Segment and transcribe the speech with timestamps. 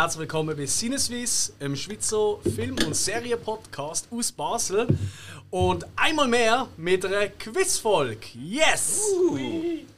[0.00, 4.86] Herzlich willkommen bei Sinneswiss, im Schweizer Film- und Serienpodcast aus Basel.
[5.50, 8.24] Und einmal mehr mit einer Quizfolge.
[8.34, 9.12] Yes!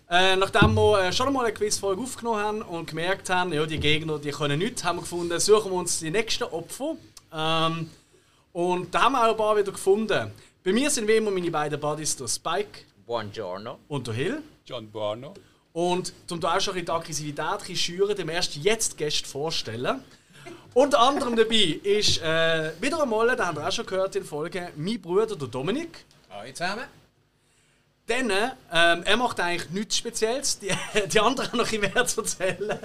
[0.08, 3.78] Äh, nachdem wir äh, schon einmal eine Quizfolge aufgenommen haben und gemerkt haben, ja, die
[3.78, 6.96] Gegner die können nichts, haben wir gefunden, suchen wir uns die nächsten Opfer.
[7.30, 7.90] Ähm,
[8.54, 10.30] und da haben wir auch ein paar wieder gefunden.
[10.64, 13.78] Bei mir sind wie immer meine beiden Buddies, der Spike Buongiorno.
[13.88, 14.42] und der Hill.
[14.64, 15.34] John Buono.
[15.72, 20.02] Und um da auch schon ein die Aggressivität schüren, dem erst jetzt Gäste vorstellen.
[20.74, 24.70] Unter anderem dabei ist äh, wieder einmal, den haben wir auch schon gehört in Folge,
[24.76, 26.04] mein Bruder, der Dominik.
[26.30, 26.84] Hallo zusammen.
[28.06, 30.70] Dann, ähm, er macht eigentlich nichts Spezielles, die,
[31.12, 32.78] die anderen haben noch ein mehr zu erzählen.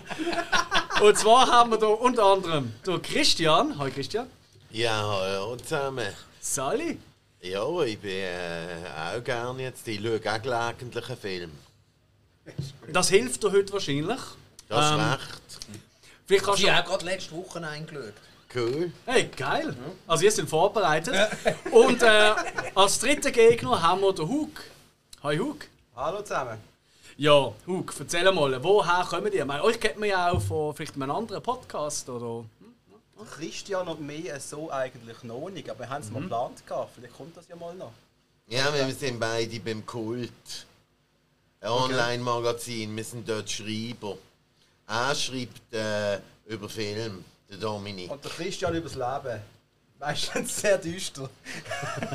[1.00, 3.76] Und zwar haben wir da unter anderem den Christian.
[3.78, 4.28] Hallo Christian.
[4.70, 6.12] Ja, hallo zusammen.
[6.40, 6.98] Sally.
[7.40, 8.66] Ja, ich bin äh,
[9.14, 9.86] auch gerne jetzt.
[9.86, 11.52] Ich schaue auch gelegentlich einen Film.
[12.92, 14.20] Das hilft dir heute wahrscheinlich.
[14.68, 15.20] Das Ähm, recht.
[16.26, 18.14] Vielleicht kannst Ich du habe auch gerade letzte Woche eingeschaut.
[18.54, 18.92] Cool.
[19.04, 19.76] Hey, geil!
[20.06, 21.14] Also, ihr seid vorbereitet.
[21.70, 22.34] Und äh,
[22.74, 24.50] als dritten Gegner haben wir den Hug.
[25.22, 25.66] Hi Hug.
[25.94, 26.58] Hallo zusammen.
[27.18, 29.38] Ja, Hug, erzähl mal, woher kommen die?
[29.38, 32.44] Ich meine, euch kennt man ja auch von vielleicht einem anderen Podcast, oder?
[33.34, 36.90] Christian und mich so eigentlich noch nicht, aber wir haben es mal geplant gehabt.
[36.94, 37.92] Vielleicht kommt das ja mal noch.
[38.48, 40.30] Ja, wir sind beide beim Kult.
[41.66, 42.96] Ein Online-Magazin.
[42.96, 44.16] Wir sind dort Schreiber.
[44.86, 48.08] Er schreibt äh, über Film, der Dominik.
[48.08, 49.40] Und der Christian übers Leben.
[49.98, 51.28] Meistens sehr düster.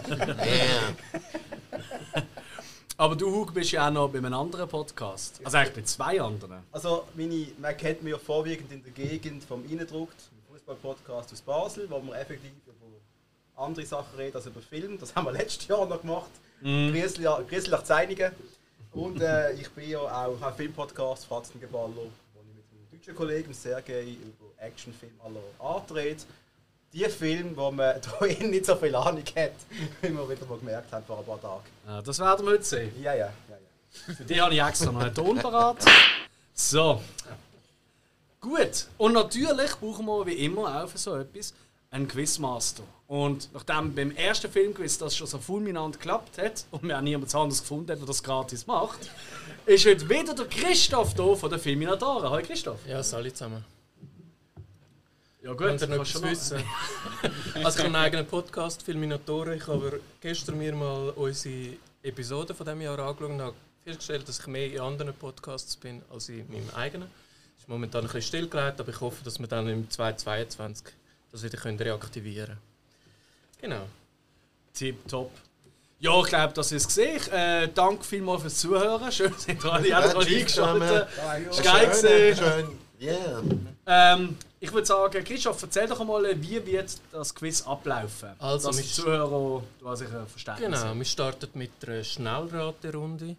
[0.10, 0.94] Ja.
[2.96, 5.42] Aber du, Hug, bist ja auch noch bei einem anderen Podcast.
[5.44, 6.64] Also eigentlich bei zwei anderen.
[6.72, 11.42] Also, meine, man kennt mich ja vorwiegend in der Gegend vom Innendruckt, dem Fußball-Podcast aus
[11.42, 14.98] Basel, wo wir effektiv über andere Sachen reden als über Film.
[14.98, 16.32] Das haben wir letztes Jahr noch gemacht.
[16.62, 16.94] Mm.
[16.94, 18.32] Grizzly nach Zeinigen.
[18.94, 23.54] Und äh, ich bin ja auch ein Filmpodcast, Fratzengeballer, wo ich mit einem deutschen Kollegen,
[23.54, 26.22] Sergei, über Actionfilme aller Art rede.
[26.92, 27.96] Die Filme, wo man
[28.28, 29.54] eh nicht so viel Ahnung hat,
[30.02, 31.64] wie wir wieder mal gemerkt haben vor ein paar Tagen.
[31.88, 32.92] Ja, das werden wir heute sehen.
[33.02, 33.34] Ja, ja, ja.
[33.50, 34.14] ja.
[34.14, 35.78] Für die habe ich extra noch einen Ton parat.
[36.54, 37.02] So.
[38.42, 38.88] Gut.
[38.98, 41.54] Und natürlich brauchen wir wie immer auch für so etwas
[41.92, 42.84] einen Quizmaster.
[43.08, 47.36] Und nachdem beim ersten Filmquiz das schon so fulminant geklappt hat und wir auch niemand
[47.36, 49.12] anderes gefunden hat, der das gratis macht,
[49.66, 52.30] ist heute wieder der Christoph hier von den Filminatoren.
[52.30, 52.80] Hallo Christoph.
[52.88, 53.66] Ja, alle zusammen.
[55.44, 56.64] Ja Wollt ihr noch du wissen?
[57.56, 59.58] also ich habe einen eigenen Podcast, Filminatoren.
[59.58, 61.74] Ich habe gestern mir mal unsere
[62.04, 66.02] Episode von diesem Jahr angeschaut und habe festgestellt, dass ich mehr in anderen Podcasts bin
[66.10, 67.10] als in meinem eigenen.
[67.58, 70.94] Es ist momentan ein bisschen stillgelegt, aber ich hoffe, dass wir dann im 2022
[71.32, 72.58] das wieder können reaktivieren
[73.60, 73.74] können.
[73.74, 73.88] Genau.
[74.74, 75.32] Tipptopp.
[76.00, 77.32] Ja, ich glaube, das ist es gesehen.
[77.32, 79.12] Äh, danke vielmals fürs Zuhören.
[79.12, 81.08] Schön, dass ihr alle alle alle eingeschaltet.
[81.52, 82.38] Ist geil gewesen.
[82.44, 82.78] Schön.
[83.00, 83.42] Ja.
[83.86, 88.30] Ähm, ich würde sagen, Christoph, erzähl doch mal, wie wird das Quiz ablaufen?
[88.40, 91.00] Also, dass die Zuhörer du hast sicher Verständnis Genau, haben.
[91.00, 93.36] wir starten mit einer Schnellraterunde.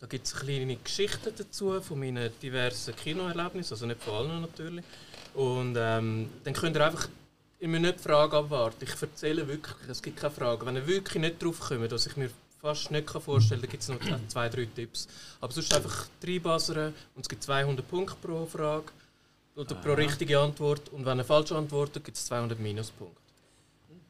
[0.00, 4.84] Da gibt es kleine Geschichten dazu von meinen diversen Kinoerlebnissen, also nicht von allen natürlich.
[5.34, 7.08] Und ähm, dann könnt ihr einfach,
[7.62, 8.84] ihr müsst nicht die Frage abwarten.
[8.84, 10.66] Ich erzähle wirklich, es gibt keine Frage.
[10.66, 12.28] Wenn ihr wirklich nicht drauf kommt, was ich mir
[12.60, 15.06] fast nicht vorstellen kann, dann gibt es noch zwei, drei Tipps.
[15.40, 18.86] Aber sonst einfach reinbassern und es gibt 200 Punkte pro Frage
[19.54, 20.88] oder pro richtige Antwort.
[20.90, 23.20] Und wenn ihr falsch antwortet, gibt es 200 Minuspunkte.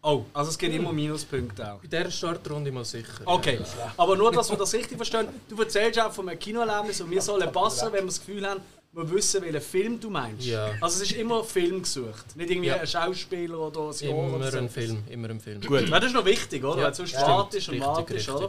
[0.04, 1.78] Oh, also es gibt immer Minuspunkte auch.
[1.78, 3.22] Bei dieser Startrunde mal sicher.
[3.24, 3.60] Okay,
[3.96, 5.28] aber nur, dass wir das richtig verstehen.
[5.48, 8.62] Du erzählst auch von einem Kinoerlebnis und wir sollen passen, wenn wir das Gefühl haben,
[8.94, 10.44] wir wissen, welchen Film du meinst.
[10.46, 10.66] Ja.
[10.80, 12.76] Also es ist immer Film gesucht, nicht irgendwie Ja.
[12.80, 14.58] ein Schauspieler oder ein Jahr oder Immer so.
[14.58, 15.60] ein Film, immer ein Film.
[15.62, 16.78] Gut, das ist noch wichtig, oder?
[16.78, 18.34] Ja, Weil sonst wartest und wartest, richtig.
[18.34, 18.48] oder?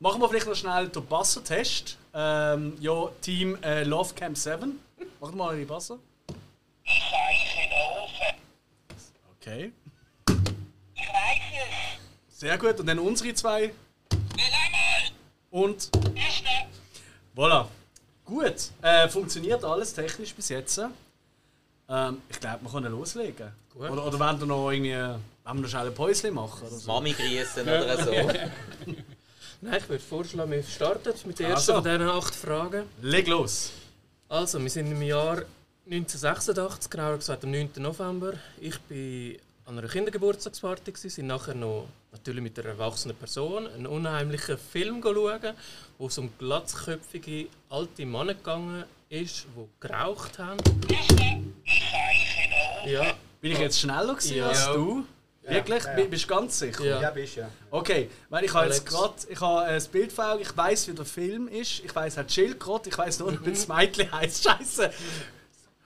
[0.00, 1.96] Machen wir vielleicht noch schnell den Passer-Test.
[2.12, 4.78] Ähm, ja, Team äh, Love Camp 7.
[5.20, 5.98] Macht mal die Passer.
[9.40, 9.72] Okay.
[12.28, 13.72] Sehr gut, und dann unsere zwei.
[15.50, 15.88] Und.
[17.36, 17.66] Voilà.
[18.24, 18.70] Gut.
[18.82, 20.80] Äh, funktioniert alles technisch bis jetzt.
[21.88, 23.52] Ähm, ich glaube, wir können loslegen.
[23.72, 23.90] Gut.
[23.90, 24.94] Oder, oder wollen wir noch irgendwie.
[24.94, 26.66] Wollen wir noch schnell ein Päuschen machen?
[26.66, 26.90] Oder so?
[26.90, 28.10] Mami grüßen oder so.
[29.60, 31.82] Nein, ich würde vorschlagen, wir starten mit der ersten Also.
[31.82, 32.84] von diesen acht Fragen.
[33.02, 33.70] Leg los.
[34.28, 35.42] Also, wir sind im Jahr
[35.86, 37.70] 1986, genauer gesagt am 9.
[37.76, 38.34] November.
[38.58, 44.56] Ich war an einer Kindergeburtstagsparty, sind nachher noch natürlich mit einer erwachsenen Person einen unheimlichen
[44.56, 45.54] Film schauen,
[45.98, 50.58] wo es um glatzköpfige alte Männer gegangen ist, die geraucht haben.
[52.86, 54.48] Ja, Bin ich jetzt schneller gewesen Ja.
[54.48, 55.04] als du?
[55.42, 55.84] Wirklich?
[55.84, 55.94] Ja.
[55.94, 56.84] Bi- Bist du ganz sicher?
[56.84, 57.02] Ja.
[57.02, 57.50] Ja, bist ja.
[57.70, 60.92] Okay, weil ich habe jetzt gerade ich habe ein Bild vor Augen, ich weiß wie
[60.94, 64.44] der Film ist, ich weiß hat Schildkrott, ich weiß nur, wie das Mädchen heißt.
[64.44, 64.90] Scheiße.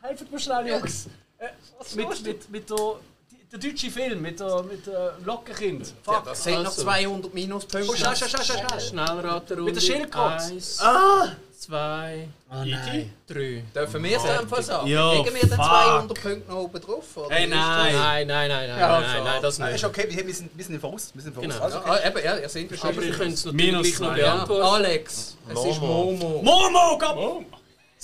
[0.02, 1.08] Helft mir schnell, Jungs.
[1.38, 1.48] Äh,
[1.96, 3.17] mit, mit, mit der, die-
[3.52, 5.94] der deutsche Film, mit der, mit der Lockenkind.
[6.02, 6.24] Fuck.
[6.24, 6.82] Das sind noch Also.
[6.82, 7.88] 200 Minuspunkte.
[7.90, 8.80] Oh, schnell, schnell, schnell, schnell, schnell.
[8.80, 9.62] Schnellraterunde.
[9.64, 10.42] Mit der Schildkröte.
[10.44, 11.28] Eins, Ah!
[11.58, 13.12] zwei, Oh nein.
[13.26, 13.64] drei.
[13.74, 14.86] Dürfen wir es einfach sagen?
[14.86, 15.56] Ja, Legen wir fuck.
[15.56, 17.04] 200 Punkte noch oben drauf?
[17.16, 17.94] Oder Hey, ist das- nein.
[17.94, 19.84] Nein, nein, nein, nein, Ja, nein, nein, das Nein, ist nicht.
[19.98, 21.10] okay, wir sind, wir sind im Voraus.
[21.14, 21.52] Wir sind im Voraus.
[21.52, 21.64] Genau.
[21.64, 21.90] Also, okay.
[22.04, 22.88] Ah, eben, ja, ihr seid schon.
[22.90, 24.34] Aber ich könnte es natürlich Minus noch ja.
[24.34, 24.62] beantworten.
[24.74, 26.12] Alex, es ist Momo.
[26.12, 26.42] Momo.
[26.42, 27.46] Momo, komm!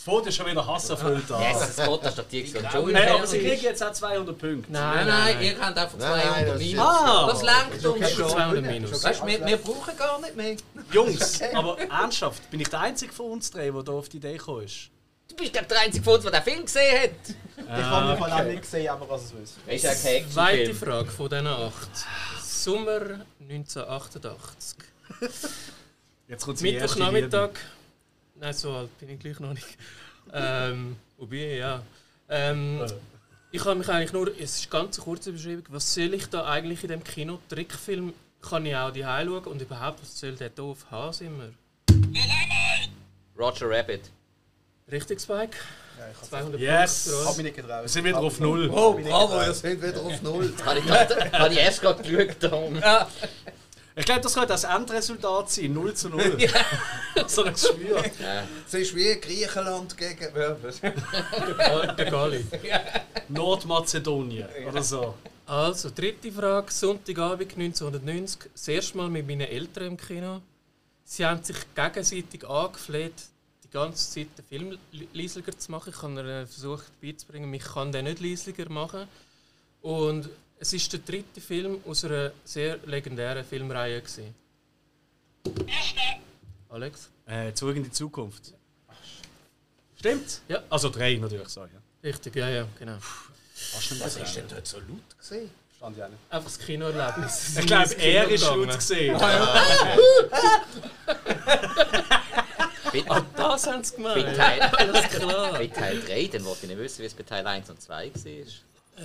[0.05, 1.41] Das Foto ist schon wieder hasserfüllt da.
[1.41, 2.95] Jesus Gott, das ist doch die Explosion.
[2.95, 4.71] Hey, aber sie kriegen jetzt auch 200 Punkte.
[4.71, 6.85] Nein, Nein, nein, ihr habt einfach Nein, 200 das ist Minus.
[6.85, 7.27] Ah!
[7.27, 8.29] Das lenkt uns schon.
[8.29, 9.05] 200 Minus.
[9.05, 10.57] Weißt du, wir, wir brauchen gar nicht mehr.
[10.93, 14.37] Jungs, aber ernsthaft, bin ich der Einzige von uns drei, der da auf die Idee
[14.37, 14.91] gekommen ist?
[15.27, 17.11] Du bist glaub, der einzige von uns, der den Film gesehen hat.
[17.57, 19.57] Ich habe ihn von auch nicht gesehen, aber was es ist.
[19.67, 20.75] Das ist ja kein Zweite.
[20.75, 21.89] Frage von diesen acht.
[22.43, 23.01] Sommer
[23.41, 24.77] 1988.
[26.29, 26.61] Jetzt kommt.
[26.61, 27.51] Mittwochnachmittag.
[28.37, 29.67] Nein, so alt bin ich gleich noch nicht.
[30.33, 31.83] Ähm, wobei, ja.
[32.31, 32.83] Ähm,
[33.53, 36.47] ich habe mich eigentlich nur, es ist ganz eine kurze Beschreibung, was soll ich da
[36.47, 37.39] eigentlich in dem Kino?
[37.51, 41.53] Trickfilm kann ich auch die schauen und überhaupt, was soll der doof sind wir?
[43.39, 44.01] Roger Rabbit.
[44.91, 45.57] Richtig, Spike?
[45.99, 47.05] Ja, ich 200 Yes.
[47.05, 47.37] Punkte uns.
[47.37, 47.83] mich nicht getraut.
[47.83, 48.71] Wir sind wieder auf Null.
[48.73, 50.53] Oh, bravo, ihr seid wieder auf Null.
[50.65, 52.83] Habe ich, grad- habe ich erst gerade geschaut.
[53.97, 55.73] Ich glaube, das könnte das Endresultat sein.
[55.73, 56.21] 0 zu 0.
[57.29, 58.03] so ein Geschwür.
[58.67, 60.35] Es ist wie Griechenland gegen.
[60.35, 62.45] Der Gali.
[63.29, 65.15] Nordmazedonien oder so.
[65.47, 66.73] Also, dritte Frage.
[66.73, 68.51] Sonntagabend 1990.
[68.53, 70.41] Das erste Mal mit meinen Eltern im Kino.
[71.05, 73.13] Sie haben sich gegenseitig angefleht,
[73.63, 75.93] die ganze Zeit den Film li- leislicher zu machen.
[75.95, 79.07] Ich habe versucht beizubringen, ich kann den nicht leislicher machen.
[79.83, 84.01] Und es ist der dritte Film aus einer sehr legendären Filmreihe.
[84.01, 84.35] Gewesen.
[86.69, 87.09] Alex?
[87.27, 88.53] Äh, zurück in die Zukunft.
[89.99, 90.41] Stimmt?
[90.49, 90.63] Ja.
[90.71, 91.69] Also drei natürlich, so, ja.
[92.03, 92.99] Richtig, ja, ja, genau.
[93.73, 95.51] Was ist denn dort so laut gesehen?
[95.77, 96.19] Stand ja nicht.
[96.31, 97.57] Einfach das Kinoerlebnis.
[97.59, 99.19] Ich glaube, er ist laut gesehen.
[99.19, 99.41] Bei,
[103.09, 104.37] Ah, das haben sie bei, gemeint.
[104.37, 105.53] Teil, Alles klar.
[105.53, 108.11] bei Teil 3, dann wollte ich nicht wissen, wie es bei Teil 1 und 2
[108.15, 108.23] war.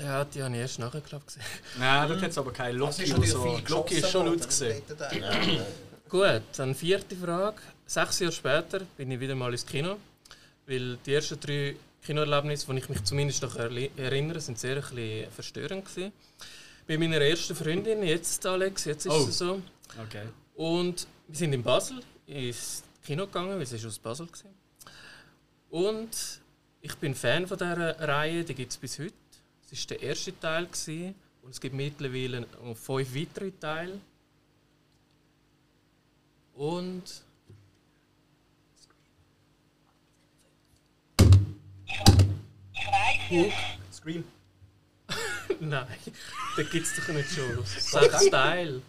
[0.03, 1.41] Ja, die habe ich erst nachher glaub, gesehen.
[1.79, 3.59] Nein, dort hat es aber kein Das Loki oder so.
[3.67, 4.81] Loki ist schon laut gesehen.
[6.07, 7.57] Gut, dann vierte Frage.
[7.85, 9.97] Sechs Jahre später bin ich wieder mal ins Kino,
[10.67, 15.31] weil die ersten drei Kinoerlebnisse, die ich mich zumindest noch erinnere, sind sehr ein bisschen
[15.31, 16.11] verstörend gewesen.
[16.87, 19.25] Bei meiner ersten Freundin, jetzt Alex, jetzt ist Oh.
[19.27, 19.61] es so.
[20.07, 20.23] Okay.
[20.55, 24.49] Und wir sind in Basel ins Kino gegangen, weil sie ist aus Basel gewesen.
[25.69, 26.09] Und
[26.81, 29.13] ich bin Fan von dieser Reihe, die gibt es bis heute.
[29.71, 33.99] Es war der erste Teil gewesen, und es gibt mittlerweile noch fünf weitere Teile.
[36.53, 37.03] Und
[43.93, 44.23] Scream.
[45.59, 45.85] nein,
[46.55, 47.63] da gibt es doch nicht schon.
[47.65, 48.81] Sechs Teile.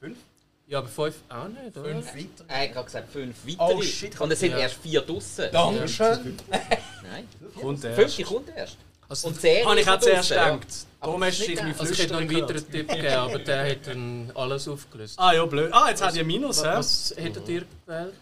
[0.00, 0.18] Fünf?
[0.66, 1.88] Ja, aber fünf auch nicht, oder?
[2.02, 2.44] Fünf weiter.
[2.48, 3.74] Er hat gerade gesagt, fünf weitere.
[3.76, 4.20] Oh, shit.
[4.20, 4.58] Und es sind Ja.
[4.58, 5.46] erst vier draussen.
[5.52, 6.36] Dankeschön.
[7.02, 7.28] Nein,
[7.60, 7.94] Kommt er.
[7.94, 8.76] fünfte kommt erst.
[9.08, 10.66] Also, Und die Serie Habe ich auch zuerst gedacht.
[11.00, 12.48] Darum hast du dich also ich hätte noch einen gehört.
[12.50, 15.18] weiteren Tipp gegeben, aber der hat dann alles aufgelöst.
[15.18, 15.72] Ah ja, blöd.
[15.72, 16.68] Ah, jetzt hat ihr Minus, hä?
[16.74, 18.14] Was hättet ihr gewählt?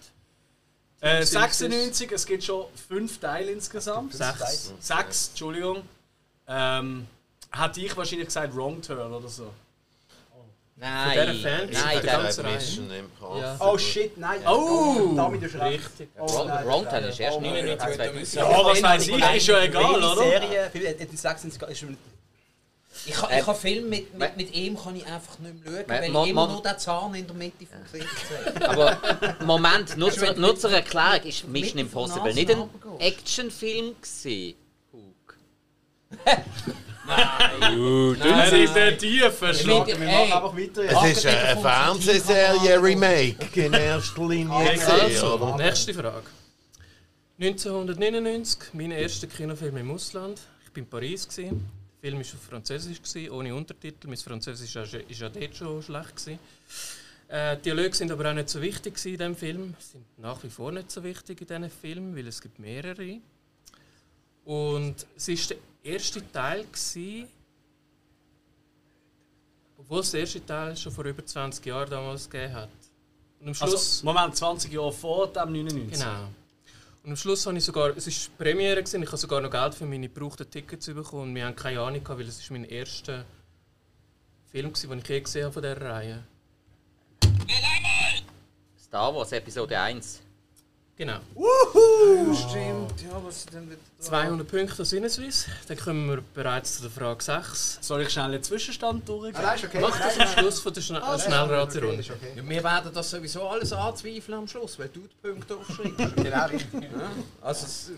[1.00, 4.12] Äh, Sind es- 96, es gibt schon fünf Teile insgesamt.
[4.14, 4.72] Sechs.
[4.80, 5.82] Sechs, Entschuldigung.
[6.46, 7.06] Ähm,
[7.50, 9.50] hat ich wahrscheinlich gesagt Wrong Turn oder so.
[10.76, 12.42] Nein, dieser Fan- nein, der ganze.
[12.42, 13.40] Mission Impossible.
[13.42, 13.56] Ja.
[13.60, 14.40] Oh shit, nein.
[14.46, 15.12] Oh!
[15.16, 15.54] Damit ist.
[15.54, 16.08] Richtig.
[16.18, 17.96] Oh, Wrong, nein, Wrong das Turn ist erst oh, 99, nein.
[17.96, 18.34] 2000.
[18.34, 20.16] Ja, was weiß ich, ist ja egal, oder?
[20.16, 21.96] Serie, viel- die 96 ist schon-
[23.06, 25.72] Ich kann, Äh, ich kann Film mit, mit, mit ihm kann ich einfach nicht mehr
[25.72, 28.68] schauen, weil ich immer nur den Zahn in der Mitte vom Gesicht sehe.
[28.68, 28.98] Aber
[29.44, 32.68] Moment, nur nur zur Erklärung, ist Mission Impossible nicht ein.
[32.98, 34.54] Actionfilm gewesen?
[37.06, 38.16] Hug.
[38.20, 39.86] Dünn sind der Tiefe Schlag.
[39.86, 40.82] Wir machen einfach weiter.
[40.84, 46.26] Es ist eine Fernsehserie-Remake in erster Linie, Also, nächste Frage.
[47.38, 50.40] 1999, mein erster Kinofilm im Ausland.
[50.64, 51.28] Ich war in Paris.
[51.28, 51.50] Der
[52.00, 52.98] Film war auf Französisch,
[53.30, 54.08] ohne Untertitel.
[54.08, 56.38] Mein Französisch war ist dort schon schlecht.
[57.28, 59.74] Äh, die Dialoge sind aber auch nicht so wichtig in diesem Film.
[59.78, 63.18] Sie sind nach wie vor nicht so wichtig in diesem Film, weil es gibt mehrere.
[64.44, 67.28] Und es war der erste Teil, gewesen,
[69.78, 72.68] obwohl es der erste Teil schon vor über 20 Jahren damals gegeben hat.
[73.40, 73.72] Und am Schluss...
[73.72, 75.98] Also, Moment, 20 Jahre vor dem 99.
[75.98, 76.28] Genau.
[77.04, 79.74] Und am Schluss habe ich sogar, es war Premiere, gewesen, ich habe sogar noch Geld
[79.74, 82.64] für meine gebrauchten Tickets bekommen und wir haben keine Ahnung gehabt, weil es ist mein
[82.64, 83.26] erster
[84.46, 86.24] Film war, den ich je gesehen habe von dieser Reihe.
[88.78, 90.23] Star Wars Episode 1.
[90.96, 91.18] Genau.
[92.34, 93.78] Stimmt, ja, was ist denn dran?
[93.98, 95.46] 200 Punkte aus Sinneswiss.
[95.66, 97.78] Dann kommen wir bereits zu der Frage 6.
[97.80, 99.44] Soll ich schnell den Zwischenstand durchgehen?
[99.44, 99.78] Ah, okay.
[99.80, 101.98] Mach das am Schluss von der Schna Ah, Schnellraterunde.
[102.00, 102.32] okay.
[102.36, 106.16] Ja, wir werden das sowieso alles anzweifeln am Schluss, weil du die Punkte aufschreibst.
[106.16, 106.82] Genau, richtig.
[106.82, 107.10] Ja.
[107.42, 107.90] Also es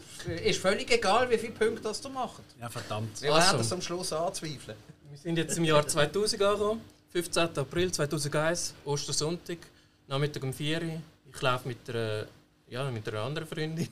[0.45, 2.41] ist völlig egal, wie viele Punkte das du machst.
[2.59, 3.21] Ja, verdammt.
[3.21, 3.47] Wir Also.
[3.49, 4.77] werden es am Schluss anzweifeln.
[5.11, 6.81] Wir sind jetzt im Jahr 2000 angekommen.
[7.13, 7.59] 15.
[7.59, 9.59] April 2001, Ostersonntag,
[10.09, 11.03] Nachmittag um 4 Uhr.
[11.35, 12.27] Ich laufe mit einer,
[12.69, 13.89] ja, mit einer anderen Freundin.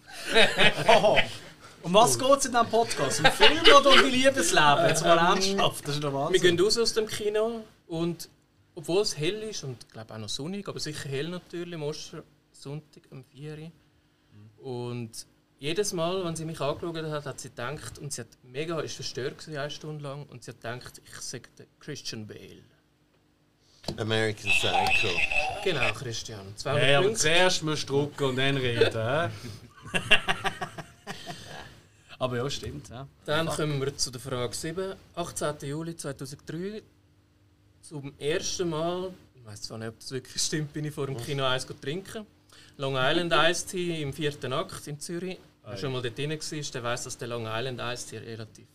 [1.83, 3.21] Um was geht es in diesem Podcast?
[3.21, 4.87] Um Film oder um die Liebesleben?
[4.89, 6.41] Jetzt mal ernsthaft, das ist der Wir Wahnsinn.
[6.57, 8.29] gehen raus aus dem Kino und
[8.75, 11.83] obwohl es hell ist und ich glaube auch noch sonnig, aber sicher hell natürlich, am
[11.83, 13.73] Ostersonntag um 4 Uhr.
[14.59, 15.27] Und
[15.59, 18.95] jedes Mal, wenn sie mich angeschaut hat, hat sie gedacht, und sie hat mega, ist
[18.95, 22.63] verstört gewesen, eine Stunde lang, und sie hat gedacht, ich sage Christian Bale.
[23.97, 25.09] American Psycho.
[25.63, 26.41] Genau, Christian.
[26.57, 27.23] 200 Hey, aber Punkte.
[27.23, 28.93] zuerst musst du drucken und dann reden.
[32.19, 32.89] aber ja, stimmt.
[32.89, 33.07] Ja.
[33.25, 34.95] Dann kommen wir zu der Frage 7.
[35.15, 35.55] 18.
[35.63, 36.83] Juli 2003.
[37.83, 41.17] Zum ersten Mal, ich weiß zwar nicht, ob das wirklich stimmt, bin ich vor dem
[41.19, 42.27] Kino Eis trinken.
[42.77, 45.39] Long Island Iced Tea im vierten Akt in Zürich.
[45.65, 48.67] Wer schon mal dort drin war, der weiß, dass der Long Island Iced Tea relativ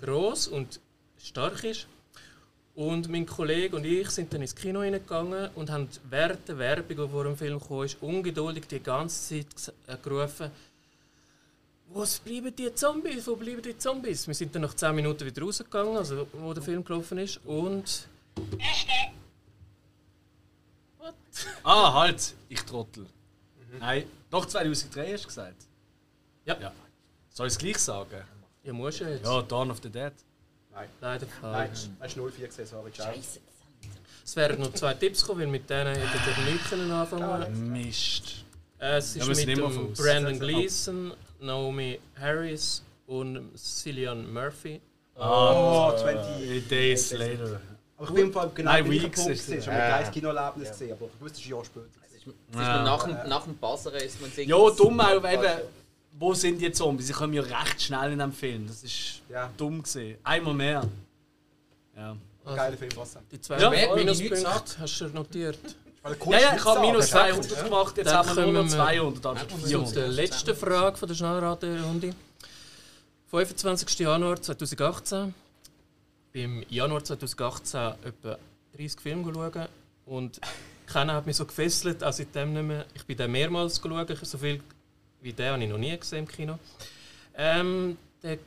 [0.00, 0.80] groß und
[1.18, 1.86] stark ist.
[2.74, 6.88] Und mein Kollege und ich sind dann ins Kino hineingegangen und haben während der Werbung,
[6.88, 10.50] die vor dem Film kam, ungeduldig die ganze Zeit äh, gerufen,
[11.94, 13.26] wo bleiben die Zombies?
[13.28, 14.26] Wo bleiben die Zombies?
[14.26, 17.38] Wir sind dann nach 10 Minuten wieder rausgegangen, also wo der Film gelaufen ist.
[17.44, 18.08] Und.
[20.98, 21.14] What?
[21.62, 23.06] Ah, halt, ich trottel.
[23.78, 25.66] Nein, doch 2003 hast du gesagt.
[26.44, 26.58] Ja.
[26.60, 26.72] ja.
[27.30, 28.22] Soll ich es gleich sagen?
[28.64, 29.24] Ja, muss ja jetzt.
[29.24, 30.12] Ja, Dawn of the Dead.
[31.00, 31.88] Leider Nein, falsch.
[32.00, 33.12] hast du 04 gesehen, sorry, ciao.
[34.24, 38.44] Es wären noch zwei Tipps gekommen, weil mit denen hättet ihr nicht können anfangen Mist.
[38.78, 39.92] Es ist mit dem.
[39.92, 44.80] Brandon Gleeson, Naomi Harris und Cillian Murphy.
[45.16, 46.68] Oh, A 20.
[46.68, 47.60] Days later.
[47.96, 49.58] Aber ich bin vor allem genau Nein, Weeks Punkt gesehen.
[49.58, 49.64] es.
[49.64, 51.86] Ich habe ein geiles Kinoerlebnis gesehen, aber ich wusste, es ist ein Jahr später.
[52.06, 54.48] Es ist, es ist man nach, dem, nach dem Buzzern ist man sich.
[54.48, 55.60] Ja, dumm auch, eben,
[56.18, 57.08] wo sind die Zombies?
[57.08, 58.66] Sie kommen ja recht schnell in dem Film.
[58.66, 60.18] Das ist Ja, dumm gesehen.
[60.22, 60.88] Einmal mehr.
[61.96, 62.16] Ja.
[62.44, 65.58] Also, geiler Film, was die zwei Ja, ich Minuspunkte hast du notiert.
[66.26, 67.44] Ja, ja, ich habe minus Perfekt.
[67.44, 68.76] 200 gemacht, jetzt Dann haben wir nur noch kommen wir
[69.22, 69.96] 200, also Zu 400.
[69.96, 72.14] der letzten Frage von der Schnellraterunde.
[73.30, 73.98] 25.
[74.00, 75.34] Januar 2018.
[76.34, 78.38] Beim Januar 2018 etwa
[78.76, 79.68] 30 Filme geschaut
[80.04, 80.40] und
[80.86, 82.84] keiner hat mich so gefesselt, als seitdem nicht mehr.
[82.94, 84.60] Ich bin dann mehrmals geschaut, ich- so viel
[85.24, 86.58] wie den habe ich noch nie gesehen im Kino.
[87.34, 88.38] Ähm, der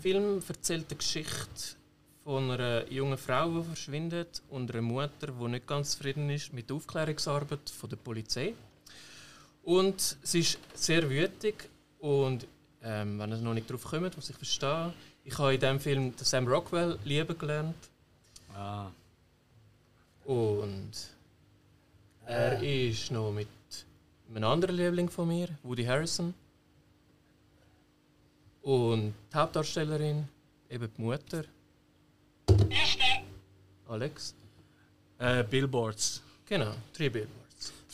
[0.00, 1.76] Film erzählt die Geschichte
[2.24, 6.68] von einer jungen Frau, die verschwindet und einer Mutter, die nicht ganz zufrieden ist mit
[6.68, 8.54] der Aufklärungsarbeit von der Polizei.
[9.62, 11.68] Und sie ist sehr wütig
[12.00, 12.46] und
[12.82, 14.92] ähm, wenn ihr noch nicht drauf kommt, was ich verstehe,
[15.24, 17.76] ich habe in diesem Film Sam Rockwell lieben gelernt
[18.54, 18.90] Ah.
[20.26, 20.92] und
[22.26, 23.48] er ist noch mit
[24.28, 26.34] einem anderen Liebling von mir, Woody Harrison.
[28.62, 30.26] Und die Hauptdarstellerin,
[30.70, 31.44] eben die Mutter.
[33.88, 34.34] Alex?
[35.18, 36.22] Äh, Billboards.
[36.46, 37.43] Genau, drei Billboards.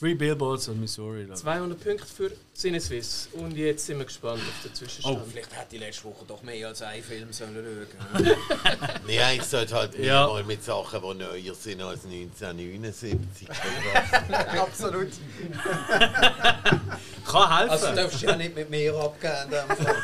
[0.00, 1.26] Three Billboards in Missouri.
[1.26, 1.34] da.
[1.34, 3.28] 200 Punkte für Sinneswiss.
[3.34, 5.18] Und jetzt sind wir gespannt auf den Zwischenstand.
[5.20, 5.26] Oh.
[5.30, 8.34] Vielleicht hätte ich letzte Woche doch mehr als einen Film sollen schauen
[9.06, 10.26] Ja, ich sollte halt Ja.
[10.26, 13.46] mal mit Sachen, die neuer sind als 1979.
[14.58, 15.08] Absolut.
[17.26, 17.70] Kann helfen.
[17.70, 19.32] Also darfst du ja nicht mit mir abgehen.
[19.44, 19.96] in dem Fall.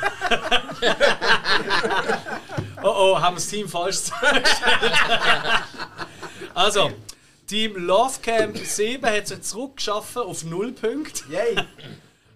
[2.82, 4.92] Oh oh, haben wir das Team falsch zusammengestellt.
[6.54, 6.92] also,
[7.46, 11.24] Team Love Camp 7 hat sich zurückgeschaffen auf 0 Punkte.
[11.30, 11.56] Yay.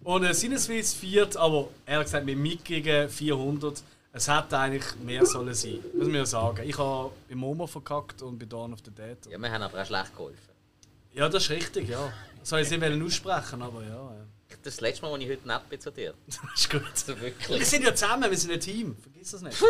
[0.04, 3.82] Und äh, Sinneswiss viert, aber ehrlich gesagt mit mickrigen 400.
[4.12, 6.68] Es hätte eigentlich mehr sollen sein, muss man ja sagen.
[6.68, 9.18] Ich habe bei Momo verkackt und bei Dawn of the Dead.
[9.30, 10.50] Ja, wir haben aber auch schlecht geholfen.
[11.12, 12.12] Ja, das ist richtig, ja.
[12.42, 13.88] Soll ich es nicht aussprechen, aber ja.
[13.88, 14.26] ja.
[14.62, 16.14] Das letzte Mal, als ich heute nett bin zu dir.
[16.26, 16.82] Das ist gut.
[16.90, 17.66] Also Wir wirklich.
[17.66, 18.96] sind ja zusammen, wir sind ein Team.
[18.96, 19.60] Vergiss das nicht.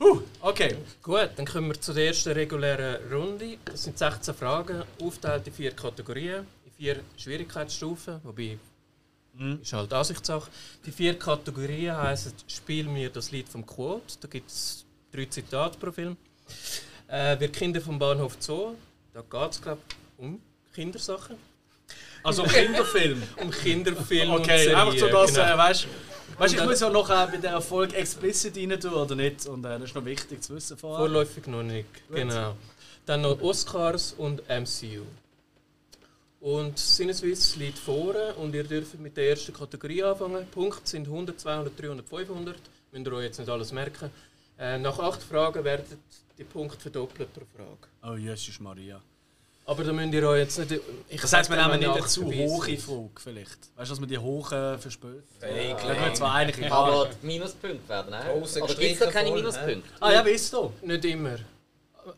[0.00, 0.76] Huh, okay.
[1.02, 3.58] Gut, dann kommen wir zu der ersten regulären Runde.
[3.64, 8.58] Das sind 16 Fragen, aufgeteilt in vier Kategorien, in vier Schwierigkeitsstufen, wobei
[9.62, 10.50] ist halt Ansichtssache.
[10.84, 14.18] Die vier Kategorien heißen Spiel mir das Lied vom Quote.
[14.20, 16.16] Da gibt es drei Zitate pro Film.
[17.08, 18.74] Äh, wir Kinder vom Bahnhof Zoo.
[19.14, 20.40] Da geht es, glaube ich, um
[20.74, 21.36] Kindersachen.
[22.22, 23.22] Also Kinderfilm.
[23.36, 24.76] Um Kinderfilme und Okay, Serien.
[24.80, 25.54] einfach so das, genau.
[25.54, 25.86] äh, weißt
[26.38, 29.46] weißt, ich Und muss ja noch äh, bei dieser Folge explicit rein tun oder nicht.
[29.46, 30.98] Und äh, das ist noch wichtig zu wissen vorher.
[30.98, 32.56] Vorläufig noch nicht, genau.
[33.06, 35.02] Dann noch Oscars und MCU.
[36.40, 40.46] Und Sinneswiss liegt vorne und ihr dürft mit der ersten Kategorie anfangen.
[40.46, 42.56] Die Punkte sind 100, 200, 300, 500.
[42.92, 44.10] Müsst ihr euch jetzt nicht alles merken.
[44.58, 45.84] Äh, nach acht Fragen werden
[46.38, 48.14] die Punkte verdoppelt pro Frage.
[48.14, 49.00] Oh, Jesus Maria.
[49.66, 50.80] Aber da müsst ihr euch jetzt nicht...
[51.08, 52.78] Ich Das heißt, wir sag nehmen dann, nicht eine ich zu hohe.
[52.78, 53.58] Frage vielleicht.
[53.76, 55.24] Weißt du, dass man die hohen verspürt?
[55.40, 56.72] Hey, Das wäre zwar eigentlich egal.
[56.72, 58.24] Aber die Minuspunkte werden auch.
[58.24, 59.82] Grosse Oder gibt es da keine Minuspunkte?
[60.00, 60.72] Ah ja, weißt du?
[60.82, 61.34] Nicht immer.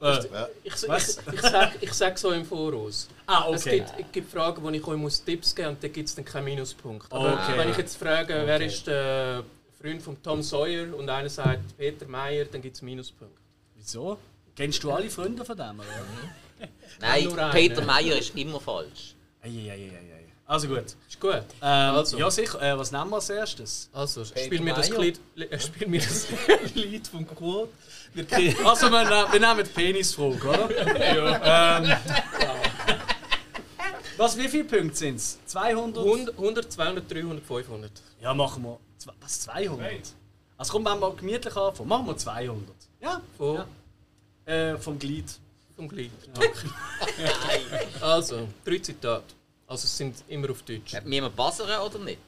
[0.01, 0.19] Äh.
[0.63, 1.19] Ich, ich, Was?
[1.31, 3.09] ich, sag, ich sage so im Voraus.
[3.27, 3.81] Ah, Es, okay.
[3.81, 6.15] gibt, es gibt Fragen, wo ich euch muss Tipps geben muss und da gibt es
[6.15, 7.13] dann keinen Minuspunkt.
[7.13, 7.59] Aber Okay.
[7.59, 8.67] wenn ich jetzt frage, wer Okay.
[8.67, 9.43] ist der
[9.79, 13.37] Freund von Tom Sawyer und einer sagt Peter Meyer, dann gibt es Minuspunkt.
[13.77, 14.17] Wieso?
[14.57, 15.81] Kennst du alle Freunde von dem?
[15.81, 15.87] Oder?
[17.01, 17.29] Nein.
[17.53, 19.15] Peter Meyer ist immer falsch.
[19.43, 20.09] Eieieiei.
[20.47, 20.85] Also gut.
[21.09, 21.33] Ist gut.
[21.33, 22.19] Ähm, Also.
[22.19, 22.61] Ja, sicher.
[22.61, 23.89] Äh, was nehmen wir als erstes?
[23.93, 24.91] Also, spiel mir, das.
[24.91, 26.27] Lied, äh, spiel mir das
[26.75, 27.73] Lied vom Quote.
[28.13, 28.27] Wir
[28.67, 30.69] Also, wir, nehmen- wir nehmen die Penisfrage, oder?
[31.87, 31.97] ähm,
[34.17, 35.39] was, wie viele Punkte sind es?
[35.47, 36.05] 200?
[36.05, 37.91] 100, 100, 200, 300, 500.
[38.21, 38.79] Ja, machen wir.
[39.21, 39.91] Was, 200?
[40.59, 41.89] Also komm, wenn wir gemütlich anfangen.
[41.89, 42.63] Machen wir 200.
[43.01, 43.21] Ja?
[43.39, 43.67] Von, Ja.
[44.53, 45.25] Äh, vom Glied.
[45.77, 46.11] Vom Glied.
[48.01, 49.25] also, drei Zitate.
[49.67, 50.93] Also, es sind immer auf Deutsch.
[50.93, 52.19] Müssen wir buzzern oder nicht?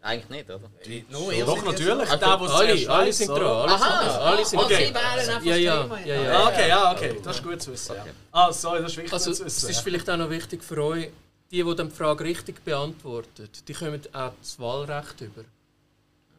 [0.00, 0.70] Eigentlich nicht, oder?
[1.08, 2.10] Nur ihr Doch, natürlich.
[2.10, 3.40] Also, der, alle, sind dran.
[3.42, 4.18] Alle, Aha.
[4.18, 4.92] alle sind Okay.
[4.92, 5.18] dran.
[5.18, 6.00] Sie wählen einfach Ja, ja, das Thema.
[6.06, 6.38] ja, ja.
[6.44, 7.16] Ah, okay, ja, okay.
[7.22, 7.96] Das ist gut zu wissen.
[7.96, 8.04] Ja.
[8.30, 9.70] Ah, sorry, das ist wichtig Also, zu es wissen.
[9.70, 11.08] ist vielleicht auch noch wichtig für euch,
[11.50, 15.44] die, die dann die Frage richtig beantworten, die kommen auch das Wahlrecht über.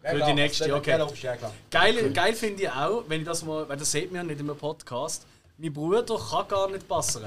[0.04, 0.92] Ja, Für die nächste, okay.
[0.92, 1.52] ja, ja.
[1.72, 4.40] Geil, geil finde ich auch, wenn ich das mal, weil das sieht man ja nicht
[4.40, 5.26] im Podcast,
[5.58, 7.24] mein Bruder kann gar nicht passen.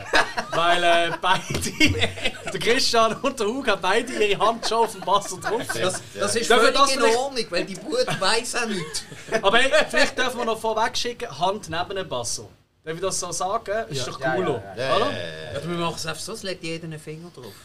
[0.50, 1.70] weil äh, beide,
[2.52, 5.62] der Christian und der Hugo, haben beide ihre Hand schon auf dem Passer drauf.
[5.66, 9.04] Das, das ist Dürfen völlig das in Ordnung, weil die Brut weiss auch nicht.
[9.42, 12.48] Aber hey, vielleicht dürfen wir noch vorweg schicken, Hand neben dem Passer.
[12.84, 13.86] Darf ich das so sagen?
[13.88, 14.62] Ist doch Ja, cool.
[14.76, 15.10] ja, Ja, Oder?
[15.54, 17.52] Ja, wir machen es einfach so, es legt jeder einen Finger drauf.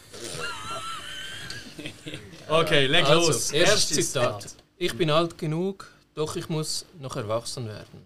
[2.47, 3.51] Okay, leg Also, los.
[3.51, 4.47] erstes Zitat.
[4.77, 8.03] Ich bin alt genug, doch ich muss noch erwachsen werden.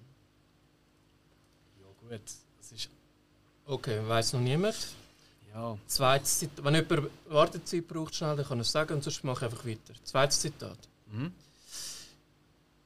[1.82, 2.22] Ja, gut.
[3.70, 4.78] Okay, weiß noch niemand.
[5.54, 5.78] Ja.
[5.88, 6.64] Zweites Zitat.
[6.64, 9.66] Wenn jemand Wartezeit braucht, schnell, dann kann er es sagen und sonst mache ich einfach
[9.66, 9.94] weiter.
[10.06, 10.78] Zweites Zitat.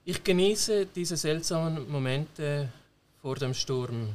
[0.04, 2.70] Ich genieße diese seltsamen Momente
[3.22, 4.10] vor dem Sturm,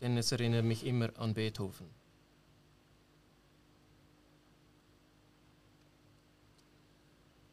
[0.00, 1.86] denn es erinnert mich immer an Beethoven.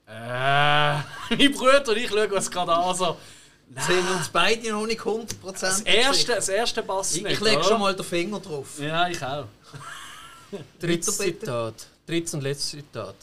[0.06, 0.14] Äh,
[1.36, 2.96] mein Bruder und ich schauen uns gerade an.
[2.96, 3.18] So,
[3.80, 7.34] Sind uns beide noch nicht 100% das, erste, das erste passt Ich, nicht.
[7.34, 8.80] ich lege schon mal den Finger drauf.
[8.80, 9.48] Ja, ich auch.
[10.80, 11.18] Drittes.
[11.18, 11.88] Zitat.
[12.06, 13.16] Drittes und letztes Zitat.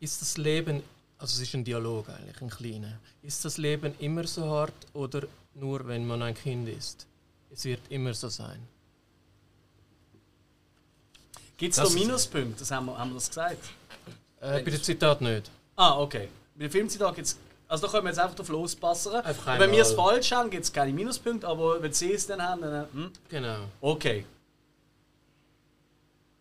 [0.00, 0.82] Ist das Leben,
[1.18, 2.98] also es ist ein Dialog eigentlich, ein kleiner.
[3.22, 5.22] Ist das Leben immer so hart oder
[5.54, 7.06] nur wenn man ein Kind ist?
[7.50, 8.60] Es wird immer so sein.
[11.56, 12.58] Gibt es da Minuspunkte?
[12.58, 13.64] Das haben wir, haben wir das gesagt.
[14.40, 15.50] Äh, bei dem Zitat nicht.
[15.74, 16.28] Ah, okay.
[16.54, 17.36] Bei dem Filmzitat gibt es.
[17.68, 19.12] Also da können wir jetzt einfach drauf lospassen.
[19.58, 22.60] Wenn wir es falsch haben, gibt es keine Minuspunkte, aber wenn sie es dann haben,
[22.62, 22.88] dann.
[22.92, 23.58] Hm, Genau.
[23.80, 24.24] okay.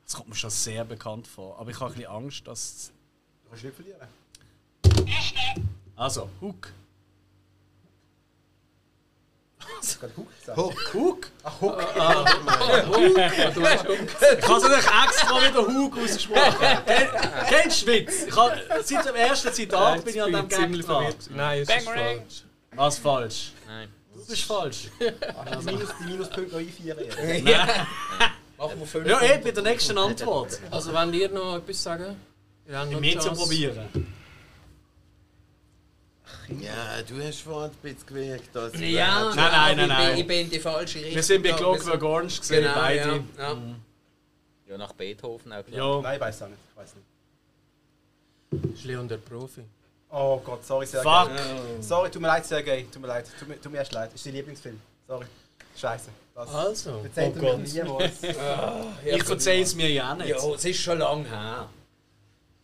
[0.06, 1.58] Das kommt mir schon sehr bekannt vor.
[1.60, 2.92] Aber ich habe ein bisschen Angst, dass.
[3.44, 4.08] Du kannst nicht verlieren.
[5.96, 6.72] Also, Hook.
[9.82, 10.62] Ich kann Hook sagen.
[10.62, 10.94] Hook.
[10.94, 11.28] Hook?
[11.44, 11.78] Ach, Hook.
[11.80, 11.98] Ich
[14.48, 16.68] habe es natürlich extra wieder Hook ausgesprochen.
[16.86, 17.10] Ken-
[17.50, 18.24] Kennst du Witz?
[18.28, 20.84] Ich habe, seit dem ersten Zitat bin ich an dem Gag dran.
[20.84, 21.30] verwirrt.
[21.30, 22.44] Nein, es ist falsch.
[22.76, 23.52] Was falsch?
[23.68, 23.90] Nein.
[24.14, 24.90] Du bist falsch.
[25.00, 26.98] Die, Minus, die Minuspunkte noch einführen.
[28.58, 29.08] Machen wir fünf.
[29.08, 30.60] Ja, eh, bei der nächsten Antwort.
[30.72, 32.16] Also, wenn ihr noch etwas sagen?
[32.68, 33.20] Ihr habt noch Mehr
[36.46, 36.62] probieren.
[36.64, 38.56] Ja, du hast vorhin ein bisschen gewirkt.
[38.56, 40.10] dass- Ja, Nein, nein, nein, nein.
[40.10, 41.16] Ich bin, ich bin in die falsche Richtung.
[41.16, 41.52] Wir sind bei.
[41.54, 43.00] Clockwork Orange gesehen, Genau, beide.
[43.38, 43.52] ja.
[43.52, 43.58] ja.
[44.68, 45.78] Ja, nach Beethoven auch klar.
[45.96, 46.02] Ja.
[46.02, 46.60] Nein, ich weiß auch nicht.
[46.72, 48.74] Ich weiß nicht.
[48.76, 49.62] Ist Leon der Profi.
[50.10, 51.04] Oh Gott, sorry, Sergej.
[51.04, 51.32] Fuck.
[51.84, 52.86] Sorry, tut mir leid, Sergej.
[52.92, 53.26] Tut mir leid.
[53.38, 54.14] Tut mir, tut mir erst leid.
[54.14, 54.80] Ist dein Lieblingsfilm.
[55.08, 55.26] Sorry.
[55.78, 56.10] Scheiße.
[56.34, 58.14] Das Also, verzeiht Oh mir niemals.
[59.06, 60.30] Ich verzeihe es mir ja nicht.
[60.30, 61.70] Ja, es ist schon lange her.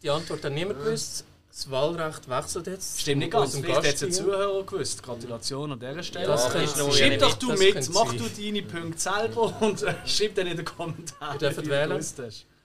[0.01, 1.25] die Antwort hat niemand gewusst.
[1.53, 3.01] Das Wahlrecht wechselt jetzt.
[3.01, 3.57] Stimmt nicht ganz.
[3.57, 4.17] Vielleicht hat es.
[4.17, 5.03] Zuhörer gewusst.
[5.03, 6.27] Gratulation an dieser Stelle.
[6.27, 8.17] Das Ja, ist ja Schreib doch du das mit, mach sein.
[8.17, 11.33] du deine Punkte selber und äh, schreib dann in den Kommentaren.
[11.33, 12.05] Ihr dürft wählen.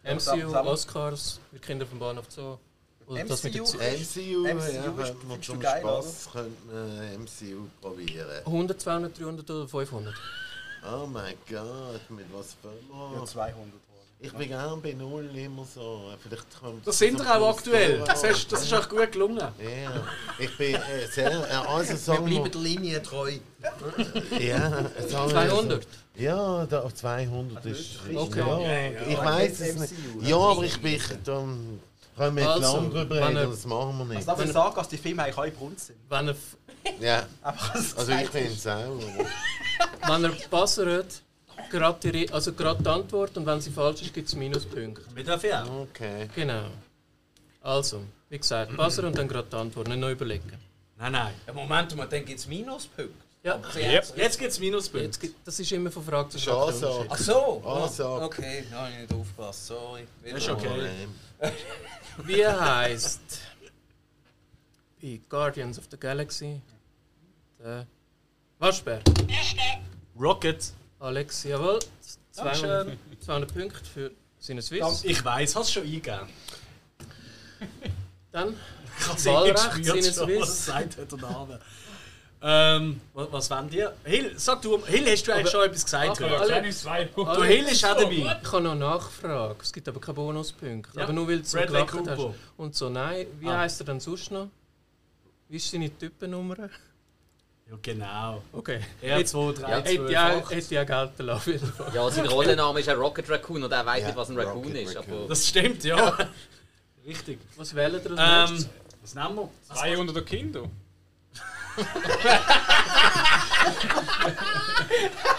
[0.05, 0.55] MCU.
[0.55, 2.59] Oscars, wir Kinder vom Bahnhof Zoo.
[3.09, 3.71] Oder das mit dem MCU?
[3.73, 5.03] Z- MCU, MCU ja,
[5.35, 8.45] ist- zum geil, Spaß könnte man MCU probieren.
[8.45, 10.15] 100, 200, 300 oder 500?
[10.85, 12.77] Oh mein Gott, mit was fangen
[13.15, 13.27] Ja, wir?
[13.27, 13.73] 200.
[14.19, 16.11] Ich bin gern bei Null immer so.
[16.23, 18.03] Vielleicht kommt Das sind wir auch aktuell.
[18.07, 19.37] Das ist, das ist auch gut gelungen.
[19.39, 19.53] Ja,
[20.39, 21.31] ich bin äh, sehr.
[21.31, 22.51] Äh, also Wir sagen bleiben wir.
[22.51, 23.33] der Linie treu.
[24.41, 24.71] Ja,
[25.07, 25.83] sagen wir 200?
[25.83, 25.89] So,
[26.23, 27.79] ja, da, auf 200 ist.
[27.81, 28.39] ist Okay.
[28.95, 29.93] ja, ich weiß es nicht.
[30.23, 30.99] Ja, aber ich bin.
[31.25, 31.81] Dann
[32.17, 34.17] können wir jetzt Also, lang drüber reden, das machen wir nicht.
[34.17, 35.99] Also darf ich sagen, dass die Filme eigentlich alle Brunst sind?
[36.09, 36.37] Wenn er,
[37.01, 38.73] Ja, also ich finde es auch.
[38.73, 41.21] aber- wenn er buzzert,
[41.71, 45.03] gerade die, also gerade die Antwort und wenn sie falsch ist, gibt es Minuspunkte.
[45.15, 45.65] Wir dürfen ja.
[45.67, 46.29] Okay.
[46.35, 46.67] Genau.
[47.63, 50.53] Also, wie gesagt, buzzer und dann gerade die Antwort, nicht neu überlegen.
[50.99, 51.35] Nein, nein.
[51.47, 53.13] Ja, Moment mal, dann gibt es Minuspunkte.
[53.43, 53.61] Ja,
[54.17, 55.05] Jetzt gibt es Minuspunkte.
[55.07, 56.67] jetzt, gibt- das ist immer von Frage zu Frage.
[56.73, 57.07] Ansage.
[57.09, 57.63] Ach so.
[57.65, 58.25] Ansage.
[58.25, 59.67] Okay, da habe ich nicht aufgepasst.
[59.67, 60.07] Sorry.
[60.25, 60.91] Das ist okay.
[62.25, 63.21] Wie heißt
[65.01, 66.61] bei Guardians of the Galaxy
[67.61, 67.87] der
[68.59, 69.01] Waschbär?
[70.19, 70.73] Rocket.
[70.99, 71.79] Alex, jawohl.
[72.33, 72.99] 200, Dankeschön.
[73.21, 75.05] 200 Punkte für seine Swiss.
[75.05, 76.29] Ich weiß, hast du schon eingegeben.
[78.33, 78.55] Dann
[79.25, 80.67] Wahlrecht, seine seine Was Swiss.
[80.67, 81.61] sagt hat der Name?
[82.43, 83.95] Ähm, was, was wollt ihr?
[84.05, 86.23] Hill, sag du, Hill, hast du eigentlich Aber- schon etwas gesagt?
[86.23, 87.05] Aber Kleine zwei.
[87.05, 88.13] Du Hill ist auch dabei.
[88.43, 89.57] Ich habe noch Nachfrage.
[89.63, 90.97] Es gibt aber keine Bonuspunkte.
[90.99, 91.05] Ja.
[91.05, 92.21] Aber nur weil du so gelacht hast.
[92.59, 93.27] Und so, nein.
[93.41, 93.59] Wie Ah.
[93.61, 94.49] heisst er dann sonst noch?
[95.49, 96.69] Wie ist seine Typennummer?
[97.69, 98.43] Ja, genau.
[98.53, 98.81] Okay.
[99.03, 100.51] R2, 3, Hätte 12, ich auch, 8.
[100.55, 101.73] hätte ich auch gelten lassen.
[101.95, 104.63] Ja, sein Rollenname ist ein Rocket Raccoon und er weiß Ja, nicht, was ein Raccoon
[104.65, 104.97] Rocket ist.
[104.97, 105.19] Raccoon.
[105.19, 106.17] Aber Das stimmt, ja.
[107.05, 107.41] Richtig.
[107.57, 108.67] Was wählen ihr als Ähm,
[109.03, 109.51] was nehmen wir?
[109.75, 110.63] 200 Kinder.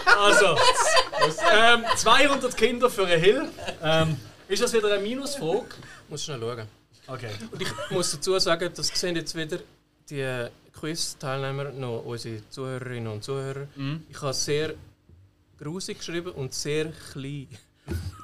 [0.06, 0.56] Also,
[1.52, 3.48] ähm, 200 Kinder für einen Hill.
[3.82, 4.16] Ähm,
[4.48, 5.66] ist das wieder eine Minusfrage?
[6.08, 6.68] Muss schnell schauen.
[7.06, 7.30] Okay.
[7.50, 9.58] Und ich muss dazu sagen, das sehen jetzt wieder
[10.10, 10.46] die
[10.78, 13.66] Quiz-Teilnehmer, noch unsere Zuhörerinnen und Zuhörer.
[13.74, 14.04] Mhm.
[14.08, 14.74] Ich habe sehr
[15.58, 17.48] grusig geschrieben und sehr klein.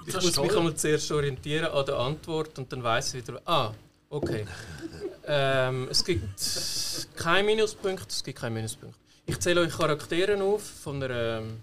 [0.07, 3.73] Ich muss mich einmal zuerst orientieren an der Antwort und dann weiß ich wieder, ah,
[4.11, 4.47] okay.
[5.27, 8.97] ähm, es gibt keinen Minuspunkt, es gibt keinen Minuspunkt.
[9.27, 11.63] Ich zähle euch Charaktere auf von einer, ähm,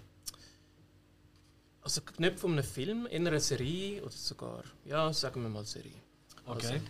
[1.80, 5.92] also nicht von einem Film, in einer Serie oder sogar, ja, sagen wir mal Serie.
[6.44, 6.80] okay.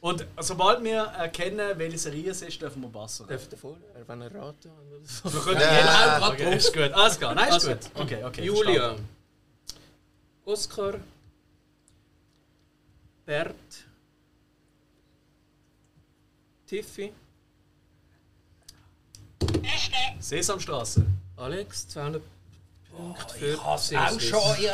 [0.00, 3.26] Und sobald wir erkennen, welche Serie es ist, dürfen wir passen.
[3.26, 5.32] Darf der vorher, wenn er raten oder so?
[5.32, 6.18] Wir können Ja.
[6.20, 6.92] ja, okay, ist gut.
[6.92, 7.34] Alles klar.
[7.34, 7.90] Nein, ist Also, gut.
[7.94, 8.44] Okay, okay.
[8.44, 9.08] Julia, verstanden.
[10.44, 10.94] Oscar,
[13.26, 13.54] Bert,
[16.66, 17.12] Tiffy,
[20.20, 21.04] Sesamstraße.
[21.36, 22.22] Alex, 200
[22.98, 24.62] Punkte für Ich hasse auch schon.
[24.62, 24.72] Ja,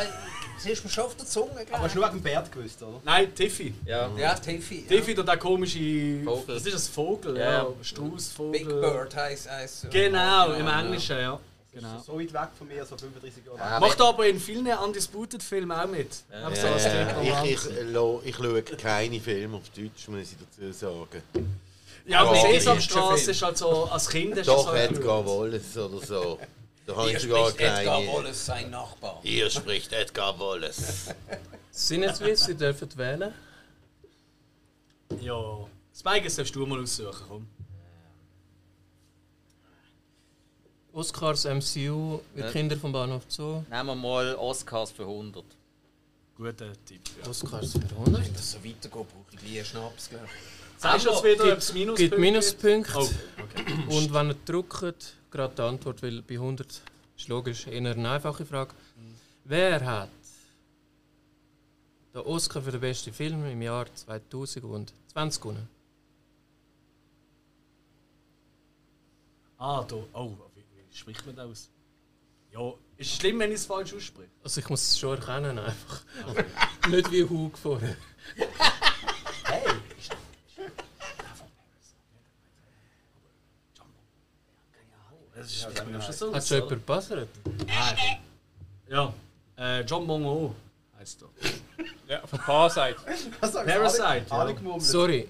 [0.58, 2.82] es ist mir schon auf der Zunge Aber hast du nur wegen dem Bert gewusst,
[2.82, 3.00] oder?
[3.04, 3.74] Nein, Tiffy.
[3.86, 4.08] ja.
[4.16, 4.82] Ja, Tiffy.
[4.82, 4.88] Ja.
[4.96, 5.78] Tiffy, der, der komische.
[6.24, 6.56] Vogel.
[6.56, 6.88] Was ist das?
[6.88, 7.36] Vogel?
[7.36, 7.52] Ja.
[7.52, 8.52] Ja, Straußvogel.
[8.52, 9.86] Big Bird heisst es.
[9.90, 10.66] Genau, im.
[10.66, 11.38] Englischen, ja.
[11.72, 12.00] Genau.
[12.06, 13.58] So weit weg von mir, so 35 Jahre.
[13.58, 16.08] Ja, Macht aber in vielen Undisputed-Filmen auch mit.
[16.30, 16.54] Ja.
[16.54, 17.60] So als Ja, ich, ich,
[17.92, 21.22] lo- ich schaue keine Filme auf Deutsch, muss ich dazu sagen.
[22.06, 23.30] Ja, aber Ja, Sesamstraße Film.
[23.32, 26.38] ist halt so, als Kind hast du Doch, so Edgar Wallace oder so.
[26.86, 28.12] Da habe Hier ich sogar spricht Edgar keine.
[28.12, 29.20] Wallace, sein Nachbar.
[29.22, 31.14] Hier spricht Edgar Wallace.
[31.70, 33.32] Sinneswiss, ihr dürft wählen.
[35.20, 35.66] Ja.
[35.96, 37.48] Spike, das darfst du mal aussuchen, komm.
[40.92, 42.52] Oscars MCU, wir Ja.
[42.52, 43.64] Kinder vom Bahnhof Zoo.
[43.70, 45.44] Nehmen wir mal Oscars für 100.
[46.36, 47.00] Guter Tipp.
[47.22, 47.30] Ja.
[47.30, 48.24] Oscars für 100.
[48.24, 50.63] Wenn das so weitergeht, brauche ich nie einen Schnaps, glaube ich.
[50.84, 52.98] Sagst du wieder, ob es Minuspunkte Gibt Minuspunkte.
[52.98, 53.08] Oh,
[53.42, 53.72] okay.
[53.88, 56.82] Und wenn ihr drückt, gerade die Antwort, weil bei 100
[57.16, 58.74] ist logisch eher eine einfache Frage.
[59.44, 60.10] Wer hat
[62.12, 65.68] den Oscar für den besten Film im Jahr 2020 gewonnen?
[69.56, 69.96] Ah, da.
[70.12, 71.70] Oh, wie, spricht man das aus?
[72.52, 74.28] Ja, ist es schlimm, wenn ich es falsch ausspreche?
[74.42, 76.02] Also ich muss es schon erkennen einfach.
[76.90, 77.96] Nicht wie Hug vorher.
[85.36, 86.34] Das ist das ist schon so.
[86.34, 87.28] Hat schon jemand gepassert?
[87.66, 88.18] Nein.
[88.88, 89.12] Ja.
[89.56, 90.54] Äh, John Bong Ho
[90.98, 91.28] heißt er.
[92.06, 92.96] Ja, von Parasite.
[93.40, 94.38] Parasite, ja.
[94.38, 94.54] Alle.
[94.78, 95.26] Sorry.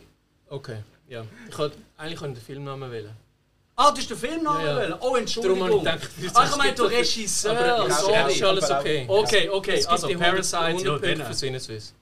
[0.49, 1.23] Okay, ja.
[1.49, 3.13] Ich wollte eigentlich den Filmnamen wählen.
[3.77, 4.77] Ah, du hast den Filmnamen Ja, ja.
[4.81, 4.95] wählen?
[5.01, 5.61] Oh, Entschuldigung.
[5.61, 7.53] Darum habe ich gedacht, ah, ich meine, du Regisseur.
[7.53, 8.13] Aber Ja, sorry.
[8.15, 9.05] ja, ist alles okay.
[9.09, 11.95] Okay, okay, also die 100 Parasite, 100 ja, Punkte für Sinneswiss.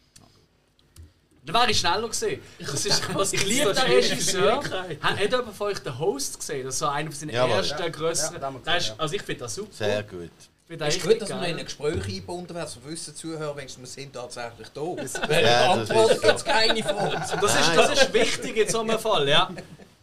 [1.44, 2.40] Da wäre ich schneller gesehen.
[2.60, 3.02] Das ist,
[3.32, 4.62] ich liebe den Das ist Regisseur.
[5.00, 6.64] Hat nicht jemand von euch den Host gesehen?
[6.64, 7.56] Das ist so einer von seinen Jawohl.
[7.56, 8.40] ersten, Ja, grösseren.
[8.40, 9.02] ja, ist- gesehen, ja.
[9.02, 9.72] also ich finde das super.
[9.72, 10.30] Sehr gut.
[10.38, 13.16] Ich finde das Es ist gut, dass wir in ein Gespräch eingebunden werden, so wissen
[13.16, 14.80] Zuhörer, wenigstens wir sind tatsächlich da.
[14.80, 14.98] Weil
[15.44, 16.26] Ja, das Antwort ist so.
[16.28, 17.30] gibt es keine von uns.
[17.30, 19.50] Das ist, das ist wichtig in so einem Fall, ja.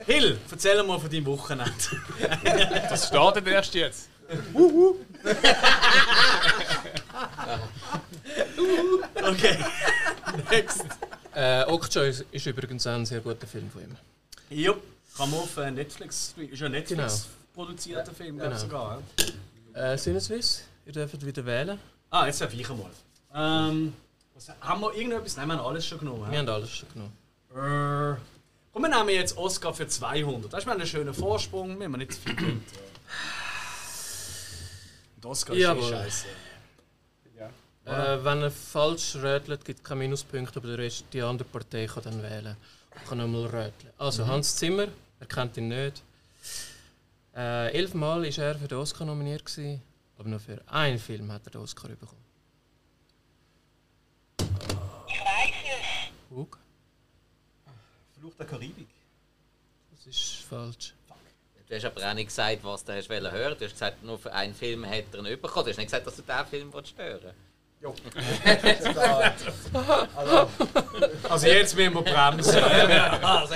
[0.05, 1.73] Hill, erzähl mal von deinem Wochenende.
[2.89, 4.09] Das startet erst jetzt.
[9.23, 9.57] Okay.
[10.51, 10.85] Next.
[11.39, 13.95] Äh, Okja ist, übrigens ein sehr guter Film von ihm.
[14.49, 14.83] Jupp.
[15.15, 16.33] Kann man auf äh, Netflix.
[16.37, 17.65] Ist ja ein Netflix Genau.
[17.65, 18.57] produzierter Film, ich Genau.
[18.57, 19.01] sogar.
[19.73, 19.93] ja?
[19.93, 21.79] Äh, Sinneswiss, ihr dürft wieder wählen.
[22.09, 22.89] Ah, jetzt darf ich einmal.
[23.33, 23.93] Ähm,
[24.35, 25.37] was, haben wir irgendetwas?
[25.37, 26.23] Nein, wir haben alles schon genommen.
[26.23, 26.37] Wir hä?
[26.39, 27.13] haben alles schon genommen.
[27.51, 28.19] Äh,
[28.73, 30.51] komm, wir nehmen jetzt Oscar für 200.
[30.51, 31.77] Das ist mal ein schöner Vorsprung.
[31.79, 32.61] Wir haben nicht zu viel Geld.
[35.15, 35.89] Und Oscar ist eh Jawohl.
[35.89, 36.25] scheiße.
[37.85, 41.87] Äh, wenn er falsch rötelt, gibt es keine Minuspunkte, aber der Rest, die andere Partei
[41.87, 42.55] kann dann wählen.
[42.93, 43.93] Und kann nochmal röteln.
[43.97, 44.87] Also Hans Zimmer,
[45.19, 46.03] er kennt ihn nicht.
[47.35, 49.81] Äh, elfmal war er für den Oscar nominiert, gewesen,
[50.17, 52.21] aber nur für einen Film hat er den Oscar bekommen.
[55.07, 56.35] Ich weiß es.
[56.35, 56.59] Hug,
[58.19, 58.87] Fluch der Karibik.
[59.91, 60.93] das ist falsch.
[61.67, 63.55] Du hast aber auch nicht gesagt, was du hast hören.
[63.57, 65.65] Du hast gesagt, nur für einen Film hätte er ihn bekommen.
[65.65, 67.31] Du hast nicht gesagt, dass du diesen Film willst hören
[67.81, 67.95] Jo.
[70.15, 70.47] also,
[71.29, 72.61] Also jetzt müssen wir bremsen.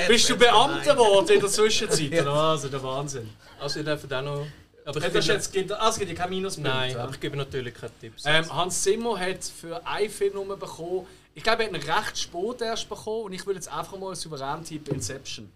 [0.08, 2.26] Bist du Beamter geworden in der Zwischenzeit?
[2.26, 3.30] Also der Wahnsinn.
[3.60, 4.48] Also ihr dürft auch noch...
[4.86, 6.70] Aber ich das jetzt, gibt, ah, es gibt ja keine Minuspunkte.
[6.70, 8.24] nein, aber ich gebe natürlich keine Tipps.
[8.26, 11.08] Ähm, Hans Zimmer hat für einen Film bekommen.
[11.34, 13.24] Ich glaube, er hat ihn recht spät erst bekommen.
[13.24, 15.50] Und ich will jetzt einfach mal souverän tippen Inception.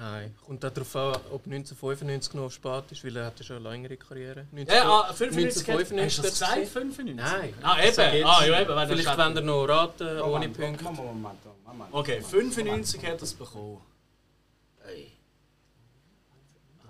[0.00, 3.44] Nein, kommt auch darauf an, ob 1995 noch auf spät ist, weil er hat ja
[3.44, 4.46] schon eine längere Karriere.
[4.52, 6.56] Ja, ah, 95 hat- 1995 Hast du das gesagt?
[6.56, 7.16] dort 95?
[7.16, 7.54] Nein.
[7.62, 8.24] Ah, eben.
[8.24, 8.88] Ah, ja, eben.
[8.88, 10.84] Vielleicht wenn er noch raten, ohne Moment, Punkte.
[10.84, 11.94] Moment, Moment, Moment.
[11.94, 13.80] Okay, 95 hat er es bekommen.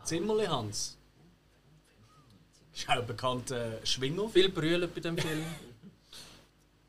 [0.05, 0.97] Zimmerli Hans.
[2.75, 4.29] Ist auch ein bekannter Schwinger.
[4.29, 5.45] Viel brüllen bei dem Film.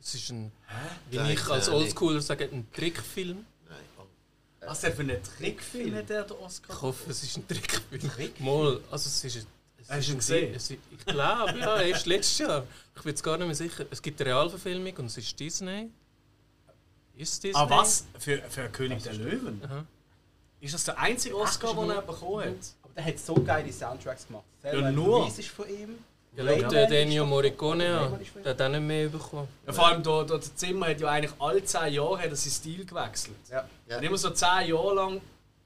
[0.02, 0.52] Es ist ein,
[1.12, 1.70] wie ich als.
[1.70, 3.46] Oldschooler sage, ein Trickfilm.
[4.66, 6.74] Was der für einen Trickfilm hat er den Oscar?
[6.74, 8.32] Ich hoffe, es ist ein Trickfilm.
[8.40, 9.46] Mal, also es ist, ein-
[9.78, 10.54] es Hast ist du ihn ein gesehen?
[10.54, 12.66] ist- Ich glaube, ja, erst letztes Jahr.
[12.96, 13.86] Ich bin jetzt gar nicht mehr sicher.
[13.90, 15.90] Es gibt eine Realverfilmung und es ist Disney.
[17.16, 17.62] Ist es Disney?
[17.62, 18.06] Ah, was?
[18.18, 19.62] Für, für König der Löwen?
[19.64, 19.86] Aha.
[20.62, 22.56] Ist das der einzige Oscar, den er bekommen hat?
[22.84, 24.44] Aber der hat so geile Soundtracks gemacht.
[24.64, 25.26] Ja, nur.
[25.28, 25.98] Ist von ihm.
[26.36, 28.20] Ja, schau Rayman den Ennio ist Morricone an.
[28.44, 29.48] Der hat auch nicht mehr bekommen.
[29.66, 32.52] Ja, vor allem der, der Zimmer hat ja eigentlich alle 10 Jahre hat er seinen
[32.52, 33.36] Stil gewechselt.
[33.50, 33.68] Ja.
[33.88, 35.22] Er hat immer so 10 Jahre lang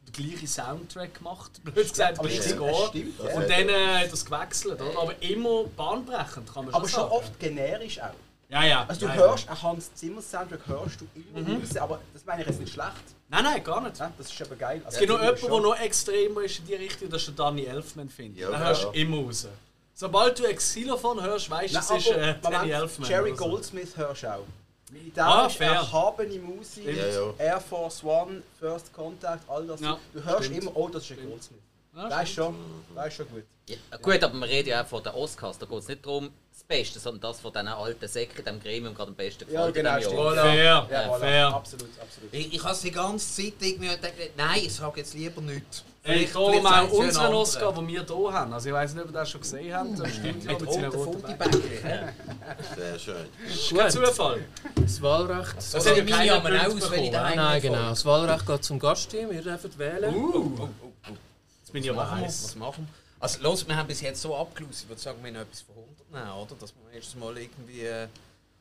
[0.08, 2.84] den gleichen Soundtrack gemacht, blöd gesagt, Aber gleiches stimmt, Score.
[2.84, 3.36] es stimmt, ja.
[3.36, 5.00] Und dann äh, hat er es gewechselt, oder?
[5.02, 7.12] Aber immer bahnbrechend, kann man schon Aber schon sagen.
[7.12, 8.14] oft generisch auch.
[8.50, 8.86] Ja, ja.
[8.88, 12.42] Also du ja, hörst einen Hans Zimmer Soundtrack hörst du immer raus, aber das meine
[12.42, 12.88] ich jetzt nicht schlecht.
[12.88, 13.42] Ja.
[13.42, 13.98] Nein, nein, gar nicht.
[13.98, 14.82] Ja, das ist aber geil.
[14.86, 17.46] Also Es gibt noch jemanden, der noch extremer ist in die Richtung, das ist der
[17.46, 18.42] Danny Elfman, finde ich.
[18.42, 18.94] Ja, Den hörst du ja.
[18.94, 19.48] immer raus.
[19.96, 23.10] Sobald du Xylophon hörst, weißt du, es ist äh, Danny Elfman.
[23.10, 23.46] Jerry so.
[23.48, 24.40] Goldsmith hörst du auch.
[24.40, 25.72] Ah, Militärisch fair.
[25.72, 27.34] erhabene Musik, Ja, ja.
[27.38, 29.82] Air Force One, First Contact, all das.
[29.82, 30.62] Ja, du hörst stimmt.
[30.62, 31.60] immer, oh, das ist ein Goldsmith.
[31.96, 32.56] Ja, Weißt schon,
[32.94, 33.44] weißt schon gut.
[33.68, 35.58] Ja, gut, aber wir reden ja auch von den Oscars.
[35.60, 38.94] Da geht es nicht darum, das Beste, sondern das von diesen alten Säcken diesem Gremium
[38.96, 40.36] gerade am besten Ja, gefällt genau, diesem stimmt.
[40.36, 40.46] Jahr.
[40.46, 41.20] Fair, Ja, ja, voilà.
[41.20, 41.48] fair.
[41.54, 42.34] Absolut, absolut.
[42.34, 45.84] Ich, ich habe die ganze Zeit irgendwie gedacht, nein, ich sage jetzt lieber nichts.
[46.06, 47.34] Ey, Vielleicht- darum vielleicht auch sagen sie einen unseren.
[47.34, 48.54] Oscar, den wir hier haben.
[48.54, 49.88] Also ich weiß nicht, ob ihr das schon gesehen habt.
[49.88, 51.52] im Studio Mit mit seinen roten Bäckchen.
[51.52, 52.10] Fundibäckchen.
[52.76, 53.78] Sehr schön.
[53.78, 54.46] Kein Zufall.
[54.76, 55.56] das Wahlrecht.
[55.58, 57.90] Das hat ja meine wir Punkte aus, wenn ich daheim Nein, genau.
[57.90, 59.32] Das Wahlrecht geht zum Gastteam.
[59.32, 60.14] Ihr dürft wählen.
[60.14, 60.68] Uh,
[61.62, 62.44] jetzt bin ich Was aber machen heiß.
[62.44, 62.94] Was machen wir?
[63.22, 64.82] Also los, wir haben bis jetzt so abgeschlossen.
[64.84, 65.76] Ich würde sagen, wir haben etwas von
[66.12, 66.56] 100 nehmen, oder?
[66.60, 67.86] Dass wir erst mal irgendwie...
[67.86, 68.08] Äh,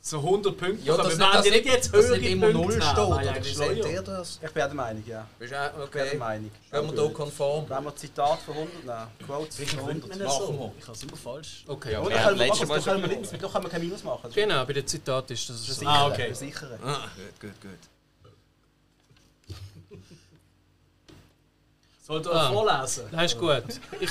[0.05, 0.85] So 100 Punkte.
[0.85, 2.99] ja, aber dass wir nicht, nicht, jetzt höhere nicht immer Punkte Null steht.
[2.99, 4.35] Oder wie seht ihr das?
[4.43, 5.29] Ich bin der Meinung, ja.
[5.39, 6.17] Bist du auch Ich bin der okay?
[6.17, 6.51] Meinung.
[6.73, 7.65] Gehen wir hier konform?
[7.71, 10.11] Wenn wir Zitat von 100 nehmen, Quotes von 100.
[10.11, 10.53] Wenn er Machen so.
[10.59, 10.73] wir.
[10.77, 11.65] Ich habe es immer falsch.
[11.69, 11.97] Okay.
[11.99, 14.21] Und Ja, dann können wir, also, kein Minus machen.
[14.25, 15.87] Das Genau, bei den Zitaten ist das so.
[15.87, 16.27] Ah, okay.
[16.27, 16.79] Versichern.
[16.85, 17.09] Ah,
[17.41, 19.59] gut, gut, gut.
[22.05, 22.51] Sollt ihr Ah.
[22.53, 23.05] vorlesen?
[23.13, 23.63] Nein, ist gut.
[24.01, 24.11] Ich,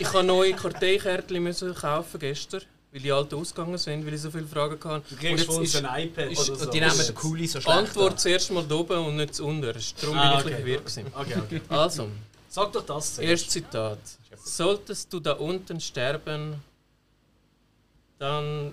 [0.00, 4.30] ich habe neue Karteikärtchen müssen kaufen gestern, weil die alten ausgegangen sind, weil ich so
[4.30, 5.14] viele Fragen hatte.
[5.14, 6.70] Du kriegst von uns ein iPad ist- oder so.
[6.70, 8.18] Die nehmen Kuli so die schlecht Antwort an.
[8.18, 9.62] zuerst mal da oben und nicht zu unten.
[9.62, 10.78] Darum Ah, bin ich ein okay.
[10.78, 11.10] bisschen verwirrt.
[11.10, 11.12] gewesen.
[11.14, 11.60] Okay, okay.
[11.68, 12.08] Also,
[12.48, 13.30] Sag doch das zuerst.
[13.30, 13.98] erstes Zitat.
[14.42, 16.62] Solltest du da unten sterben,
[18.18, 18.72] dann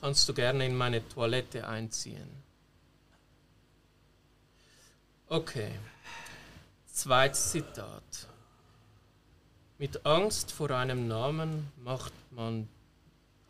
[0.00, 2.28] kannst du gerne in meine Toilette einziehen.
[5.28, 5.72] Okay.
[6.92, 8.02] Zweites Zitat.
[9.78, 12.66] Mit Angst vor einem Namen macht man,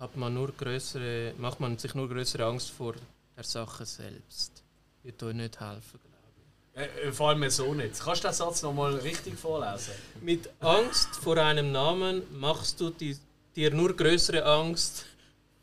[0.00, 2.94] hat man nur größere, macht man sich nur größere Angst vor
[3.36, 4.64] der Sache selbst.
[5.04, 7.04] Wird euch nicht helfen, glaube ich.
[7.04, 8.00] Äh, äh, vor allem so nicht.
[8.00, 9.92] Kannst du den Satz nochmal richtig vorlesen?
[10.20, 13.16] Mit Angst vor einem Namen machst du die,
[13.54, 15.06] dir nur größere Angst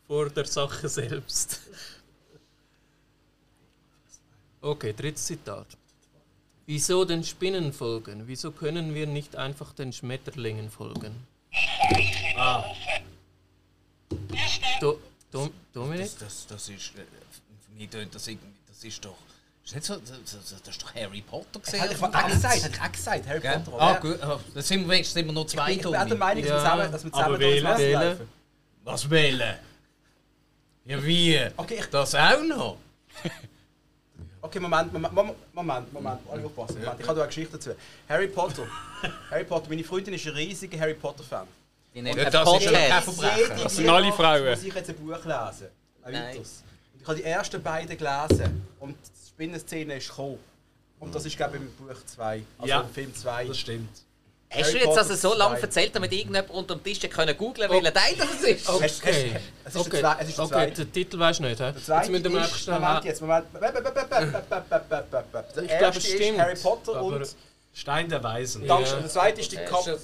[0.06, 1.60] vor der Sache selbst.
[4.62, 5.66] Okay, drittes Zitat.
[6.66, 8.22] Wieso den Spinnen folgen?
[8.26, 11.14] Wieso können wir nicht einfach den Schmetterlingen folgen?
[12.36, 12.64] Ah,
[14.80, 14.98] Do,
[15.30, 16.10] Dom Dominik?
[16.18, 16.92] Das, das, das ist.
[17.78, 18.48] äh, tönt das irgendwie.
[18.66, 19.16] Das ist doch.
[19.64, 21.80] Ist nicht so, das, ist doch Harry Potter gesehen.
[21.80, 23.60] Hätte ich mal auch gesagt, ich auch gesagt, Harry Gell?
[23.60, 23.80] Potter.
[23.80, 24.22] Ah, gut.
[24.22, 26.16] Ah, Dann sind wir wenigstens immer noch zwei Ich bin auch der Dumme.
[26.16, 26.60] Meinung, dass wir Ja.
[26.60, 28.28] zusammen, dass wir wählen, Messer wählen.
[28.84, 29.56] Was wählen?
[30.84, 31.40] Ja, wie?
[31.56, 32.76] Okay, ich, Das auch noch?
[34.44, 36.78] okay, Moment, Moment, Moment, Moment, Moment, alle aufpassen.
[36.80, 37.70] Moment, ich habe da eine Geschichte dazu.
[38.08, 38.66] Harry Potter.
[39.30, 41.46] Harry Potter, meine Freundin ist ein riesiger Harry Potter-Fan.
[41.94, 43.02] Die nennen Ja, das ist kein.
[43.02, 43.56] Verbrechen.
[43.58, 44.50] Jede sind alle Frauen.
[44.50, 45.68] muss ich jetzt ein Buch lesen.
[46.02, 46.24] Ein Nein.
[46.28, 46.62] weiteres.
[46.94, 50.38] Und ich habe die ersten beiden gelesen und die Spinnenszene ist gekommen.
[51.00, 52.80] Und das ist, glaube ich, im Buch 2, also Ja.
[52.80, 53.44] im Film 2.
[53.46, 53.88] Das stimmt.
[54.56, 57.92] Hast du jetzt also so lange erzählt, damit irgendjemand unter dem Tisch können googeln welcher
[57.94, 58.68] Teil das ist?
[58.68, 58.86] Okay.
[59.64, 61.72] Es ist Okay, der zwei- es ist der okay den Titel weißt du nicht, hä?
[61.72, 62.80] Der Jetzt müssen wir einfach schnell...
[62.80, 63.46] Moment jetzt, Moment.
[63.52, 63.62] Der
[65.62, 66.20] Ich erste glaube, es stimmt.
[66.20, 67.36] ist Harry Potter aber- und
[67.76, 68.66] Stein der Weisen.
[68.68, 68.96] Danke, Ja.
[69.00, 69.56] der zweite ist die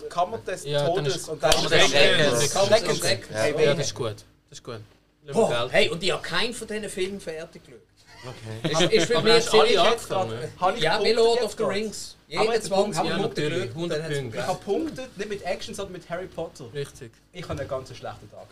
[0.08, 2.52] Kammer des Todes und dann ist des Schreckens.
[2.52, 2.68] Schreckens.
[2.68, 2.98] Schreckens.
[2.98, 3.60] Schreckens.
[3.64, 3.74] Ja.
[3.74, 4.16] Das ist gut.
[4.48, 4.80] Das ist gut.
[5.70, 7.80] Hey, und ich habe keinen von diesen Filmen fertig geschaut.
[8.22, 8.72] Okay.
[8.72, 10.38] Ist, ist für mich alle angefangen?
[10.78, 11.62] Ja, Lord of the?
[11.62, 12.16] Rings.
[12.30, 12.96] Jeder jetzt 20 Punkte?
[12.96, 13.52] Ja, Minuten natürlich.
[13.52, 14.38] gedrückt, 100 dann hat's Punkte.
[14.38, 16.72] Ich habe Punkte, nicht mit Action, sondern mit Harry Potter.
[16.72, 17.12] Richtig.
[17.32, 18.46] Ich habe einen ganz schlechten Tag.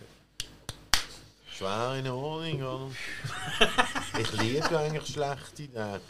[1.57, 2.91] Schwer in Ordnung, oder?
[4.21, 6.01] Ich liebe eigentlich schlechte Tage.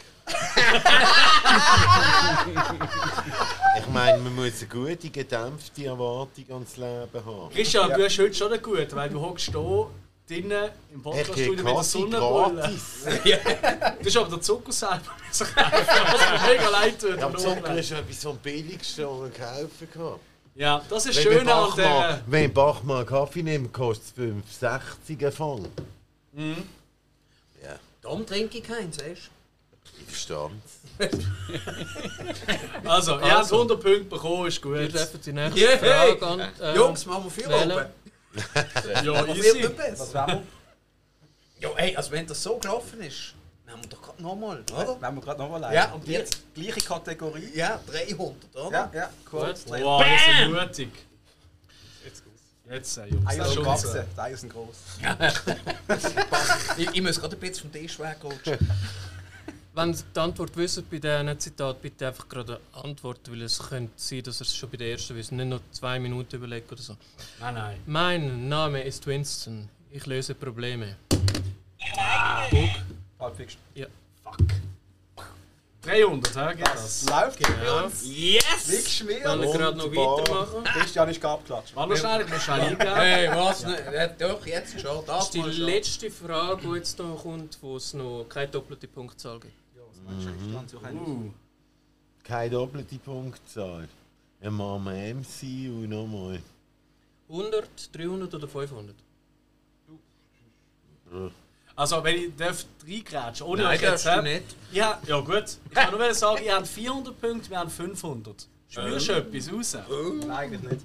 [3.77, 7.49] ich meine, man muss eine gute, gedämpfte Erwartung ans Leben haben.
[7.53, 7.97] Christian, Ja.
[7.97, 9.89] du hast heute schon gut, weil du hockst hier
[10.29, 12.61] drinnen im Ich Podcaststudio mit der Sonnenbrille.
[12.61, 13.05] gratis.
[13.99, 15.01] Das ist aber der Zucker selber.
[15.29, 17.17] was mir mega leid tut.
[17.17, 20.15] Ja, aber Zucker ist etwas vom Billigsten, was man kaufen kann.
[20.55, 22.21] Ja, das ist Wenn schön an Bach der...
[22.27, 25.67] Wenn Bach mal einen Kaffee nimmt, kostet es 5,60 ein Fang.
[27.63, 29.31] Ja, Darum trinke ich keinen, siehst
[30.01, 30.49] ich verstehe
[32.85, 34.75] Also, ihr habt 100 Punkte bekommen, ist gut.
[34.75, 35.77] Wir dürfen die nächste Yeah.
[35.77, 36.39] Frage an...
[36.57, 36.63] du?
[36.63, 37.71] äh, Jungs, machen wir wählen.
[37.71, 37.85] oben.
[39.03, 39.57] Ja, easy.
[39.59, 39.99] nicht besser.
[39.99, 40.47] Was wollen
[41.59, 43.33] Ja, ey, also wenn das so gelaufen ist,
[43.65, 45.01] nehmen wir doch gerade nochmal, oder?
[45.01, 45.75] Wenn wir gerade nochmal leiden.
[45.75, 46.39] Ja, und jetzt?
[46.53, 47.51] Gleiche Kategorie.
[47.53, 48.71] Ja, 300, oder?
[48.71, 49.53] Ja, ja, cool.
[49.67, 50.91] Wow, das ist mutig.
[52.69, 54.75] Jetzt, äh, Jungs, das Eier ist die Eier sind gross.
[56.77, 58.59] Ich, ich muss gerade ein bisschen vom Tisch wegrutschen.
[59.73, 63.59] Wenn Sie die Antwort wissen bei diesem Zitat, bitte einfach gerade eine Antwort, weil es
[63.59, 65.37] könnte sein, dass ihr es schon bei der ersten wissen.
[65.37, 66.97] Nicht noch zwei Minuten überlegen oder so.
[67.39, 67.79] Nein, nein.
[67.85, 69.69] Mein Name ist Winston.
[69.91, 70.95] Ich löse Probleme.
[73.17, 73.61] Pulp Fiction.
[74.23, 74.37] Fuck.
[75.81, 76.55] 300, hä?
[76.55, 77.09] Geht Das das?
[77.09, 77.39] läuft
[77.85, 78.03] uns.
[78.05, 78.43] Yes!
[78.69, 79.23] Wie geschmiert.
[79.23, 80.63] Kann ich gerade noch weitermachen?
[80.65, 81.75] Christian ist abgeklatscht.
[81.75, 82.77] Warte noch schnell, ich muss schnell.
[82.79, 83.65] Hey, was?
[83.65, 83.93] Ne?
[83.93, 85.05] Ja, doch, jetzt schon.
[85.05, 88.87] Das Das ist die letzte Frage, die jetzt noch kommt, wo es noch keine doppelte
[88.87, 89.53] Punktzahl gibt.
[89.75, 89.97] Ja, was
[90.51, 90.79] meinst du?
[90.79, 90.97] Christian?
[90.99, 91.31] Uh,
[92.23, 93.87] Keine doppelte Punktzahl.
[94.41, 96.41] Dann machen wir MC und nochmal.
[97.29, 98.95] 100, 300 oder 500?
[101.79, 104.05] Also, wenn ich darf reingrätschen, ohne Nein, euch jetzt...
[104.05, 104.43] darfst du nicht.
[104.73, 105.45] Ja, ja gut.
[105.69, 108.47] Ich kann nur sagen, ihr habt 400 Punkte, wir haben 500.
[108.67, 109.77] Spürst du etwas raus?
[110.19, 110.81] Nein, eigentlich nicht.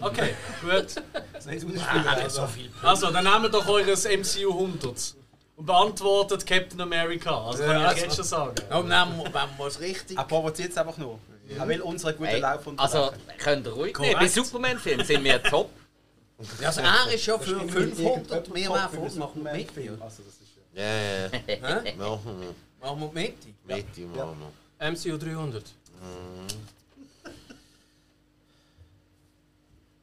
[0.00, 1.02] Okay, gut.
[1.32, 2.06] Das ist nicht ausspielen.
[2.06, 2.48] Also.
[2.82, 5.14] Also, dann nehmen wir doch eures MCU 100
[5.56, 7.44] und beantwortet Captain America.
[7.46, 8.54] Also kann Ja, ich jetzt also- schon sagen.
[8.70, 10.16] Ja, nehmen wir, wenn wir es richtig.
[10.16, 11.18] Er provoziert es einfach nur.
[11.58, 13.38] Er will unseren guten Hey, Lauf also, unterbrechen.
[13.38, 14.14] könnt ihr ruhig Korrekt.
[14.18, 14.26] nehmen.
[14.26, 15.70] Bei Superman-Filmen sind wir top.
[16.38, 19.44] Also, er ist ja für Irgendwie 500, irgendjemand wir kommt wären für froh, den machen
[19.44, 19.76] wir mit.
[19.76, 19.92] Ja.
[20.00, 20.82] Also, das ist ja.
[20.82, 21.96] Ja, ja, Hä?
[21.96, 22.54] machen wir.
[22.80, 23.66] Machen wir mit.
[23.66, 24.36] Mitte machen
[24.78, 24.90] wir.
[24.92, 25.64] MCU 300.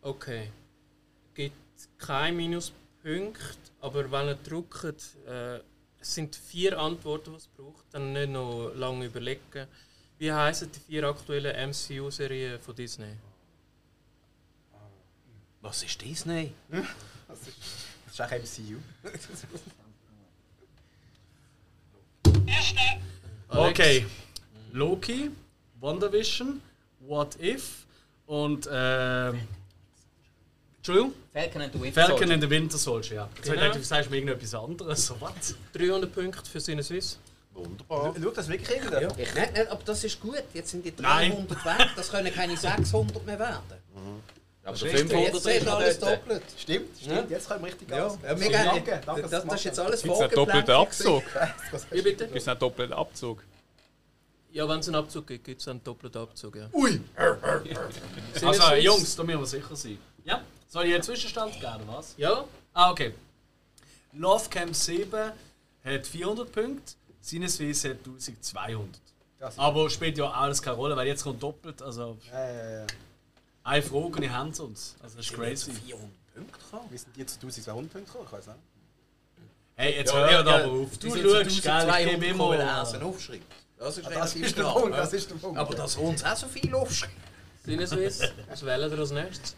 [0.02, 0.52] Okay.
[1.34, 1.56] Gibt
[1.98, 3.40] keine Minuspunkte,
[3.80, 5.60] aber wenn ihr drückt, äh,
[6.00, 9.68] es sind vier Antworten, die es braucht, dann nicht noch lange überlegen.
[10.18, 13.14] Wie heißen die vier aktuellen MCU-Serien von Disney?
[15.66, 16.54] Was ist Disney?
[17.28, 17.40] Das
[18.14, 18.78] ist auch MCU.
[23.50, 24.06] Okay.
[24.72, 25.32] Loki,
[25.82, 26.62] WandaVision,
[27.02, 27.86] What If
[28.28, 29.42] und ähm.
[30.78, 31.14] Entschuldigung?
[31.34, 32.34] Falcon and the Winter Falcon Soldier.
[32.36, 33.30] in the Winter Soldier, ja.
[33.36, 33.62] Jetzt Genau.
[33.62, 33.76] genau.
[33.76, 35.06] ich, sagst du mir irgendetwas anderes.
[35.08, 35.56] So was?
[35.74, 37.18] 300 Punkte für Sinneswiss.
[37.54, 38.14] Wunderbar.
[38.22, 39.20] Schau das wirklich irgendjemand?
[39.20, 40.44] Ich nicht, aber das ist gut.
[40.54, 41.32] Jetzt sind die Nein.
[41.32, 41.90] 300 weg.
[41.96, 43.64] Das können keine 600 mehr werden.
[44.66, 45.12] Aber der richtig.
[45.12, 46.44] 500 Jetzt ist alles doppelt.
[46.58, 47.30] Stimmt, stimmt.
[47.30, 48.18] Jetzt können wir richtig Ja, Gas.
[48.24, 50.70] ja, wir gehen- danke, Das, ist jetzt alles Gibt es einen doppelten vorgeplant.
[50.88, 51.24] Abzug?
[51.92, 52.26] Wie bitte?
[52.26, 53.44] Gibt es einen doppelten Abzug?
[54.52, 56.56] Ja, wenn es einen Abzug gibt, gibt es einen doppelten Abzug.
[56.56, 56.68] Ja.
[56.74, 57.00] Ui!
[58.44, 58.74] Also?
[58.76, 59.98] Jungs, da müssen wir sicher sein.
[60.24, 60.42] Ja?
[60.68, 62.14] Soll ich einen Zwischenstand geben, oder was?
[62.18, 63.14] Ja, Ah, okay.
[64.14, 65.32] Love Camp 7
[65.84, 68.90] hat 400 Punkte, Sinneswiss hat 1200.
[69.40, 71.82] Das ist- Aber spielt ja alles keine Rolle, weil jetzt kommt doppelt.
[71.82, 72.86] Also, Ja, ja, ja.
[73.66, 74.96] Eine Frage und ich haben es uns.
[75.04, 75.72] Also, das ist crazy.
[75.72, 76.88] 400 Punkte gekommen?
[76.92, 78.26] Wie sind die zu 1200 Punkte gekommen?
[78.28, 78.58] Ich weiß nicht.
[79.76, 80.66] Hey, jetzt Ja, hör ja, aber ja.
[80.68, 80.98] auf.
[80.98, 82.82] Die Du schaust, gell, ich 1200 gebe immer...
[82.82, 83.44] Essen aufschreibt.
[83.78, 84.64] Das ist Das relativ ist der.
[84.64, 85.58] Punkt, das ist der Punkt.
[85.60, 87.14] Aber dass uns auch so viel aufschreibt.
[87.66, 89.56] Sinneswiss, was wählen wir als nächstes?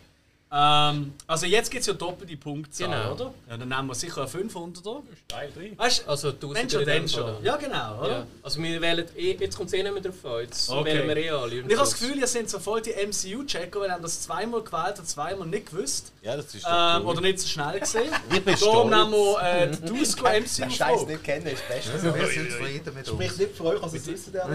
[0.50, 3.12] Ähm, also jetzt gibt es ja doppelte Punktzahl, Genau.
[3.14, 3.34] oder?
[3.50, 5.02] Ja, dann nehmen wir sicher einen 500er.
[5.26, 5.78] Steil drin.
[5.78, 7.44] Weißt du, Also wenn 1000 schon, in dann schon.
[7.44, 8.10] Ja, genau, oder?
[8.20, 8.28] Ja.
[8.44, 10.86] Also wir wählen eh, jetzt kommt es eh nicht mehr drauf an, jetzt Okay.
[10.86, 11.64] wählen wir eh alle.
[11.64, 14.62] Und ich habe das Gefühl, ihr seid so voll die MCU-Checker, weil ihr das zweimal
[14.64, 16.14] gewählt und zweimal nicht gewusst.
[16.22, 17.12] Ja, das ist doch Ähm, cool.
[17.12, 18.12] oder nicht so schnell gesehen.
[18.32, 18.96] Ich bin Darum stolz.
[18.96, 21.92] nehmen wir äh, die Dusko Wer Scheiß nicht kennen, ist das Beste.
[21.92, 23.08] Also wir sind zufrieden mit uns.
[23.10, 24.48] Spricht nicht für euch, als es wissen, der.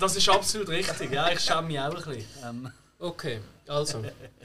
[0.00, 2.24] Das ist absolut richtig, ja, ich schäme mich auch ein bisschen.
[2.42, 4.02] Ähm, Okay, also.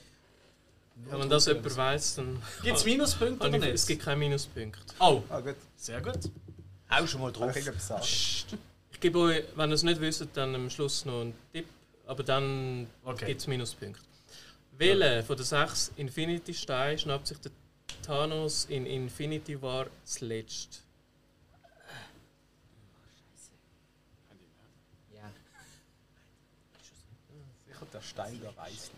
[1.10, 2.42] Wenn man das jemand weiss, dann.
[2.64, 4.80] gibt es Minuspunkte oder nicht, es gibt keinen Minuspunkt.
[5.00, 5.56] Oh, Ah, gut.
[5.76, 6.20] sehr gut.
[6.90, 7.56] Auch schon mal drauf.
[7.56, 8.46] ich?
[8.92, 11.68] Ich gebe euch, wenn ihr es nicht wisst, dann am Schluss noch einen Tipp,
[12.08, 13.26] aber dann Okay.
[13.28, 14.02] gibt es Minuspunkte.
[14.78, 17.52] Welche von den sechs Infinity-Steinen schnappt sich der
[18.06, 20.82] Thanos in Infinity War zuletzt?
[25.14, 25.30] Ja.
[27.68, 28.95] Sicher der Stein der Weißen.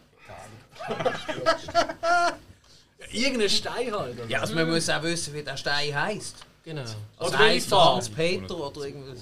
[3.11, 4.19] Irgendein Stein halt.
[4.19, 4.28] oder?
[4.28, 6.36] Ja, also man muss auch wissen, wie der Stein heisst.
[6.63, 6.82] Genau.
[6.82, 6.95] Also
[7.34, 7.95] Oder heisst Farbe?
[7.95, 9.19] Hans Peter oder irgendwas.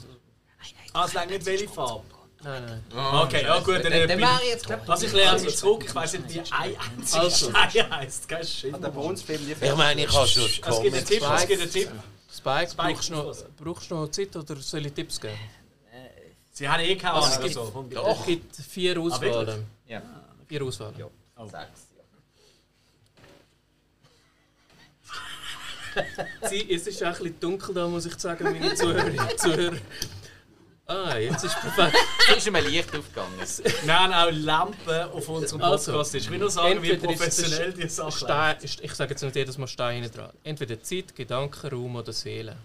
[0.93, 2.03] Ah, es längt nicht welche Farbe.
[2.43, 3.05] Nein, nein.
[3.23, 5.83] Okay, ja gut, dann, Dann, äh, dann wäre ich jetzt Also ich lerne mich zurück,
[5.85, 7.49] ich weiß nicht, wie ein einziger Also.
[7.49, 8.27] Stein heisst.
[8.27, 8.41] Kein.
[8.73, 11.23] Hat der bei uns Film nicht Ich meine, ich habe schon Es gibt einen Tipp,
[11.35, 11.91] es gibt einen Tipp.
[12.35, 15.33] Spike, Spike, brauchst, du noch, brauchst du noch Zeit oder soll ich Tipps geben?
[16.51, 17.29] Sie haben eh keine Ahnung.
[17.29, 18.19] es gibt- also.
[18.19, 19.65] Es gibt vier Auswahlen.
[19.87, 20.01] Ja.
[20.47, 20.95] vier Auswahlen.
[21.49, 21.87] Sechs.
[26.41, 26.49] Ja.
[26.49, 29.77] Sie, es ist auch ein bisschen dunkel da, muss ich sagen, meine Zuhörerinnen und Zuhörer.
[30.87, 31.97] Ah, jetzt ist perfekt.
[32.29, 33.39] Es ist einmal Licht aufgegangen.
[33.39, 36.13] Wir haben auch Lampen auf unserem Also, Podcast.
[36.15, 38.17] ich will nur sagen, wie professionell es die Sache ist.
[38.19, 40.31] Stein, ich sage jetzt nicht jedes Mal Stein hinten dran.
[40.43, 42.57] Entweder Zeit, Gedanken, Raum oder Seele.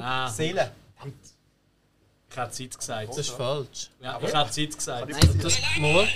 [0.00, 0.72] Ah, Seele.
[2.34, 3.08] Ich habe Zeit gesagt.
[3.08, 3.90] Das ist falsch.
[4.02, 5.08] Ja, ich habe Zeit gesagt.
[5.08, 6.08] Nein, Das, mal,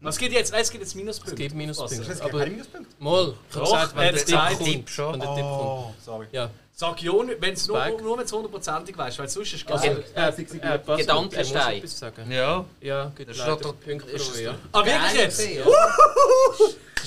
[0.00, 0.52] Was gibt jetzt?
[0.52, 1.32] Es gibt jetzt Minuspunkte.
[1.32, 2.22] es gibt Minuspunkte.
[2.22, 2.94] Aber keine Minuspunkte.
[2.98, 4.90] mal, ich habe Doch, gesagt, wenn der Tipp kommt.
[4.90, 5.12] Schon.
[5.14, 5.62] Wenn der Tipp kommt.
[5.62, 6.26] Oh, sorry.
[6.32, 6.50] Ja.
[6.74, 9.70] Sag ja nicht, wenn es nur, nur wenn es hundertprozentig weißt, weil sonst ist es
[9.70, 10.04] Also, geil.
[10.14, 11.86] äh, äh, Gedankenstein.
[11.86, 12.32] sagen.
[12.32, 12.64] Ja.
[12.80, 14.54] Ja, gibt Das doch- ist es euch, ja.
[14.72, 15.42] Ah, wirklich jetzt?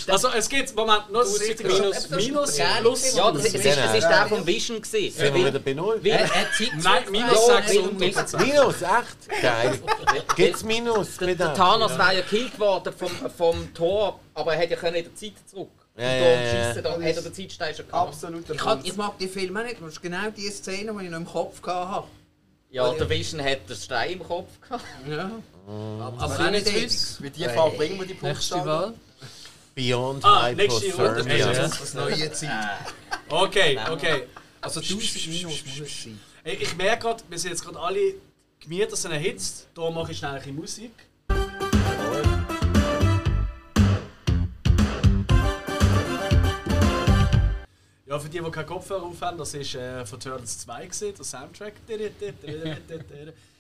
[0.08, 2.58] Also es gibt, Moment, nur das Minus, minus- plus.
[2.58, 5.18] Ja, das, ist- das, ist, das ist der vom Vision gewesen.
[5.18, 6.00] Sind wir wieder bei Null?
[6.04, 6.48] Er hat
[6.82, 9.42] Nein, minus Ja, 600 weil- Minus, echt?
[9.42, 9.80] Geil.
[10.36, 11.18] Gibt's Minus?
[11.18, 14.94] Der, der Thanos wäre ja gekillt worden vom, vom Tor, aber er hätte ja in
[15.04, 15.70] der Zeit zurück.
[15.98, 16.66] Ja, und ja, darum ja.
[16.68, 18.08] schiessen, da hätte er den Zeitstein schon gehabt.
[18.10, 18.50] Absolut.
[18.50, 21.20] Ich, hab, ich mag die Filme nicht, das ist genau die Szene, die ich noch
[21.20, 22.08] im Kopf hatte.
[22.70, 24.84] Ja, der Vision hat den Stein im Kopf gehabt.
[25.10, 25.32] Ja.
[25.68, 27.20] Aber, aber auch nicht?
[27.22, 28.22] Mit die Farbe bringen wir die.
[28.22, 28.94] Wahl.
[29.76, 30.48] Beyond Ah.
[30.52, 31.36] Hypothermia.
[31.36, 31.68] Ja.
[31.68, 32.50] Das neue Zeit.
[33.28, 34.24] Okay, okay.
[34.62, 36.20] Also 1000 Minus muss es sein.
[36.46, 38.14] Ich, merke gerade, wir sind jetzt gerade alle
[38.62, 39.68] Gemüter sind erhitzt.
[39.76, 40.92] Da mache ich schnell ein bisschen Musik.
[48.06, 51.26] Ja, für die, die keinen Kopfhörer aufhaben, das war äh, von Turtles 2, gewesen, der
[51.26, 51.74] Soundtrack.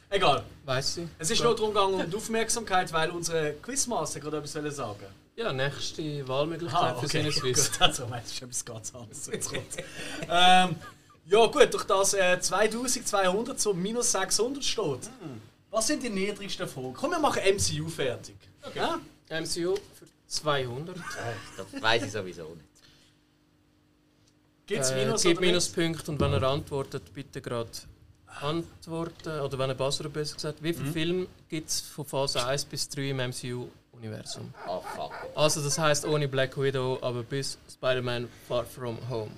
[0.10, 0.44] Egal.
[0.64, 1.08] Weiss ich.
[1.20, 5.25] Es ist nur darum gegangen, um die Aufmerksamkeit, weil unsere Quizmaster gerade etwas wollen sagen
[5.38, 7.22] Ja, nächste Wahlmöglichkeit Ah, für okay.
[7.22, 7.72] Sinneswiss.
[7.72, 9.28] Gut, also, meinst du, ist etwas ganz anderes.
[9.28, 9.52] Jetzt
[10.30, 10.76] ähm,
[11.28, 15.10] ja gut, durch das äh, 2200 zu minus 600 steht.
[15.72, 16.94] Was sind die niedrigsten Fragen?
[16.94, 18.36] Komm, wir machen MCU fertig.
[18.74, 19.00] Ja?
[19.30, 20.96] MCU für 200.
[21.58, 22.66] Das weiß ich sowieso nicht.
[24.68, 25.52] Gibt es Äh, Minus gibt oder nicht?
[25.78, 27.70] Minuspunkte und wenn er antwortet, bitte gerade
[28.42, 29.40] antworten.
[29.42, 30.76] Oder wenn er Basra besser gesagt wie Mhm.
[30.78, 33.20] viele Filme gibt es von Phase 1 bis 3 im
[34.00, 34.54] MCU-Universum?
[34.68, 35.12] Ah, fuck.
[35.36, 39.32] Also das heißt ohne Black Widow, aber bis Spider-Man Far From Home.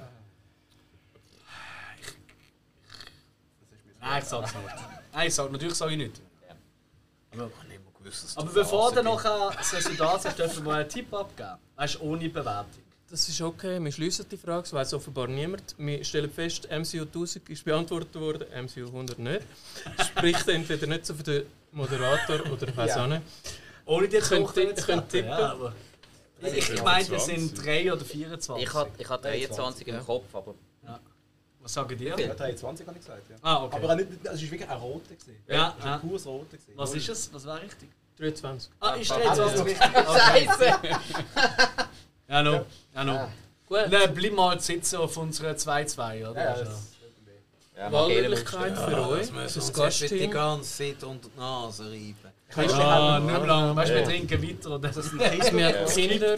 [4.00, 4.66] Nein, ich sag's nicht.
[5.14, 6.22] Nein, ich sag, natürlich sage ich nicht.
[7.32, 10.74] Ich habe nicht mehr gewusst, dass Aber bevor du nachher das Resultat sagst, dürfen wir
[10.76, 11.50] einen Tipp abgeben.
[11.76, 12.84] Weißt du, ohne Bewertung.
[13.10, 15.76] Das ist okay, wir schließen die Frage, das weiß offenbar niemand.
[15.78, 19.42] Wir stellen fest, MCU 1000 ist beantwortet worden, MCU 100 nicht.
[20.06, 23.04] Spricht entweder nicht so für den Moderator oder ich weiß Ja.
[23.04, 23.22] auch nicht.
[23.88, 25.26] Ohne die Könnt Tochter jetzt tippen.
[25.30, 25.74] ja, aber
[26.42, 28.68] Ich, ich meine, es sind 3 oder 24.
[28.68, 30.54] Ich hatte ich hatte 23 im Kopf, aber
[31.62, 32.06] Was sagen die?
[32.06, 33.30] Ja, 23 habe ich gesagt.
[33.30, 33.36] Ja.
[33.42, 33.76] Ah, okay.
[33.78, 35.16] Aber nicht, es war wirklich ein roter.
[35.16, 35.44] gewesen.
[35.48, 35.96] Ja, Es war ja.
[35.96, 36.46] ein pures roter.
[36.58, 36.74] gewesen.
[36.76, 37.34] Was ist es?
[37.34, 37.90] Was war richtig?
[38.18, 38.72] 23.
[38.80, 39.78] Ah, ist Ah, 23.
[39.78, 40.80] Scheiße!
[42.30, 42.66] Ja, no.
[42.94, 43.28] Ja, no.
[43.70, 43.80] Gut.
[43.90, 46.44] Nein, bleib mal sitzen auf unserer 2-2, oder?
[46.44, 46.64] Ja, Also.
[46.66, 46.84] das-
[47.78, 50.32] Ja, Wahlmöglichkeit für euch, Das das erst die Gastteam.
[50.32, 52.16] ganze Zeit unter die Nase reiben.
[52.56, 53.76] Ah, nicht mehr lang.
[53.76, 54.70] Weißt du, wir trinken weiter.
[54.76, 54.88] Oder?
[54.88, 56.38] Das ist Wir haben Kinder,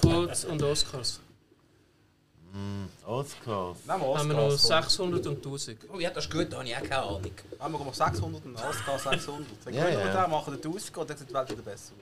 [0.00, 1.20] Codes und Oscars.
[3.06, 3.78] Oscars.
[3.86, 4.96] Nehmen wir Haben wir noch Oscars.
[4.96, 5.12] komm.
[5.12, 5.78] 600 und 1000.
[5.92, 7.22] Oh ja, das ist gut, da habe ich auch keine Ahnung.
[7.22, 9.46] Nehmen wir mal 600 und Oscar 600.
[9.64, 11.92] Dann Ja, gewinnen wir den, machen den 1000 und dann sieht die Welt wieder besser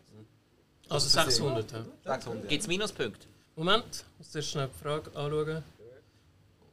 [0.89, 1.05] aus.
[1.05, 1.73] Also 600.
[1.73, 1.85] Ja.
[2.14, 2.49] 600.
[2.49, 3.27] Gibt es Minuspunkte?
[3.57, 5.62] Moment, ich muss zuerst schnell die Frage anschauen.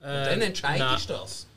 [0.02, 1.48] Äh, Dann entscheidest du das.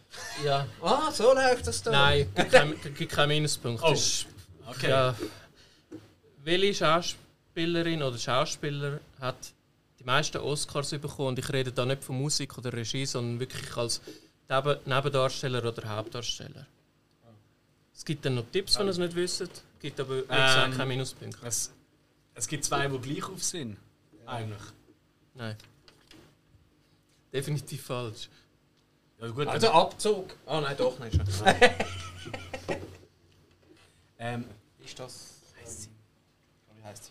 [0.45, 1.91] Ja, Ah, so läuft das da.
[1.91, 3.83] nein, gibt kein- gibt keinen Minuspunkt.
[3.85, 4.27] Oh, Das ist-
[4.69, 4.91] okay.
[4.91, 5.15] Ja.
[6.45, 9.37] Welche Schauspielerin oder Schauspieler hat
[9.99, 11.29] die meisten Oscars bekommen?
[11.29, 14.01] Und ich rede da nicht von Musik oder Regie, sondern wirklich als
[14.49, 16.67] Neben Nebendarsteller oder Hauptdarsteller.
[17.95, 19.43] Es gibt dann noch Tipps, wenn ihr es nicht wisst.
[19.43, 19.51] Es
[19.81, 21.45] gibt aber wie gesagt Ähm, keine Minuspunkte.
[21.45, 21.73] Es,
[22.35, 23.77] es gibt zwei, die gleich auf sind.
[24.25, 24.63] Eigentlich.
[25.35, 25.57] Nein.
[27.33, 28.29] Definitiv falsch.
[29.21, 30.37] Ja, gut, Also Abzug.
[30.47, 31.19] Ah nein, doch nicht.
[34.19, 34.45] ähm,
[34.89, 35.13] Ist das.
[35.65, 37.11] Ähm, wie heißt sie?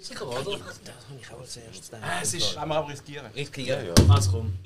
[0.00, 0.38] sicher, oder?
[0.38, 2.10] Das habe ich auch als erstes gedacht.
[2.10, 2.54] Äh, es ist.
[2.54, 3.26] Wir aber riskieren.
[3.34, 4.10] Riskieren.
[4.10, 4.58] Also komm.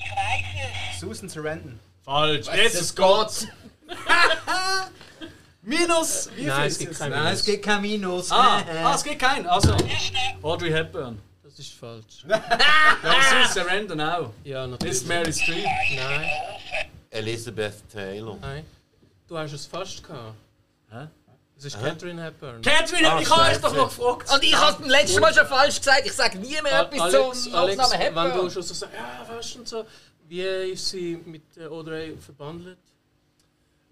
[0.99, 1.81] Susan Sarandon.
[2.05, 2.47] Falsch.
[2.55, 3.49] Jesus Gott.
[5.63, 6.31] Minus.
[6.37, 8.31] Wie Nein, es gibt ist kein Nein, es gibt kein Minus.
[8.31, 9.47] Ah, ah, es gibt keinen.
[9.47, 9.77] Also.
[10.43, 11.21] Audrey Hepburn.
[11.43, 12.25] Das ist falsch.
[12.29, 14.33] Ja, Susan Sarandon auch.
[14.45, 15.07] Ja, Ist natürlich.
[15.07, 15.65] Mary Streep.
[15.65, 16.31] Nein,
[17.11, 18.39] Elizabeth Taylor.
[18.41, 18.65] nein.
[19.31, 20.35] Du hast es fast gehabt.
[20.91, 21.07] Hä?
[21.57, 22.61] Es ist Catherine Hepburn.
[22.63, 23.61] Catherine, Ah, ich habe scheiße.
[23.61, 24.29] doch noch gefragt.
[24.35, 26.03] Und ich habe beim letzten Mal schon falsch gesagt.
[26.05, 28.51] Ich sage nie mehr etwas Alex, zum Alex Nachnamen wenn du Hepburn.
[28.51, 29.87] schon so sagst, ja, weißt du und so,
[30.27, 32.79] wie ist sie mit äh, Audrey verbandelt?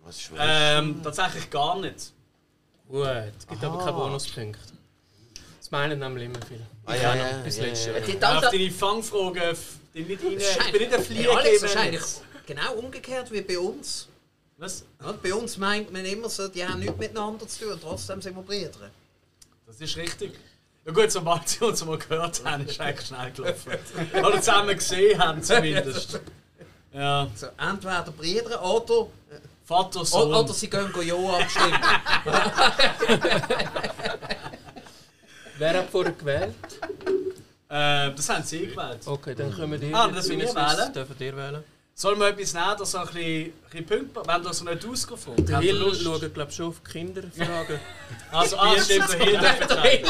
[0.03, 2.13] Was ist Ähm, tatsächlich gar nicht.
[2.89, 4.59] Gut, es gibt aber keine Bonuspunkte.
[5.61, 6.67] Das meinen nämlich immer viele.
[6.85, 8.09] Ah, Ich ja, auch ja, noch bis ja, letztes ja, Jahr.
[8.33, 8.39] ja.
[8.39, 9.57] Auf deine Fangfragen,
[9.95, 11.31] Ich bin nicht Alex Flieger.
[11.63, 12.03] wahrscheinlich
[12.45, 14.08] genau umgekehrt wie bei uns.
[14.59, 14.85] Was?
[15.23, 18.35] Bei uns meint man immer so, die haben nichts miteinander zu tun und trotzdem sind
[18.35, 18.91] wir Brüder.
[19.67, 20.33] Das ist richtig.
[20.85, 23.73] Ja gut, sobald sie uns mal gehört haben, ist eigentlich schnell gelaufen.
[24.15, 26.21] Oder zusammen gesehen haben zumindest.
[26.93, 29.07] Ja, So, entweder Brüder oder,
[29.65, 30.35] Vater, o- Sohn.
[30.35, 31.79] oder sie gehen go Ja abstimmen.
[35.59, 36.55] Wer hat vorher gewählt?
[37.69, 39.01] Äh, das haben sie gewählt.
[39.07, 40.93] Okay, dann können wir Ah, die das will ich wählen?
[40.93, 41.65] Dürfen ihr wählen?
[42.01, 44.87] Sollen wir etwas nehmen, das so ein bisschen, ein bisschen Punkte, wenn du so nicht
[44.87, 45.65] ausgefunden Der hast?
[45.65, 47.81] Hill schaut, glaube ich, schon auf Kinderfragen.
[48.31, 50.05] Also, ah, stimmt, der Hill.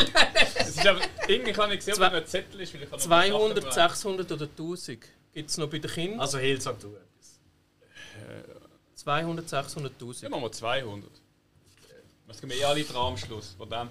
[0.54, 3.06] Es ist aber, irgendwie kann ich sehen, ob ein Zettel ist, weil ich habe noch
[3.06, 4.98] 200, Sachen 600 oder 1000?
[5.32, 6.20] Gibt es noch bei den Kindern?
[6.20, 7.40] Also, Hill, sag du etwas.
[8.96, 10.30] 200, 600, Ja, 1000.
[10.30, 11.10] machen wir 200.
[12.26, 13.54] Das gehen wir eh alle dran am Schluss.
[13.56, 13.88] Von dem.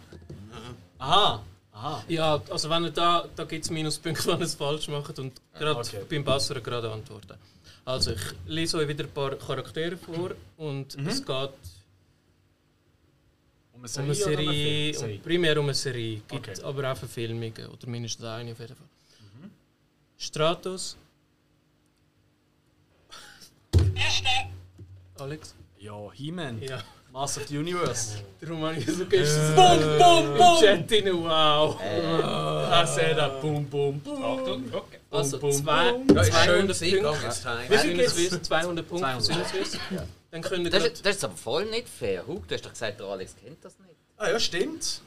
[0.99, 2.03] Aha, aha.
[2.07, 5.41] Ja, also wenn ihr da, da gibt es Minuspunkte, wenn ihr es falsch macht und
[5.57, 6.05] gerade okay.
[6.07, 7.33] beim Besseren gerade antworten.
[7.87, 11.07] Also ich lese euch wieder ein paar Charaktere vor und Mhm.
[11.07, 11.29] es geht
[13.71, 16.61] Um eine um eine oder um einen Serie, um, primär um eine Serie, gibt Okay.
[16.63, 18.87] aber auch Verfilmungen oder mindestens eine auf jeden Fall.
[19.41, 19.51] Mhm.
[20.17, 20.97] Stratos.
[25.17, 25.55] Alex?
[25.79, 26.61] Ja, He-Man.
[26.61, 26.83] Ja.
[27.17, 28.21] Master of the Universe.
[28.39, 30.61] Darum habe ich so gestern Bum, bum, bum!
[30.61, 31.75] Chat rein, wow.
[32.83, 33.27] Ich sehe da.
[33.41, 34.23] Bum, bum, bum.
[34.23, 34.99] Achtung, okay.
[35.09, 35.95] Also zwei.
[36.13, 37.69] Ja, ist schön 200 gewesen, Punkte.
[37.69, 38.15] Wie viel geht's?
[38.15, 39.23] Sinneswiss, 200 Punkte 200.
[39.23, 39.79] Sinneswiss.
[40.29, 42.27] Dann könnt ihr Das ist, das ist aber voll nicht fair.
[42.27, 43.95] Hug, du hast doch gesagt, der Alex kennt das nicht.
[44.17, 45.01] Ah ja, stimmt.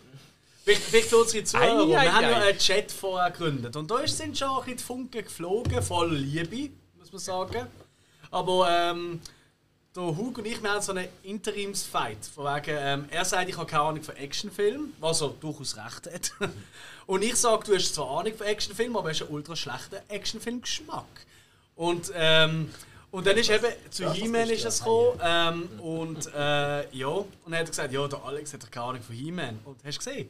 [0.64, 1.88] Vielleicht für unsere Zuhörer.
[1.88, 2.48] Wir ei, haben ja ei.
[2.48, 3.76] einen Chat vorher gegründet.
[3.76, 7.68] Und da sind schon ein bisschen die Funken geflogen, voll Liebe, muss man sagen.
[8.32, 9.20] Aber ähm,
[9.94, 12.24] der Hug und ich, wir haben so einen Interimsfight.
[12.34, 16.06] Von wegen, ähm, er sagt, ich habe keine Ahnung von Actionfilmen, was er durchaus recht
[16.12, 16.32] hat.
[17.06, 21.26] Und ich sage, du hast zwar Ahnung von Actionfilmen, aber hast einen ultra schlechten Actionfilm-Geschmack.
[21.74, 22.72] Und, ähm,
[23.10, 25.18] und dann ist eben zu He-Man ist es gekommen.
[25.20, 29.02] Ähm, und äh, ja, und dann hat er gesagt, ja, der Alex hat keine Ahnung
[29.02, 29.58] von He-Man.
[29.64, 30.28] Und hast du gesehen?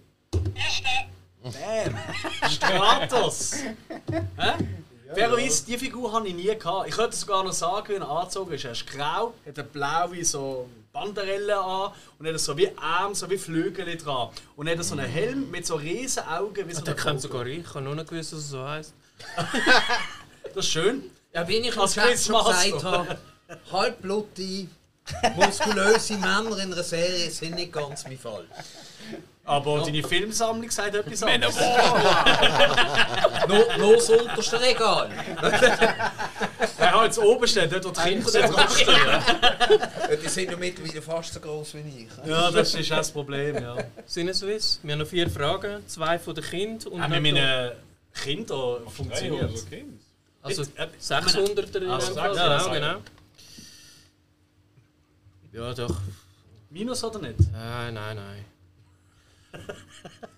[1.43, 1.99] Bam!
[2.51, 3.57] Stratos!
[4.39, 4.53] Hä?
[5.15, 6.89] Fairerweise, diese Figur habe ich nie gehabt.
[6.89, 8.65] Ich könnte sogar noch sagen, wie er angezogen ist.
[8.65, 13.29] Er ist grau, hat eine blaue so Banderelle an und hat so wie Arme, so
[13.31, 14.29] wie Flügel dran.
[14.57, 17.31] Und hat so einen Helm mit so riesen Augen wie so Der eine kennt Vogel.
[17.39, 18.95] sogar ich, ich habe noch nicht gewusst, dass es so heisst.
[20.55, 21.11] Das ist schön.
[21.33, 22.71] Ja, wie ich Als Quizmaster.
[22.73, 23.19] gesagt habe,
[23.71, 24.69] halbblutige,
[25.37, 28.47] muskulöse Männer in einer Serie sind nicht ganz mein Fall.
[29.51, 31.57] Aber deine Filmsammlung sagt etwas anderes.
[33.49, 35.11] Nur, nur das unterste Regal.
[36.79, 40.21] Er hat jetzt oben stehen, dort wo die Kinder nicht draufstehen.
[40.23, 42.29] Die sind ja mittlerweile fast so groß wie ich.
[42.29, 43.77] Ja, das ist auch das Problem, ja.
[44.07, 44.79] Sinneswiss.
[44.85, 47.73] Wir haben noch vier Fragen, zwei von den Kindern und nicht noch- meinen
[48.23, 49.51] Kindern funktioniert
[50.43, 52.97] also Äh, 600er in Also, ja, Genau, genau.
[55.53, 55.97] Ja, doch.
[56.71, 57.35] Minus oder nicht?
[57.53, 58.45] Nein, nein, nein.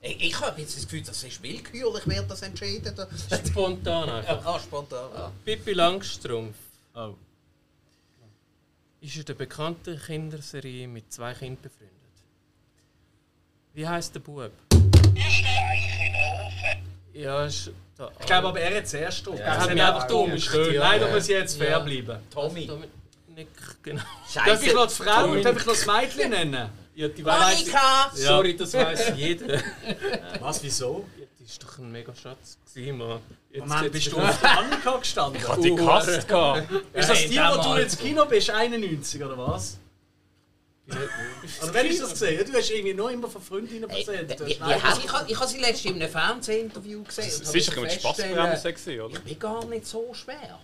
[0.00, 2.98] Ich, ich habe jetzt das Gefühl, das ist willkürlich, wer das entscheidet.
[3.46, 4.44] Spontan einfach.
[4.44, 5.32] Ah, spontan.
[5.44, 6.56] Pippi Langstrumpf
[6.94, 7.14] Oh.
[9.00, 11.92] ist in der bekannten Kinderserie mit zwei Kindern befreundet.
[13.74, 14.50] Wie heißt der Bub?
[17.14, 18.10] Ja, ist da.
[18.20, 19.26] Ich glaube aber, er hat zuerst.
[19.26, 20.30] Ja, Er hat mich einfach dumm.
[20.30, 20.74] gedacht, Schön.
[20.74, 20.80] ja.
[20.80, 21.78] Leider muss ich jetzt fair Ja.
[21.78, 22.18] bleiben.
[22.30, 22.70] Tommy.
[23.34, 23.48] Nick,
[23.82, 24.02] genau.
[24.34, 25.36] Darf ich noch die Frau Tommy.
[25.38, 26.70] und darf ich noch das Mädchen nennen?
[27.02, 28.12] Ja, die weiß Monika!
[28.14, 29.60] Sorry, das weiß jeder.
[30.38, 31.04] Was, wieso?
[31.40, 32.58] Das ist doch ein mega Schatz
[32.92, 33.20] Mann.
[33.50, 35.40] Jetzt Moment, geht's bist du auf der Annika gestanden?
[35.42, 36.28] Ich hatte die gehasst.
[36.28, 36.70] gehabt.
[36.92, 39.78] Ist das Hey, die, wo du ins Kino bist, 91 oder was?
[40.86, 42.46] Oder wenn ich das gesehen?
[42.50, 44.60] Du hast irgendwie nur immer von Freundinnen Hey, erzählt.
[44.60, 47.24] Hab- ich habe ich ha sie letztens in einem Fernsehinterview gesehen.
[47.24, 48.02] und hab Sicher mit
[48.74, 49.16] gesehen, oder?
[49.16, 50.60] Ich bin gar nicht so schwer.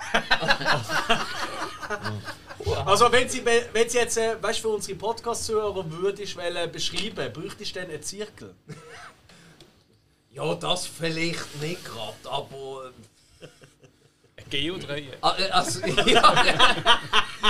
[2.86, 7.74] Also wenn sie, wenn sie jetzt, äh, weißt, für unsere Podcast-Zuhörer würdest wollen beschreiben, bräuchtest
[7.74, 8.54] du dann einen Zirkel?
[10.32, 12.92] Ja, das vielleicht nicht gerade, aber.
[14.48, 15.18] Geodreieck.
[15.20, 16.22] Ah, äh, Also, ja,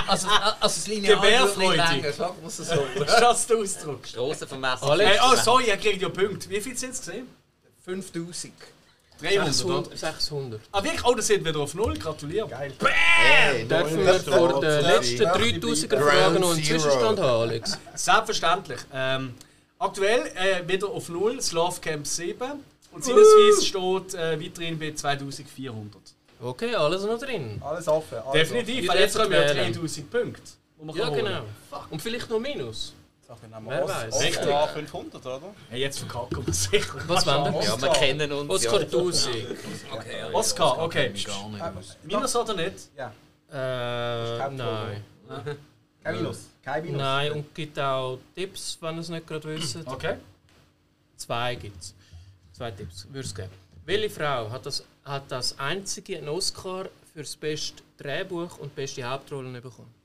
[0.09, 2.63] also, also das Lineal würde nicht länger, sagen wir es so.
[2.63, 4.07] Ist das der Ausdruck?
[4.07, 4.87] Strassenvermesser.
[4.87, 6.49] Alex, Hey, oh, sorry, er kriegt ja Punkte.
[6.49, 7.29] Wie viel sind es gesehen?
[7.85, 8.55] 5000.
[9.21, 9.85] 300, oder?
[9.85, 9.99] 600.
[9.99, 10.61] 600.
[10.73, 11.05] Ah, wirklich?
[11.05, 11.97] Oh, das sind wieder auf Null.
[11.99, 12.49] Gratuliere.
[12.49, 12.73] Geil.
[12.81, 14.67] Hey, Dürfen wir vor sorry.
[14.67, 16.65] letzten 3000er Ground Fragen noch einen.
[16.65, 17.79] Zwischenstand haben, Alex?
[17.95, 18.81] Selbstverständlich.
[18.93, 19.35] Ähm,
[19.79, 22.53] aktuell äh, wieder auf Null, das Love Camp 7.
[22.93, 26.01] Und Sinneswies steht äh, weiterhin bei 2400.
[26.43, 27.61] Okay, alles noch drin.
[27.65, 28.19] Alles offen.
[28.19, 29.73] alles Definitiv, Ihr weil jetzt kommen ja wählen.
[29.73, 30.43] 3000 Punkte.
[30.95, 31.43] Ja, genau.
[31.91, 32.95] Und vielleicht noch Minus.
[33.65, 34.21] Wer weiß.
[34.23, 34.41] Richtig.
[34.41, 35.41] Oscar 500, oder?
[35.69, 36.99] Hey, jetzt verkacken wir sicher.
[37.07, 37.63] Was wollen wir?
[37.63, 38.51] Ja, wir kennen uns.
[38.51, 38.87] Oscar ja.
[38.87, 39.37] 1000.
[39.93, 41.11] Okay, Oscar, okay.
[41.15, 41.97] ich aus.
[42.03, 42.91] Minus oder nicht?
[42.97, 43.13] Ja.
[43.53, 45.05] Äh, nein.
[46.03, 46.49] Kein Minus.
[46.63, 46.99] Kein Minus.
[46.99, 49.79] Nein, und gibt auch Tipps, wenn ihr es nicht gerade wisst.
[49.87, 50.17] Okay.
[51.17, 51.95] Zwei gibt es.
[52.53, 53.51] Zwei Tipps, würde es geben.
[53.85, 59.03] Welche Frau hat das, hat das einzige einen Oscar für das beste Drehbuch und beste
[59.05, 60.00] Hauptrollen bekommen?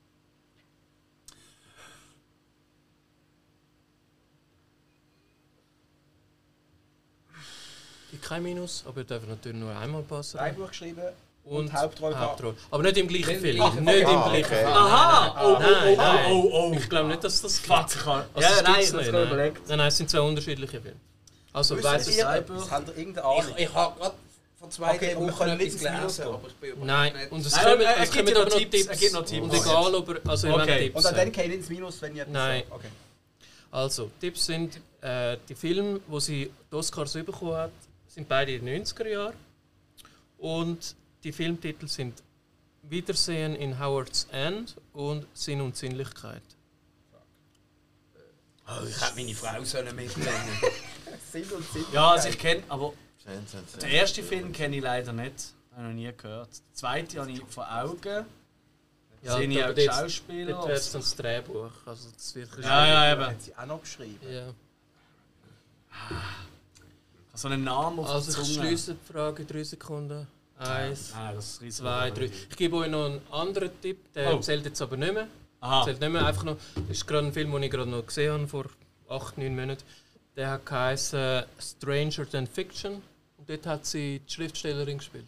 [8.16, 10.38] Gibt kein Minus, aber ihr dürft natürlich nur einmal passen.
[10.38, 11.02] Drei Buch geschrieben.
[11.44, 12.30] Und Hauptrolle gehabt.
[12.32, 12.54] Hauptrolle.
[12.70, 13.60] Aber nicht im gleichen Film.
[13.60, 13.80] Ach, okay.
[13.82, 14.54] Nicht im Ah, gleichen okay.
[14.56, 14.66] Film.
[14.72, 15.36] Aha!
[15.44, 16.26] Oh, oh, Nein, oh, nein.
[16.32, 16.76] oh, oh, oh.
[16.76, 18.24] Ich glaube nicht, dass das ich kann.
[18.34, 19.26] Also, Ja, das nein, ich nicht, es nein.
[19.26, 19.68] überlegt.
[19.68, 20.96] Nein, nein, es sind zwei unterschiedliche Filme.
[21.52, 22.26] Also, es ihr
[22.96, 23.44] irgendeine Ahnung?
[23.56, 24.14] Ich, ich habe gerade
[24.58, 27.64] vor zwei, Okay, und Wochen nicht gelesen, aber ich bin Nein, nicht- und es Nein,
[27.64, 29.42] kommen, es aber noch Tipps, er gibt noch Tipps.
[29.44, 30.78] Und egal, ob er, also Okay.
[30.90, 32.62] Tipps Und dann geht ins Minus, wenn ihr etwas Nein.
[32.70, 32.88] Okay.
[33.70, 37.70] Also, Tipps sind, äh, die Filme, wo sie die Oscars bekommen hat,
[38.16, 39.34] sind beide in den 90er Jahren.
[40.38, 42.22] Und die Filmtitel sind
[42.82, 46.42] Wiedersehen in Howard's End und Sinn und Sinnlichkeit.
[48.66, 50.30] Oh, ich hätte meine Frau sollen mitnehmen
[51.30, 51.84] Sinn und Sinn.
[51.92, 52.94] Ja, also ich kenne, aber
[53.80, 55.52] den ersten Film kenne ich leider nicht.
[55.72, 56.48] Habe ich noch nie gehört.
[56.48, 58.24] Den zweiten habe ich vor Augen.
[59.22, 60.52] Ja, ich aber auch die Schauspieler.
[60.52, 61.70] Dort wäre es dann das Drehbuch.
[61.84, 63.26] Also das wird Ja, ja, eben.
[63.26, 64.26] Hat sie auch noch geschrieben.
[64.32, 64.54] ja.
[67.36, 70.26] So einen Namen auf Also der ich schließe die Frage in drei Sekunden.
[70.58, 72.24] Eins, Ah, das ist zwei, drei.
[72.50, 74.40] Ich gebe euch noch einen anderen Tipp, der Oh.
[74.40, 75.28] zählt jetzt aber nicht mehr.
[75.60, 75.84] Aha.
[75.84, 76.56] Zählt nicht mehr einfach noch.
[76.74, 78.64] Das ist gerade ein Film, den ich gerade noch gesehen habe, vor
[79.08, 79.82] acht, neun Monaten.
[80.34, 83.02] Der hat geheißen Stranger Than Fiction.
[83.36, 85.26] Und dort hat sie die Schriftstellerin gespielt.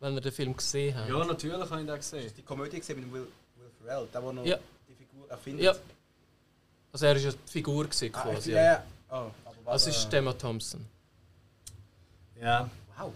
[0.00, 1.08] Wenn ihr den Film gesehen habt.
[1.10, 2.32] Ja, natürlich habe ich den gesehen.
[2.36, 3.20] Die Komödie gesehen mit Will,
[3.56, 4.56] Will Ferrell, der, der noch Ja.
[4.88, 5.64] die Figur erfindet.
[5.66, 5.74] Ja.
[6.92, 8.52] Also er war ja die Figur gewesen, Ah, quasi.
[8.52, 8.84] ja, ja.
[9.10, 9.32] Oh, aber
[9.64, 10.84] was, Das ist äh, Emma Thompson.
[12.42, 12.68] Ja.
[12.98, 13.12] Wow.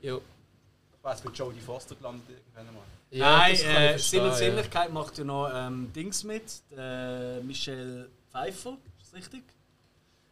[0.00, 0.16] Ja.
[0.16, 2.82] Ich weiß, mit Jodie Foster gelandet irgendwann mal.
[3.10, 4.34] Ja, Nein, ich äh, Sinn und ja.
[4.34, 6.42] Sinnlichkeit macht ja noch ähm, Dings mit.
[6.76, 9.42] Äh, Michelle Pfeiffer, ist das richtig?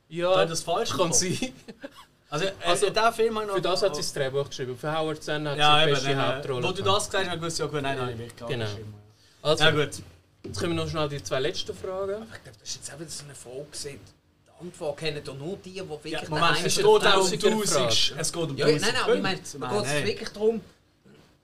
[0.09, 1.53] Ja, ich das falsch kann sein.
[2.31, 3.55] Also, äh, Also, der Film ich noch.
[3.55, 4.77] Für das hat sie das Drehbuch geschrieben.
[4.77, 6.69] Für Howard Stern hat ja, sie die eben, beste dann, äh, Hauptrolle.
[6.69, 8.67] Wo du das gesagt hast, habe ich ja gut, nein, nein, gar Genau.
[9.43, 10.03] Also, Ja gut.
[10.45, 12.23] jetzt kommen noch schnell die zwei letzten Fragen.
[12.23, 13.99] Ich glaube, das ist jetzt auch wieder so eine Frage.
[14.61, 17.69] Antwort kennen doch nur die, die wirklich Ja, Moment, es geht auch um Tausiger 1000.
[17.71, 18.21] Frage.
[18.21, 20.61] Es geht um Ja, 1000 nein, nein, aber ich meine, da geht es wirklich darum,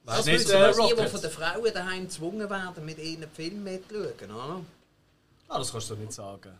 [0.05, 4.31] dass nicht, äh, die, die von den Frauen daheim gezwungen werden, mit ihnen Film mitzuschauen.
[4.31, 4.61] Oder?
[5.47, 6.51] Ah, das kannst du nicht sagen.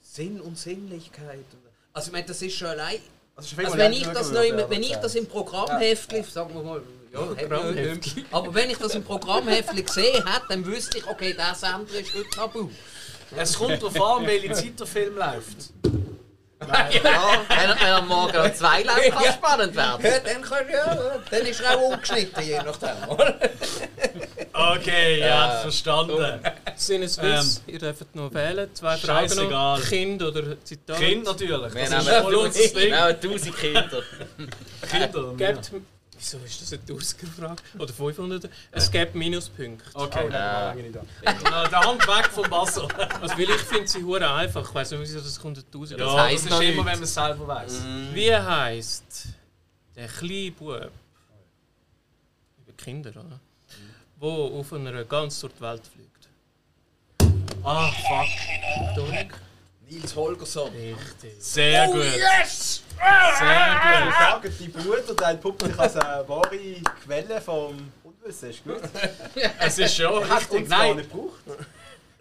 [0.00, 1.44] Sinn und Sinnlichkeit.
[1.92, 2.98] Also ich meine, das ist schon allein...
[3.36, 6.82] Also, Also wenn ich das, noch im, wenn ich das im Programmheftli, sagen wir mal,
[7.12, 8.24] ja, Programmheftli.
[8.30, 12.14] aber wenn ich das im Programmheftli gesehen hätte, dann wüsste ich, okay, der Sender ist
[12.14, 12.68] heute tabu.
[13.36, 15.72] Es kommt darauf an, welche Zeit der Film läuft.
[16.66, 20.02] Ja, wenn er, wenn er morgen um zwei läuft, kann es spannend werden.
[20.06, 23.08] Ja, dann, kann, ja, dann ist er auch umgeschnitten, je nachdem.
[23.10, 23.34] oder?
[24.52, 26.40] Okay, ja, verstanden.
[26.76, 28.70] Sinneswitz, ihr dürft noch wählen.
[28.72, 29.80] Zwei Fragen noch.
[29.86, 30.96] Kind oder Zitat.
[30.98, 31.74] Kind natürlich.
[31.74, 32.74] Wir Das ist nehmen, voll unser Ding.
[32.76, 34.02] wir haben 1000 Kinder.
[34.90, 35.34] Kinder.
[35.36, 35.70] Gebt,
[36.32, 37.62] wieso ist das eine 1000er Frage?
[37.78, 38.48] Oder 500?
[38.72, 39.84] Es gibt Minuspunkte.
[39.94, 40.28] Okay.
[40.30, 40.68] Ja.
[40.68, 41.00] Lange nicht da.
[41.22, 42.88] Äh, Der Hand weg vom Wasser.
[43.20, 44.66] Also, weil ich finde sie hure einfach.
[44.68, 46.00] Ich weiß nicht, wieso das kommt 1000.
[46.00, 47.82] Ja, Das das, heisst ist noch immer, wenn man es selber weiss.
[48.12, 49.28] Wie heisst
[49.94, 50.90] der kleine Bub,
[52.62, 53.40] über Kinder, oder?
[54.18, 56.28] Wo auf einer ganz durch die Welt fliegt?
[57.62, 58.96] Ah, fuck.
[58.96, 59.34] Dominik?
[59.94, 60.70] Nils Holgersson.
[60.72, 61.32] Richtig.
[61.38, 62.04] Sehr gut.
[62.04, 62.12] Ich
[63.38, 64.14] Sehr gut.
[64.18, 66.58] sage, die Bruder, der entpuppt sich als eine wahre
[67.04, 68.50] Quelle vom Unwissen.
[68.50, 68.80] Ist gut.
[69.58, 70.68] Es ist schon richtig.
[70.68, 71.40] Nein, nicht gebraucht.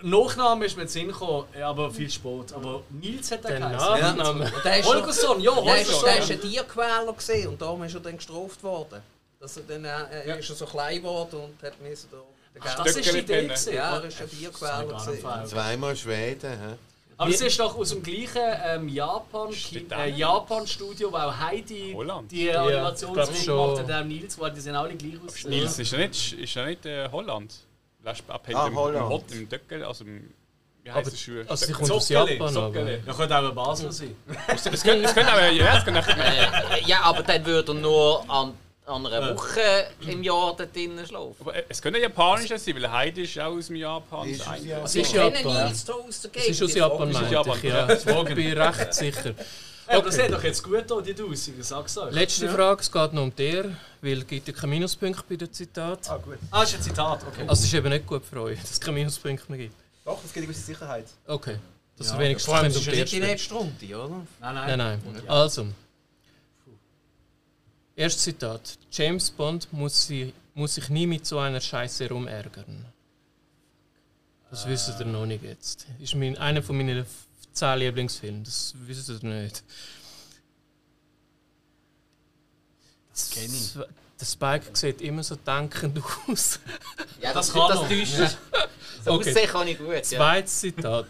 [0.05, 2.51] Nachname ist mir Sinn gekommen, ja, aber viel Sport.
[2.53, 3.77] Aber Nils hat er geheißen.
[4.17, 4.51] Nachname.
[4.53, 6.03] Und der ist schon- Holgersson, ja, Holgersson.
[6.05, 9.01] der ist ein Tierquäler gesehen und darum ist er dann gestraft worden.
[9.39, 12.17] Dass er dann äh, er ist er so klein geworden und hat müssen da.
[12.53, 13.43] den Ach, das ist die Idee.
[13.43, 13.73] Gewesen.
[13.75, 15.45] ja, er ist ein das Tierquäler.
[15.47, 16.75] Zweimal Schweden, hä?
[17.23, 20.07] Aber es ist doch aus dem gleichen ähm, Japan, Steht äh?
[20.09, 22.31] Japan-Studio, wo auch Heidi Holland.
[22.31, 23.79] die Ja, Animationsfilme gemacht schon.
[23.79, 25.43] hat, der Nils, weil die sehen alle gleich aus.
[25.45, 27.53] Nils ist ja nicht, ist ja nicht äh, Holland.
[28.03, 29.31] Lässt abhängt Ah, im, Holland.
[29.31, 30.29] im Döckel, also im,
[30.83, 31.43] wie Aber- heißt das Schuh?
[31.47, 32.49] Also, sie kommt aus Japan, aber.
[32.51, 32.99] Sockeli.
[33.07, 34.15] Ja, könnte auch ein Basel sein.
[34.47, 38.53] Es könnte, könnte aber, ja, auch, Äh, ja, aber dann würde er nur an,
[38.85, 39.35] an einer Äh.
[39.35, 41.35] Woche im Jahr da drinnen schlafen.
[41.39, 44.27] aber es könnte ein japanischer sein, weil Heidi ist auch aus dem Japan.
[44.29, 44.63] Ist aus.
[44.65, 44.85] Japan.
[44.85, 45.57] Es ist Ich kenne Japan.
[45.67, 47.93] Aus Es ist aus Ich Japan, aus meinte Japan, ich, ja.
[47.93, 49.33] Ich bin recht sicher.
[49.89, 52.13] Ja, aber das hat doch jetzt gut an die Tausend, ich sag's euch.
[52.13, 55.51] Letzte Frage, es geht noch um dir, weil es gibt ja keine Minuspunkte bei den
[55.51, 56.09] Zitaten.
[56.09, 56.37] Ah, gut.
[56.51, 57.41] Ah, ist ein Zitat, okay.
[57.47, 59.75] Also es ist eben nicht gut für euch, dass es keine Minuspunkte mehr gibt.
[60.05, 61.05] Doch, es gibt eine gewisse Sicherheit.
[61.27, 61.57] Okay.
[61.97, 62.17] Dass Ja.
[62.19, 64.09] wenigstens Vor allem, könnt das um ist ja dir nicht die letzte Runde, oder?
[64.39, 65.01] Nein, Nein, nein.
[65.13, 65.29] nein.
[65.29, 65.67] Also.
[67.95, 68.77] Erstes Zitat.
[68.91, 72.85] James Bond muss, sie, muss sich nie mit so einer Scheiße rumärgern.
[74.49, 75.85] Das wisst ihr noch nicht jetzt.
[75.99, 77.05] Ist mein, einer von meinen
[77.53, 78.43] zehn Lieblingsfilmen.
[78.43, 79.63] Das wisst ihr nicht.
[83.11, 83.73] Das kenne ich.
[84.19, 86.59] Der Spike sieht immer so dankend aus.
[87.21, 88.37] Ja, Das das, kann das täuscht.
[89.03, 89.29] So Okay.
[89.31, 89.87] aussehen kann ich gut.
[89.89, 90.01] Ja.
[90.03, 91.07] Zweites Zitat.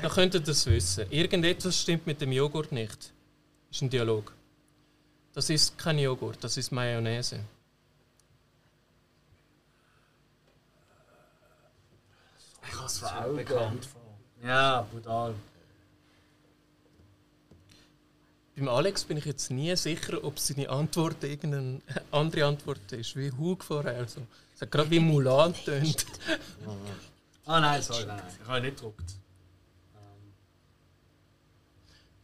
[0.00, 1.10] Da könnt ihr das wissen.
[1.10, 3.12] Irgendetwas stimmt mit dem Joghurt nicht.
[3.70, 4.32] Ist ein Dialog.
[5.34, 7.40] Das ist kein Joghurt, das ist Mayonnaise.
[12.68, 14.02] Ich habe es vor Augen bekannt vor.
[14.42, 15.34] Ja, brutal.
[18.56, 21.80] Beim Alex bin ich jetzt nie sicher, ob seine Antwort irgendeine
[22.10, 23.96] andere Antwort ist, wie Hug vorher.
[23.96, 24.20] Also,
[24.54, 26.06] es hat gerade wie Mulan tönt.
[27.44, 28.36] Ah nein, sorry, nein, nein.
[28.40, 29.14] Ich habe nicht gedruckt.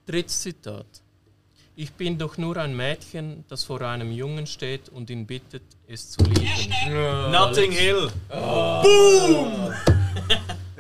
[0.06, 0.86] Drittes Zitat.
[1.80, 6.10] Ich bin doch nur ein Mädchen, das vor einem Jungen steht und ihn bittet, es
[6.10, 7.30] zu lieben.
[7.30, 8.10] Notting Hill.
[8.32, 8.82] Ja,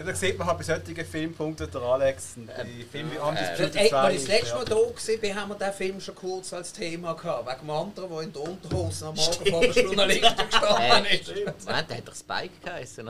[0.04, 2.32] da sieht man halt bei solchen Filmpunkten der Alex.
[2.36, 5.48] und Die Filme wie Undisputed Ey, als ich das 2 letzte Mal da war, haben
[5.50, 7.46] wir den Film schon kurz als Thema gehabt.
[7.46, 11.28] Wegen dem anderen, der in der Unterhose am Morgen vor der Journalistin gestanden Äh, ist.
[11.64, 13.08] Moment, der hat doch Spike geheißen.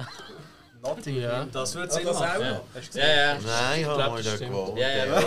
[0.83, 0.89] Ja.
[0.89, 1.41] Notting Ja.
[1.43, 1.49] Hill.
[1.53, 2.41] Das wird Ja, Sinn das auch machen.
[2.51, 2.65] noch.
[2.75, 3.49] Hast du Ja, gesehen?
[3.49, 3.61] ja.
[3.61, 4.79] Nein, ich habe mal das da gewohnt.
[4.79, 5.27] Ja, ja, aber,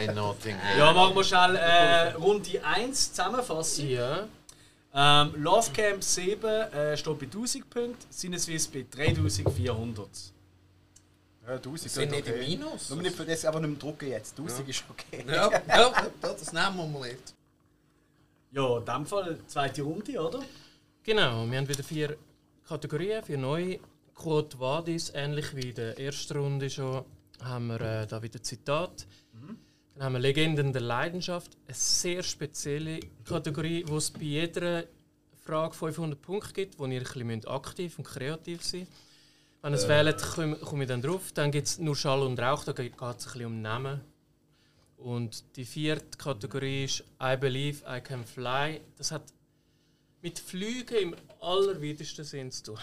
[0.00, 0.78] ähm, In Notting Hill.
[0.78, 3.88] Ja, machen wir schnell äh, Runde 1 zusammenfassen.
[3.88, 4.26] Ja.
[4.96, 10.08] Ähm, Love Camp 7 äh, steht bei 1000 Punkten, Sinneswiss bei 3400.
[11.46, 12.46] Ja, 1000 Sind nicht im okay.
[12.48, 12.90] Minus.
[12.90, 14.38] Nur nicht für das einfach nicht mehr drucken jetzt.
[14.38, 15.24] 1000 ist okay.
[15.26, 17.34] Ja, ja, das nehmen wir mal nicht.
[18.52, 20.40] Ja, in dem Fall zweite Runde, oder?
[21.02, 22.16] Genau, wir haben wieder vier
[22.66, 23.80] Kategorien, vier neue.
[24.14, 27.04] Quote Vadis, ähnlich wie in der ersten Runde schon,
[27.42, 29.06] haben wir äh, da wieder Zitat.
[29.94, 34.84] Dann haben wir Legenden der Leidenschaft, eine sehr spezielle Kategorie, wo es bei jeder
[35.44, 38.92] Frage 500 Punkte gibt, wo ihr ein bisschen aktiv und kreativ sein müsst.
[39.62, 41.32] Wenn ihr es wählt, komme komme ich dann drauf.
[41.32, 44.00] Dann gibt es nur Schall und Rauch, da geht es ein bisschen um Namen.
[44.96, 48.80] Und die vierte Kategorie ist I Believe I Can Fly.
[48.96, 49.22] Das hat
[50.22, 52.78] mit Flügen im allerwidesten Sinn zu tun.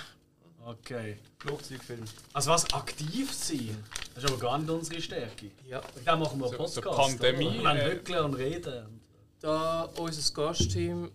[0.66, 1.18] Okay.
[1.39, 2.03] Flugzeugfilm.
[2.34, 3.84] Also was, aktiv sein?
[4.14, 5.51] Das ist aber gar nicht unsere Stärke.
[5.68, 5.82] Ja.
[6.05, 7.20] Dann machen wir einen So- so Podcast.
[7.20, 7.53] Pandemie, oder?
[7.55, 9.01] Wir wollen äh, hückeln und reden.
[9.39, 11.12] Da unser Gastteam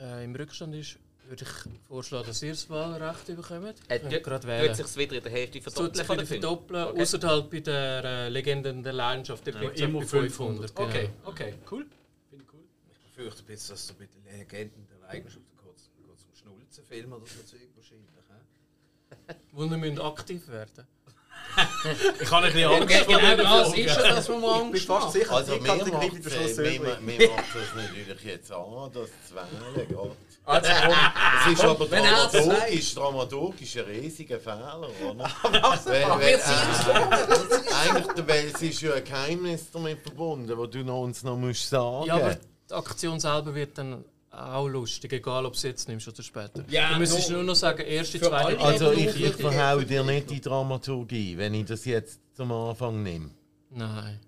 [0.00, 3.74] äh, im Rückstand ist, würde ich vorschlagen, dass ihr das Wahlrecht bekommt.
[3.88, 7.02] Äh, gerade Wird sich wieder in der Hälfte verdoppeln von wieder verdoppeln, Okay.
[7.02, 10.70] außer halt bei der äh, Legenden der Leidenschaft, der Ja, immer bei 500.
[10.70, 10.76] 500.
[10.76, 10.88] genau.
[10.88, 11.86] Okay, okay, cool.
[12.30, 12.60] Finde ich cool.
[13.08, 17.12] Ich fürchte ein bisschen, dass du mit den Legenden der Leidenschaft kurz, kurz zum Schnulzenfilm
[17.12, 17.56] oder so
[19.56, 20.86] Wir müssen aktiv werden
[22.20, 23.80] Ich habe ein bisschen Angst Genau vor dieser das Folge.
[23.82, 26.32] ist ja das, was man Ich bin Angst fast sicher, Also die Kategorie bleibt am
[26.32, 27.00] Schluss es übrig.
[27.00, 29.98] mir macht das natürlich jetzt an, das Zwängeln geht.
[30.48, 30.94] Also, komm.
[31.44, 35.24] Es ist aber wenn er das dramaturgisch, dramaturgisch ein riesiger Fehler, oder?
[35.42, 35.86] Was?
[35.86, 36.48] Weil, weil, Wir
[36.88, 41.36] äh, eigentlich, weil es ist ja ein Geheimnis damit verbunden, das du noch uns noch
[41.36, 42.36] musst sagen Ja, aber
[42.70, 44.04] die Aktion selber wird dann
[44.36, 46.64] auch lustig, egal ob du es jetzt nimmst oder später.
[46.68, 47.36] Ja, du müsstest no.
[47.36, 48.60] nur noch sagen, erste, Für zweite.
[48.60, 49.38] Also ich, ich vierte.
[49.38, 53.30] verhau dir nicht die Dramaturgie, wenn ich das jetzt zum Anfang nehme.
[53.70, 54.20] Nein.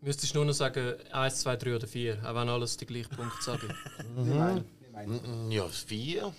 [0.00, 3.14] Du müsstest nur noch sagen 1, 2, 3 oder 4, auch wenn alles die gleichen
[3.14, 3.74] Punkte sagen.
[4.94, 5.46] Einen.
[5.48, 6.32] Mm, Ja, das vier.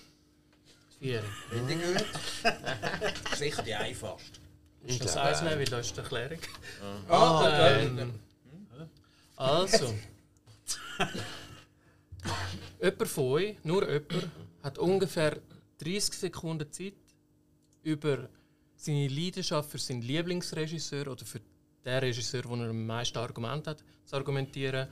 [1.00, 1.24] 4.
[1.50, 3.38] Finde ich gut.
[3.38, 4.40] Sicher die einfachste.
[4.84, 6.40] Ich Das eins nehmen, weil da ist die Erklärung.
[7.08, 8.14] Ah, Ähm,
[9.36, 9.94] also.
[12.82, 14.30] jemand von euch, nur jemand,
[14.64, 15.38] hat ungefähr
[15.80, 16.94] 30 Sekunden Zeit,
[17.84, 18.30] über
[18.76, 21.40] seine Leidenschaft für seinen Lieblingsregisseur oder für
[21.86, 24.88] den Regisseur, wo er am meisten Argument hat, zu argumentieren.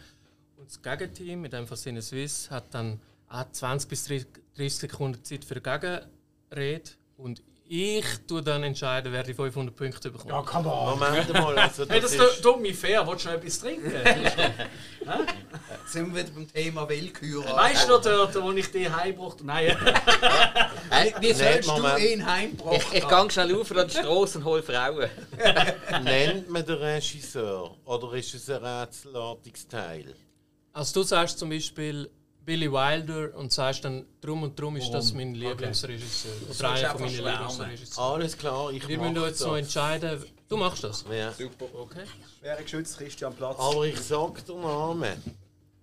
[0.58, 5.24] Und das Gegenteam, in dem Fall Cine Swiss, hat dann auch 20 bis 30 Sekunden
[5.24, 6.92] Zeit für Gegenrede.
[7.18, 10.32] Und ich tue dann entscheiden, wer die 500 Punkte bekommt.
[10.32, 10.98] Ja, come on.
[10.98, 12.42] Moment mal, also Hey, das das ist...
[12.42, 13.06] tut mir fair.
[13.08, 13.92] Willst du noch etwas trinken?
[15.86, 17.46] sind wir wieder beim Thema Willkür.
[17.46, 19.46] weißt du noch, dort, wo ich dich heimgebracht habe?
[19.46, 21.14] Nein.
[21.20, 22.00] wie, wie sollst du Moment.
[22.00, 25.10] ihn heimgebracht Ich, ich gehe schnell auf an die Straße und hole Frauen.
[26.04, 30.16] Nennt man den Regisseur oder ist es ein rätselartiges Teil?
[30.74, 32.10] Also du sagst zum Beispiel
[32.46, 36.32] Billy Wilder und sagst dann, drum und drum ist das mein Lieblingsregisseur.
[36.46, 37.16] Oder sollst einer von meinen.
[37.16, 38.14] Lieblingsregisseuren.
[38.14, 39.48] Alles klar, ich Wir müssen jetzt das.
[39.48, 40.24] noch entscheiden.
[40.48, 41.06] Du machst das?
[41.12, 41.32] Ja.
[41.74, 42.06] Okay.
[42.40, 43.58] Schwere geschützt, Christian Platz.
[43.60, 45.22] Aber ich sag den Namen.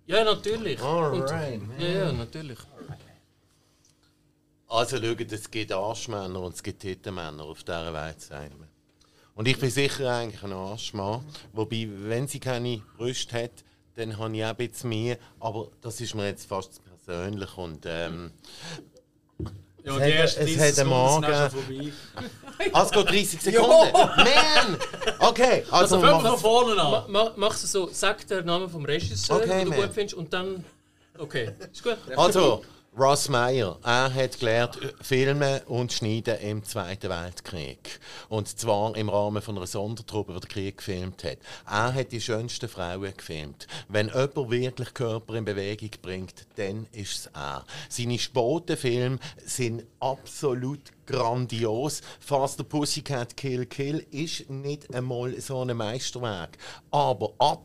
[0.07, 0.81] Ja, natürlich.
[0.81, 1.61] Alright.
[1.61, 2.59] Und, ja, ja, natürlich.
[4.69, 8.67] Also schaut, es gibt Arschmänner und es gibt Tittenmänner auf dieser Welt, sagt man.
[9.35, 11.23] Und ich bin sicher eigentlich ein Arschmann.
[11.53, 13.63] Wobei, wenn sie keine Brüste hat,
[13.97, 15.17] dann habe ich auch ein bisschen mehr.
[15.39, 17.57] Aber das ist mir jetzt fast persönlich.
[17.57, 18.31] Und, ähm,
[19.83, 20.85] Ja, Es die hat- es 30
[21.25, 21.91] hat vorbei.
[22.73, 23.93] ah, es geht 30 Sekunden.
[23.93, 24.77] Man!
[25.19, 27.09] Okay, also, Also fünf mach- von vorne an.
[27.11, 29.81] ma, mach's so, sag den Namen vom Regisseur, Okay, den du man.
[29.83, 30.65] gut findest, und dann.
[31.17, 31.95] Okay, ist gut.
[32.17, 32.63] Also,
[32.99, 37.99] Ross Meyer, er hat gelernt, filmen und schneiden im Zweiten Weltkrieg.
[38.27, 41.37] Und zwar im Rahmen von einer Sondertruppe, die den Krieg gefilmt hat.
[41.67, 43.67] Er hat die schönsten Frauen gefilmt.
[43.87, 47.65] Wenn jemand wirklich Körper in Bewegung bringt, dann ist es er.
[47.87, 52.01] Seine Spotenfilme sind absolut grandios.
[52.19, 56.57] Faster Pussycat Kill Kill ist nicht einmal so ein Meisterwerk.
[56.89, 57.61] Aber ab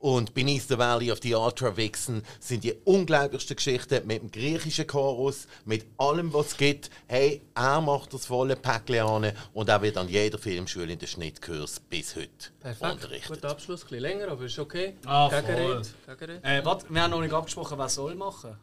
[0.00, 4.86] und Beneath the Valley of the Ultra Vixen sind die unglaublichsten Geschichten mit dem griechischen
[4.86, 6.90] Chorus, mit allem, was es gibt.
[7.06, 11.08] Hey, er macht das volle Päckchen an und er wird an jeder Filmschule in den
[11.08, 12.28] Schnittkurs bis heute
[12.60, 12.92] Perfekt.
[12.92, 13.28] unterrichtet.
[13.28, 14.96] Guter Abschluss, ein bisschen länger, aber ist okay.
[15.04, 15.42] Ah, voll.
[15.42, 15.82] Gegenrede.
[16.06, 16.44] Gegenrede.
[16.44, 18.56] Äh, warte, wir haben noch nicht abgesprochen, wer soll machen.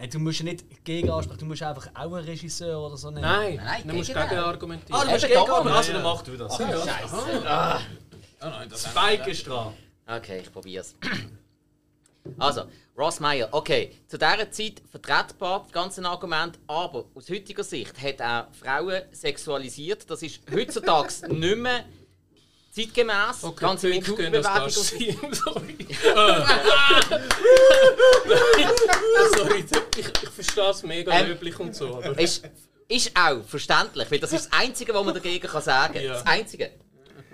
[0.00, 3.10] Nein, du musst ja nicht gegen ansprechen, du musst einfach auch einen Regisseur oder so
[3.10, 3.20] nennen.
[3.20, 4.98] Nein, Nein, dann musst du gegen argumentieren.
[4.98, 5.72] Ah, du musst gegen ansprechen.
[5.74, 5.92] Also, ja.
[5.92, 6.56] dann mach du das.
[8.70, 8.88] Scheiße.
[8.88, 9.74] Spike ist dran.
[10.06, 10.94] Okay, ich probier's.
[12.38, 12.62] Also,
[12.96, 18.20] Ross Meyer, okay, zu dieser Zeit vertretbar, das ganze Argument, aber aus heutiger Sicht hat
[18.20, 20.10] er Frauen sexualisiert.
[20.10, 21.84] Das ist heutzutage nicht mehr
[22.70, 23.42] zeitgemäß.
[23.42, 25.16] Okay, ganze du sein.
[25.32, 25.86] Sorry.
[29.36, 29.64] Sorry,
[29.96, 31.96] ich, ich verstehe es mega Ähm, löblich und so.
[31.96, 32.48] Aber Ist,
[32.88, 36.02] ist auch verständlich, weil das ist das Einzige, was man dagegen kann sagen kann.
[36.02, 36.12] Ja.
[36.14, 36.70] Das Einzige.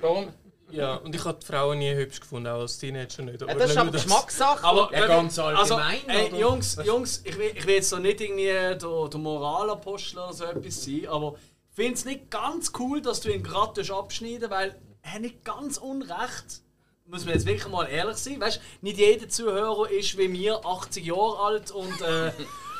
[0.00, 0.32] Darum,
[0.70, 3.40] ja, und ich habe die Frauen nie hübsch gefunden, auch als Teenager nicht.
[3.40, 4.64] ja, das ist aber Geschmackssache.
[4.64, 6.40] Aber Ja, ganz allgemein, Also, ey?
[6.40, 10.44] Jungs, Jungs, ich will, ich will jetzt so nicht irgendwie der, der Moralapostel oder so
[10.44, 11.36] etwas sein, aber
[11.70, 14.74] ich finde es nicht ganz cool, dass du ihn gerade abschneiden weil
[15.06, 16.62] hat nicht ganz unrecht.
[17.06, 18.40] Muss man jetzt wirklich mal ehrlich sein.
[18.40, 22.32] Weißt, nicht jeder Zuhörer ist wie mir 80 Jahre alt und äh,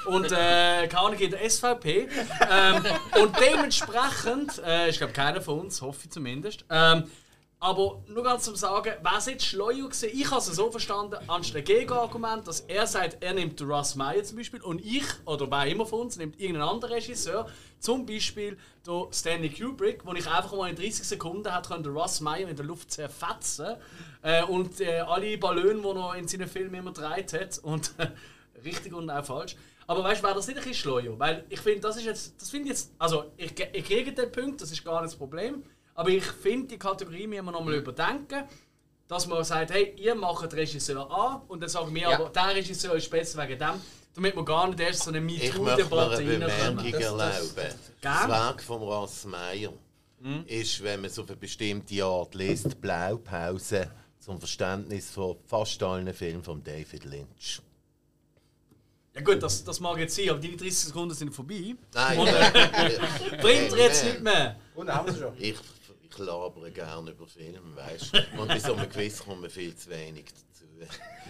[0.07, 2.09] und äh, keine in der SVP.
[2.51, 2.85] Ähm,
[3.21, 6.65] und dementsprechend, äh, ich glaube keiner von uns, hoffe ich zumindest.
[6.71, 7.05] Ähm,
[7.59, 9.89] aber nur ganz zum Sagen, wer ist jetzt schleuer?
[10.13, 14.37] Ich habe es so verstanden, anstatt Gegenargument, dass er sagt, er nimmt Russ Meyer zum
[14.37, 17.49] Beispiel und ich, oder wer immer von uns, nimmt irgendeinen anderen Regisseur,
[17.79, 18.57] zum Beispiel
[18.87, 22.49] der Stanley Kubrick, wo ich einfach mal in 30 Sekunden hat können den Russ Meyer
[22.49, 23.77] in der Luft zerfetzen
[24.23, 27.93] äh, und äh, alle Ballone, die er in seinen Filmen immer gedreht hat und
[28.65, 29.57] richtig und auch falsch.
[29.89, 31.19] Aber weißt du, wäre das nicht ein bisschen schleuer?
[31.19, 34.33] Weil ich finde, das ist jetzt, das finde ich jetzt, also ich, ich kriege den
[34.33, 35.63] Punkt, das ist gar nicht das Problem.
[35.95, 38.45] Aber ich finde, die Kategorie müssen wir nochmal überdenken.
[39.09, 42.19] Dass man sagt, hey, ihr macht Regisseur A und dann sagen wir, Ja.
[42.19, 43.81] aber der Regisseur ist besser wegen dem.
[44.17, 47.03] Damit wir gar nicht erst so eine Ich möchte mir MeToo-Debatte eine Bemerkung reinkommen.
[47.03, 47.75] erlauben.
[48.01, 48.29] Das.
[48.29, 49.73] Werk von Ross Meyer
[50.47, 56.13] ist, wenn man es auf eine bestimmte Art liest, Blaupause zum Verständnis von fast allen
[56.13, 57.61] Filmen von David Lynch.
[59.15, 61.75] Ja gut, das, das mag jetzt sein, aber die 30 Sekunden sind vorbei.
[61.95, 62.99] Nein, Und, äh,
[63.41, 64.57] Bringt ihr jetzt nicht mehr.
[64.75, 65.33] Und dann haben wir es schon.
[65.39, 65.55] ich,
[66.11, 68.41] ich labere gerne über Filme, weißt du?
[68.41, 70.65] Und bei so einem Quiz kommt man viel zu wenig dazu.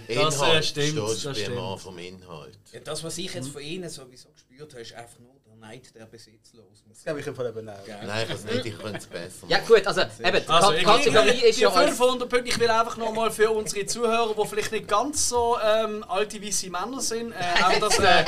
[0.08, 1.56] Das, äh, stimmt, das beim stimmt.
[1.56, 2.58] Mann vom Inhalt.
[2.72, 6.06] Ja, das, was ich jetzt von Ihnen sowieso gespürt habe, ist einfach nur Neid der
[6.06, 6.84] Besitzlosen.
[6.88, 7.74] Das glaube ich im Fall eben auch.
[8.06, 11.44] Nein, ich weiß nicht, ich könnte es besser Ja gut, also eben, die Also, Kategorie
[11.48, 11.90] ist ja als...
[11.96, 16.04] 500 Punkte, ich will einfach nochmal für unsere Zuhörer, die vielleicht nicht ganz so ähm,
[16.08, 17.34] alte, weisse Männer sind, äh,
[17.64, 18.24] auch das äh,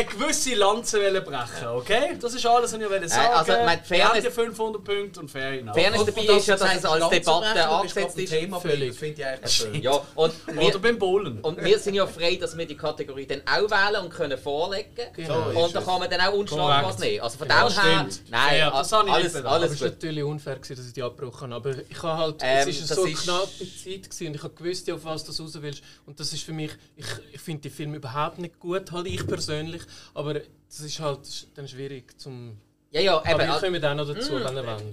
[0.00, 2.18] äh, gewisse Lanze wollen brechen, okay?
[2.20, 3.32] Das ist alles, was ich will sagen.
[3.34, 5.74] also, mein Wir haben Fairness- die 500 Punkte und fair enough.
[5.74, 8.30] Fairness dabei ist ja, dass es als Debatte angesetzt ist.
[8.30, 8.88] Thema Völlig.
[8.90, 9.82] Das finde ich eigentlich schön.
[9.82, 11.40] Ja, und Oder wir, beim Bowlen.
[11.40, 14.90] und wir sind ja frei, dass wir die Kategorie dann auch wählen und können vorlegen.
[15.14, 15.64] Genau.
[15.64, 17.00] Und da kann man dann auch unschlagbar Korrekt.
[17.00, 17.20] nehmen.
[17.22, 19.36] Also von Ja, dem her, nein, Ja, das habe ich alles.
[19.36, 21.70] Aber alles es war natürlich unfair, gewesen, dass ich die abgebrochen habe.
[21.70, 24.42] Aber ich habe halt, Ähm, es ist das so ist- knappe Zeit gewesen und ich
[24.42, 25.82] habe gewusst, auf was du raus willst.
[26.06, 29.26] Und das ist für mich, ich, ich finde die Filme überhaupt nicht gut, halt ich
[29.26, 29.82] persönlich.
[30.14, 32.56] Aber das ist halt das dann schwierig zum...
[32.90, 33.38] Ja, ja, Aber eben.
[33.40, 34.84] wir also- kommen auch noch dazu, wenn ihr wollt.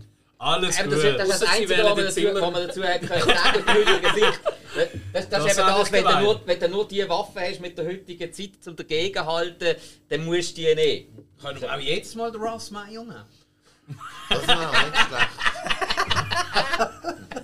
[0.42, 0.98] Alles Eben, gut.
[1.00, 4.99] das, ist- das ist das Einzige, was man dazu, hat können sagen.
[5.14, 7.40] Das, das, Das ist eben das, ich wenn du, nur, wenn du nur die Waffe
[7.42, 9.76] hast mit der heutigen Zeit, um dagegenhalten,
[10.10, 11.28] dann musst du die nehmen.
[11.42, 13.24] Können wir auch jetzt mal den Ross Meyer nehmen?
[14.30, 15.30] Das wäre auch nicht schlecht.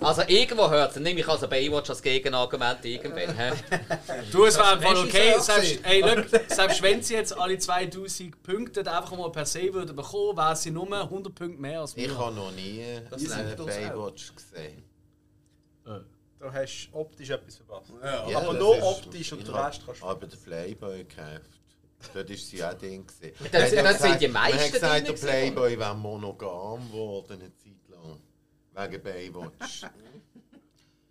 [0.00, 3.36] Also irgendwo hört es, dann nehme ich also Baywatch als Gegenargument irgendwann.
[3.36, 3.52] hä?
[4.30, 5.32] Du, es wäre Regisseur okay.
[5.40, 5.84] Selbst, gewesen.
[5.84, 10.36] ey, look, selbst wenn sie jetzt alle 2000 Punkte einfach mal per se würden bekommen,
[10.36, 12.18] wäre sie nur 100 Punkte mehr als Ich wir.
[12.18, 14.84] habe noch nie Baywatch gesehen.
[16.38, 17.92] Da hast du optisch etwas verpasst.
[18.02, 20.06] Ja, aber das nur optisch und ich den Rest kannst du.
[20.06, 21.50] Aber der Playboy gekauft.
[22.12, 23.06] Dort war sie auch Ding.
[23.06, 23.20] Das-
[23.72, 27.54] ja das sind gesagt- die meisten Man hat gesagt, der Playboy wäre monogam geworden eine
[27.56, 28.20] Zeit lang.
[28.90, 29.82] Wegen Baywatch.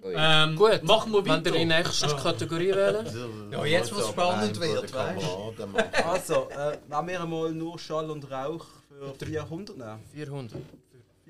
[0.07, 1.65] Ähm, Gut, machen wir wenn ihr die weiter.
[1.83, 3.07] nächste Kategorie wählen.
[3.51, 8.65] ja, jetzt wird's spannend werden, weißt Also, äh, wenn wir einmal nur Schall und Rauch
[8.87, 9.99] für 400 nehmen.
[10.13, 10.61] 400.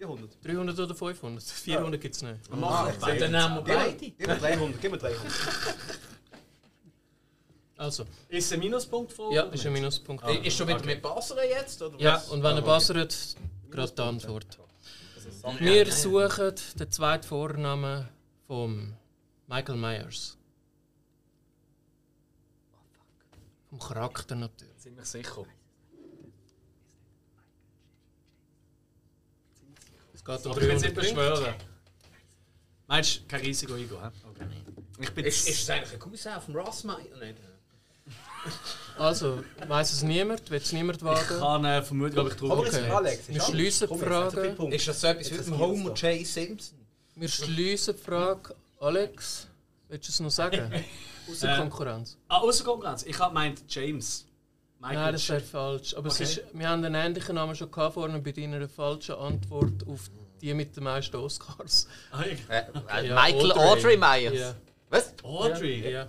[0.06, 0.38] 400.
[0.46, 1.44] 300 oder 500?
[1.44, 2.36] 400 gibt es nicht.
[2.52, 3.94] Ah, Dann nehmen wir beide.
[3.96, 5.20] gib mir 300, gib mir 300.
[7.78, 9.34] Also, Ist ein Minuspunkt vor?
[9.34, 10.24] ja, ist ein Minuspunkt.
[10.46, 11.82] Ist schon wieder mit Basra jetzt?
[11.82, 12.30] Oder Ja, was?
[12.30, 13.36] und wenn ihr bassert,
[13.70, 14.58] gerade die Antwort.
[15.60, 18.08] Wir suchen den zweiten Vornamen
[18.48, 18.96] von
[19.48, 20.38] Michael Myers.
[23.70, 24.78] Vom Charakter natürlich.
[24.78, 25.46] Ziemlich sicher.
[30.26, 31.14] Geht um Aber ich will 300 es nicht Punkte.
[31.16, 31.56] beschwören.
[32.88, 33.98] Meinst du, kein Risiko eingehen?
[34.02, 34.10] hä?
[34.30, 34.46] Okay.
[35.00, 36.98] Ich bin Ist, ist es eigentlich ein Cousin vom Ross Meyer?
[37.20, 37.38] Nicht?
[38.98, 40.50] Also, weiss es niemand?
[40.52, 41.40] Will es niemand ich wagen?
[41.40, 42.90] kann äh, vermutlich, ob ich drauf Aber Okay.
[42.90, 44.48] Alex, Wir Komm die jetzt, nicht so viele Frage.
[44.76, 45.94] Ist das so etwas wie geht's Homer.
[45.96, 46.26] J.
[46.28, 46.78] Simpson?
[47.16, 48.56] Wir schliessen die Frage.
[48.80, 49.48] Alex,
[49.90, 50.72] willst du es noch sagen?
[51.32, 52.18] Außer Äh, Konkurrenz.
[52.28, 53.02] Ah, außer Konkurrenz.
[53.04, 54.26] Ich habe gemeint James.
[54.88, 55.94] Michael Nein, das wäre falsch.
[55.96, 56.24] Aber es Okay.
[56.24, 60.10] ist, wir haben einen ähnlichen Namen schon gehabt vorhin bei deiner falschen Antwort auf
[60.42, 61.88] die mit den meisten Oscars.
[62.12, 62.66] Ah, ich- Äh,
[63.08, 63.64] Ja, Michael Audrey.
[63.64, 64.34] Audrey Myers.
[64.40, 64.56] Ja.
[64.90, 65.14] Was?
[65.24, 65.92] Audrey.
[65.92, 66.08] Ja,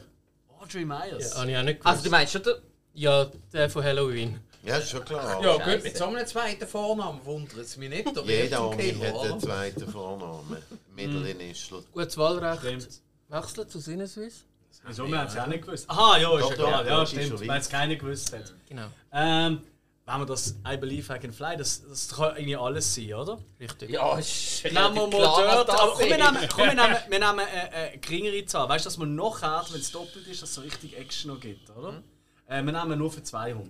[0.60, 1.30] Audrey Myers.
[1.34, 1.86] ja habe ich auch nicht gewusst.
[1.86, 2.58] Also du meinst schon, der,
[2.94, 4.40] Ja, der von Halloween.
[4.62, 5.40] Ja, ist schon klar.
[5.42, 5.74] Ja, Scheiße.
[5.76, 8.10] gut, mit so einem zweiten Vornamen wundert es mich nicht.
[8.26, 10.56] Jeder Ami hat einen zweiten Vornamen.
[10.94, 11.82] Mittelinitial.
[11.92, 12.60] Gutes Wahlrecht.
[12.62, 12.88] Stimmt.
[13.28, 14.44] Wechseln zu Sinneswiss?
[14.86, 15.06] Wieso?
[15.08, 15.88] Wir haben es ja auch nicht gewusst.
[15.90, 16.84] Aha, ja, ist Doch, ja doch, klar.
[16.84, 17.48] doch, Ja, ist stimmt.
[17.48, 18.54] Weil es keiner gewusst hat.
[18.68, 18.86] Genau.
[19.12, 19.60] Ähm,
[20.08, 23.38] wenn wir das I Believe I Can Fly, das, das kann irgendwie alles sein, oder?
[23.58, 23.90] Richtig.
[23.90, 25.70] ja, ist Nehmen wir mal dort.
[25.70, 28.68] Aber komm, wir nehmen, komm, wir nehmen, wir nehmen eine, eine geringere Zahl.
[28.68, 31.32] Weißt du, dass man noch hat, wenn es doppelt ist, dass es so richtig Action
[31.32, 31.92] noch gibt, oder?
[31.92, 32.02] Mhm.
[32.46, 33.66] Äh, wir nehmen nur für 200.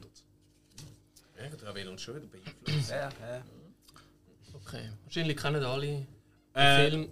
[1.39, 2.27] Ja, da will uns schon wieder
[2.64, 2.91] beeinflussen.
[2.91, 3.43] Ja, ja.
[4.67, 4.91] Okay.
[5.05, 6.07] Wahrscheinlich kennen alle den
[6.53, 7.09] Äh, Film.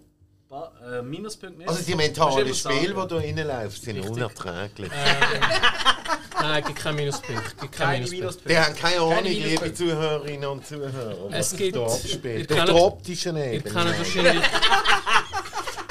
[0.54, 1.68] Ba- äh, Minuspunkt.
[1.68, 4.88] Also die mentalen du Spiele, die hier reinlaufen, sind unerträglich.
[6.40, 7.60] Nein, gibt keinen Minuspunkt.
[7.60, 7.74] Gibt keinen
[8.04, 8.46] Keine Minuspunkt.
[8.46, 8.48] Minuspunkte.
[8.48, 9.64] Die haben keine Ahnung, Minuspunkte.
[9.64, 11.76] liebe Zuhörerinnen und Zuhörer, Es gibt-.
[11.76, 12.00] Auf
[12.48, 13.74] der optischen Ihr Ebene.
[13.74, 14.44] kennt wahrscheinlich.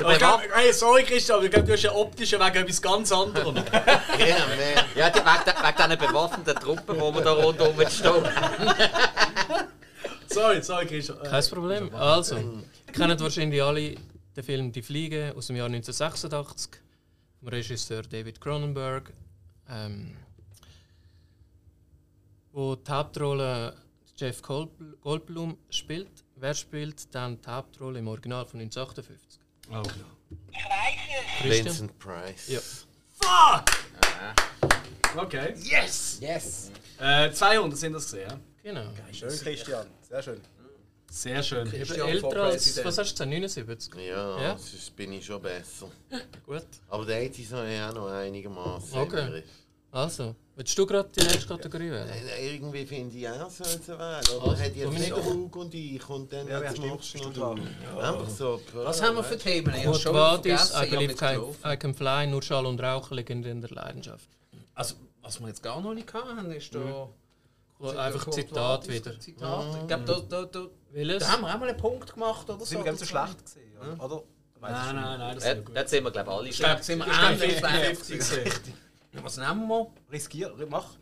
[0.09, 3.55] Ich glaub, hey, sorry Christian, ich glaube, du hast ja optische wegen etwas ganz anderem.
[3.55, 4.85] Ja, man.
[4.95, 8.11] Ja, die, wegen, wegen diesen bewaffneten Truppen, die wir da rundherum stehen.
[10.27, 11.19] sorry, sorry Christian.
[11.23, 11.95] Äh, Kein Problem.
[11.95, 13.95] Also, ihr kennt wahrscheinlich alle
[14.35, 16.71] den Film Die Fliege aus dem Jahr 1986
[17.39, 19.11] vom Regisseur David Cronenberg,
[19.69, 20.15] ähm,
[22.51, 23.75] wo die Hauptrolle
[24.17, 26.09] Jeff Goldbl- Goldblum spielt.
[26.35, 29.39] Wer spielt dann die Hauptrolle im Original von 1958?
[29.71, 29.81] Oh.
[30.51, 31.65] Ich weiß es.
[31.65, 32.47] Vincent Price.
[32.49, 32.59] Ja.
[33.21, 33.65] Fuck!
[35.15, 35.53] Okay.
[35.61, 36.17] Yes!
[36.21, 36.71] Yes!
[36.99, 38.29] Äh, 200 sind das gesehen.
[38.29, 38.39] ja?
[38.63, 38.89] Genau.
[39.11, 39.85] Schön, Christian.
[40.07, 40.41] Sehr schön.
[41.13, 41.69] Sehr schön.
[41.69, 43.93] Christian älter als, was hast du gesagt, 79?
[43.97, 44.57] Ja, Ja?
[44.57, 45.87] sonst bin ich schon besser.
[46.43, 46.65] Gut.
[46.89, 49.43] Aber der hat ja auch noch einigermaßen Okay.
[49.91, 52.09] Also, willst du gerade die nächste Kategorie wählen?
[52.09, 54.23] Äh, Irgendwie finde ich auch so zu wählen.
[54.35, 57.57] Oder Also, hat jetzt Hug und ich und dann Ja, jetzt machst du noch.
[57.59, 58.59] Einfach so.
[58.73, 59.71] Was haben wir für Themen?
[59.75, 61.13] Ich Quod schon Vadis, I believe
[61.63, 64.27] I, can fly, nur Schall und Rauch liegen in der Leidenschaft.
[64.73, 67.07] Also, was wir jetzt gar noch nicht hatten, ist da...
[67.97, 69.19] Einfach Quod Zitat wieder.
[69.19, 69.65] Zitat.
[69.81, 71.19] Ich glaube, da, da, da, Welches?
[71.23, 72.65] da haben wir auch mal einen Punkt gemacht oder so.
[72.65, 74.03] Sind wir ganz so schlecht gesehen, oder?
[74.03, 74.23] oder?
[74.61, 75.75] Nein, nein, nein, das Äh, ist gut.
[75.75, 78.51] Dort sind wir, glaube ich, alle Ich glaube, sind wir 50 gesehen.
[79.23, 79.87] Was nehmen wir?
[80.11, 80.95] Riskier, mach.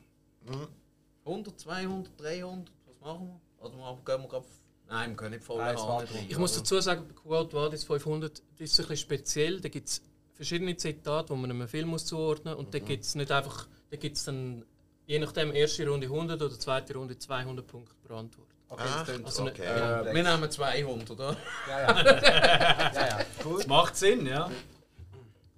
[1.26, 2.72] 100, 200, 300?
[2.88, 3.28] Was machen
[3.60, 3.66] wir?
[3.66, 4.46] Oder machen- gehen wir gerade...
[4.88, 6.10] Nein, wir können nicht voll Nein, es.
[6.28, 9.62] Ich muss dazu sagen, bei Quote Vadis 500 das ist ein bisschen speziell.
[9.62, 10.02] Da gibt es
[10.34, 12.66] verschiedene Zitate, die man einem Film muss zuordnen muss.
[12.66, 14.66] Und da gibt es nicht einfach, da gibt es dann
[15.06, 18.48] je nachdem erste Runde 100 oder zweite Runde 200 Punkte pro Antwort.
[18.72, 19.48] Okay, Ach, also so.
[19.48, 19.64] okay.
[19.64, 21.36] Äh, wir nehmen 200, oder?
[21.68, 22.06] Ja, ja.
[22.94, 23.20] ja, ja.
[23.44, 23.66] Cool.
[23.68, 24.50] Macht Sinn, ja.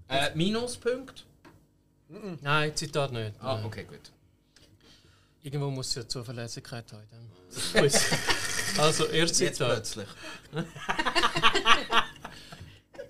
[0.09, 1.24] Äh, Minuspunkt?
[2.41, 3.34] Nein, Zitat nicht.
[3.39, 3.66] Ah, Nein.
[3.66, 4.11] okay, gut.
[5.43, 7.07] Irgendwo muss es ja Zuverlässigkeit haben.
[8.80, 9.74] also, erstes Jetzt Zitat.
[9.74, 10.07] plötzlich.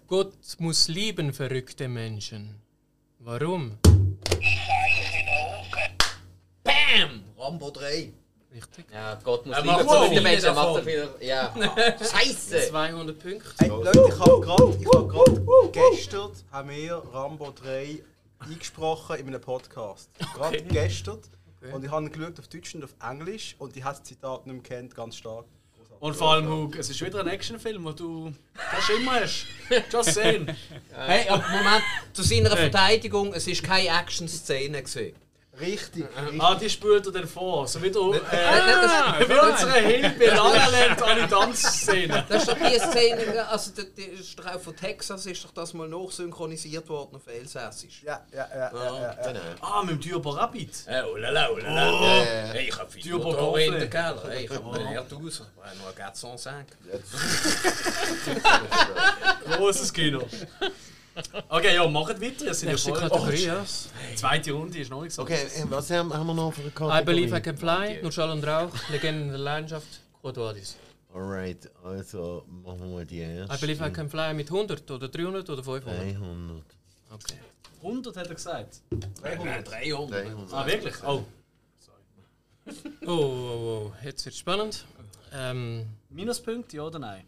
[0.08, 2.56] Gott muss lieben verrückte Menschen.
[3.20, 3.78] Warum?
[6.62, 7.24] Bam!
[7.38, 8.12] Rambo 3.
[8.54, 8.86] Richtig.
[8.93, 11.10] Ja, Gott muss Er lieber macht zurück so den Menschen, viele er macht so viel.
[11.22, 11.54] Ja.
[11.99, 12.70] Scheiße!
[12.70, 13.49] 200 Punkte.
[13.58, 18.04] Hey, Leute, ich habe gerade, ich habe gerade gestern haben wir Rambo 3
[18.39, 20.10] eingesprochen in einem Podcast.
[20.36, 21.20] Gerade gestern.
[21.72, 24.45] Und ich habe ihn geschaut auf Deutsch und auf Englisch und ich habe das Zitat
[24.45, 25.45] nicht mehr kennt, ganz stark.
[25.99, 29.45] Und vor allem, Hug, es ist wieder ein Actionfilm, wo du das immer hast.
[29.89, 30.47] Just saying.
[30.93, 35.16] Hey, aber Moment, zu seiner Verteidigung, es ist keine Action-Szene gesehen.
[35.60, 36.06] Richtig.
[36.06, 36.41] richtig.
[36.41, 37.68] Ah, die spült er dann vor.
[37.68, 38.14] So wie du.
[38.14, 42.26] Äh, Ah, wie unsere Hilfe in La Land an die Tanzszene.
[42.28, 45.51] Das ist doch die Szene, also die, die ist doch auch von Texas ist doch
[45.51, 48.01] das mal nachsynchronisiert worden auf Elsässisch.
[48.04, 48.72] Ja, ja, ja.
[48.74, 49.14] ja, ja, ja.
[49.28, 49.39] Genau.
[49.62, 50.72] Ah, mit dem Turbo Rabbit.
[50.88, 51.91] Äh, oh lala, oh lala.
[52.01, 52.24] Ja, ja.
[52.54, 54.24] Hey, ich hab viel Turbo Motor in den Keller.
[54.28, 56.66] Hey, ich hab einen R1000, ich hab noch einen 405.
[59.58, 60.28] Großes Kino.
[61.49, 62.51] Okay, ja, macht weiter.
[62.51, 62.99] Es sind ja Nächste voll.
[62.99, 63.66] Kategorie, ja.
[64.11, 65.22] Die zweite Runde ist noch nicht so.
[65.22, 67.01] Okay, äh, was haben, haben wir noch für eine Kategorie?
[67.01, 69.88] I believe I can fly, nur Schall und Rauch, Legenden der Leidenschaft,
[70.22, 70.76] Quod Vadis.
[71.14, 73.55] Alright, also machen wir mal die erste.
[73.55, 76.01] I believe I can fly mit 100 oder 300 oder 500?
[76.01, 76.64] 300.
[77.11, 77.38] Okay.
[77.84, 78.82] 100 hat er gesagt.
[79.22, 79.70] 300.
[79.72, 80.26] 300.
[80.26, 80.53] 300.
[80.53, 80.95] Ah, wirklich?
[81.05, 81.24] Oh.
[83.05, 84.86] Oh, oh, oh, jetzt wird spannend.
[85.34, 87.26] Ähm, Minuspunkte, ja oder nein?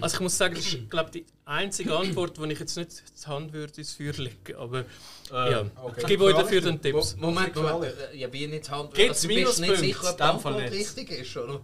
[0.00, 3.26] Also ich muss sagen, das ist glaube die einzige Antwort, die ich jetzt nicht die
[3.26, 4.56] Hand würde ins Feuer legen.
[4.56, 4.84] Aber
[5.30, 5.64] ja,
[5.96, 7.16] ich gebe euch dafür den Tipps.
[7.16, 8.94] Moment, Moment, äh, ja, wie nicht Hand.
[8.94, 10.72] Gibt's du bist nicht sicher, ob die Antwort nicht.
[10.72, 11.60] richtig ist, oder?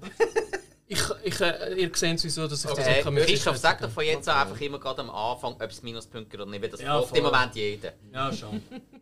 [0.89, 3.81] Ich, ich, äh, ihr seht sowieso, dass ich das Äh, nicht kann mit Christoph, sag
[3.81, 6.63] doch von jetzt an einfach immer gerade am Anfang, ob es Minuspunkte gibt oder nicht,
[6.63, 7.23] weil das Ja, im.
[7.23, 7.95] Moment jeder.
[8.13, 8.63] Ja, schon.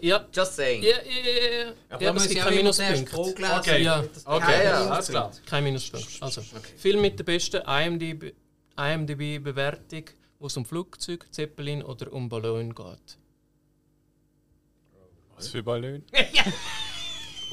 [0.00, 0.82] Ja, Just saying.
[0.82, 1.72] ja, ja, ja, ja.
[1.88, 3.14] Aber ja es gibt ich keinen Minuspunkt.
[3.14, 3.82] Okay.
[3.82, 5.32] Ja, Okay, ja, alles klar.
[5.46, 6.06] kein Minuspunkt.
[6.20, 6.42] Also,
[6.76, 8.34] Film mit der besten IMDb
[8.76, 10.04] IMDb-Bewertung,
[10.38, 13.18] wo es um Flugzeug, Zeppelin oder um Ballon geht.
[15.36, 16.02] Was für Ballon?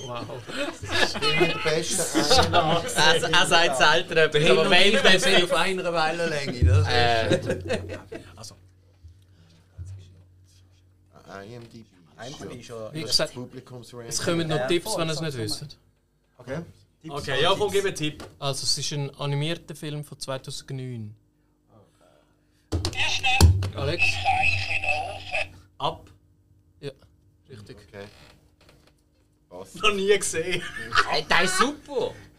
[0.06, 0.28] Wow.
[1.20, 2.84] Der beste einer.
[3.32, 6.66] Er, sagt etwas, Hin aber wenn dann sind auf einer Wellenlänge.
[6.66, 7.40] Das äh,
[11.56, 11.97] IMDb.
[12.26, 12.94] IMDb ist ja.
[12.94, 13.38] Wie gesagt,
[14.08, 15.78] es kommen noch Tipps, wenn ihr es nicht wisst.
[16.38, 16.62] Okay.
[17.10, 18.24] Okay, ja, komm, gib einen Tipp.
[18.40, 21.16] Also, es ist ein animierter Film von 2009.
[23.76, 24.04] Alex?
[25.78, 26.10] Ab.
[26.82, 26.92] Ja,
[27.50, 27.78] richtig.
[27.88, 28.06] Okay.
[29.50, 29.76] Was?
[29.76, 30.62] Noch nie gesehen.
[31.10, 31.48] Hey, der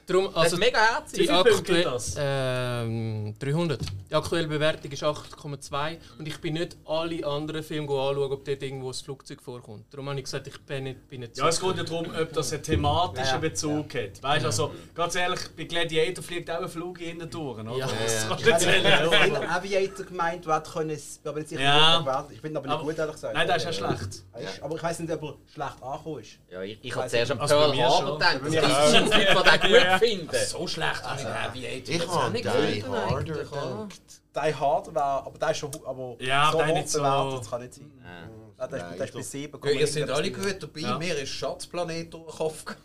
[0.09, 0.19] ist super!
[0.19, 1.19] Darum, Das also ist mega herzig.
[1.19, 2.17] die viele Punkte gibt aktuelle das?
[2.19, 3.81] ähm, 300.
[4.11, 8.63] Die aktuelle Bewertung ist 8,2 und ich bin nicht alle anderen Filme anschauen, ob dort
[8.63, 9.85] irgendwo ein Flugzeug vorkommt.
[9.93, 12.33] Darum habe ich gesagt, ich bin nicht, bin nicht Ja, es geht ja darum, ob
[12.33, 13.39] das einen thematischen Ja, ja.
[13.39, 14.23] Bezug hat.
[14.23, 17.77] Weißt du, also, ganz ehrlich, bei Gladiator fliegt auch ein Flug hinten durch, oder?
[17.77, 17.87] Ja.
[17.87, 19.49] Das Ja, kannst du nicht Ich erzählen.
[19.51, 22.03] Aviator gemeint, du hättest können, es- aber nicht sicher, Ja.
[22.05, 22.27] ja.
[22.31, 23.35] ich finde aber nicht Aber- gut, ehrlich gesagt.
[23.35, 24.25] Nein, das ist ja schlecht.
[24.63, 26.31] Aber ich weiß nicht, ob er schlecht angekommen ist.
[26.51, 28.19] Ja, ich, ich Weiss habe zuerst an Also bei Pearl mir Harbor schon.
[28.19, 28.41] gedacht.
[28.45, 30.37] Das es Leute, die den gut finden.
[30.47, 34.01] so schlecht habe ich Aviator Ich jetzt auch habe nicht Die Harder gedacht.
[34.37, 37.51] Die Hard war, aber der ist schon aber Ja, so der nicht so- bewertet, das
[37.51, 37.93] kann nicht sein.
[38.05, 38.29] Ja.
[38.59, 39.23] Nein, der, ist- der ist bei Leider.
[39.23, 39.61] 7.
[39.65, 40.99] Ja, ihr seid alle gut dabei, Ja.
[40.99, 42.85] mir ist Schatzplanet durch den Kopf gegangen.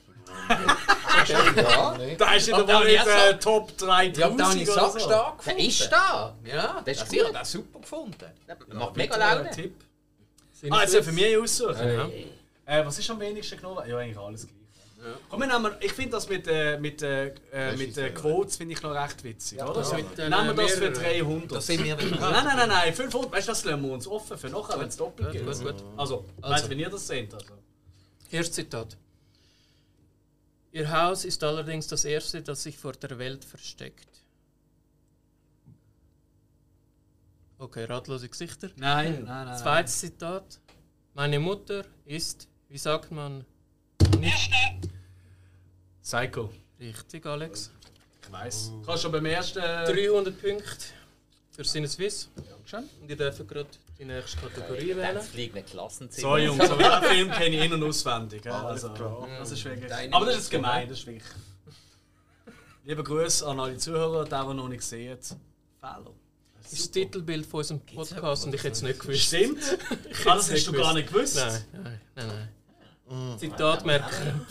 [1.28, 2.20] Ja, nicht?
[2.20, 4.90] Da ist in der Woche nicht ja, äh, Top 3000 Ja, da habe ich oder
[4.90, 5.08] so.
[5.08, 5.60] Der gefunden.
[5.60, 6.36] ist da!
[6.44, 7.20] Ja, Das ist das gut.
[7.20, 8.26] ich den super gefunden.
[8.74, 9.52] Macht mega Laune.
[9.52, 9.76] Tipp.
[10.72, 11.88] Ah, jetzt für mich aussuchen.
[11.88, 12.10] Ja.
[12.80, 13.88] Äh, was ist am wenigsten genommen?
[13.88, 14.58] Ja, eigentlich alles gleich.
[15.30, 18.74] Komm, wir nehmen, ich finde das mit, äh, mit, äh, äh, mit äh, Quotes finde
[18.74, 19.74] ich noch recht witzig, oder?
[19.74, 21.48] das mit den, nehmen wir das äh, für mehreren.
[21.48, 21.52] 300.
[21.52, 24.38] Da sind wir Nein, nein, nein, nein, 500, weißt du, das lassen wir uns offen
[24.38, 25.46] für nachher, wenn es doppelt geht.
[25.46, 25.84] gut, gut.
[25.98, 26.54] Also, Also.
[26.56, 27.34] weißt wenn ihr das seht?
[27.34, 27.54] Also.
[28.30, 28.98] Erstes Zitat.
[30.72, 34.08] Ihr Haus ist allerdings das erste, das sich vor der Welt versteckt.
[37.60, 38.72] Okay, ratlose Gesichter.
[38.76, 39.58] Nein, nein, nein.
[39.58, 40.60] Zweites Zitat.
[41.14, 43.46] Meine Mutter ist, wie sagt man,
[44.20, 44.52] nicht
[46.14, 46.50] Psycho.
[46.80, 47.72] richtig, Alex.
[48.22, 48.72] Ich weiß.
[48.86, 49.60] Kannst schon beim ersten.
[49.60, 50.76] 300 Punkte
[51.50, 52.30] für Sinneswiss.
[52.36, 52.88] Dankeschön.
[53.02, 53.68] Und ihr dürft gerade
[53.98, 55.16] die nächste Kategorie wählen.
[55.16, 56.30] Das fliegende Klassenzimmer.
[56.30, 58.46] So, Jungs, aber den Film kenne ich in- und auswendig.
[58.46, 58.90] Ja, also,
[59.40, 59.90] das ist wirklich.
[59.90, 61.34] Deine Aber das ist gemein, das ist wirklich.
[62.86, 65.18] Liebe Grüße an alle Zuhörer, die, die noch nicht sehen.
[65.80, 66.14] Fehler.
[66.62, 69.24] Das ist das Titelbild von unserem Podcast und ich hätte es nicht gewusst.
[69.24, 69.64] Stimmt?
[70.26, 71.38] ah, das hast du gar nicht gewusst.
[71.38, 72.28] Nein, nein, nein.
[72.28, 72.50] nein.
[73.38, 74.46] Zitat merken.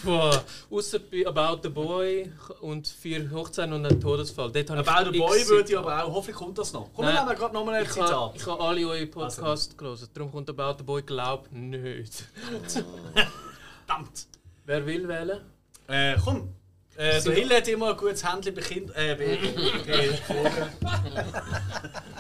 [0.71, 4.51] Ausser bei About the Boy und vier Hochzeiten und ein Todesfall.
[4.53, 6.13] Dort habe ich About the Boy würde ich aber auch.
[6.15, 6.91] Hoffentlich kommt das noch.
[6.95, 7.15] Komm, Nein.
[7.15, 8.33] wir nehmen gerade nochmal ein Ich habe, Zitat.
[8.37, 12.25] ich habe alle eure Podcasts gelesen, darum kommt About the Boy, glaub nicht.
[13.87, 14.27] Verdammt.
[14.65, 15.41] Wer will wählen?
[15.89, 16.55] Äh, komm.
[16.97, 18.95] Äh, der Hill hat immer ein gutes Händchen bei Kindern.
[18.97, 19.39] Äh, bei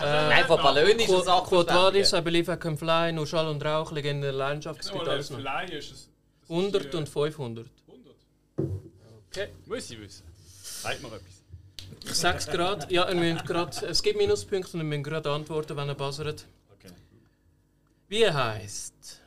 [0.00, 3.48] Nein, von Ballon ist das Quote Quote Vadis, I believe I can fly, nur Schall
[3.48, 5.38] und Rauch, Legende der Leidenschaft, es gibt Mal, alles noch.
[5.40, 6.11] Fly ist es.
[6.52, 7.66] 100 und 500.
[7.86, 8.14] 100.
[9.30, 9.48] Okay.
[9.66, 10.24] Muss ich wissen.
[10.82, 11.42] Zeig mir etwas.
[12.04, 12.92] Ich sag's gerade.
[12.92, 16.44] Ja, ihr müsst grad, es gibt Minuspunkte und ihr müsst gerade antworten, wenn ihr buzzert.
[16.74, 16.92] Okay.
[18.08, 19.20] Wie heißt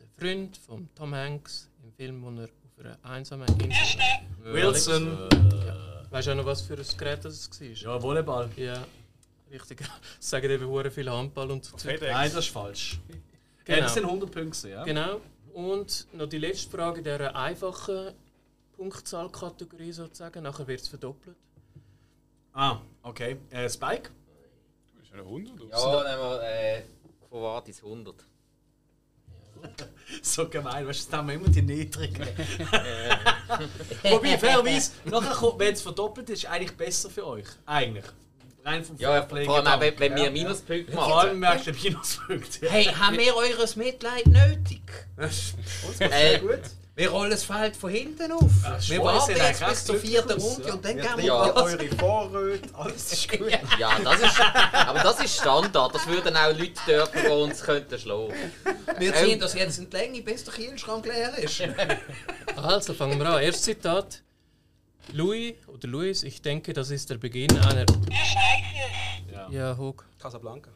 [0.00, 4.00] der Freund von Tom Hanks im Film, wo er auf einer einsamen Insel
[4.42, 5.28] Wilson.
[6.10, 7.66] Weißt du auch noch, was für ein Gerät das war?
[7.66, 8.50] Ja, Volleyball.
[8.56, 8.84] Ja,
[9.50, 9.80] richtig.
[10.20, 11.76] Es sagen eben hure viel Handball und so.
[11.78, 12.12] FedEx.
[12.12, 12.98] Nein, das ist falsch.
[13.64, 13.78] Genau.
[13.78, 14.84] Ja, das sind 100 Punkte, ja?
[14.84, 15.20] Genau.
[15.56, 18.12] Und noch die letzte Frage in dieser einfachen
[18.76, 20.42] Punktzahlkategorie sozusagen.
[20.42, 21.34] Nachher wird es verdoppelt.
[22.52, 23.38] Ah, okay.
[23.48, 24.10] Äh, Spike?
[25.02, 25.78] Ist eine 100 oder?
[25.78, 26.82] Ja, nehmen wir äh,
[27.30, 28.14] von Vadis 100.
[30.20, 32.26] So gemein, weißt du, das haben wir immer die niedrigen.
[34.02, 37.46] Wobei, fairerweise, nachher kommt, wenn es verdoppelt ist, eigentlich besser für euch.
[37.64, 38.04] Eigentlich.
[38.66, 40.30] Rein vom Ja, Fairplay vor allem auch, wenn, wir ja.
[40.30, 41.12] Minuspunkte Vor machen.
[41.28, 42.60] allem merkst du den Minuspunkt.
[42.62, 42.68] Ja.
[42.70, 44.82] Hey, haben wir eures Mitleid nötig?
[46.00, 46.58] Äh, Gut.
[46.96, 48.40] Wir rollen das Feld von hinten auf.
[48.42, 50.74] wir Schweiß warten hat jetzt bis zur vierten Runde ja.
[50.74, 51.54] und dann Wir gehen wir Ja.
[51.54, 53.50] Eure Vorräte, alles ist gut.
[53.78, 54.40] ja, das ist,
[54.72, 55.94] aber das ist Standard.
[55.94, 58.34] Das würden auch Leute dürfen, die uns könnten schlagen.
[58.98, 61.62] Wir ziehen das jetzt in die Länge, bis der Kühlschrank leer ist.
[62.56, 63.42] Also fangen wir an.
[63.42, 64.22] Erstes Zitat.
[65.12, 67.86] Louis oder Louis, ich denke, das ist der Beginn einer.
[69.50, 70.04] Ja, Hug.
[70.18, 70.70] Casablanca.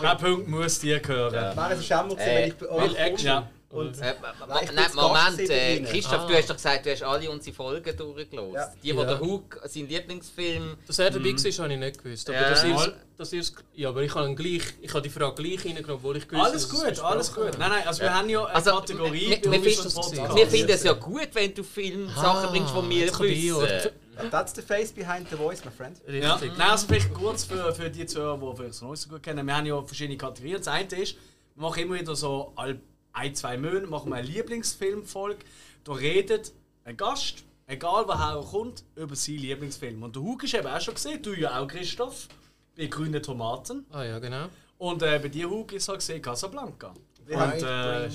[0.00, 1.32] Kein Punkt muss dir gehören.
[1.34, 3.26] Wäre es ein Schämmer gewesen, Äh, wenn ich bei euch Action.
[3.26, 3.50] Ja.
[3.72, 4.14] Und Äh,
[4.48, 5.80] Leicht nein, Moment, äh.
[5.82, 6.26] Christoph, Ah.
[6.26, 8.52] du hast doch gesagt, du hast alle unsere Folgen durchgelassen.
[8.54, 8.66] Ja.
[8.82, 9.04] Die, die Ja.
[9.04, 10.76] der Hug, sein Lieblingsfilm.
[10.86, 12.28] Dass er dabei war, habe ich nicht gewusst.
[12.28, 12.50] Aber Ja.
[12.50, 12.94] dass Mal.
[13.16, 16.28] dass ihr's- ja, aber ich habe gleich, ich habe die Frage gleich reingenommen, obwohl ich
[16.28, 17.58] gewusst Alles dass es gut, alles gut.
[17.58, 20.36] Nein, nein, also wir haben ja eine Also, Kategorie wir- wir finden-.
[20.36, 23.90] Wir finden es ja gut, wenn du Filmsachen bringst, die wir wissen.
[24.30, 25.96] That's the face behind the voice, my friend.
[26.06, 26.34] Ja.
[26.34, 26.52] Richtig.
[26.58, 29.22] Nein, also vielleicht kurz für, für die Zuhörer, die vielleicht es noch nicht so gut
[29.22, 29.46] kennen.
[29.46, 30.58] Wir haben ja verschiedene Kategorien.
[30.58, 31.16] Das eine ist,
[31.54, 32.78] wir machen immer wieder so alle
[33.12, 35.44] ein, zwei Monate machen wir eine Lieblingsfilmfolge.
[35.84, 36.52] Da redet
[36.84, 40.02] ein Gast, egal woher er kommt, über seinen Lieblingsfilm.
[40.02, 42.28] Und der Hug ist eben auch schon gesehen, du ja auch, Christoph,
[42.76, 43.84] bei Grüne Tomaten.
[43.90, 44.46] Ah ja, genau.
[44.78, 46.92] Und äh, bei dir, Hug, ist er gesehen Casablanca.
[47.28, 48.08] Und haben- äh.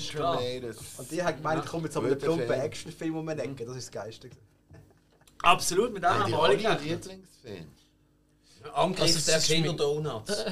[0.98, 2.60] Und die haben gemeint, ich komme jetzt aber mit Guter plumpen Film.
[2.60, 3.64] Actionfilm um den Ecke.
[3.64, 4.28] Das ist das Geilste.
[5.42, 7.04] Absolut, mit dem haben Die wir alle gerechnet.
[7.06, 7.66] Lieblingsfilm.
[8.74, 10.44] Angriff Also, der ist mein- Kinderdonuts.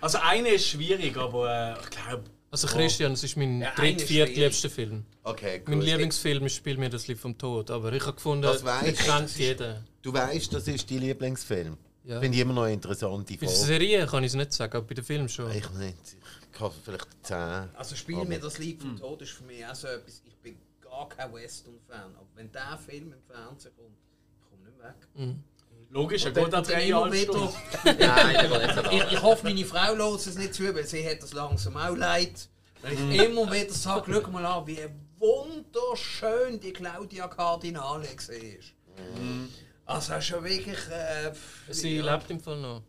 [0.00, 2.24] Also eine ist schwierig, aber äh, ich glaube,
[2.64, 5.04] Also Christian, das ist mein Ja, dritt, viertliebster Film.
[5.24, 5.84] Okay, Mein gut.
[5.88, 8.98] Lieblingsfilm ist Spiel mir das Lied vom Tod, aber ich habe gefunden, Das weiss ich
[9.00, 9.06] ich.
[9.06, 9.82] kennt jeder.
[10.00, 11.76] Du weißt, das ist dein Lieblingsfilm.
[12.04, 12.18] Ja.
[12.20, 13.48] Finde ich immer noch eine interessante Bei der.
[13.50, 15.50] Serie kann ich es nicht sagen, aber bei den Filmen schon.
[15.50, 16.16] Ich nicht.
[16.50, 17.36] Ich kann vielleicht 10.
[17.74, 20.56] Also Spiel mir das Lied vom Tod ist für mich auch so etwas, ich bin
[20.82, 22.14] gar kein Western-Fan.
[22.16, 23.98] Aber wenn der Film im Fernsehen kommt,
[24.32, 25.36] ich komme nicht weg.
[25.96, 27.54] Logisch, er Und dann- geht an und dann drei immer Jahre wieder- Stunden.
[27.84, 30.86] Nein, der geht nicht so Ich, ich hoffe, meine Frau lässt es nicht zu, weil
[30.86, 32.48] sie hat das langsam auch leid.
[32.82, 34.78] Weil ich immer wieder sage, schau mal an, wie
[35.18, 39.44] wunderschön die Claudia Cardinale war.
[39.86, 40.78] Also schon wirklich...
[40.90, 41.32] Äh,
[41.70, 42.14] Sie ja.
[42.14, 42.82] lebt im Fall noch.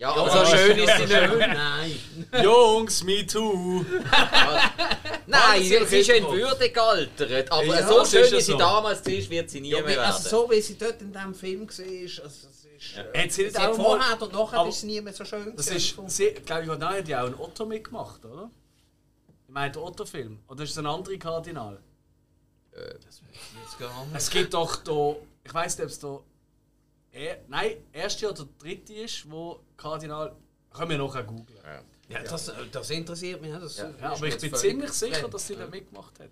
[0.00, 1.38] Ja, aber so schön ist sie nicht.
[1.38, 2.00] Nein.
[2.42, 3.84] Jungs, me too!
[5.26, 6.24] Nein, sie ist in.
[6.26, 7.52] Würde gealtert.
[7.52, 8.58] Aber Ja, so das schön, ist ja wie sie so.
[8.58, 10.04] damals war, wird sie nie Ja, mehr wie, werden.
[10.12, 12.96] also so wie sie dort in diesem Film war, also, es ist...
[12.96, 15.24] Äh, Hat sie nicht auch mal- vorher und nachher aber- ist sie nie mehr so
[15.26, 16.06] schön Das gewesen.
[16.06, 18.50] ist, sie, glaube ich, hat auch- hat ja auch ein Otto mitgemacht, oder?
[19.46, 20.38] Ich meine, der Otto-Film.
[20.48, 21.78] Oder ist es ein anderer Kardinal?
[22.74, 24.16] Jetzt gar nicht.
[24.16, 25.16] Es gibt doch da.
[25.44, 26.20] Ich weiß nicht, ob es da.
[27.12, 30.36] Er, nein, erste oder dritte ist, wo Kardinal.
[30.72, 31.58] Können wir nachher googeln.
[32.08, 33.52] Ja, das, das interessiert mich.
[33.52, 36.30] Das Ja, ist aber ich bin ziemlich sicher, dass sie da mitgemacht hat.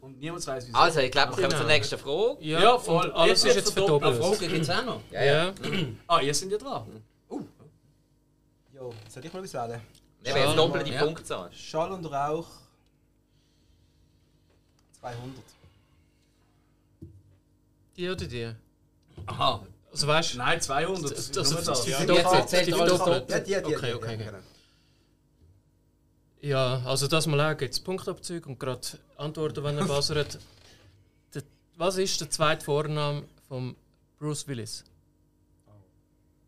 [0.00, 0.76] Und niemand weiß, wieso.
[0.78, 1.58] Also, ich glaube, wir kommen Genau.
[1.60, 2.36] zur nächsten Frage.
[2.40, 3.06] Ja, Ja, voll.
[3.06, 4.14] Und alles Jetzt ist jetzt verdoppelt.
[4.14, 4.38] verdoppelt.
[4.38, 5.00] Frage gibt es auch noch.
[5.10, 5.54] Ja, ja.
[6.06, 7.02] Ah, ihr seid ja dran.
[8.72, 9.80] Jo, soll ich mal was wählen?
[10.22, 11.04] Wir haben jetzt doppelte Ja.
[11.04, 11.52] Punktzahl.
[11.52, 12.48] Schall und Rauch
[15.00, 15.44] 200.
[17.96, 18.52] Die oder die?
[19.26, 19.66] Aha.
[19.94, 21.02] Also weißt du, Nein, 200.
[21.04, 21.84] Das- Das, das- das.
[21.84, 22.00] die Ja.
[22.00, 22.74] Jetzt die
[23.64, 24.38] Okay, okay, genau.
[26.40, 28.80] Ja, also das mal auch gibt es Punktabzug und gerade
[29.16, 30.38] Antworten, wenn er buzzert.
[31.76, 33.76] Was ist der zweite Vorname von
[34.18, 34.84] Bruce Willis?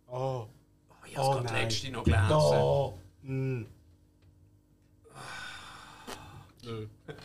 [0.09, 0.47] Oh.
[1.07, 2.33] Ich habe Oh, gerade letzte noch gelesen.
[2.33, 2.99] Oh.
[3.23, 3.63] Mm.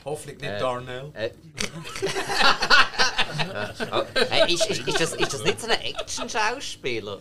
[0.05, 0.59] Hoffentlich nicht Äh.
[0.59, 1.11] Darnell.
[1.15, 1.31] Äh.
[4.29, 7.19] hey, ist, ist, ist, das, ist das nicht so ein Action-Schauspieler?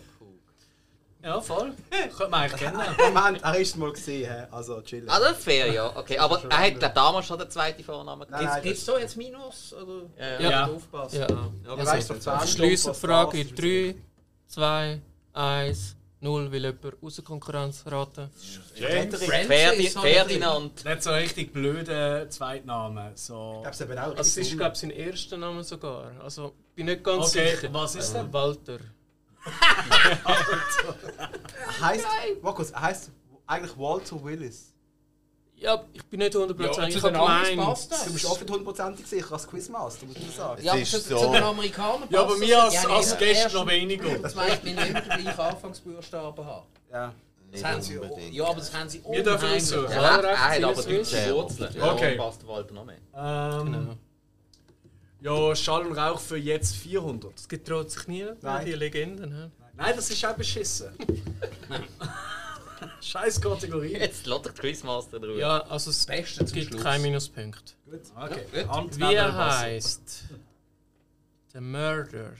[1.23, 1.73] Ja, voll.
[1.91, 2.79] Könnte man eigentlich kennen.
[3.13, 5.05] Moment, er ist es mal gesehen, also chill.
[5.07, 5.95] Ah, das ist fair, ja.
[5.95, 8.63] Okay, aber er hat glaub, damals schon den zweiten Vornamen Nein, gehabt.
[8.63, 9.73] Gibt es da jetzt Minus?
[9.73, 10.01] Oder?
[10.17, 10.49] Ja, Ja.
[10.49, 10.65] Ja.
[10.65, 11.19] Aufpassen.
[11.19, 11.27] Ja.
[11.77, 13.61] Er weiss doch zwar nicht, Schließen was die Frage das in ist.
[13.61, 13.95] 3,
[14.47, 15.01] 2,
[15.33, 18.29] 1, 0, will jemand außer Konkurrenz raten?
[18.75, 20.85] Ferdi ich Ferdinand.
[20.85, 23.15] Nicht so richtig blöde Zweitnamen.
[23.15, 23.63] So.
[23.71, 26.11] Ich eben auch Also es ist, glaube ich, sein erster Name sogar.
[26.21, 27.73] Also, bin nicht ganz Okay, sicher.
[27.73, 28.29] was ist denn?
[28.29, 28.77] Äh, Walter.
[31.81, 32.05] heißt,
[32.43, 33.09] Markus, er heißt
[33.47, 34.71] eigentlich Walter Willis.
[35.61, 36.59] Ja, ich bin nicht 100%.
[36.59, 37.59] Ja, ich habe gemeint.
[37.91, 38.05] das.
[38.05, 40.63] Du bist oft hundertprozentig sicher als Quizmaster, muss man sagen.
[40.63, 41.17] Ja, aber ist zu, so.
[41.19, 42.75] zu den Amerikanern Ja, aber mir das.
[42.77, 43.17] als, Ja, als.
[43.19, 44.17] Gäste noch weniger.
[44.17, 46.65] Das meint, wir immer den gleichen Anfangsbuchstaben haben.
[46.91, 47.13] Ja.
[47.51, 48.33] Das haben sie, unbedingt.
[48.33, 49.63] ja, aber das haben sie Wir dürfen unheimlich.
[49.63, 49.91] aussuchen.
[49.91, 51.75] Ja, er, er hat aber deutsche Wurzeln.
[51.77, 52.15] Ja, Okay.
[52.15, 52.97] passt der Walter noch mehr.
[53.15, 53.97] Ähm,
[55.21, 55.47] Genau.
[55.49, 57.33] ja, Schall und Rauch für jetzt 400.
[57.37, 58.65] Es getraut sich nie, Nein.
[58.65, 59.51] die Legenden.
[59.75, 60.87] Nein, das ist auch beschissen.
[63.01, 63.93] Scheiß Kategorie.
[63.93, 65.37] Jetzt lässt der Quizmaster drauf.
[65.37, 66.83] Ja, also es Beste zum gibt Schluss.
[66.83, 67.75] keinen Minuspunkt.
[68.15, 68.45] Okay.
[68.53, 68.97] Ja, gut.
[68.99, 70.23] Wie heißt
[71.53, 72.33] der Murder?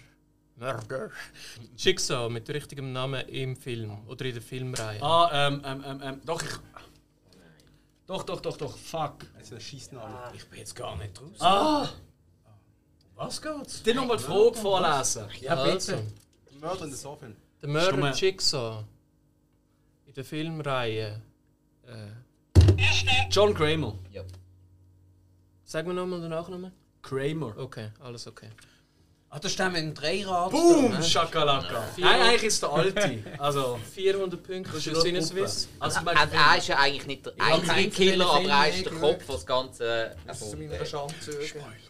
[0.56, 1.12] Murder?
[1.78, 5.02] Jigsaw mit richtigem Namen im Film oder in der Filmreihe.
[5.02, 6.50] Ah, ähm, ähm, ähm, ähm, doch, ich.
[8.08, 9.26] Doch, doch, doch, doch, fuck.
[9.38, 10.36] Also schießt noch alle.
[10.36, 11.40] Ich bin jetzt gar nicht raus.
[11.40, 11.90] Ah!
[13.16, 13.84] Was geht's?
[13.84, 15.26] Dir nochmal die Frage vorlesen.
[15.40, 16.04] Ja, also, bitte.
[16.60, 17.36] Mörder in der Soffin.
[17.62, 18.12] der Murder.
[18.14, 18.84] Jigsaw
[20.12, 21.22] in der Filmreihe.
[21.88, 22.60] Äh,
[23.32, 23.98] John Kramer.
[25.64, 26.74] sagen wir nochmal den Nachnamen?
[27.02, 27.58] Kramer.
[27.58, 28.50] Okay, alles okay.
[29.34, 30.52] Ah, da stehen wir im Dreirad.
[30.52, 30.92] Boom!
[30.92, 31.04] da, ne?
[31.06, 31.84] Shakalaka.
[31.96, 33.24] Vier- Nein, eigentlich ist der Alte.
[33.38, 35.70] Also, 400 Punkte Das ist für Sinneswiss.
[35.80, 38.92] also Er, er ist ja eigentlich nicht der einzige Killer, aber er ist der.
[38.92, 40.86] Kopf, der das Ganze Das ist zu erfunden meiner.
[40.86, 41.14] Schande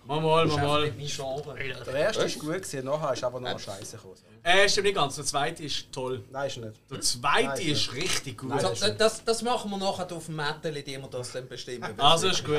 [0.05, 1.53] mal, mal, Das mal, ist mal.
[1.55, 1.88] nicht.
[1.88, 4.15] Der erste ist gut gewesen, nachher ist aber noch scheiße gekommen.
[4.43, 5.15] Äh, stimmt nicht ganz.
[5.15, 6.23] Der zweite ist toll.
[6.31, 6.73] Nein, ist nicht.
[6.89, 8.49] Der zweite Nein, ist richtig gut.
[8.49, 8.59] Nein.
[8.59, 11.88] So, das, das, das machen wir nachher auf dem Mätteli, die wir das dann bestimmen.
[11.99, 12.57] Also ist gut.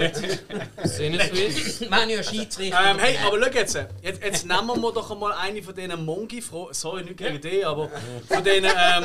[0.85, 1.81] Sinneswiss.
[1.81, 2.79] wir haben ja Schiedsrichter.
[2.91, 6.73] Ähm, hey, aber schau jetzt, jetzt, jetzt nehmen wir doch einmal eine von diesen Mongi-Fragen,
[6.75, 7.91] sorry, nicht gegen dich, aber
[8.29, 9.05] von denen, ähm,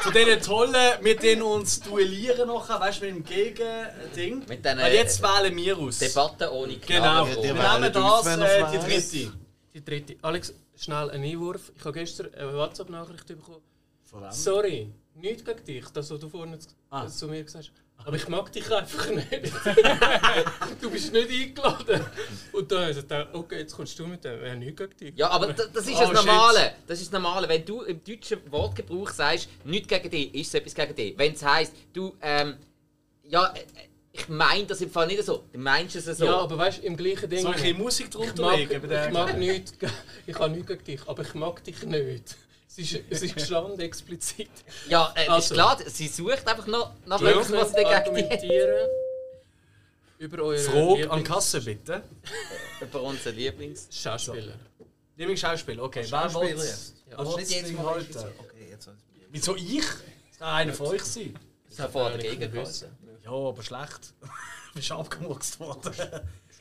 [0.00, 4.38] von denen tollen, mit denen uns duellieren nachher, weißt du, mit dem Gegending.
[4.48, 5.98] Mit diesen, Weil jetzt wählen wir aus.
[5.98, 7.30] Debatte ohne Genau, Knabe.
[7.30, 9.32] Ja, wir nehmen das, äh, die dritte.
[9.74, 10.16] Die dritte.
[10.22, 11.72] Alex, schnell einen Einwurf.
[11.76, 13.62] Ich habe gestern eine WhatsApp-Nachricht bekommen.
[14.04, 14.30] Von wem?
[14.30, 16.56] Sorry, nicht gegen dich, das, was du vorhin
[16.90, 17.06] Ah.
[17.08, 17.83] zu mir gesagt hast.
[18.06, 19.30] Aber ich mag dich einfach nicht.
[20.80, 22.04] du bist nicht eingeladen.
[22.52, 24.44] Und dann habe ich gedacht, okay, jetzt kommst du mit dem.
[24.44, 25.12] Ja, nicht gegen dich.
[25.16, 26.14] Ja, aber das, das ist Oh, das shit.
[26.26, 26.72] Normale.
[26.86, 27.48] Das ist das Normale.
[27.48, 31.16] Wenn du im deutschen Wortgebrauch sagst, nichts gegen dich, ist es etwas gegen dich.
[31.18, 32.56] Wenn es heisst, du, ähm,
[33.22, 33.60] ja, äh,
[34.12, 35.44] ich meine das im Fall nicht so.
[35.50, 36.26] Du meinst es so.
[36.26, 37.40] Ja, aber weißt du, im gleichen Ding.
[37.40, 38.84] Soll ich Musik ich drunter mag, legen?
[38.92, 39.88] ich mag nichts, ge-
[40.26, 42.36] ich habe nichts gegen dich, aber ich mag dich nicht.
[42.76, 44.50] Es ist, es ist gestanden, explizit.
[44.88, 45.54] ja äh, ist Also.
[45.54, 48.88] klar, sie sucht einfach noch nach etwas, was sie argumentieren
[50.18, 52.02] über eure Frage an Kasse, bitte.
[52.80, 53.88] Über unseren Lieblings...
[53.92, 54.54] Schauspieler.
[55.16, 56.04] Lieblingsschauspieler, okay.
[56.08, 56.94] Wer jetzt.
[57.06, 58.00] Wer Also will's nicht jedes Ding Mal.
[58.00, 58.90] Okay, jetzt
[59.30, 59.84] Wieso ich?
[60.30, 61.38] Das kann einer von euch sein.
[61.68, 62.96] Das hat vorher dagegen gehalten.
[63.22, 64.14] Ja, aber schlecht.
[64.74, 65.92] Du bist abgemurkst worden.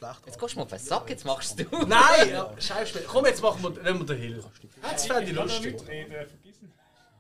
[0.04, 0.26] Schlecht.
[0.26, 1.64] Jetzt gehst du mal auf den Sack, jetzt machst du.
[1.86, 2.30] Nein!
[2.30, 3.06] Ja, Schauspieler.
[3.08, 4.44] Komm, jetzt machen wir, nehmen wir den Hill.
[4.82, 5.76] Das fände ich lustig.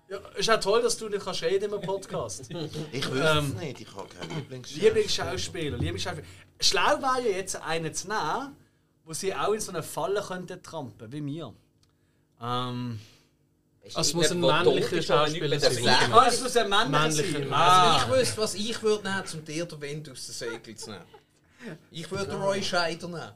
[0.10, 2.50] Ja, ist auch toll, dass du nicht kannst reden im Podcast.
[2.92, 4.88] Ich wüsste Ähm, es nicht, ich habe keinen Lieblingsschauspieler.
[4.88, 6.28] Lieblingsschauspieler, Lieblingsschauspieler.
[6.60, 8.56] Schlau wäre ja jetzt einen zu nehmen,
[9.06, 11.54] wo sie auch in so eine Falle könnten trampen, wie mir.
[12.42, 13.00] Ähm,
[13.86, 15.88] Also es muss ein männlicher Schauspieler sein.
[16.12, 17.54] Ah, es muss ein männlicher sein.
[17.54, 18.06] Ah.
[18.06, 21.04] Ich wüsste, was ich würde nehmen, um dir den Wind aus den Segeln zu nehmen.
[21.92, 23.32] Ich würde Roy Scheider nehmen.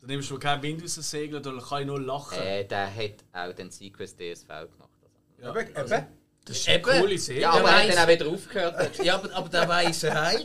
[0.00, 2.38] Dann nimmst du keinen Wind aus dem Segel, dann kann ich nur lachen.
[2.38, 4.90] Äh, der hat auch den Sequest DSV gemacht.
[5.42, 5.58] Also.
[5.60, 6.06] Eben, eben.
[6.44, 6.84] Das ist eine Eben.
[7.00, 7.42] coole Serie.
[7.42, 8.98] Ja, aber der er hat weiss- dann auch wieder aufgehört.
[9.04, 10.44] Ja, aber, aber der weiße Hai.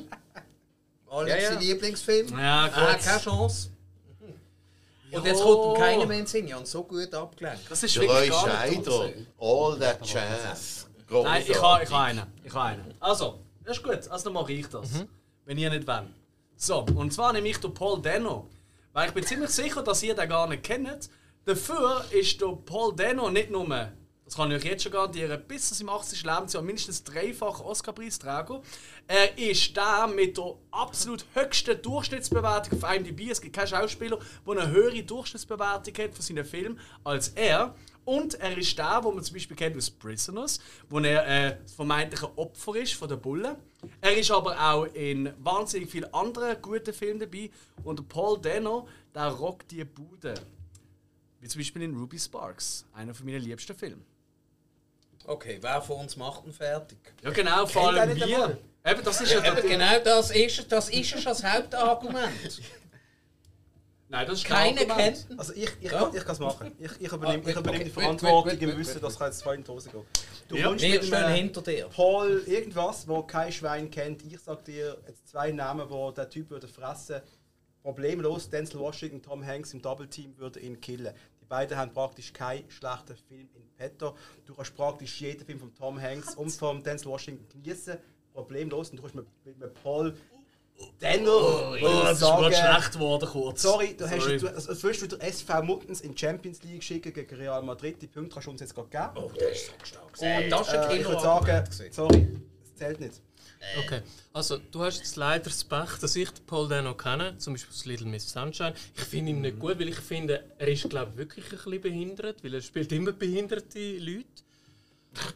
[1.10, 1.50] Alex, Ja, ja.
[1.54, 2.40] sein Lieblingsfilm.
[2.40, 3.04] Ja, Ah, gut.
[3.04, 3.70] keine Chance.
[5.12, 6.48] Und jetzt kommt ihm keiner mehr in den Sinn.
[6.48, 7.70] Ich habe ihn so gut abgelenkt.
[7.70, 9.10] Das ist wirklich gar Scheider,
[9.40, 10.88] all that jazz.
[11.10, 12.24] Nein, ich habe ich ha einen.
[12.44, 12.94] Ich habe einen.
[13.02, 14.08] Also, das ist gut.
[14.08, 14.90] Also dann mache ich das.
[15.46, 16.04] Wenn ihr nicht wollt.
[16.64, 18.48] So, und zwar nehme ich den Paul Dano.
[18.94, 21.10] Weil ich bin ziemlich sicher, dass ihr den gar nicht kennt.
[21.44, 23.68] Dafür ist der Paul Dano nicht nur,
[24.26, 26.24] das kann ich euch jetzt schon garantieren, bis zu seinem 80.
[26.24, 28.62] Lebensjahr mindestens dreifach Oscar-Preisträger.
[29.08, 33.32] Er ist der mit der absolut höchsten Durchschnittsbewertung auf IMDb.
[33.32, 37.74] Es gibt keinen Schauspieler, der eine höhere Durchschnittsbewertung hat für seinen Film als er.
[38.04, 40.60] Und er ist der, wo man zum Beispiel kennt aus Prisoners,
[40.90, 43.56] wo er äh, das vermeintliche Opfer ist von der Bullen.
[44.02, 47.52] Er ist aber auch in wahnsinnig vielen anderen guten Filmen dabei.
[47.84, 50.34] Und Paul Dano, der rockt die Bude.
[51.40, 54.06] Wie zum Beispiel in Ruby Sparks, einer von meinen liebsten Filmen.
[55.26, 56.98] Okay, wer von uns macht ihn fertig?
[57.22, 58.58] Ja genau, vor allem wir.
[58.84, 62.62] Eben, das ist ja, Eben, genau das ist, das ist ja schon das Hauptargument.
[64.12, 65.26] Nein, das ist kein Keiner Argument.
[65.28, 65.40] kennt.
[65.40, 66.00] Also ich, ich, Ja.
[66.04, 66.72] kann, ich kann es machen.
[66.80, 67.84] Ich, ich übernehme, ich Ah, übernehme okay.
[67.86, 70.06] die Verantwortung wait, wait, im wait, Wissen, dass ich zwei in die Hose gehe.
[70.50, 70.68] Du Ja.
[70.68, 71.88] kommst mit einem hinter dir.
[71.88, 74.22] Paul irgendwas, wo kein Schwein kennt.
[74.24, 77.22] Ich sag dir jetzt zwei Namen, wo der Typ würde fressen.
[77.82, 81.14] Problemlos, Denzel Washington, Tom Hanks im Double Team würde ihn killen.
[81.42, 84.16] Die beiden haben praktisch keinen schlechten Film in petto.
[84.46, 87.98] Du kannst praktisch jeden Film von Tom Hanks und von Denzel Washington genießen.
[88.34, 88.90] Problemlos.
[88.92, 90.16] Und du kannst mit, mit, mit Paul
[91.02, 93.62] Denner Oh, das ist gerade schlecht geworden kurz.
[93.62, 94.38] Sorry, du hast Sorry.
[94.38, 97.62] du, also, als würdest du den SV Muttens in die Champions League schicken gegen Real
[97.64, 98.02] Madrid.
[98.02, 99.12] Die Punkte kannst du uns jetzt gerade geben.
[99.26, 100.14] Oh, der ist so stark.
[100.14, 100.50] gewesen.
[100.50, 102.28] Das ist ein Äh, ich würde sagen, sorry,
[102.64, 103.22] es zählt nicht.
[103.86, 104.02] Okay,
[104.34, 107.72] also du hast jetzt leider das Pech, dass ich den Paul Dano kenne, zum Beispiel
[107.74, 108.74] aus Little Miss Sunshine.
[108.96, 111.82] Ich finde ihn nicht gut, weil ich finde, er ist glaube ich, wirklich ein bisschen
[111.82, 114.26] behindert, weil er spielt immer behinderte Leute.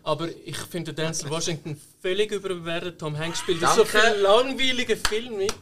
[0.04, 3.00] Aber ich finde Denzel Washington völlig überbewertet.
[3.00, 4.00] Tom Hanks spielt in so Danke.
[4.00, 5.54] vielen langweiligen Filmen mit.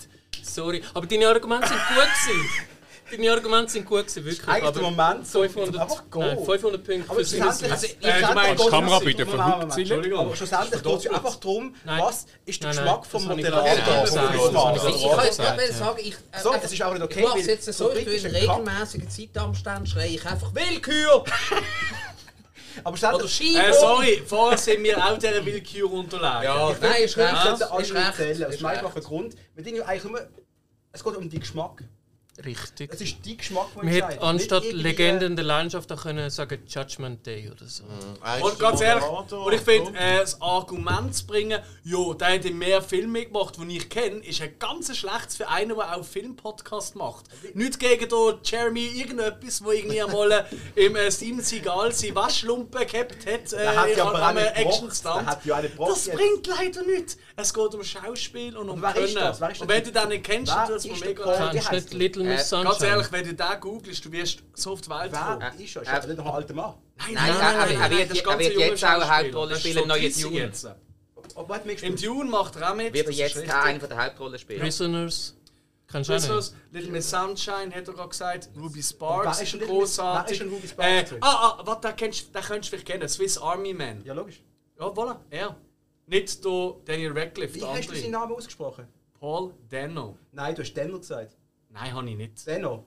[0.44, 2.49] Sorry, aber deine Argumente sind gut gewesen.
[3.11, 4.48] Deine Argumente sind gut gewesen, wirklich.
[4.48, 6.22] Eigentlich aber der Moment, so 500, einfach gehen.
[6.22, 10.19] nein, 500 Punkte Aber für schlussendlich, Also, Äh, du meinst, Kamera bitte Entschuldigung.
[10.19, 12.02] Aber schlussendlich geht es einfach darum, Nein.
[12.02, 14.03] was ist der Nein, nein, Geschmack vom das Moderator.
[14.03, 17.03] Das ich Ich, ich kann jetzt gerade sagen, ich, äh, So, es ist auch nicht
[17.03, 21.23] okay, Ich mache jetzt so, ich ist in regelmäßigen Zeitabständen schreie ich einfach Willkür!
[22.83, 23.61] Aber Oder schlussendlich, Schiebung!
[23.61, 26.43] Äh, sorry, vorher sind wir auch dieser Willkür unterlegen.
[26.43, 27.33] Ja, nein, ist ich recht.
[27.43, 28.43] könnte alle Ist recht.
[28.43, 29.07] aus Ist dem einfachen recht.
[29.07, 29.35] Grund.
[29.55, 30.27] Wir denken ja eigentlich nur,
[30.91, 31.83] es geht um den Geschmack.
[32.43, 32.91] Richtig.
[32.91, 37.23] Es ist dein Geschmack, der Man hätte anstatt Legenden der Leidenschaft auch können sagen Judgment
[37.26, 37.84] Day oder so.
[38.41, 42.57] Und ganz ehrlich, und ich finde, äh, das Argument zu bringen, ja, der hat in
[42.57, 46.95] mehr Filme gemacht, die ich kenne, ist ein ganz schlechtes für einen, der auch Filmpodcast
[46.95, 47.26] macht.
[47.53, 53.27] Nicht gegen den Jeremy irgendetwas, der irgendwie einmal im äh, Steven Seagal seine Waschlumpe gehabt
[53.27, 57.18] hat, äh, Der hat in ja aber auch einem hat ja Das bringt leider nichts.
[57.35, 59.15] Es geht um Schauspiel und um wer ist Können.
[59.15, 59.41] das?
[59.41, 59.76] Wer ist und das?
[59.77, 62.23] wenn du den nicht kennst, Wer dann es mir ist mega du heisst nicht Little
[62.26, 62.69] Miss Äh, Sunshine?
[62.72, 65.39] Ganz ehrlich, wenn du den googelst, du wirst so auf die Welt kommen.
[65.39, 65.81] Wer ist er?
[65.81, 66.73] Ist er nicht noch ein alter Mann?
[66.97, 69.18] Nein, Nein, er- er- er wird- das ist er wird jetzt auch eine.
[69.18, 70.51] Hauptrolle Das ist spielen im neuen 30 Dune.
[71.81, 72.93] Im Dune macht er auch mit.
[72.93, 74.60] Wird er das ist jetzt eine von der Hauptrollen spielen?
[74.61, 75.35] Prisoners.
[75.91, 76.73] Kennst du Prisoners, nicht?
[76.73, 78.49] Little Miss Sunshine hat er gerade gesagt.
[78.55, 80.39] Ruby Sparks wer ist ist großartig.
[80.39, 81.18] wer ist ein Ruby Sparks Äh, gewesen?
[81.22, 83.10] ah, ah, warte, den, kennst, den könntest du vielleicht kennen.
[83.10, 84.03] Swiss Army Man.
[84.05, 84.41] Ja, logisch.
[84.80, 85.55] Ja, voilà, er.
[86.05, 88.11] Nicht der Daniel Radcliffe, Wie der hast du seinen andere.
[88.21, 88.88] Namen ausgesprochen?
[89.19, 90.17] Paul Dano.
[90.31, 91.38] Nein, du hast Denner gesagt.
[91.69, 92.45] Nein, habe ich nicht.
[92.47, 92.84] Denno.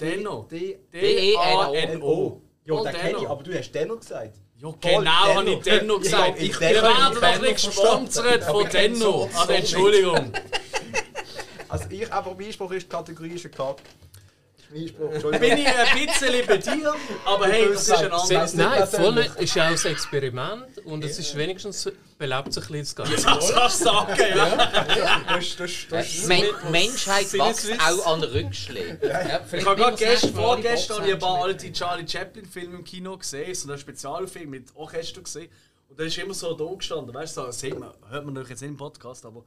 [0.00, 0.46] Denno.
[0.50, 2.42] D- D-A-N-O.
[2.64, 3.30] Ja, Paul den kenne ich, Denno.
[3.30, 4.36] aber du hast Denner gesagt.
[4.58, 5.78] Ja, genau, habe ich Denno.
[5.80, 6.40] Denno gesagt.
[6.42, 8.96] Ich Wir Denno- werden ich doch Denno nicht gesponsert von Denno.
[8.98, 10.32] so- Also, so Entschuldigung.
[11.68, 13.78] Also ich, aber mein Spruch ist, die Kategorie ist ein Kack.
[14.72, 16.94] Ist mein Spruch, Bin ich ein bisschen bei dir,
[17.24, 18.54] aber hey, das ist ein anderes.
[18.54, 19.36] Nein, voll nicht.
[19.36, 23.14] ist ja auch ein Experiment und es ist wenigstens belebt sich ein bisschen das Ganze.
[23.14, 25.24] Das kannst du sagen, ja.
[25.28, 28.98] Das, das, das, Men Menschheit wächst auch an Rückschlägen.
[29.02, 33.68] Ja, Ich habe gerade gestern, vorgestern ein paar alte Charlie Chaplin-Filme im Kino gesehen, so
[33.68, 35.50] einen Spezialfilm mit Orchester gesehen.
[35.88, 38.34] Und da ist immer so da gestanden, weißt du, so, das sieht man, hört man
[38.34, 39.44] natürlich jetzt nicht im Podcast, aber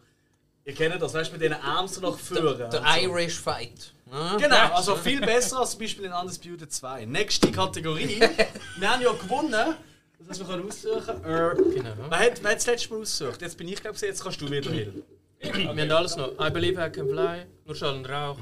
[0.70, 2.50] ihr kennt das, weißt du, mit den Armen so nach vorne.
[2.52, 3.00] und Der so.
[3.02, 3.94] Irish Fight.
[4.12, 4.38] Ja?
[4.38, 7.06] Genau, also viel besser als zum Beispiel in Undisputed 2.
[7.06, 8.20] Nächste Kategorie.
[8.78, 9.52] wir haben ja gewonnen.
[9.52, 11.24] Das heißt, wir können aussuchen.
[11.24, 11.90] Äh, Genau.
[12.10, 13.42] wer, hat, wer hat das letzte Mal ausgesucht?
[13.42, 15.04] Jetzt bin ich, glaube ich, jetzt kannst du wieder hin.
[15.40, 16.32] Wir haben alles noch.
[16.40, 18.38] I Believe I Can Fly, nur Schall und Rauch.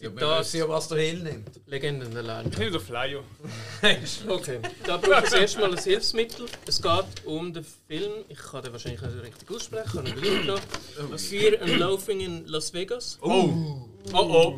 [0.00, 1.60] Ja, was der Hill nimmt.
[1.66, 2.50] Legenden allein.
[2.50, 3.22] Ich nehme den Flyer.
[4.28, 6.46] Okay, da braucht es erstmal ein Hilfsmittel.
[6.66, 11.18] Es geht um den Film, ich kann den wahrscheinlich nicht richtig aussprechen, habe ich noch.
[11.18, 13.18] Fear and Loafing in Las Vegas.
[13.22, 13.48] Oh!
[14.12, 14.54] Oh oh!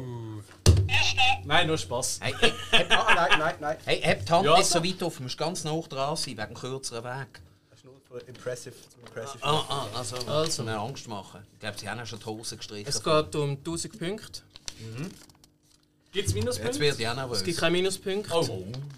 [1.45, 2.21] Nein, nur Spaß.
[2.23, 3.77] Hey, hey, hey, Ah, nein, nein, nein.
[3.85, 4.83] hey, heb die Hand Ja, nicht so.
[4.83, 7.41] weit auf, du musst ganz nah dran sein, wegen dem kürzeren Weg.
[7.71, 9.39] Das ist nur für impressive, zum impressive.
[9.43, 10.63] Ah, ah, also, Also.
[10.63, 10.63] also.
[10.65, 11.43] Angst machen.
[11.53, 12.89] Ich glaube, sie haben ja schon die Hose gestrichen.
[12.89, 14.41] Es geht um 1000 Punkte.
[14.77, 16.81] Gibt es Jetzt Minuspunkte?
[16.81, 17.39] wird ich auch nervös.
[17.39, 18.31] Es gibt keine Minuspunkte.
[18.33, 18.43] Oh.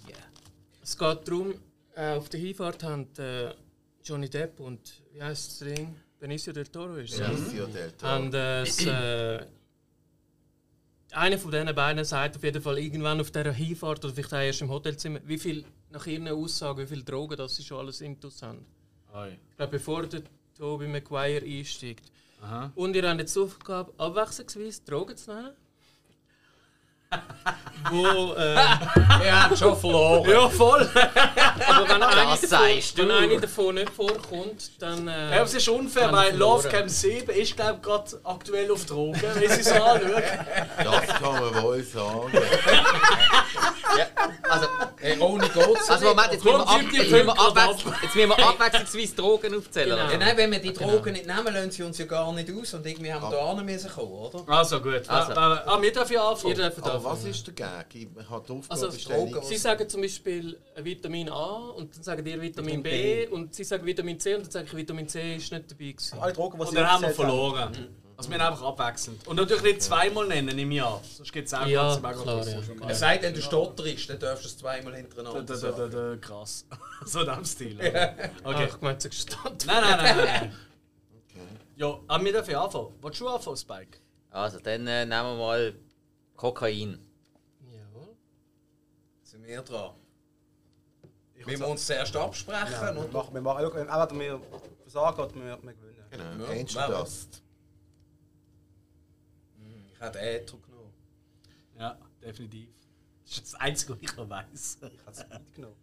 [0.07, 0.17] Yeah.
[0.81, 1.53] Es geht darum,
[1.95, 3.53] äh, auf der Hinfahrt haben äh,
[4.03, 4.79] Johnny Depp und
[5.13, 5.95] wie heißt das Ding?
[6.19, 7.19] Benicio del Toro ist es.
[7.19, 8.15] Benicio del Toro.
[8.15, 9.45] Und äh, äh,
[11.11, 14.39] einer von diesen beiden sagt auf jeden Fall irgendwann auf dieser Hinfahrt oder vielleicht auch
[14.39, 18.01] erst im Hotelzimmer, wie viel nach ihren Aussagen, wie viel Drogen das sie schon alles
[18.01, 18.65] intus haben.
[19.09, 20.21] Ich glaube, bevor der
[20.57, 22.11] Toby Maguire einsteigt.
[22.41, 22.71] Aha.
[22.75, 25.51] Und ihr habt jetzt die Aufgabe, abwechslungsweise Drogen zu nennen.
[27.91, 28.53] Wo, äh,
[29.23, 30.29] Er hat schon verloren.
[30.29, 30.87] Ja, voll!
[31.67, 33.01] aber wenn eine, Das davon, du.
[33.03, 35.07] wenn eine davon nicht vorkommt, dann.
[35.07, 36.63] Äh, Ja, aber es ist unfair, Dann weil verloren.
[36.63, 40.23] Love Cam 7 ist, glaube ich, gerade aktuell auf Drogen, wenn sie es anschauen.
[40.83, 42.31] Das kann man wohl sagen.
[44.49, 44.67] Also,
[45.01, 48.29] Hey, ohne geht's also Moment, jetzt müssen wir, ab, jetzt müssen wir, abwechsel jetzt müssen
[48.29, 49.89] wir abwechslungsweise Drogen aufzählen.
[49.89, 50.03] Genau.
[50.03, 50.11] oder?
[50.11, 52.73] Ja, nein, wenn wir die Drogen nicht nehmen, lassen sie uns ja gar nicht aus
[52.73, 53.55] und irgendwie haben wir Ah.
[53.55, 54.43] da müssen kommen, oder?
[54.47, 55.07] Also gut.
[55.07, 55.31] Also.
[55.33, 55.35] Also.
[55.39, 56.55] Ah, wir dürfen ja ihr anfangen.
[56.55, 57.85] dürft Aber was ist der Gag?
[57.93, 58.87] Ich habe die Also.
[58.89, 63.55] Drogen- Sie sagen zum Beispiel äh, Vitamin A und dann sagen ihr Vitamin B und
[63.55, 66.19] sie sagen Vitamin C und dann sage ich Vitamin C ist nicht dabei gewesen.
[66.19, 67.87] Alle Drogen, die Und sie dann haben wir verloren.
[68.19, 69.25] Also wir haben einfach abwechselnd.
[69.29, 71.01] Und natürlich nicht zweimal nennen im Jahr.
[71.15, 72.89] Sonst gibt es auch Ja, ganz mega klar, ja.
[72.89, 76.17] Es sei denn, du stotterst, dann darfst du es zweimal hintereinander da, da, da, da,
[76.17, 76.65] krass.
[77.05, 77.77] so in dem Stil.
[77.79, 78.29] Okay.
[78.43, 78.67] Okay.
[78.69, 79.65] Ach, ich meinte, sie gestanden.
[79.65, 80.27] Nein, nein, nein, nein.
[80.27, 81.59] nein.
[81.77, 82.93] Ja, aber wir dürfen anfangen.
[83.01, 83.97] Willst du anfangen, Spike?
[84.31, 85.75] Also, dann äh, nehmen wir mal
[86.35, 86.99] Kokain.
[87.71, 88.17] Jawohl.
[89.23, 89.91] Sind wir dran?
[91.35, 92.67] Wir müssen uns zuerst absprechen.
[92.69, 94.41] Ja, wir und machen, wir machen, entweder wir
[94.81, 96.03] versagen wir, wir gewinnen.
[96.11, 97.43] Genau, Ja, Angel Dust.
[99.99, 100.93] Ich habe Äther genommen.
[101.77, 102.69] Ja, definitiv.
[103.25, 104.77] Das ist das Einzige, was ich noch weiss.
[104.81, 105.75] Ich habe es mitgenommen.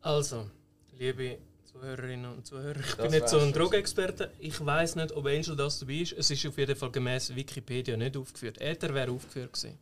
[0.00, 0.50] Also,
[0.98, 3.52] liebe Zuhörerinnen und Zuhörer, ich bin Das nicht so ein.
[3.52, 4.32] Drogenexperte.
[4.38, 6.12] Ich weiß nicht, ob Angel das dabei ist.
[6.12, 8.60] Es ist auf jeden Fall gemäß Wikipedia nicht aufgeführt.
[8.60, 9.78] Äther wäre aufgeführt gewesen.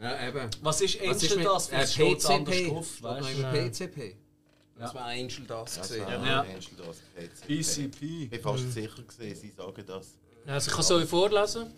[0.00, 0.50] Ja, eben.
[0.62, 1.68] Was ist Was Angel mit- das?
[1.70, 2.68] äh, Was steht anders PCP?
[2.70, 2.86] drauf?
[2.92, 3.52] Steht Weißt.
[3.52, 4.16] PCP.
[4.78, 6.06] Das war Angel das Das gesehen.
[6.06, 6.40] war Ja.
[6.40, 7.02] Angel Dust.
[7.14, 7.46] PCP.
[7.46, 8.22] PCP.
[8.24, 10.18] Ich bin fast sicher gewesen, sie sagen das.
[10.44, 11.72] Also ich kann es euch vorlesen.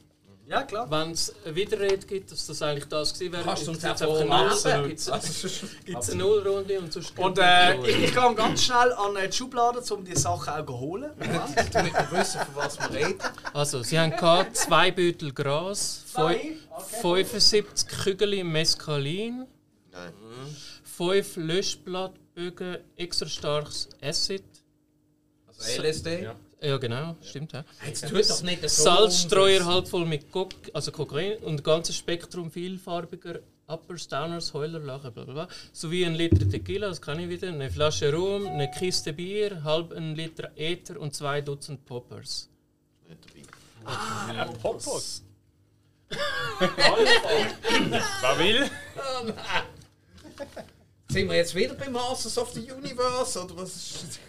[0.46, 0.90] Ja, klar.
[0.90, 4.00] Wenn es eine Widerrede gibt, dass das eigentlich das gewesen wäre, Kannst du gibt uns
[4.00, 4.78] es auch einfach eine vorlesen?
[4.80, 5.48] Null- gibt's- Also,
[5.86, 9.16] gibt's eine Nullrunde und sonst Und gibt äh, es ich, ich kann ganz schnell an
[9.26, 11.10] die Schublade, um die Sachen auch zu holen.
[11.72, 13.18] damit wir wissen, von was wir reden.
[13.54, 16.56] Also, sie haben gehabt, zwei Beutel Gras, Zwei?
[17.00, 19.46] fün- 75 Kügel Mescalin,
[19.92, 20.12] Nein.
[20.82, 24.44] fünf Löschblattbögen, extra starkes Acid.
[25.46, 26.22] Also LSD.
[26.24, 26.34] Ja.
[26.60, 27.52] Ja, genau, stimmt.
[27.52, 27.64] Ja.
[27.86, 28.82] Jetzt tut doch nicht so.
[28.82, 34.80] Salzstreuer halb voll mit Kok also Kokain und ein ganzes Spektrum vielfarbiger Uppers, Downers, Heuler,
[34.80, 35.48] Lachen, bla bla bla.
[35.72, 39.92] Sowie ein Liter Tequila, das kann ich wieder, eine Flasche Rum, eine Kiste Bier, halb
[39.92, 42.48] ein Liter Ether und zwei Dutzend Poppers.
[43.08, 43.48] Nicht
[43.84, 44.52] dabei.
[44.60, 45.22] Popos.
[46.58, 48.70] Wer will?
[51.08, 53.42] Sind wir jetzt wieder bei Masters of the Universe?
[53.42, 54.20] Oder was ist.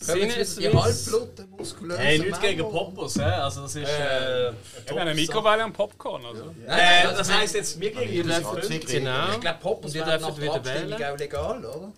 [0.00, 0.82] Wieder die Witz?
[0.84, 3.22] halbbluten, muskulösen Hey, nichts gegen Popos, hä?
[3.22, 3.88] Also das ist...
[3.88, 6.24] Äh, Ich habe eine Mikrowelle und Popcorn.
[6.24, 6.54] Also.
[6.66, 8.28] äh, das heisst jetzt Ihr gegenüber...
[8.38, 8.86] dürft, Zigarette.
[8.86, 9.32] genau.
[9.32, 9.58] Ich glaube,
[10.04, 11.12] dürft nach der wieder Abstimmung wählen.
[11.14, 11.92] auch legal, oder?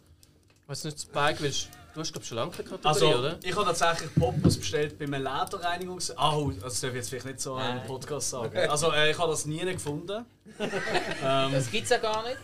[0.67, 3.39] Weißt nicht, Spike, willst du hast glaub schon lange keine Kategorie, Also, oder?
[3.43, 6.17] ich habe tatsächlich Popos bestellt bei einem Lederreinigungs...
[6.17, 8.57] Ah, oh, das darf ich jetzt vielleicht nicht so im Podcast sagen.
[8.71, 10.25] Also, äh, ich habe das nie gefunden.
[11.23, 12.37] Das gibt es ja gar nicht.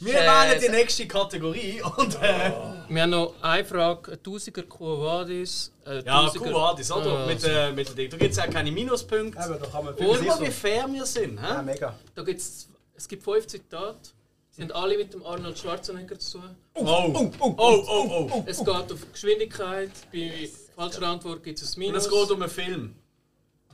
[0.00, 2.14] Wir Äh, wählen die nächste Kategorie und...
[2.22, 2.50] Äh,
[2.88, 5.72] Wir haben noch eine Frage: ein Tausiger Quo Vadis.
[5.86, 7.18] ein ja, Kuwadis, oder?
[7.20, 8.10] Ah, mit, äh, mit dem Ding.
[8.10, 9.38] Da gibt es auch keine Minuspunkte.
[9.42, 11.62] Eben, da kann man viel mal, wie fair wir sind, Ja, hä?
[11.62, 11.94] mega.
[12.14, 13.96] Da gibt's, es gibt fünf Zitate.
[14.50, 16.56] Sie sind alle mit dem Arnold Schwarzenegger zu tun.
[16.74, 17.54] Oh, oh, oh,
[17.88, 18.42] oh, oh.
[18.46, 19.90] Es geht auf Geschwindigkeit.
[20.12, 22.04] Bei falscher Antwort gibt es ein Und Minus.
[22.06, 22.94] es geht um einen Film.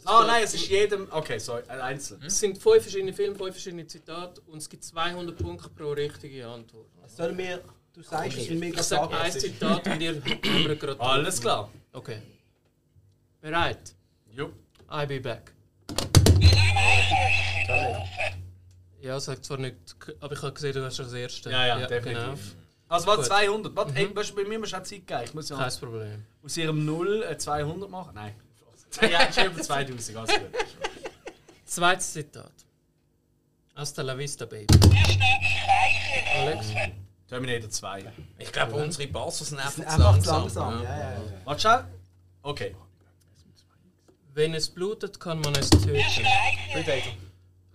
[0.05, 1.09] Ah nein, es ist jedem...
[1.11, 2.19] Okay, sorry, ein Einzel.
[2.25, 6.47] Es sind fünf verschiedene Filme, fünf verschiedene Zitate und es gibt 200 Punkte pro richtige
[6.47, 6.87] Antwort.
[7.07, 7.63] Sollen wir...
[7.93, 9.33] Du sagst, es sind mega Ich sage ein.
[9.33, 11.01] Zitat und ihr habt gerade.
[11.01, 11.71] Alles klar.
[11.93, 12.23] Okay.
[13.41, 13.95] Bereit?
[14.31, 14.53] Jupp.
[14.89, 15.53] I'll be back.
[19.01, 19.77] Ja, sagt zwar nicht,
[20.21, 21.51] aber ich habe gesehen, du hast das erste.
[21.51, 21.89] Ja, ja, genau.
[21.89, 22.57] definitiv.
[22.89, 23.27] Also was Gut.
[23.27, 23.77] 200?
[23.77, 25.21] Warte, hey, weißt du, bei mir musst du auch Zeit geben.
[25.25, 26.25] Ich muss ja Kein Problem.
[26.45, 28.13] aus ihrem 0 äh, 200 machen.
[28.15, 28.35] Nein.
[29.03, 30.51] ja, ich über 2000, alles gut.
[31.65, 32.53] Zweites Zitat.
[33.75, 34.67] Hasta la vista, Baby.
[36.37, 36.67] Alex?
[37.29, 38.13] Terminator 2.
[38.39, 40.41] Ich glaube, unsere Basser sind einfach, Einfach langsam.
[40.41, 40.83] langsam.
[40.83, 41.21] Ja, ja, ja.
[41.45, 41.85] Warte schnell.
[42.43, 42.77] Okay.
[44.35, 45.95] Wenn es blutet, kann man es töten.
[46.73, 47.13] Predator.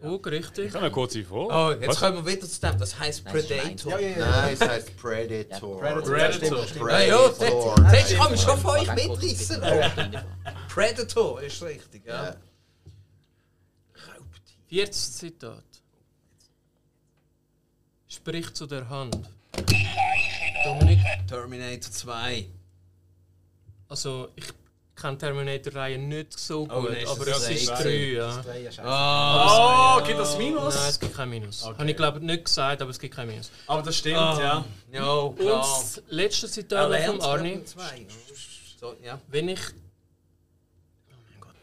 [0.06, 0.72] Oh, richtig.
[0.72, 1.48] Kann man kurz vor?
[1.52, 1.99] Oh, jetzt Was?
[1.99, 2.77] kommen wir wieder zu dem.
[2.77, 3.91] Das heisst Predator.
[3.94, 4.30] Ja, ja, ja.
[4.30, 5.80] Nein, es heißt Predator.
[5.80, 6.03] Predator.
[6.03, 6.18] Predator.
[6.18, 7.76] Ja, stimmt, Ja, ja, Predator.
[7.76, 9.61] kann schon von euch mitreißen.
[10.69, 12.26] Predator ist richtig, ja.
[12.26, 12.36] Ja.
[14.69, 15.14] 40.
[15.14, 15.64] Zitat.
[18.07, 19.18] Sprich zu der Hand.
[20.65, 22.48] Dominik, Terminator 2.
[23.88, 24.45] also ich
[24.95, 28.43] kenne Terminator-Reihe nicht so gut, nein, ist aber das es ist das 3, ja.
[28.84, 30.76] Ah, Oh, gibt das Minus?
[30.76, 31.63] Nein, es gibt kein Minus.
[31.63, 31.77] Okay.
[31.77, 33.51] Habe ich glaube nicht gesagt, aber es gibt kein Minus.
[33.67, 34.39] Aber das stimmt, Ah.
[34.39, 34.65] ja.
[34.91, 35.57] ja, Und klar.
[35.61, 37.63] das letzte Zitat von Arni.
[37.65, 38.05] zwei.
[38.80, 39.19] So, ja.
[39.27, 39.59] Wenn ich.
[39.59, 41.55] Oh mein Gott.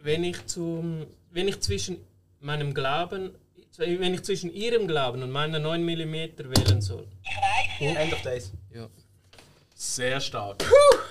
[0.00, 1.06] Wenn ich zum.
[1.30, 1.98] Wenn ich zwischen
[2.40, 3.30] meinem Glauben.
[3.76, 7.06] Wenn ich zwischen ihrem Glauben und meiner 9 mm wählen soll.
[7.78, 8.52] End of Days.
[8.74, 8.88] Ja.
[9.74, 10.62] Sehr stark.
[10.62, 11.09] Endlich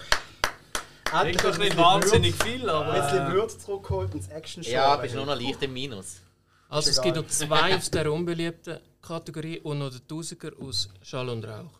[1.11, 2.93] Doch ein nicht wahnsinnig viel, Ein aber.
[3.01, 6.21] bisschen Würze zurückgeholt ins action show Ja, bist nur noch leicht im Minus.
[6.69, 10.89] Also Ist es gibt noch zwei aus der unbeliebten Kategorie und noch den Tausiger aus
[11.01, 11.71] Schall und Rauch.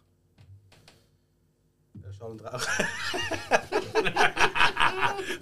[2.18, 2.60] Schall und Rauch.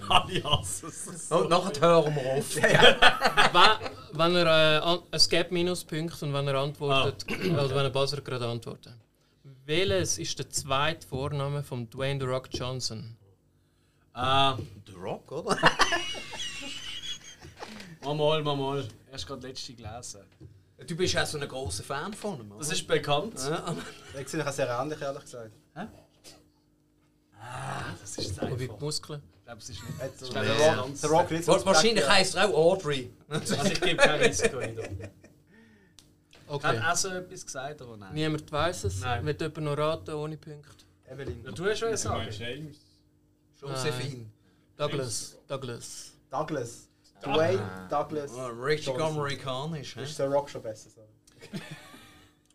[0.08, 1.30] Alle hassen es.
[1.30, 2.56] Und nachher hören wir auf.
[4.12, 7.24] wenn, wenn er, äh, es gibt Minuspunkte und wenn er antwortet,
[7.56, 8.94] also wenn er Buzzer gerade antwortet.
[9.64, 13.17] Welches ist der zweite Vorname von Dwayne The Rock Johnson?
[14.20, 15.56] Ah, The Rock, oder?
[18.02, 18.88] mal, mal, mal, mal.
[19.12, 20.22] Erst gerade letzte gelesen.
[20.86, 22.58] Du bist auch so ein großer Fan von ihm, oder?
[22.58, 23.34] Das ist bekannt.
[23.38, 23.76] Ja.
[24.20, 25.52] Ich sehe sehr ähnlich, ehrlich gesagt.
[28.00, 28.56] Das ist einfach.
[28.56, 29.22] die Muskeln.
[29.38, 29.94] Ich glaube, es ist nicht.
[30.22, 30.74] Ich der glaube, Ja.
[30.80, 33.10] Rock, der Rock nicht Wahrscheinlich heisst er auch Audrey.
[33.28, 34.76] Also ich gebe kein Risiko ein.
[36.48, 36.66] Okay.
[36.66, 38.14] Hat auch so etwas gesagt, oder nein?
[38.14, 39.00] Niemand weiß es.
[39.00, 39.24] Nein.
[39.26, 40.84] Wird jemand noch raten ohne Punkte?
[41.06, 41.12] ja.
[41.12, 41.44] Evelyn.
[41.44, 42.40] Ja, du hast schon gesagt.
[43.60, 44.30] Josephine.
[44.76, 45.36] Douglas.
[45.48, 46.12] Douglas.
[46.30, 46.88] Douglas.
[47.22, 48.32] Dwayne Douglas.
[48.32, 49.08] Oh, richtig Johnson.
[49.08, 49.96] amerikanisch.
[49.96, 50.02] hä?
[50.04, 50.90] Ist der Rock schon besser?
[50.90, 51.00] So.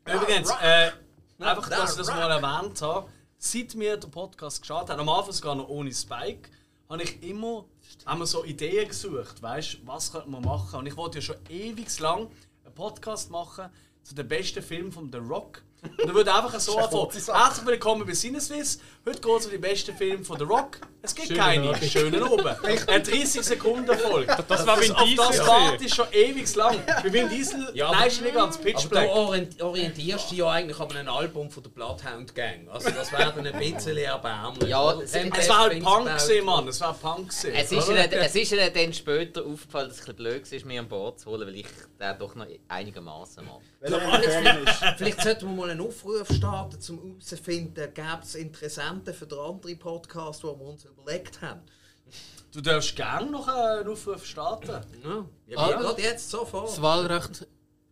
[0.06, 0.92] Übrigens, äh,
[1.40, 5.10] einfach, Da, dass ich das mal erwähnt habe, seit wir den Podcast gestartet haben, am
[5.10, 6.50] Anfang sogar noch ohne Spike,
[6.90, 7.66] habe ich immer
[8.06, 10.80] haben wir so Ideen gesucht, weißt was könnte man machen?
[10.80, 12.30] Und ich wollte ja schon ewig lang
[12.64, 13.70] einen Podcast machen
[14.04, 15.64] zu den besten Filmen von The Rock.
[15.84, 17.10] Und da würde einfach so anfangen.
[17.12, 18.80] Herzlich willkommen bei Sinneswiss.
[19.06, 20.78] Heute geht es um die besten Filme von The Rock.
[21.02, 21.76] Es gibt Schönen keine.
[21.84, 22.48] Schönen oben.
[22.88, 24.38] Eine 30 Sekunden Folge.
[24.48, 25.18] Das war Vin Auf Diesel.
[25.28, 26.78] das warte ich schon ewig lang.
[26.86, 29.08] Bei Vin Diesel, Ja, nein, aber- ist nicht ganz Pitch Aber Black.
[29.08, 32.70] du orient- orientierst dich ja eigentlich an einem Album von der Bloodhound Gang.
[32.72, 34.70] Also das wäre dann ein bisschen erbärmlich.
[34.70, 35.04] Ja, Oder?
[35.04, 36.68] es- Es war halt Punk gewesen, Mann.
[36.70, 37.52] Es war Punk gewesen.
[37.54, 40.68] Es ist, ihnen, es ist ihnen dann später aufgefallen, dass es ein bisschen blöd war,
[40.70, 41.66] mich an Bord zu holen, weil ich
[42.00, 43.60] den doch noch einigermaßen mag.
[43.82, 44.96] Er ein.
[44.98, 49.80] Vielleicht sollten wir mal einen Aufruf starten, um herauszufinden, gäbe es Interessenten für den anderen
[49.80, 51.62] Podcast, die wir uns überlegt haben.
[52.52, 54.82] Du darfst gerne noch einen Aufruf starten.
[55.04, 55.72] Ja, ja Ah.
[55.82, 56.70] gerade jetzt sofort.
[56.70, 57.48] Das Wahlrecht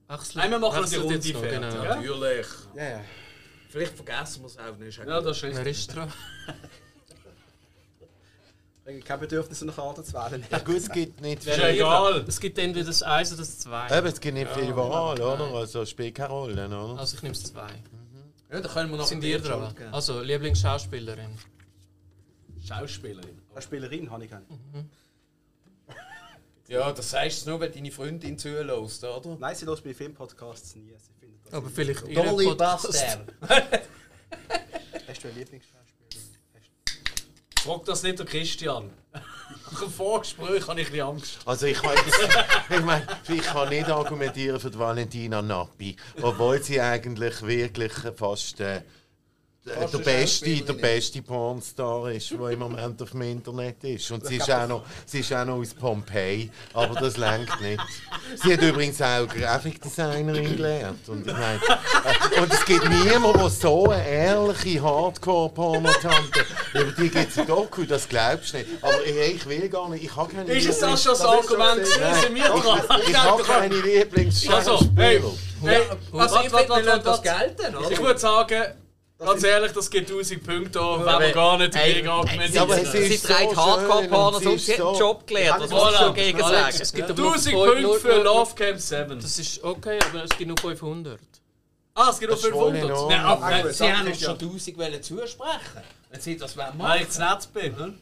[0.07, 0.35] wechselt.
[0.35, 1.83] Nein, wir machen die wechselt Runde fertig, genau.
[1.83, 1.95] ja?
[1.95, 2.47] Natürlich.
[2.75, 3.01] Ja, ja.
[3.69, 4.97] Vielleicht vergessen wir es auch nicht.
[4.97, 5.77] Ja, das ist Wer richtig.
[5.77, 6.13] ist dran?
[8.83, 10.43] Ich habe kein Bedürfnis, eine Karte zu wählen.
[10.49, 12.25] Ja, gut, es gibt nicht Ist ja viel, egal.
[12.27, 13.97] Es gibt entweder das 1 oder das 2.
[13.97, 15.53] eben, es gibt nicht viel Wahl, oder?
[15.53, 16.99] Also spielt keine Rolle, oder?
[16.99, 17.61] Also ich nehme das 2.
[18.51, 19.73] Ja, da können wir noch Sind ein ihr dran?
[19.91, 21.37] Also Lieblingsschauspielerin.
[22.67, 23.39] Schauspielerin.
[23.51, 24.45] Eine Spielerin habe ich keine.
[26.67, 29.37] Ja, das sagst du nur, wenn deine Freundin zulässt, oder?
[29.39, 30.93] Nein, sie hört bei Filmpodcasts nie.
[30.97, 32.45] Sie findet das Aber vielleicht Dolly.
[32.55, 33.25] Buster.
[35.07, 35.90] Hast du eine Lieblingsschauspielerin?
[37.63, 38.89] Frag das nicht der Christian.
[39.71, 41.37] Nach dem Vorgespräch habe ich ein Angst.
[41.45, 41.91] Also ich kann,
[42.69, 48.61] ich meine, ich kann nicht argumentieren für die Valentina Nappi, obwohl sie eigentlich wirklich fast
[48.61, 48.81] äh,
[49.63, 54.09] der beste, der beste Pornstar ist, der im Moment auf dem Internet ist.
[54.09, 57.79] Und sie ist auch noch, sie ist auch noch aus Pompeii, aber das lenkt nicht.
[58.41, 61.07] Sie hat übrigens auch Grafikdesignerin gelernt.
[61.07, 61.59] Und, ich meine,
[62.35, 67.45] äh, und es gibt niemanden, der so eine ehrliche Hardcore-Pornotante über die gibt es ein
[67.45, 68.69] Doku, das glaubst du nicht.
[68.81, 71.85] Aber ich, ich will gar nicht, ich habe keine Ist es das schon das Argument?
[71.85, 73.01] Sind wir dran?
[73.07, 74.95] ich habe keine Also, Lieblingsschauspieler.
[74.95, 75.21] hey,
[75.61, 75.81] hey,
[76.13, 77.91] Also ich lassen das gelten, oder?
[77.91, 78.63] Ich würde sagen,
[79.25, 82.91] ganz ehrlich, das gibt 1000 Punkte, wenn wir gar nicht Hey, dagegen Ja, aber es
[82.91, 85.61] Sie ist so trägt Hardcore-Pornos schön und sie hat einen so- Job gelernt.
[85.63, 86.77] Was Ja, soll ich dagegen Alex, sagen?
[86.81, 89.19] es gibt aber noch 1000 fünf- Punkte nur- für nur- Love Camp 7.
[89.21, 91.19] Das ist okay, aber es gibt nur 500.
[91.93, 92.83] Ah, es gibt Das voll 500.
[93.01, 93.73] in Nein, aber.
[93.73, 95.59] Sie haben uns schon 1000 wollen zusprechen.
[96.09, 97.01] Wenn Sie das wollen weil machen.
[97.01, 97.99] ich zu nett bin.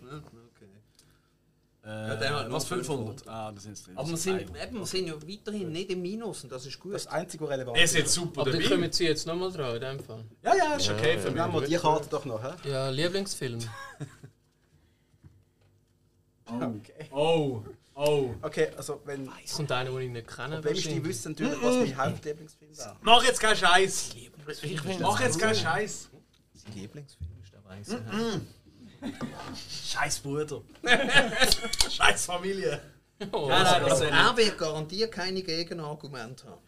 [1.90, 2.14] Okay.
[2.14, 3.28] Äh, der hat was nur 500?
[3.28, 6.44] Ah, das sind es Aber wir sind, eben, wir sind ja weiterhin nicht im Minus
[6.44, 6.94] und das ist gut.
[6.94, 8.76] Das einzige, was relevant Er ist jetzt super Aber dann dabei.
[8.76, 10.24] kommen sie jetzt nochmal dran, in dem Fall.
[10.44, 11.42] Ja, ja, ist okay für mich.
[11.42, 12.70] Nehmen wir die Karte doch noch, hä?
[12.70, 13.60] Ja, Lieblingsfilm.
[16.46, 17.08] Okay.
[17.12, 17.62] Oh,
[17.96, 18.32] oh.
[18.42, 20.64] Okay, also wenn Es kommt einer, den ich nicht kenne.
[20.64, 22.96] wenn ich die wüsste natürlich, was mein Hauptlieblingsfilm wäre.
[23.02, 24.16] Mach jetzt keinen Scheiß.
[24.64, 26.10] Ich finde Mach jetzt keinen Scheiß.
[26.54, 28.02] Sein Lieblingsfilm ist der Weiße.
[29.92, 30.62] Scheiß Bruder.
[31.90, 32.82] Scheiß Familie.
[33.32, 36.62] Oh, Nein, nein, das Also er wird garantiert keine Gegenargumente haben.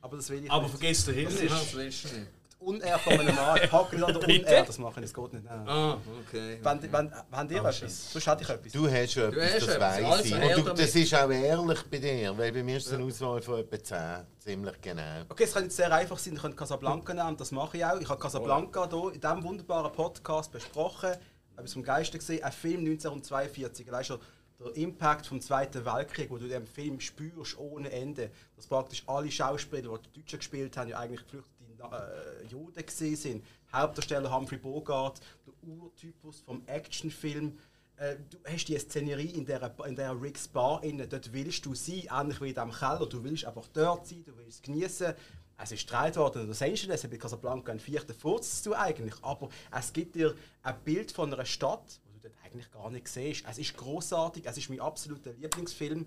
[0.00, 0.78] Aber das will ich Aber nicht.
[0.78, 1.74] vergiss den Himmel Das nicht.
[1.76, 2.26] willst du nicht.
[2.64, 3.60] Unehr von einem Mann.
[3.62, 5.44] Ich packe nicht an der Unehr, das machen, das geht nicht.
[5.44, 5.68] Nein.
[5.68, 6.58] Ah, okay.
[6.62, 8.12] Wenn, wenn, wenn ihr etwas?
[8.12, 8.72] Sonst hätte ich etwas.
[8.72, 10.56] Du hast schon Du etwas, hast das also ich.
[10.56, 13.42] Und du, das ist auch ehrlich bei dir, weil bei mir ist es eine Auswahl
[13.42, 13.98] von etwa 10.
[14.38, 15.22] Ziemlich genau.
[15.28, 18.00] Okay, es kann jetzt sehr einfach sein, ich könnte Casablanca nehmen, das mache ich auch.
[18.00, 21.10] Ich habe Casablanca hier in diesem wunderbaren Podcast besprochen.
[21.56, 23.90] Etwas vom Geiste gesehen, ein Film 1942.
[23.90, 24.18] Weißt du,
[24.60, 29.02] der Impact vom Zweiten Weltkrieg, wo du in diesem Film spürst ohne Ende, dass praktisch
[29.06, 31.53] alle Schauspieler, die die Deutschen gespielt haben, ja eigentlich geflüchtete
[31.92, 33.44] äh, Juden gesehen sind.
[33.72, 37.58] Hauptdarsteller Humphrey Bogart, der Urtypus vom Actionfilm.
[37.96, 41.74] Äh, du hast die Szenerie in der, in der Rick's Bar innen, dort willst du
[41.74, 43.06] sein, ähnlich wie in diesem Keller.
[43.06, 45.14] Du willst einfach dort sein, du willst es genießen.
[45.56, 49.14] Es ist gestrahlt worden in Los Angeles, bei Casablanca einen vierten Furz zu eigentlich.
[49.22, 53.06] Aber es gibt dir ein Bild von einer Stadt, wo du dort eigentlich gar nicht
[53.06, 53.44] siehst.
[53.48, 56.06] Es ist großartig, es ist mein absoluter Lieblingsfilm.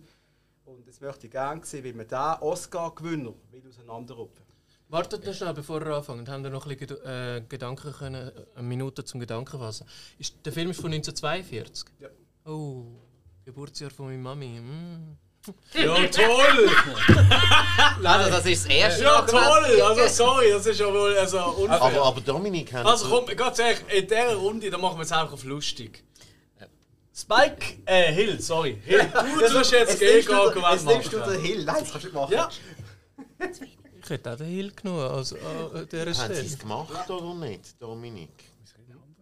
[0.65, 4.46] Und das möchte ich gerne sehen, weil man diesen Oscar-Gewinner will auseinanderrupfen.
[4.89, 6.29] Wartet noch schnell, bevor ihr anfangt.
[6.29, 9.85] Haben ihr noch ein bisschen äh, Gedanken können, eine Minute zum Gedanken fassen?
[10.17, 11.89] Ist, der Film ist von 1942?
[11.99, 12.07] Ja.
[12.45, 12.85] Oh,
[13.43, 14.59] Geburtsjahr von meiner Mami.
[14.59, 15.17] Mm.
[15.73, 16.69] Ja, toll!
[18.03, 19.81] Also, das ist das erste Ja, toll!
[19.81, 21.81] Also, sorry, das ist ja wohl also unfair.
[21.81, 22.85] Aber, aber Dominik hat.
[22.85, 26.03] Also komm, ganz ehrlich, in dieser Runde, da machen wir es einfach auf lustig.
[27.15, 28.79] Spike, äh, Hill, sorry.
[28.83, 29.09] Hill,
[29.39, 31.33] du tust jetzt Gegenargument Jetzt nimmst du machen.
[31.33, 31.65] den Hill.
[31.65, 32.33] Nein, das kannst du nicht machen.
[32.33, 32.49] Ja,
[34.07, 37.81] Ich hätte auch den Hill genommen als an dieser haben sie es gemacht oder nicht,
[37.81, 38.29] Dominik?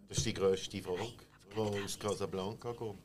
[0.08, 1.14] Das ist die grösste Frage,
[1.56, 3.00] die aus Casablanca kommt.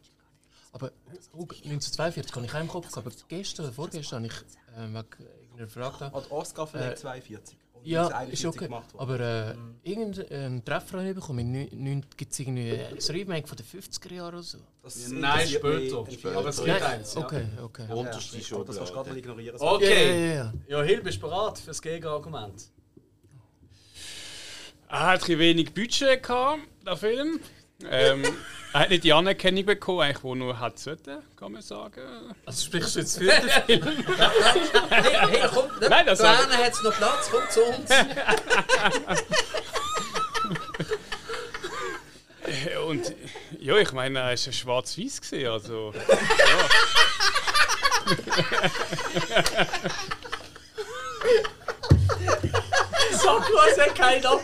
[0.72, 0.92] Aber
[1.32, 3.06] oh, 1942 kann ich auch im Kopf gehabt.
[3.06, 5.24] Aber gestern oder vorgestern habe ich äh, wegen
[5.56, 6.12] irgendeiner Frage da.
[6.12, 7.56] Hat Oscar für Äh, 42.
[7.56, 8.68] Und Ja, 41 ist okay.
[8.98, 12.02] Aber äh, irgendeinen Treffer habe ich bekommen.
[12.16, 14.58] Gibt es irgendwie ein Remake von den 50er Jahren oder so?
[14.82, 15.98] Das nein, später.
[15.98, 17.14] interessiert Aber es gibt Nein, eins.
[17.14, 17.20] Ja.
[17.24, 17.84] Okay, okay.
[17.88, 19.18] Ja, Unterste das kannst du gerade mal Schublade.
[19.18, 19.56] ignorieren.
[19.58, 20.28] Okay.
[20.28, 22.70] Ja, ja, Ja, Hill, bist du bereit für das Gegenargument?
[24.88, 27.40] Er hat ein wenig Budget gehabt, der Film.
[27.88, 28.24] Ähm,
[28.72, 32.00] er hat nicht die Anerkennung bekommen, eigentlich, die er nur hat sollten, kann man sagen.
[32.46, 34.04] Also sprichst du jetzt für den Film?
[34.90, 37.90] Hey, hey, komm, Nein, das da sag- hat es noch Platz, komm zu uns.
[42.42, 43.14] Äh, Und
[43.60, 45.92] ja, ich meine, er war ja schwarz-weiß, gewesen, also.
[53.12, 54.40] Sag du, es hat keine Frauen!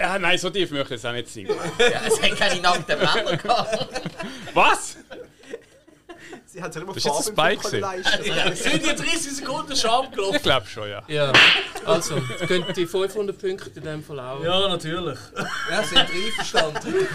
[0.00, 1.54] Ja, nein, so tief möchte ich es auch nicht singen.
[1.78, 3.90] Ja, es hat keine nackten Männer gehabt.
[4.54, 4.96] Was?
[6.46, 8.56] Sie hat sich immer Das ist jetzt Farbe ein im Spike.
[8.56, 10.42] Sind die 30 Sekunden Scham Ich gelaufen?
[10.42, 11.02] glaube schon, ja.
[11.06, 11.32] Ja,
[11.84, 14.42] also, jetzt gehen die 500 Punkte in dem Fall auch.
[14.42, 15.18] Ja, natürlich.
[15.70, 17.06] Ja, sind einverstanden.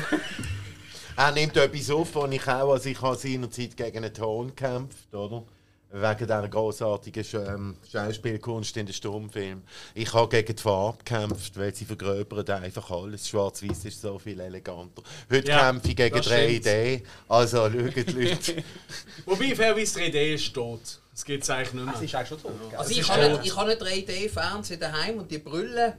[1.18, 5.14] Er nimmt etwas auf, was ich auch, also ich habe seinerzeit gegen einen Ton gekämpft,
[5.14, 5.44] oder?
[5.92, 9.62] Wegen dieser grossartigen Sch- ähm, Schauspielkunst in den Stummfilm.
[9.94, 13.30] Ich habe gegen die Farbe gekämpft, weil sie vergröbern einfach alles.
[13.30, 15.02] Schwarz-Weiß ist so viel eleganter.
[15.32, 16.66] Heute Ja, kämpfe ich gegen das stimmt.
[16.66, 17.04] 3D.
[17.30, 18.64] Also schauen die Leute.
[19.26, 20.82] Wobei, Fairwies 3D ist tot.
[21.12, 22.02] Das gibt es eigentlich nicht mehr.
[22.04, 22.52] ist eigentlich schon tot.
[22.78, 25.94] Also Es ich ich habe nicht 3D-Fernsehen daheim und die Brüllen,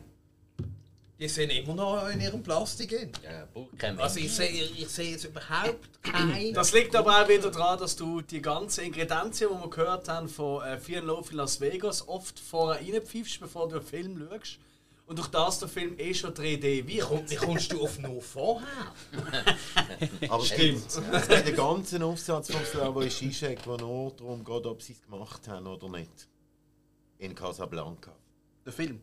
[1.18, 3.12] die sind immer noch in ihrem Plastik drin.
[3.24, 4.02] Ja, Burgkämme.
[4.02, 6.52] Also ich sehe, ich sehe jetzt überhaupt kein...
[6.52, 10.28] Das liegt aber auch wieder daran, dass du die ganzen Ingredienzien, die wir gehört haben
[10.28, 14.28] von äh, Fear and Love in Las Vegas, oft vorher reinpfeifst, bevor du einen Film
[14.30, 14.58] schaust.
[15.06, 18.20] Und durch das der Film eh schon 3D Wie, komm, wie kommst du auf nur
[18.20, 18.66] vorher?
[20.28, 21.00] Aber stimmt.
[21.30, 25.68] Einen ganzen Aufsatz vom Slavoj Žižek, der nur darum geht, ob sie es gemacht haben
[25.68, 26.28] oder nicht.
[27.18, 28.16] In Casablanca.
[28.64, 29.00] Der Film.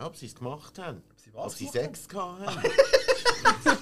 [0.00, 1.02] Ob sie es gemacht haben.
[1.16, 2.62] sie was ob sie gemacht Sex gehabt haben.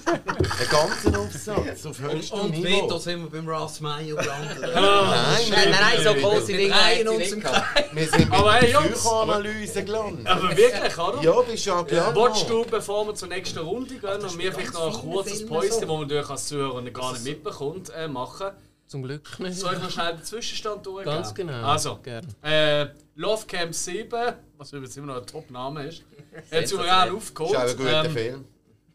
[0.09, 2.85] Einen ganzen Aufsatz auf höchstem Und Niveau.
[2.85, 4.59] wieder sind wir beim Ross Meyer gelandet.
[4.61, 7.43] Nein, Nein, nein, nein, so große Wir Dinge hat uns sie im
[7.91, 10.27] wir sind mit hey, der Psychoanalyse gelandet.
[10.27, 11.21] Aber wirklich, oder?
[11.21, 12.15] Ja, bist ja klar.
[12.15, 15.81] Wolltest du, bevor wir zur nächsten Runde gehen, und wir vielleicht noch ein kurzes Päuschen,
[15.81, 15.87] so.
[15.87, 18.51] wo man natürlich als Zuhörer gar nicht mitbekommt, äh, machen?
[18.87, 19.59] Zum Glück nicht.
[19.59, 21.13] Soll ich noch schnell den Zwischenstand durchgehen?
[21.13, 21.63] Ganz genau.
[21.67, 21.99] Also,
[22.41, 26.03] äh, Love Camp 7, was übrigens immer noch ein Top-Name ist,
[26.51, 27.53] hat souverän aufgeholt.
[27.53, 28.45] Ist auch ein guter Ähm, Film.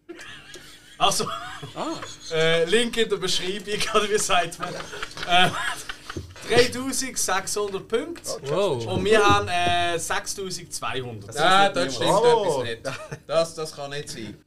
[0.96, 1.28] Also,
[2.32, 4.72] äh, Link in der Beschreibung, oder wie sagt man?
[5.26, 5.50] Äh,
[6.48, 8.30] 3600 Punkte.
[8.44, 8.86] Wow.
[8.86, 11.34] Und wir haben äh, 6200.
[11.34, 12.62] Nein, das stimmt Oh.
[12.62, 13.00] etwas nicht.
[13.26, 14.38] Das, das kann nicht sein.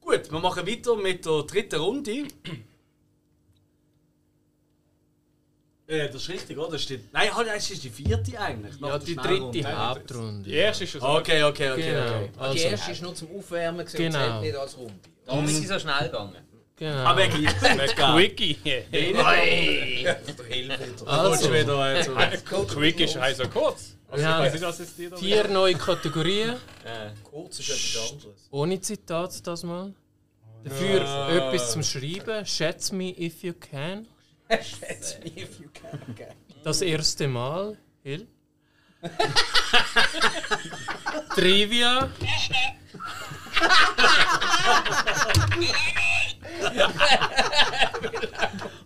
[0.00, 2.24] Gut, wir machen weiter mit der dritten Runde.
[5.92, 6.70] Äh, das ist richtig, oder?
[6.72, 8.74] Das steht, nein, halt, das ist die vierte eigentlich.
[8.80, 10.42] Ja, die dritte Hauptrunde.
[10.48, 11.06] Die erste ist schon so.
[11.08, 11.82] Okay, okay, okay.
[11.82, 12.00] Genau.
[12.06, 12.30] okay.
[12.34, 14.18] Die Also, erste ist nur zum Aufwärmen gewesen und Genau.
[14.30, 14.94] zählt nicht als Runde.
[15.26, 16.36] Darum ist sie so schnell gegangen.
[16.76, 16.96] genau.
[17.04, 17.28] Aber.
[17.28, 18.56] Quickie.
[18.64, 19.18] Der Hilfe
[20.48, 21.06] wieder.
[21.06, 22.64] Also, wieder äh, so.
[22.64, 23.96] Quickie ist so kurz.
[24.08, 26.56] Also, Wir ich haben nicht, vier neue Kategorien.
[27.30, 28.48] Kurz ist etwas anderes.
[28.50, 29.92] Ohne Zitat das mal.
[30.64, 32.44] Dafür etwas zum Schreiben.
[32.44, 34.06] Schätz me if you can.
[34.60, 36.00] Schätze mich, if you can.
[36.64, 37.76] Das erste Mal.
[38.02, 38.26] Hill.
[41.34, 42.08] Trivia.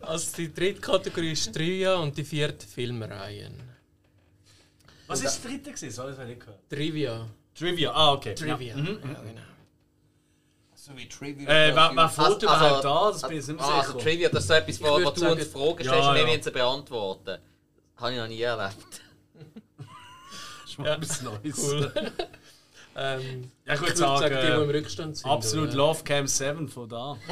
[0.00, 3.62] also die dritte Kategorie ist Trivia und die vierte Filmreihen.
[5.06, 5.90] Was ist die dritte gewesen?
[5.90, 6.68] So, das habe ich nicht gehört.
[6.68, 7.28] Trivia.
[7.54, 8.34] Trivia, ah, okay.
[8.34, 8.76] Trivia.
[8.76, 8.82] Ja.
[8.82, 8.98] Mhm.
[9.02, 9.40] Ja, genau.
[10.86, 11.48] So wie Trivia.
[11.48, 13.10] Äh, wer, wer Also- fährt überhaupt da?
[13.10, 14.04] Das bin ich also, nicht ah, mehr also sicher.
[14.04, 16.20] Trivia, das ist so etwas, wo, wo du sagen- uns Fragen Ja, stellst und wir
[16.20, 16.26] ja.
[16.28, 17.38] müssen sie beantworten.
[17.96, 18.76] Habe ich noch nie erlebt.
[20.62, 21.58] Das ist mal etwas Neues.
[21.58, 21.92] Cool.
[22.96, 25.28] ähm, Ja, ich würde sagen, sagen, die, die im Rückstand sind.
[25.28, 25.76] absolut oder?
[25.76, 27.16] Love Cam 7 von da.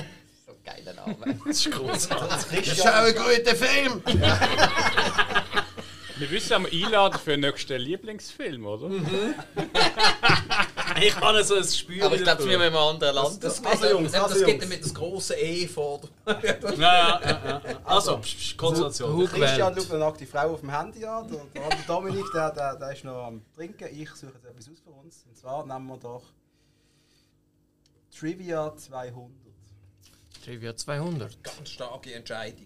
[0.47, 1.39] So ein geiler Name.
[1.47, 2.59] Das ist großartig.
[2.69, 4.03] Das ist auch ein guter Film!
[6.17, 8.91] Wir wissen, wir einladen für den nächsten Lieblingsfilm, oder?
[11.01, 12.05] Ich habe so ein Spür.
[12.07, 13.45] Aber ich glaube, das müssen wir in einem anderen Das, Land.
[13.45, 14.61] das, Also, Jungs, das, also, das geht Jungs.
[14.61, 16.01] dann mit das große E vor.
[16.27, 17.81] Ja, ja, ja, ja, ja.
[17.85, 19.27] Also, psch, Konzentration.
[19.27, 21.29] Christian schaut eine nackte Frau auf dem Handy an.
[21.29, 23.89] Der, der Dominik, der, der, der ist noch am Trinken.
[23.97, 25.25] Ich suche jetzt etwas aus für uns.
[25.29, 26.23] Und zwar nehmen wir doch
[28.19, 29.31] Trivia 200.
[30.45, 31.43] Trivia 200.
[31.43, 32.65] Ganz starke Entscheidung.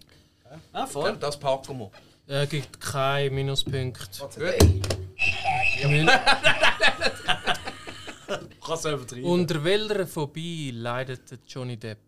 [0.73, 1.15] Ah, Ich voll.
[1.17, 1.91] das packen wir.
[2.27, 4.09] Äh, gibt kein Minuspunkt.
[5.87, 6.09] Min
[8.65, 9.23] Kannst du übertreiben.
[9.23, 11.99] Unter welcher Phobie leidet der Johnny Depp?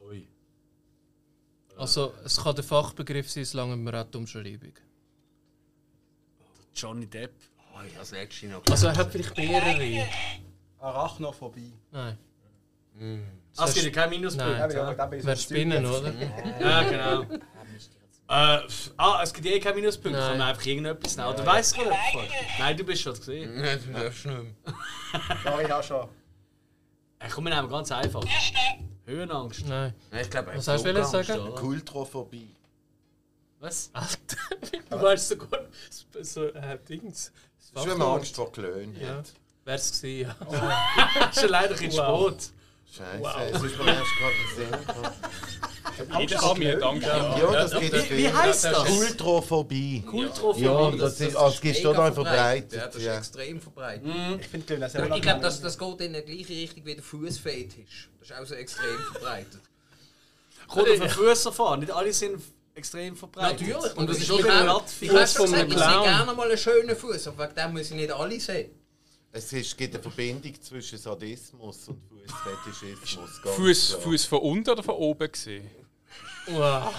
[0.00, 0.26] Ui.
[1.76, 4.74] Also, es kann der Fachbegriff sein, solange man auch die Umschreibung.
[6.74, 7.32] Johnny Depp.
[7.74, 10.06] Oh, ich habe noch Also, er hat vielleicht mehrere.
[10.78, 11.72] Arachnophobie.
[11.90, 12.18] Nein.
[13.56, 14.58] Ah, es gibt ja keinen Minuspunkt.
[14.58, 15.26] Nein.
[15.26, 16.12] Ein Spinnen, oder?
[16.60, 17.38] Ja, genau.
[18.28, 18.60] Äh,
[18.96, 20.28] ah, es gibt eh keinen Minuspunkt, Nein.
[20.28, 21.28] kann man einfach irgendetwas nehmen.
[21.28, 21.96] Oder weißt du etwas?
[22.58, 23.60] Nein, du bist schon gesehen.
[23.60, 24.54] Nein, du darfst nicht mehr.
[25.44, 26.08] Ja, ich auch schon.
[27.18, 28.24] Äh, komm, wir nehmen ganz einfach.
[29.04, 29.66] Höhenangst.
[29.66, 29.94] Nein.
[30.10, 31.54] Nein, ich glaube, Was hast du wollen sagen?
[31.54, 32.48] Kultrophobie.
[33.60, 33.90] Was?
[33.92, 34.36] Alter,
[34.90, 35.60] du weißt sogar
[36.22, 37.32] so äh, Dings.
[37.74, 38.98] Das ist Angst vor Klönen.
[39.00, 39.22] Ja.
[39.64, 41.28] Wär's gewesen, ja.
[41.28, 42.36] Ist schon leider ein bisschen Wow.
[42.94, 46.20] Scheiße, es ist mir erst gerade in den Sinn.
[46.20, 47.06] Jeder hat mir Angst.
[47.06, 47.38] Ja.
[47.38, 48.84] Ja, das gibt es Wie, wie heisst das?
[48.84, 50.02] Kultrophobie.
[50.02, 50.64] Kultrophobie.
[50.64, 52.72] Ja, das ist, also, es gibt mega total verbreitet.
[52.72, 53.18] Ja, das ist Ja.
[53.18, 54.06] extrem verbreitet.
[54.40, 57.02] Ich finde Glöhn sehr Ich glaube, das, das geht in die gleiche Richtung wie der
[57.02, 58.10] Fußfetisch.
[58.20, 59.60] Das ist auch so extrem verbreitet.
[60.68, 61.80] Kommt auf den Füßen fahren.
[61.80, 62.42] Nicht alle sind
[62.74, 63.60] extrem verbreitet.
[63.68, 63.96] Natürlich.
[63.96, 64.84] Und das ist schon ich auch-.
[65.00, 67.54] Ich habe schon Fuß vom gesagt, ich sehe gerne mal einen schönen Fuß, aber wegen
[67.54, 68.70] dem muss ich nicht alle sehen.
[69.34, 73.40] Es ist, gibt eine Verbindung zwischen Sadismus und Fußfetischismus.
[73.56, 73.92] Fuß.
[74.02, 75.70] Fuß von unten oder von oben gesehen?
[76.48, 76.92] Wow.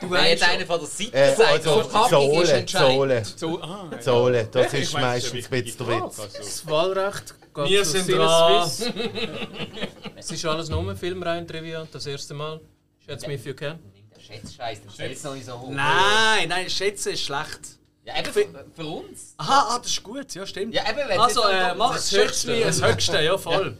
[0.00, 2.96] Du jetzt weißt einer von der Seite Äh, sagt, also Verpackung ist Sohle, entscheidend.
[2.96, 4.02] Sohle, So, ah, ja.
[4.02, 6.16] Sohle, das ist meine, meistens ein bisschen der Witz.
[6.36, 8.70] Das Wahlrecht geht Wir zu sind dran.
[10.16, 12.60] Es ist alles nur Filmreihen Trivia, das erste Mal.
[13.04, 13.78] Schätze mich, if you can.
[14.18, 15.70] Schätzscheiß, der stellt es noch nicht so hoch.
[15.70, 17.77] Nein, nein, schätzen ist schlecht.
[18.08, 19.34] Ja, eben für, für uns.
[19.36, 20.72] Aha, ah, das ist gut, ja, stimmt.
[20.74, 22.58] Ja, eben, wenn Also, äh, mach das Höchste.
[22.60, 23.76] Das Höchste, ja, voll.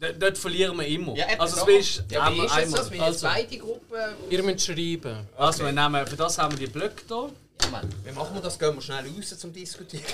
[0.00, 1.16] D- Dort verlieren wir immer.
[1.16, 2.46] Ja, eben, also, es ist Ja, einmal.
[2.46, 2.80] ist einmal.
[2.80, 2.90] das?
[2.92, 3.96] Jetzt beide Gruppen...
[4.30, 5.26] Ihr müsst schreiben.
[5.36, 7.30] Also, wir nehmen, für das haben wir die Blöcke hier.
[7.62, 7.88] Ja, Mann.
[8.04, 8.56] Wie machen wir das?
[8.58, 10.04] Gehen wir schnell raus zum Diskutieren?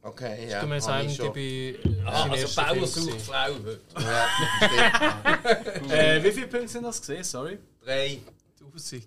[0.08, 0.60] Okay, ja.
[0.60, 1.26] Gemäß hab ich schon.
[1.34, 3.20] IMDb Ah, sein also Bauer sucht.
[3.22, 3.80] Frau heute.
[4.00, 4.26] Ja,
[4.66, 5.92] stimmt.
[5.92, 7.24] Äh, wie viele Punkte sind das gesehen?
[7.24, 7.58] Sorry.
[7.84, 8.18] Drei.
[8.60, 9.04] 1000.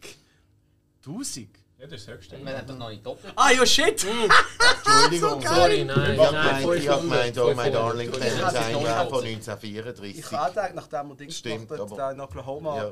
[1.05, 1.47] 1000?
[1.79, 2.31] Ja, das ist höchst.
[2.31, 3.33] Wir haben noch nicht doppelt.
[3.35, 4.05] Ah, ja, shit!
[4.85, 5.41] Entschuldigung.
[5.47, 6.61] Sorry, nein, Ich hab nein.
[6.61, 7.73] gemeint, ich oh my 500.
[7.73, 10.31] darling Clementine Ich wäre hab's von Ich 1934.
[10.31, 12.91] habe auch gedacht, nachdem wir Dings gemacht haben, in Oklahoma.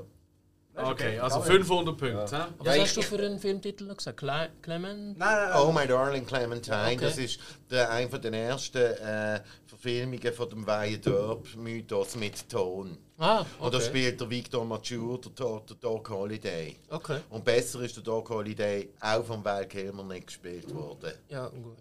[0.76, 0.92] Ja.
[0.92, 1.24] Okay, ja.
[1.24, 2.38] also Ja, 500 Punkte.
[2.38, 2.44] hä?
[2.60, 4.18] Was Ja, hast du für einen Filmtitel noch gesagt?
[4.20, 5.18] Cle Clement?
[5.18, 6.98] Nein, nein, Oh my darling Clementine, Okay.
[7.02, 7.40] das ist
[7.70, 12.98] der, einer der ersten äh, Verfilmungen von dem Weyerderb-Mythos mit Ton.
[13.18, 13.88] Ah, Und da okay.
[13.88, 16.78] spielt der Victor Mature, der, der Doc Holiday.
[16.90, 21.12] Okay, Und besser ist der Doc Holiday auch von Val Kilmer nicht gespielt worden.
[21.30, 21.78] ja, gut.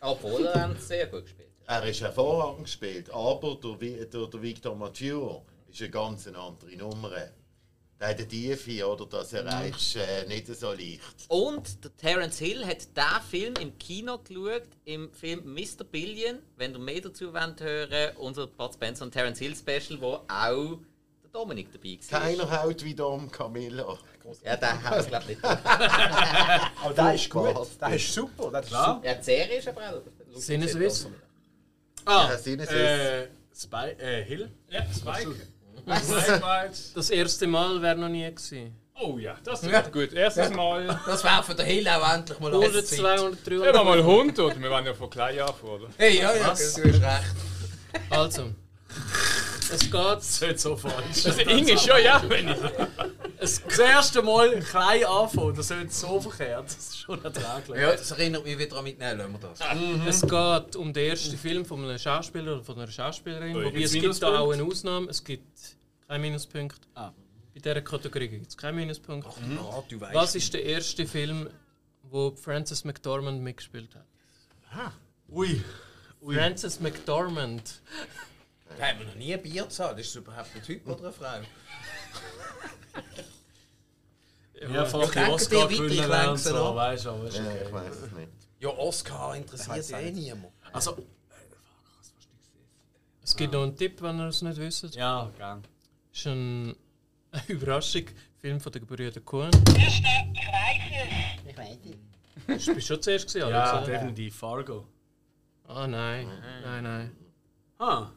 [0.00, 1.48] Obwohl, er hat sehr gut gespielt.
[1.66, 7.10] Er ist hervorragend gespielt, aber der, der, der Victor Mature ist eine ganz andere Nummer.
[8.00, 9.06] Der hat eine Tiefe, oder?
[9.06, 11.00] Das erreichst du äh, nicht so leicht.
[11.28, 15.82] Und der Terence Hill hat diesen Film im Kino geschaut, im Film Mr.
[15.84, 16.38] Billion.
[16.56, 20.78] Wenn ihr mehr dazu wollt hören, unser Bud Spencer und Terence Hill Special, wo auch
[21.24, 22.20] der Dominik dabei war.
[22.20, 23.98] Keiner haut wie Dom Camilla.
[24.44, 25.44] Ja, den haben wir glaube ich nicht.
[25.44, 27.56] Aber der ist gut.
[27.80, 28.50] Der ist super.
[28.52, 28.94] Der ist Klar.
[28.96, 29.06] super.
[29.08, 30.38] Ja, die Serie ist aber auch.
[30.40, 31.08] Sinneswiss?
[32.04, 32.76] Ah, Ja, Sinneswiss.
[32.78, 34.50] äh, Spy, äh, Hill?
[34.70, 35.34] Ja, Spike.
[35.96, 36.72] Spike.
[36.94, 38.76] Das erste Mal wäre noch nie gewesen.
[39.00, 40.12] Oh ja, das ist gut.
[40.12, 41.00] Erstes Mal.
[41.06, 42.98] Das wäre für den Hill auch endlich mal 100, alles Zeit.
[42.98, 43.84] 200, Immer 300.
[43.84, 44.60] mal Hund, oder?
[44.60, 45.86] Wir waren ja von klein auf, oder?
[45.96, 47.00] Hey, ja, ja, du hast recht.
[48.10, 48.50] Also,
[49.72, 49.94] es geht.
[49.94, 51.26] Das ist so falsch.
[51.26, 52.56] Also, Inge schon, ja, wenn ich.
[53.40, 56.66] Das erste Mal klein anfangen, das ist so verkehrt.
[56.66, 57.80] Das ist schon erträglich.
[57.80, 60.22] Ja, das erinnert mich wieder an mitnehmen, lassen wir das.
[60.22, 63.56] Es geht um den ersten Film von einem Schauspieler oder von einer Schauspielerin.
[63.56, 63.64] Ui.
[63.66, 65.08] Wobei es gibt da auch eine Ausnahme.
[65.08, 65.57] Es gibt
[66.08, 66.80] keinen Minuspunkt.
[66.94, 67.12] Ah.
[67.54, 69.26] Bei dieser Kategorie gibt es keinen Minuspunkt.
[69.26, 70.14] Ah, du weißt.
[70.14, 71.48] Was ist der erste Film,
[72.02, 74.92] wo Frances McDormand mitgespielt hat?
[75.30, 75.62] Ui.
[76.22, 77.82] Frances McDormand.
[78.78, 79.98] Da haben wir noch nie ein Bier gezahlt.
[79.98, 81.40] Ist es überhaupt ein Typ oder eine Frau?
[84.60, 87.72] Ja, fast die denke, Oscar die gewinnen weiter und so, weißt du, aber Ja, ich
[87.72, 88.28] weiß es nicht.
[88.58, 90.52] Ja, Oscar interessiert eh niemand.
[90.72, 90.96] Also,
[93.22, 94.96] Es gibt noch einen Tipp, wenn ihr es nicht wisst.
[94.96, 95.62] ja, gern.
[96.18, 96.74] Ist ein,
[97.32, 98.04] eine Überraschung.
[98.40, 99.50] Film von den Gebrüder Coen.
[99.76, 100.02] Erste,
[101.44, 101.78] ich weiß
[102.56, 102.64] es.
[102.66, 103.86] Du bist schon zuerst gesehen, Alex, Ja, oder?
[103.92, 104.36] definitiv.
[104.36, 104.86] Fargo.
[105.66, 106.28] Ah, nein.
[106.64, 107.16] Nein, nein.
[107.78, 108.10] Ah.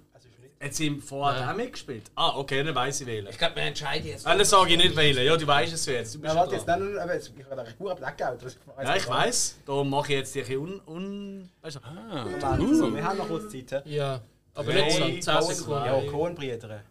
[0.59, 2.03] Hat sie im Vorher auch mitgespielt?
[2.13, 3.25] Ah, okay, dann weiss ich wählen.
[3.31, 4.27] Ich glaube, wir entscheiden jetzt.
[4.27, 5.25] Ah, dann sage ich nicht wählen.
[5.25, 6.13] Ja, du weißt es jetzt.
[6.13, 8.37] Du bist Ja, ja warte jetzt, nein, nein, jetzt- ich habe Spur Blackout.
[8.83, 9.57] Ja, ich weiss.
[9.65, 10.79] Darum mache ich jetzt dich un...
[10.85, 11.79] un weißt du?
[12.59, 13.83] Moment, so, wir haben noch kurz Zeit.
[13.87, 14.21] Ja,
[14.53, 14.99] aber nicht so.
[15.03, 15.85] 10 Coen- Sekunden.
[15.85, 16.83] Ja, Cohen-Brüder.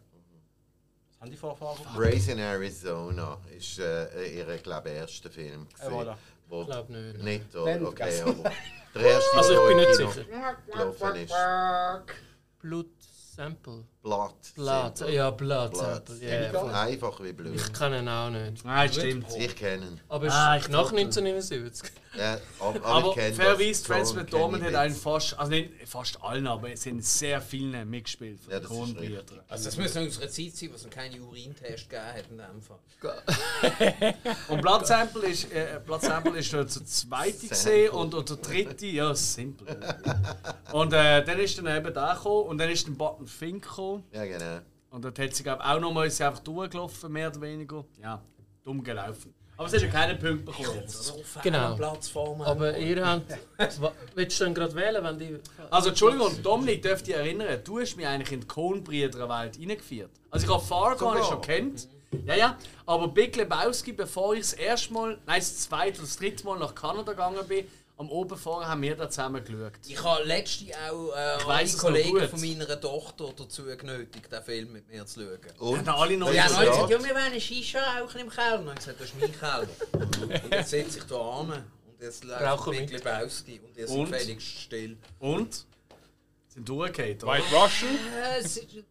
[1.20, 1.76] Haben die Vorfahren?
[1.96, 5.66] Raising Arizona ist äh, ihr, glaube ich, erster Film.
[5.78, 6.16] Äh, voilà.
[6.48, 7.22] wo Ich glaube nicht.
[7.22, 7.72] nicht, oder?
[7.74, 8.34] Dann okay, aber
[8.94, 10.56] der erste, Also, ich der bin nicht sicher.
[10.72, 11.34] gelaufen ist.
[12.60, 12.86] Blood
[13.36, 13.84] Sample.
[14.02, 14.32] Blood.
[14.54, 14.96] Blood.
[14.96, 15.14] Simple.
[15.14, 16.06] Ja, Blood, Blood.
[16.06, 16.16] Sample.
[16.26, 16.60] Ja, Simple.
[16.60, 16.70] voll.
[16.74, 17.54] Einfach wie Blut.
[17.54, 18.64] Ich kenne ihn auch nicht.
[18.64, 19.26] Nein, stimmt.
[19.36, 20.00] Ich kenne ihn.
[20.08, 21.90] Aber es Ah, ich nach glaub, 1979.
[22.16, 23.12] Ja, aber, aber.
[23.14, 27.84] Francis Darum McDormand hat einen fast, also nicht fast allen, aber es sind sehr viele
[27.84, 29.38] mitgespielt von Ja, das.
[29.48, 32.38] Also, das muss noch unsere Zeit sein, wo es noch keinen Urintest gegeben hat in
[32.38, 32.78] dem Fall.
[34.48, 38.86] Und Blood Sample ist, äh, Blood Sample ist der zweite gesehen und, und der dritte,
[38.86, 39.66] ja, simpel.
[40.72, 43.89] Und äh, dann ist dann eben der gekommen und dann ist dann Button Fink gekommen.
[44.12, 44.60] Ja, genau.
[44.90, 47.84] Und dort hat sie glaub, auch nochmal ist sie einfach durchgelaufen, mehr oder weniger.
[48.02, 48.20] Ja,
[48.64, 49.32] dumm gelaufen.
[49.56, 51.04] Aber sie hat ja keinen Punkt bekommen jetzt?
[51.04, 51.68] So Genau.
[51.68, 52.46] fehl Platz vor mir.
[52.46, 53.30] Aber ihr habt.
[54.14, 55.36] Willst du dann gerade wählen, wenn die.
[55.70, 60.10] Also Entschuldigung, Dominik, dürft ihr erinnern, du hast mich eigentlich in die Coen-Brüder-Welt reingeführt.
[60.30, 61.88] Also ich habe Fargo ich schon kennt.
[62.24, 62.56] Ja, ja.
[62.86, 66.58] Aber Big Lebowski, bevor ich das erste Mal, nein, das zweite oder das dritte Mal
[66.58, 67.66] nach Kanada gegangen bin,
[68.00, 69.72] am Oben vorher haben wir da zusammen geschaut.
[69.86, 74.88] Ich habe letztens auch äh, alle Kollegen von meiner Tochter dazu genötigt, den Film mit
[74.88, 75.38] mir zu schauen.
[75.58, 75.86] Und?
[75.86, 76.44] Haben alle noch Ja.
[76.44, 78.60] gesagt, ja, wir wollen eine Shisha rauchen im Keller.
[78.60, 79.68] Und ich habe gesagt, das ist mein Keller.
[80.44, 81.64] und jetzt sitze ich da an und
[82.00, 82.90] jetzt läuft mit.
[82.90, 84.10] Lebowski und ihr seid Und?
[84.12, 84.96] gefälligst still.
[85.18, 85.66] Und?
[86.48, 87.32] Sind durchgefallen, oder?
[87.32, 87.98] White Russian?
[88.16, 88.82] Äh,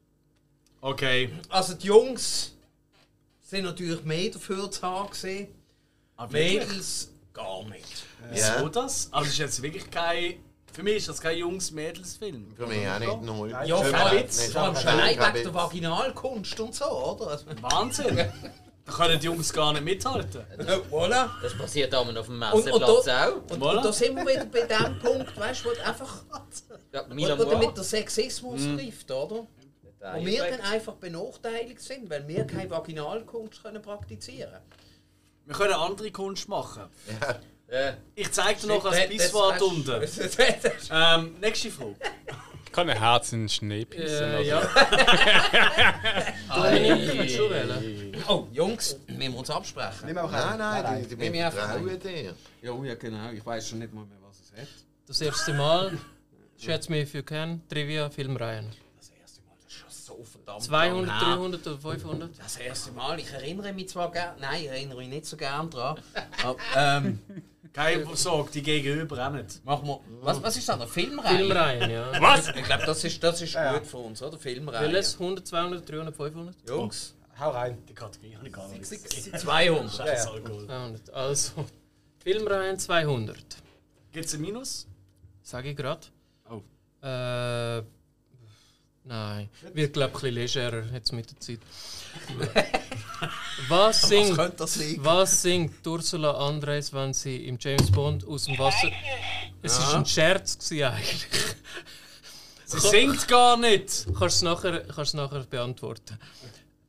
[0.82, 1.30] Okay.
[1.50, 2.54] also die Jungs
[3.42, 5.12] sind natürlich mehr dafür zu haben
[6.32, 6.60] wirklich?
[6.60, 8.04] Mädels gar nicht.
[8.32, 8.70] Wieso Ja.
[8.70, 9.10] das?
[9.12, 10.36] Also ist jetzt wirklich kein...
[10.72, 12.54] Für mich ist das kein Jungs-Mädels-Film.
[12.56, 13.50] Für mich auch nicht null.
[13.50, 13.68] Nein.
[13.68, 14.52] Ja, Kein vor allem, Witz.
[14.52, 17.28] vor allem allein wegen der Vaginalkunst und so, oder?
[17.32, 18.16] Also, Wahnsinn!
[18.86, 20.44] da können die Jungs gar nicht mithalten.
[20.92, 21.30] voilà.
[21.42, 23.36] Das passiert auch auf dem Und, und, Messeplatz da, auch.
[23.52, 23.78] und, Voilà.
[23.78, 26.24] und da sind wir wieder bei dem Punkt, weißt du, wo einfach
[26.94, 29.48] Ja, wo, wo mit der Sexismus trifft, oder?
[30.14, 34.62] Wo wir dann einfach benachteiligt sind, weil wir keine Vaginalkunst können praktizizieren
[35.46, 36.84] Wir können andere Kunst machen.
[37.22, 37.40] Ja.
[38.16, 40.02] Ich zeige dir noch als das- unten.
[40.92, 41.96] Ähm, nächste Frage.
[42.66, 44.26] Ich kann ein Herz in den Schnee pissen.
[44.26, 44.62] Äh, ja.
[46.56, 48.16] Dominik, du wählen?
[48.28, 50.06] Oh, Jungs, müssen wir uns absprechen?
[50.06, 52.36] Nimm auch Nein, nein, die, die, die mich einfach vertrauen dir.
[52.62, 53.32] Ja, ja, genau.
[53.32, 54.68] Ich weiß schon nicht mal mehr, was es hat.
[55.08, 55.98] Das erste Mal,
[56.58, 58.68] schätze mich für Ken, Trivia, Filmreihen.
[58.98, 61.36] Das erste Mal, das ist schon so verdammt 200, lang her.
[61.38, 62.40] 300 oder 500?
[62.40, 65.70] Das erste Mal, ich erinnere mich zwar gern, nein, ich erinnere mich nicht so gern
[65.72, 66.00] dran.
[66.44, 67.20] Aber, ähm,
[67.74, 69.64] Keine Sorge, die gegenüber auch nicht.
[69.64, 71.38] machen wir, was, was ist das, eine Filmreihe?
[71.38, 72.12] Filmreihen, ja.
[72.22, 72.48] Was?
[72.50, 74.38] Ich glaube, das ist, das ist gut für uns, oder?
[74.38, 74.92] Filmreihe.
[74.92, 75.14] Welches?
[75.14, 76.56] 100, 200, 300, 500?
[76.68, 77.78] Jungs, Hau rein.
[77.88, 78.86] Die Kategorie habe ich gar nicht.
[78.86, 79.94] 200.
[79.94, 80.66] Scheiß Alkohol.
[80.66, 81.10] 200.
[81.14, 81.66] Also,
[82.22, 83.38] Filmreihen 200.
[84.12, 84.88] Gibt es ein Minus?
[85.42, 86.06] Sage ich gerade.
[86.50, 86.62] Oh.
[87.02, 87.84] Äh,
[89.06, 89.50] nein.
[89.74, 91.60] Wird, glaube ich, ein bisschen legerer jetzt mit der Zeit.
[93.68, 95.06] Was Was singt, könnte das liegen?
[95.06, 98.90] was singt Ursula Andres, wenn sie im James Bond aus dem Wasser.
[99.62, 101.28] Es war ein Scherz gewesen eigentlich.
[102.66, 104.06] Sie singt gar nicht!
[104.08, 106.18] Kannst du es nachher, kannst nachher beantworten.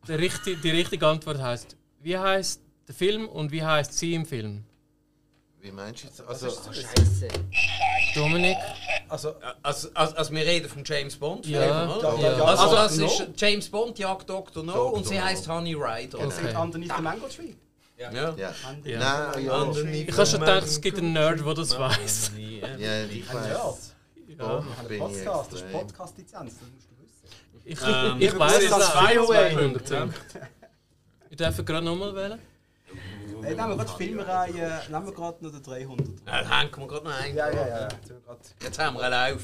[0.07, 4.27] Die richtige, die richtige Antwort heißt: Wie heißt der Film und wie heißt sie im
[4.27, 4.65] Film?
[5.61, 6.23] Wie meinst du jetzt?
[6.27, 7.28] Also, Scheiße.
[8.15, 8.57] Dominik?
[9.09, 11.95] Also, Also, also, also wir reden vom James Bond Film, Ja.
[11.97, 12.15] oder?
[12.19, 12.39] Ja.
[12.39, 12.77] ja, Also Dr.
[12.77, 14.62] das ist James Bond jagt Dr.
[14.65, 14.93] No Dr.
[14.95, 16.19] und sie heißt Honey Rider.
[16.19, 16.57] und singt Okay.
[16.57, 17.53] Underneath the Mango Tree.
[17.99, 18.11] Ja.
[18.12, 18.35] ja.
[18.37, 18.55] Ja.
[19.32, 19.61] Nein, ja.
[19.62, 22.32] Underneath Ich habe schon gedacht, es gibt einen Nerd, der das weiß.
[22.78, 23.47] Ja, ich weiß.
[23.47, 23.61] Nerd.
[24.43, 24.45] Oh,
[24.81, 25.73] Ein bin ich Podcast, das ist.
[25.73, 27.66] Podcast-Lizenz, das musst du wissen.
[27.66, 30.09] Ich, Ähm, ich weiß es das zwei 200 Punkte.
[31.28, 32.39] Ich darf gerade nochmal wählen.
[33.43, 36.07] Hey, nehmen wir gerade die Filmreihe, nehmen wir gerade noch den 300.
[36.27, 37.35] Ja, da hängen wir gerade noch ein.
[37.37, 37.89] Ja, ja, ja.
[38.62, 39.43] Jetzt haben wir einen Lauf.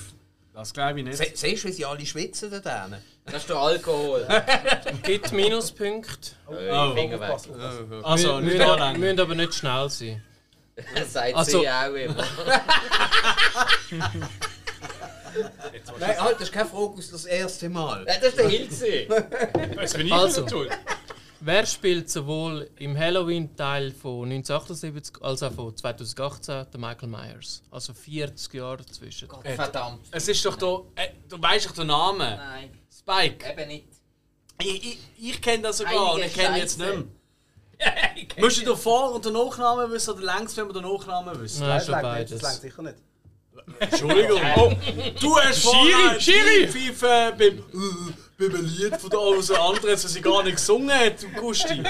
[0.55, 1.19] Das glaube ich nicht.
[1.19, 3.03] Se siehst du, wie sie alle schwitzen da drinnen?
[3.27, 4.27] Das ist der Alkohol.
[5.03, 6.31] Gibt Minuspunkte.
[6.47, 6.95] Oh.
[6.95, 7.31] Finger weg.
[7.31, 8.05] Aufpassen, aufpassen.
[8.05, 9.01] Also, Wir nicht müssen, anlängen.
[9.01, 10.23] müssen aber nicht schnell sein.
[10.95, 12.15] Das sagt Also- sie auch immer.
[15.99, 18.05] Nein, halt, das ist keine Frage aus das erste Mal.
[18.05, 19.07] Nein, das ist der Hilse.
[19.75, 20.45] Was bin ich Also.
[20.45, 20.57] also.
[20.65, 20.69] tun?
[21.41, 27.63] Wer spielt sowohl im Halloween-Teil von 1978 als auch von 2018 der Michael Myers?
[27.71, 29.29] Also 40 Jahre dazwischen.
[29.29, 30.07] Verdammt.
[30.11, 30.81] Es ist doch da.
[30.95, 32.19] Äh, du weißt doch den Namen.
[32.37, 33.51] Nein, Spike.
[33.51, 33.89] eben nicht.
[34.61, 34.99] Ich, ich,
[35.31, 37.05] ich kenne das sogar und ich kenne jetzt nicht mehr.
[38.39, 41.61] Musst du den Vor- und den Nachnamen wissen oder längst, wenn wir den Nachnamen wissen?
[41.61, 42.63] Nein, Das schon langt nicht, das langt beides.
[42.63, 42.97] sicher nicht.
[43.81, 44.41] Entschuldigung.
[44.57, 44.73] Oh,
[45.21, 45.63] du hast
[46.23, 46.67] Schiri!
[46.67, 47.63] die Pfeife beim,
[48.39, 51.83] Lied von der alles anderen, das sie gar nicht gesungen hat, du Gusti.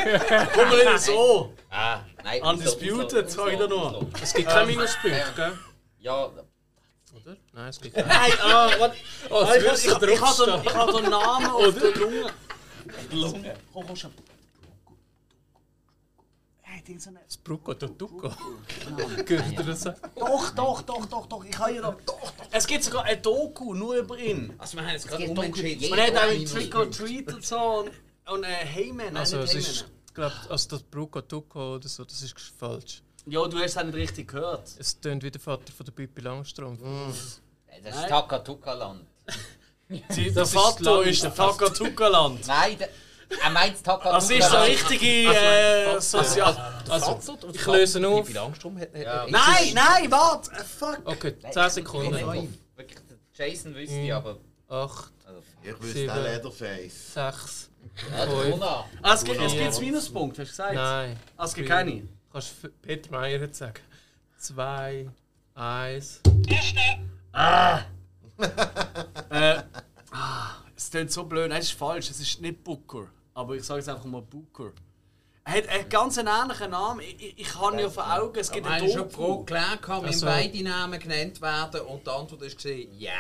[0.54, 1.52] Komm mal nicht so.
[1.70, 2.42] Ah, nein.
[2.42, 3.68] Undisputed, sag ich nur.
[3.68, 4.06] nur.
[4.22, 5.58] Es gibt keine Minuspunkte, gell?
[5.98, 7.36] Ja, Oder?
[7.52, 8.08] Nein, es gibt keine.
[8.08, 8.96] Nein, ah, warte.
[9.30, 12.26] Oh, ich, ich, ich, ich habe den Namen auf der Lunge.
[13.10, 13.54] Lunge.
[13.72, 14.12] Komm, komm schon.
[16.86, 17.42] Ding so nicht.
[17.44, 18.30] Brucco Tucco.
[19.24, 19.84] Gehört ihr das?
[19.84, 21.44] Doch, doch, doch, doch, doch.
[21.44, 21.96] Ich kann ja doch.
[22.06, 22.32] doch.
[22.50, 24.54] Es gibt sogar ein Doku nur über ihn.
[24.58, 25.90] Also wir haben jetzt gerade geht umentschieden.
[25.90, 27.90] Man hat auch in Trick or Treat und so und,
[28.32, 29.16] und äh, Heyman.
[29.16, 29.62] Also, es Heyman.
[29.70, 33.02] ist, glaube also das Brucco Tucco oder so, das ist falsch.
[33.26, 34.70] Ja, du hast es auch nicht richtig gehört.
[34.78, 36.80] Es tönt wie der Vater von der Pippi Langstrumpf.
[37.82, 39.04] das ist Takatuka-Land.
[39.88, 40.00] Der
[40.32, 42.46] Das ist Vater ist der Takatuka-Land.
[42.48, 42.88] Nein, der,
[43.42, 44.14] er meint Takatuka.
[44.14, 46.82] Das ist so richtige äh, Sozial...
[46.88, 47.18] Also,
[47.52, 48.28] ich löse auf.
[48.28, 50.50] Wie Langstrom hat, hat Nein, nein, warte!
[50.64, 51.00] Fuck!
[51.04, 52.58] Okay, 10 Sekunden.
[52.76, 52.98] Wirklich,
[53.34, 54.38] Jason wüsste ich, aber.
[54.68, 55.12] 8,
[55.62, 57.14] Ich wüsste auch Leatherface.
[57.14, 57.70] 6.
[58.10, 58.84] Ja, der Mona.
[59.02, 60.74] Ah, es gibt es gibt's Minuspunkte, hast du gesagt?
[60.74, 61.16] Nein.
[61.36, 62.02] Ah, es gibt keine.
[62.32, 63.80] Kannst du Peter Meyer jetzt sagen?
[64.38, 65.08] 2,
[65.54, 66.20] 1.
[69.30, 69.62] Äh,
[70.10, 71.48] ah, es klingt so blöd.
[71.48, 72.10] Nein, das ist falsch.
[72.10, 73.08] Es ist nicht Booker.
[73.36, 74.72] Aber ich sage jetzt einfach mal Booker.
[75.44, 77.00] hat einen ganz ähnlichen Namen.
[77.00, 80.08] Ich, ich, ich habe ja vor Augen, es gibt einen schon pro geklärt, gehabt, wenn
[80.08, 83.12] Also- beide Namen genannt werden und die Antwort war ja.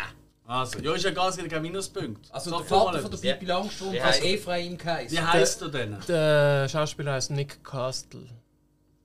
[0.46, 2.32] Also, ja, ist ja gar kein Minuspunkt.
[2.32, 3.18] Also Sag der doch Vater von der.
[3.34, 5.18] Pipi Langstrumpf heisst- Ephraim geheißen.
[5.18, 5.98] Wie heisst du denn?
[6.08, 8.26] Der Schauspieler heißt Nick Castle.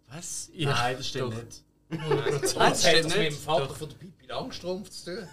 [0.08, 0.50] Was?
[0.54, 1.44] Ja, Nein, das stimmt doch.
[1.44, 1.64] nicht.
[2.42, 3.34] Das hat stimmt das mit dem.
[3.38, 5.28] Vater von der Pipi Langstrumpf zu tun?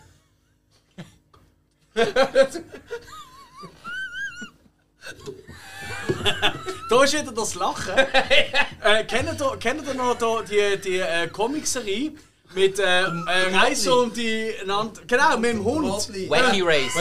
[6.91, 7.93] Da ist wieder das Lachen.
[8.83, 12.13] äh, kennt, ihr, kennt ihr noch da die, die äh, Comicserie
[12.55, 14.55] mit äh, äh, Reise um die.
[14.65, 15.87] Land genau, mit dem Hund.
[15.87, 16.31] Motley.
[16.31, 16.95] Wacky Äh, Race.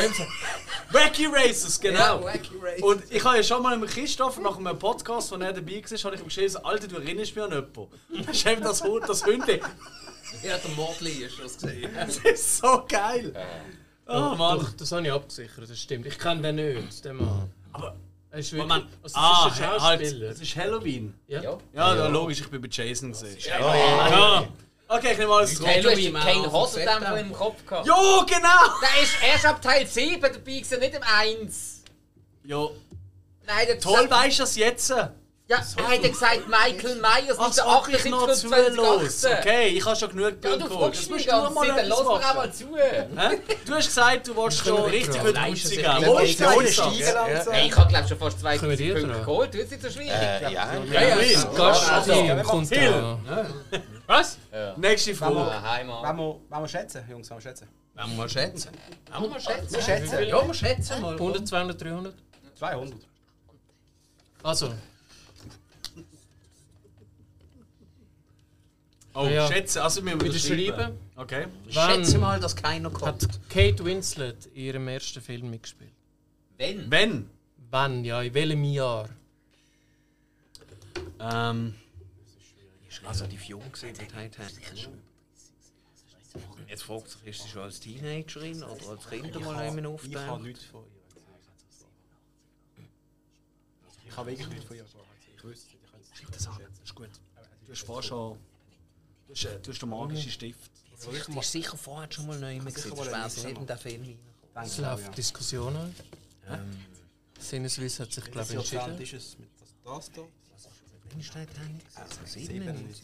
[0.92, 2.00] Wacky Races, genau.
[2.20, 2.84] Ja, Wacky Races.
[2.84, 5.98] Und ich habe ja schon mal mit Christoph nach einem Podcast, wo er dabei war,
[6.04, 7.88] habe ich ihm geschrieben, Alter, du erinnerst mich an jemanden.
[8.26, 9.62] Das ist eben das Hund, das Hunde.
[10.44, 11.90] Ja, der Motley ist das gesehen.
[11.96, 13.34] Das ist so geil.
[14.06, 14.60] Oh Mann.
[14.60, 16.06] Doch, das habe ich abgesichert, das stimmt.
[16.08, 17.50] Ich kenne den nicht, den Mann.
[17.72, 17.96] Aber-
[18.38, 18.86] er ist wirklich, Moment.
[19.02, 21.14] also, das Ah, ist ein halt, das ist Halloween.
[21.28, 21.42] ja.
[21.42, 21.58] Ja.
[21.74, 22.08] Ja, ja.
[22.08, 23.36] logisch, ich bin bei Jason gesehen.
[23.40, 24.48] Ja.
[24.90, 25.68] Okay, ich nehme alles zurück.
[25.68, 27.88] Hey, du hast Halloween, keinen Hosendämpfer im Kopf gehabt.
[27.88, 28.80] Jo, genau!
[28.82, 31.84] Der ist erst ab Teil 7 dabei gewesen, nicht im 1.
[32.46, 32.72] Jo,
[33.46, 34.94] Nein, der toll weißt du das jetzt.
[35.50, 39.22] Ja, er hat ja gesagt, Michael Myers mit der ob ich noch 78 zulos.
[39.22, 39.38] 2018.
[39.40, 42.36] Okay, ich habe schon genug Ja, Bilder du fragst mich Zeit, dann lass mir auch
[42.36, 42.66] mal zu.
[43.66, 47.54] Du hast gesagt, du wolltest schon richtig gut Wo ist Ohne der Steigen langsam.
[47.54, 49.54] Ich habe glaube schon fast zwei Punkte geholt.
[49.54, 50.12] Du bist nicht so schwierig.
[50.12, 51.16] Äh, ja, Ja, ja,
[52.04, 52.68] so.
[52.76, 53.46] Da.
[54.06, 54.38] Was?
[54.76, 55.62] Nächste Frage.
[55.62, 56.04] Heimat.
[56.04, 57.30] Wollen wir, wollen wir schätzen, Jungs?
[57.30, 57.68] Wollen wir schätzen?
[57.96, 58.72] Wollen wir mal schätzen?
[59.12, 59.74] Wollen wir mal schätzen?
[59.76, 60.24] Wir schätzen.
[60.28, 61.14] Ja, wir schätzen mal.
[61.14, 62.14] 100, 200, 300?
[62.60, 63.00] 200.
[64.44, 64.74] Also,
[69.20, 69.48] Oh, Ja.
[69.48, 70.96] schätze, also müssen wir das schreiben.
[71.16, 71.48] Okay.
[71.70, 73.24] Schätze Wann mal, dass keiner kommt.
[73.24, 75.92] hat Kate Winslet in ihrem ersten Film mitgespielt?
[76.58, 76.90] Wenn?
[76.92, 77.30] Wenn?
[77.72, 78.06] Wann?
[78.06, 79.10] Ja, in welchem Jahr?
[81.20, 81.74] Ähm,
[83.06, 84.90] Also die jung gesehen, die Titanic.
[86.68, 90.32] Jetzt fragt sich, ist sie schon als Teenagerin oder als Kind mal einmal Ich habe
[90.34, 90.42] auftaucht?
[90.44, 90.88] nichts von ihr.
[94.10, 95.06] Ich habe wirklich nichts von ihr erfahren.
[95.38, 95.70] Ich wüsste.
[95.76, 96.84] Ich kann es nicht schätzen.
[96.84, 97.10] ist gut.
[97.66, 98.38] Du hast vorher schon.
[99.42, 100.72] Du hast, äh, du hast den magischen Stift.
[101.12, 102.96] Die ist sicher vorher schon mal neu gesehen.
[102.96, 104.18] Das in den Film.
[104.56, 105.96] Es läuft Diskussionen.
[107.40, 109.00] Sinneswiss hat sich, glaube ich, entschieden.
[109.00, 110.22] ist es mit das, das da?
[111.12, 111.82] Wann ist Titanic?
[111.94, 113.04] Also 97.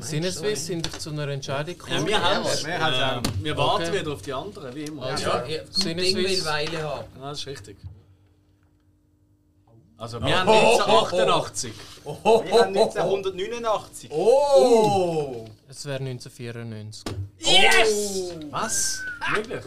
[0.00, 2.06] Sinneswiss sind zu einer Entscheidung Ja, gekommen.
[2.06, 2.64] wir haben es.
[2.64, 2.80] Wir
[3.18, 4.00] Ähm, wir warten Okay.
[4.00, 5.02] wieder auf die anderen, wie immer.
[5.02, 7.08] Also, Ja, ja, Sinneswiss- Ding will Weile haben.
[7.20, 7.76] Ja, das ist richtig.
[10.02, 11.72] Also, wir haben 1988.
[12.02, 12.12] Wir
[12.60, 14.10] haben 1989.
[14.10, 15.46] Oh!
[15.68, 17.04] Es wäre 1994.
[18.50, 19.00] Was?
[19.32, 19.62] Wirklich?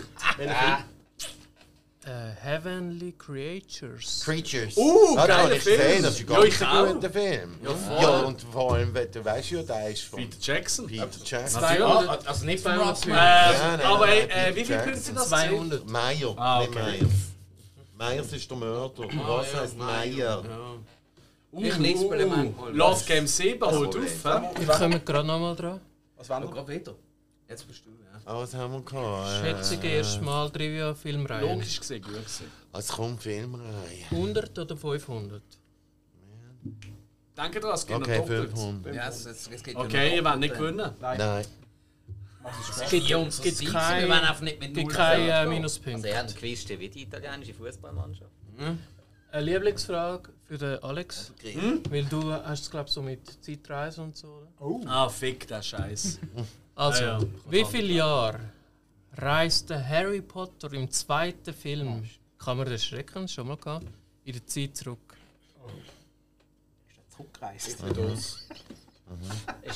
[2.05, 4.23] Äh, Heavenly Creatures.
[4.25, 4.75] Creatures.
[4.75, 5.77] Uh, ah, da geiler Film.
[5.77, 6.87] gesehen, das ist ein Ja, ganz ich auch.
[6.93, 7.55] guter Film.
[7.63, 8.25] Ja, voll.
[8.25, 10.85] und vor allem, du weißt ja, der ist von Peter Jackson.
[10.87, 11.63] Peter Jackson.
[11.63, 14.83] Ah, also nicht von Ross Äh, nein, aber äh, wie viele Jackson.
[14.83, 15.29] Punkte sind das?
[15.29, 15.89] 200.
[15.89, 17.05] Meyer, Ah, nicht okay.
[17.97, 19.03] Myers ist der Mörder.
[19.27, 20.43] Was heißt Meyer?
[21.57, 22.75] Ich lispele manchmal.
[22.75, 24.03] Love Game 7 holt auf.
[24.25, 24.49] hä?
[24.59, 25.79] Wir kommen gerade nochmal dran.
[26.17, 26.53] Was wollen Ja, wir?
[26.53, 26.95] gerade wieder.
[27.47, 28.19] Jetzt bist du, ja.
[28.25, 29.45] Ah, was haben wir gehabt?
[29.45, 31.53] Schätzung erstmal Trivia Filmreihe.
[31.53, 32.51] Logisch gesehen, gut gesehen.
[32.73, 34.05] Es kommt Filmreihe.
[34.11, 35.41] 100 oder 500?
[37.35, 38.49] Danke dran, es gibt Okay, noch doppelt.
[38.51, 38.95] 500.
[38.95, 40.91] ja es, es, geht Okay, ihr wollt nicht gewinnen.
[40.99, 41.45] Nein.
[42.81, 44.95] Es gibt ja uns gibt gibt kein- Wir wollen einfach nicht mit Gibt äh,
[45.95, 48.31] Also, er wie die italienische Fußballmannschaft.
[49.31, 51.33] Eine Lieblingsfrage für den Alex.
[51.41, 51.81] Hm?
[51.89, 54.47] Weil du hast es, glaube ich, so mit Zeitreise und so.
[54.59, 54.89] oder?
[54.89, 56.19] Ah, fick, der Scheiß.
[56.77, 57.19] Also, Ah, ja.
[57.49, 58.39] wie viele Jahre
[59.13, 62.03] reiste Harry Potter im zweiten Film,
[62.37, 63.85] kann man den Schrecken schon mal gehabt,
[64.25, 64.99] in der Zeit zurück?
[67.15, 67.67] Zurückgereist.
[67.69, 67.85] Ist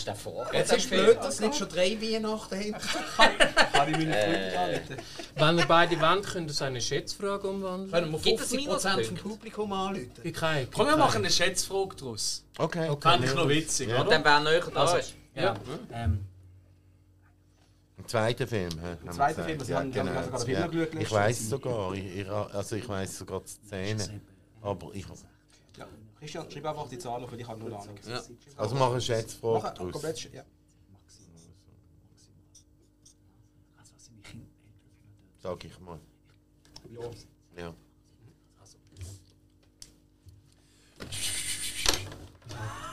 [0.05, 0.53] der vorher?
[0.59, 2.75] Jetzt ist blöd, dass nicht schon drei Weihnachten haben.
[3.73, 4.51] Kann ich meine Äh.
[4.51, 4.97] Freunde anrufen?
[5.35, 7.91] Wenn ihr beide wollt, könnt ihr es in eine Schätzfrage umwandeln.
[7.91, 9.15] Können wir Gibt es 50% vom?
[9.17, 10.11] Publikum anrufen?
[10.23, 10.67] Gibt keine.
[10.67, 12.43] Komm, wir machen eine Schätzfrage draus.
[12.57, 12.95] Okay.
[13.01, 14.01] Fände ich noch witzig, Ja.
[14.01, 14.09] oder?
[14.09, 15.13] Dann wer näher da Also, ist.
[15.35, 15.55] Ja.
[15.93, 16.25] Ähm,
[17.97, 18.69] Im zweiten Film.
[18.71, 19.41] zweiten gesagt.
[19.45, 20.23] Film, das ja, haben- genau.
[20.23, 20.59] sogar den ja.
[20.67, 21.93] Film geschaut Ich weiß sogar.
[21.93, 24.21] Ich, ich, also ich weiß sogar die Szene.
[24.61, 25.05] Aber ich.
[26.19, 27.97] Christian, schreib einfach die Zahl auf, weil ich habe null Ahnung.
[28.05, 28.21] Ja.
[28.57, 29.91] Also mach eine Schätzfrage Mach draus.
[29.93, 30.43] komplett, sch- ja.
[35.41, 35.99] Sag ich mal.
[36.91, 37.63] Ja.
[37.63, 37.73] Ja.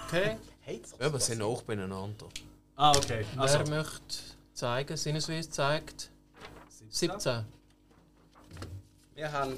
[0.06, 0.36] Okay.
[1.00, 2.26] Ja, wir sind auch beieinander.
[2.76, 3.24] ah, okay.
[3.36, 4.16] Also, Wer möchte
[4.52, 4.96] zeigen?
[4.96, 6.10] Sinneswiss zeigt
[6.90, 7.44] 17.
[9.14, 9.54] Wir haben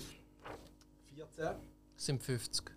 [1.14, 1.54] 14.
[1.96, 2.70] sind 50.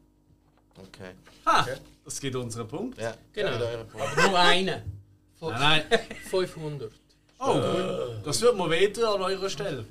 [0.88, 1.12] Okay.
[1.46, 1.66] Ha,
[2.06, 3.00] das gibt unseren Punkt.
[3.00, 3.14] Ja.
[3.34, 3.52] Genau.
[3.92, 4.02] Punkten.
[4.02, 5.02] Aber nur einen.
[5.42, 6.00] Nein, nein.
[6.30, 6.92] 500.
[7.44, 7.60] Oh,
[8.24, 9.84] das wird mir wehtun an eurer Stelle.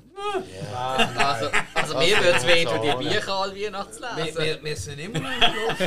[0.73, 4.41] Also, also mir würde es weh, tun, die Bücher alle Weihnachtslesen.
[4.41, 5.77] wir, wir sind immer noch im.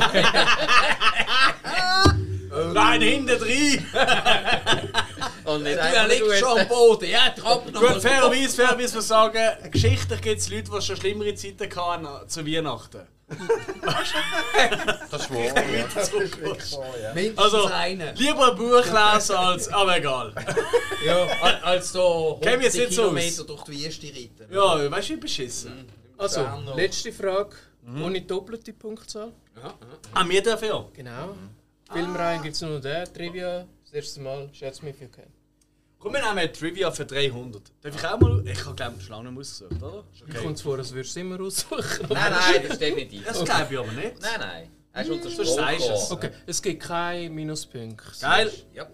[2.73, 3.85] Nein, hinten drin!
[5.43, 7.09] Und nicht Er einfach liegt nur schon am Boden.
[7.09, 10.95] Ja, trapp noch Gut, fairerweise, fairerweise muss man sagen, geschichtlich gibt es Leute, die schon
[10.95, 13.01] schlimmere Zeiten hatten zu Weihnachten.
[15.11, 17.13] Das ist wahr, ja.
[17.13, 18.15] Mindestens Also, einen.
[18.15, 19.67] lieber ein Buch lesen als.
[19.69, 20.33] Aber egal.
[21.05, 23.47] Ja, al- als so Kennen wir 100 jetzt nicht so Kilometer aus?
[23.47, 24.53] durch die Wüste reiten.
[24.53, 25.85] Ja, weißt du, wie beschissen.
[26.17, 26.75] Also, Dann noch.
[26.75, 27.55] letzte Frage.
[28.03, 29.31] Ohne doppelte Punktzahl.
[30.13, 30.85] Ah, wir dürfen ja.
[30.93, 31.35] Genau.
[31.91, 33.05] Filmreihen gibt es nur den.
[33.13, 33.65] Trivia.
[33.83, 34.49] Das erste Mal.
[34.53, 35.27] Schätze mich, wie kennt.
[36.05, 37.63] Komm, wir nehmen eine Trivia für 300.
[37.81, 38.47] Darf ich auch mal.
[38.47, 40.03] Ich habe, glaube ich, schon lange nicht ausgesucht, oder?
[40.21, 40.37] Okay.
[40.37, 42.05] kommt es vor, als würdest du immer aussuchen.
[42.09, 43.25] Nein, nein, das ist definitiv.
[43.25, 44.21] Das glaube ich aber nicht.
[44.21, 44.69] Nein, nein.
[44.93, 45.41] Er sagst du
[45.93, 46.11] es.
[46.11, 48.11] Okay, es gibt keine Minuspunkte.
[48.21, 48.51] Geil.
[48.75, 48.85] Ja.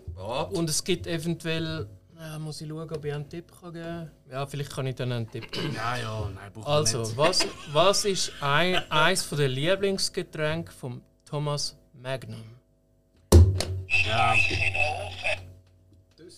[0.53, 1.89] Und es gibt eventuell.
[2.17, 4.11] Ja, muss ich schauen, ob ich einen Tipp kann geben kann.
[4.31, 5.75] Ja, vielleicht kann ich dann einen Tipp geben.
[5.75, 7.17] Ja, ja, nein, braucht man Also, nicht.
[7.17, 12.41] was, was ist ein, eins der Lieblingsgetränke von Thomas Magnum?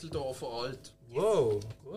[0.08, 0.92] Düsseldorfer Alt.
[1.14, 1.94] Wow, gut.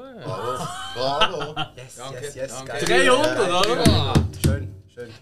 [0.95, 1.55] Bravo.
[1.77, 2.65] Yes, Danke, yes, yes.
[2.66, 2.85] danke.
[2.87, 3.07] Geil.
[3.07, 4.12] 300, oder?
[4.45, 5.15] Schön, schön.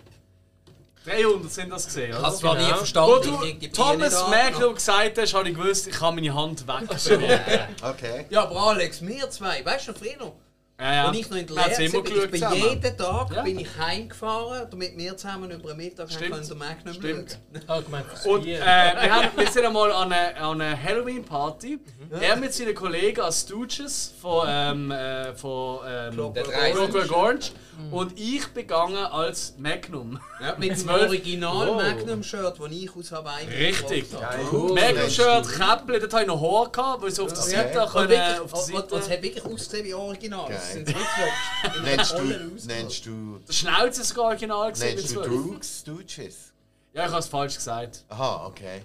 [1.07, 2.23] 300 sind das gesehen, oder?
[2.23, 2.77] habe zwar nie Genau.
[2.77, 4.29] verstanden, Wo ich du Thomas.
[4.29, 7.77] Magnum gesagt hast, habe ich gewusst, ich kann meine Hand wegbewegen.
[7.83, 8.27] Okay.
[8.31, 10.33] Ja, aber Alex, wir zwei, weißt du noch früher?
[10.81, 11.07] Ja, ja.
[11.09, 12.57] Als ich noch in der Lehre immer war, ich bin zusammen.
[12.57, 13.43] jeden Tag Ja.
[13.43, 17.39] bin ich heimgefahren, damit wir zusammen über den Mittag können den Magnum Stimmt.
[18.11, 21.79] fürs Und äh, wir, haben, wir sind einmal an einer eine Halloween-Party.
[22.21, 27.53] Er mit seinen Kollegen als Stooges von, ähm, äh, von ähm, Clockwork Orange.
[27.91, 30.19] Und ich begangen als Magnum.
[30.41, 30.89] Ja, mit dem.
[30.89, 31.77] Original Wow.
[31.83, 34.07] Magnum-Shirt, das ich aus Hawaii Richtig.
[34.15, 34.39] habe.
[34.53, 34.73] Cool.
[34.75, 38.09] Magnum-Shirt, Käppchen, dort hatte ich noch Haar, gehabt, weil sie auf der Seite Und können,
[38.11, 39.11] wirklich, auf der und es Seite...
[39.17, 40.49] hat wirklich ausgesehen wie Original.
[40.49, 40.57] Geil.
[40.57, 45.11] Das sind wirklich Nennst du, nennst du, Der Schnauze ist sogar original gewesen mit nennst
[45.17, 45.29] du 12.
[45.29, 46.53] Droogs Stooges?
[46.95, 48.05] Ja, ich habe es falsch gesagt.
[48.09, 48.83] Aha, okay.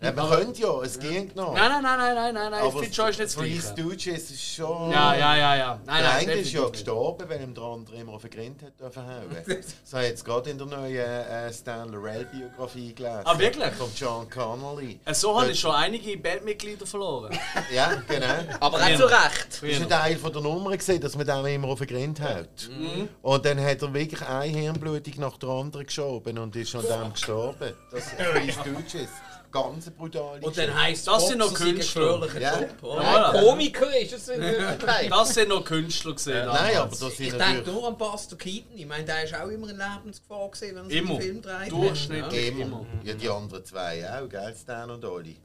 [0.00, 1.52] Ja, man könnte ja, es ging noch.
[1.52, 3.60] Nein, nein, nein, nein, nein, nein, nein, ich finde schon ist nicht das Gleiche.
[3.60, 4.90] Stooges ist schon...
[4.90, 5.80] Ja, ja, ja, ja.
[5.84, 8.62] Nein, Der nein, eine ist ja gestorben, weil ihm der andere immer auf den Grind
[8.62, 9.62] hat dürfen hauen.
[9.84, 13.20] So hat jetzt gerade in der neuen äh, Stan Laurel-Biografie gelesen.
[13.24, 13.72] Ah, wirklich?
[13.74, 14.98] Von John Connolly.
[15.04, 17.38] Äh, So habe ich schon einige Bandmitglieder verloren.
[17.74, 18.26] Ja, genau.
[18.58, 19.48] Aber auch zu Recht.
[19.50, 22.20] Das war ein Teil von der Nummer, gewesen, dass man den immer auf den Grind
[22.22, 22.70] haut.
[22.70, 23.10] Mhm.
[23.20, 27.12] Und dann hat er wirklich eine Hirnblutung nach der anderen geschoben und ist an dem
[27.12, 27.49] gestorben.
[27.58, 29.08] Das ist Stooges.
[29.52, 32.24] Ganz brutale Und dann heisst Das sind noch Künstler.
[32.38, 32.60] Ja.
[32.82, 35.10] Ja, Komiker ist es in Wirklichkeit.
[35.10, 36.46] Das sind noch Künstler gesehen.
[36.46, 38.76] Nein, aber das Ich denke nur an Buster Keaton.
[38.76, 41.10] Ich meine, der ist auch immer in Lebensgefahr gewesen, wenn er Immer.
[41.14, 41.72] einen Film dreht.
[41.72, 42.62] Durchschnittlich Immer.
[42.62, 42.86] immer.
[43.02, 45.36] Ja, die anderen zwei auch, gell, Stan und Oli.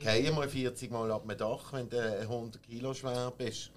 [0.00, 3.70] Geh mal 40 Mal ab dem Dach, wenn du 100 Kilo schwer bist.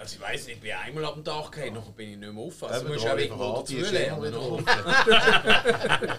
[0.00, 2.32] Also ich weiss nicht, ich bin einmal ab dem Dach gefallen, nachher bin ich nicht
[2.32, 2.62] mehr auf.
[2.64, 4.22] Also Eben, du musst der auch irgendwo Hardy dazu ist immer lernen.
[4.24, 4.64] wieder oder?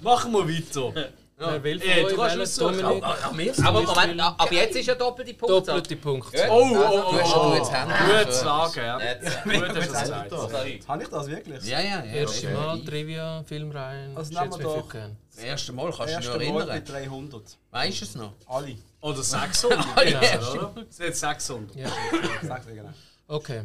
[0.02, 1.10] Machen wir weiter.
[1.40, 3.00] Wer will von Ey, euch du hast wählen?
[3.24, 3.64] Dominik?
[3.64, 5.76] Aber Moment, ab jetzt ist ja doppelte Punktzahl.
[5.76, 6.46] Doppelte Punkte.
[6.50, 7.40] Oh, oh, oh, Du hast oh.
[7.40, 8.24] ein gutes Handy.
[8.24, 8.98] Gut sagen, ja.
[8.98, 10.30] Gut, hast du es gesagt.
[10.30, 10.80] Sorry.
[10.86, 11.64] Habe ich das wirklich?
[11.64, 12.12] Ja, ja, ja.
[12.12, 12.56] Erste okay.
[12.56, 14.16] Mal Trivia, Filmreihen.
[14.16, 14.88] Also nehmen wir doch-.
[14.92, 17.30] Das erste Mal kannst du dich Erste noch Mal bei erinnern.
[17.30, 17.42] 300.
[17.70, 18.32] Weißt du es noch?
[18.46, 18.76] Alle.
[19.00, 19.78] Oder 600.
[20.04, 20.18] Genau.
[20.52, 20.86] oder?
[20.98, 21.74] Jetzt 600.
[21.74, 21.88] Ja.
[22.42, 22.90] Sag's dir genau.
[23.28, 23.62] Okay.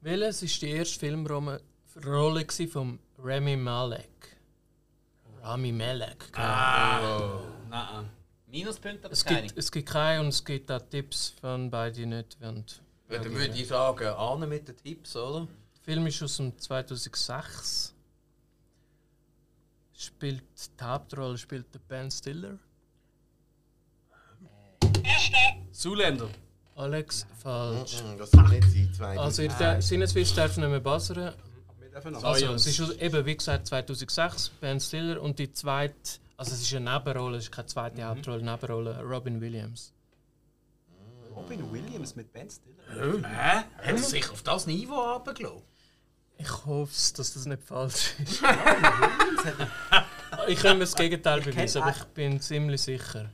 [0.00, 1.60] Welches ist die erste Filmrolle
[2.06, 4.11] Rolle gsi von Rami Malek?
[5.42, 6.32] Rami Malek.
[6.32, 7.40] genau.
[7.68, 8.08] Nein.
[8.46, 9.42] Minuspunkte oder Es keine?
[9.46, 12.64] gibt, es gibt keine und es gibt auch Tipps, wenn beide nicht wollen.
[13.08, 15.40] Ja, dann würde ich sagen, Arne mit den Tipps, oder?
[15.74, 17.94] Der Film ist aus dem 2006.
[19.94, 20.42] Spielt
[20.80, 22.58] die Hauptrolle spielt der Ben Stiller.
[25.72, 26.28] Zuländer.
[26.76, 28.02] Alex, falsch.
[28.02, 29.18] Mhm, Das kann nicht sein, zwei.
[29.18, 31.34] Also, ihr der Sinneswiss darf nicht mehr buzzern.
[32.22, 35.20] Also, es ist aus- eben, wie gesagt, 2006, Ben Stiller.
[35.20, 35.94] Und die zweite,
[36.36, 39.92] also es ist eine Nebenrolle, es ist keine zweite Hauptrolle, Nebenrolle, Robin Williams.
[41.34, 43.22] Robin Williams mit Ben Stiller.
[43.28, 43.56] Hä?
[43.58, 45.62] Hat er sich auf das Niveau runtergelassen?
[46.38, 48.42] Ich hoffe, dass das nicht falsch ist.
[50.48, 53.30] ich kann mir das Gegenteil beweisen, aber ich bin ziemlich sicher.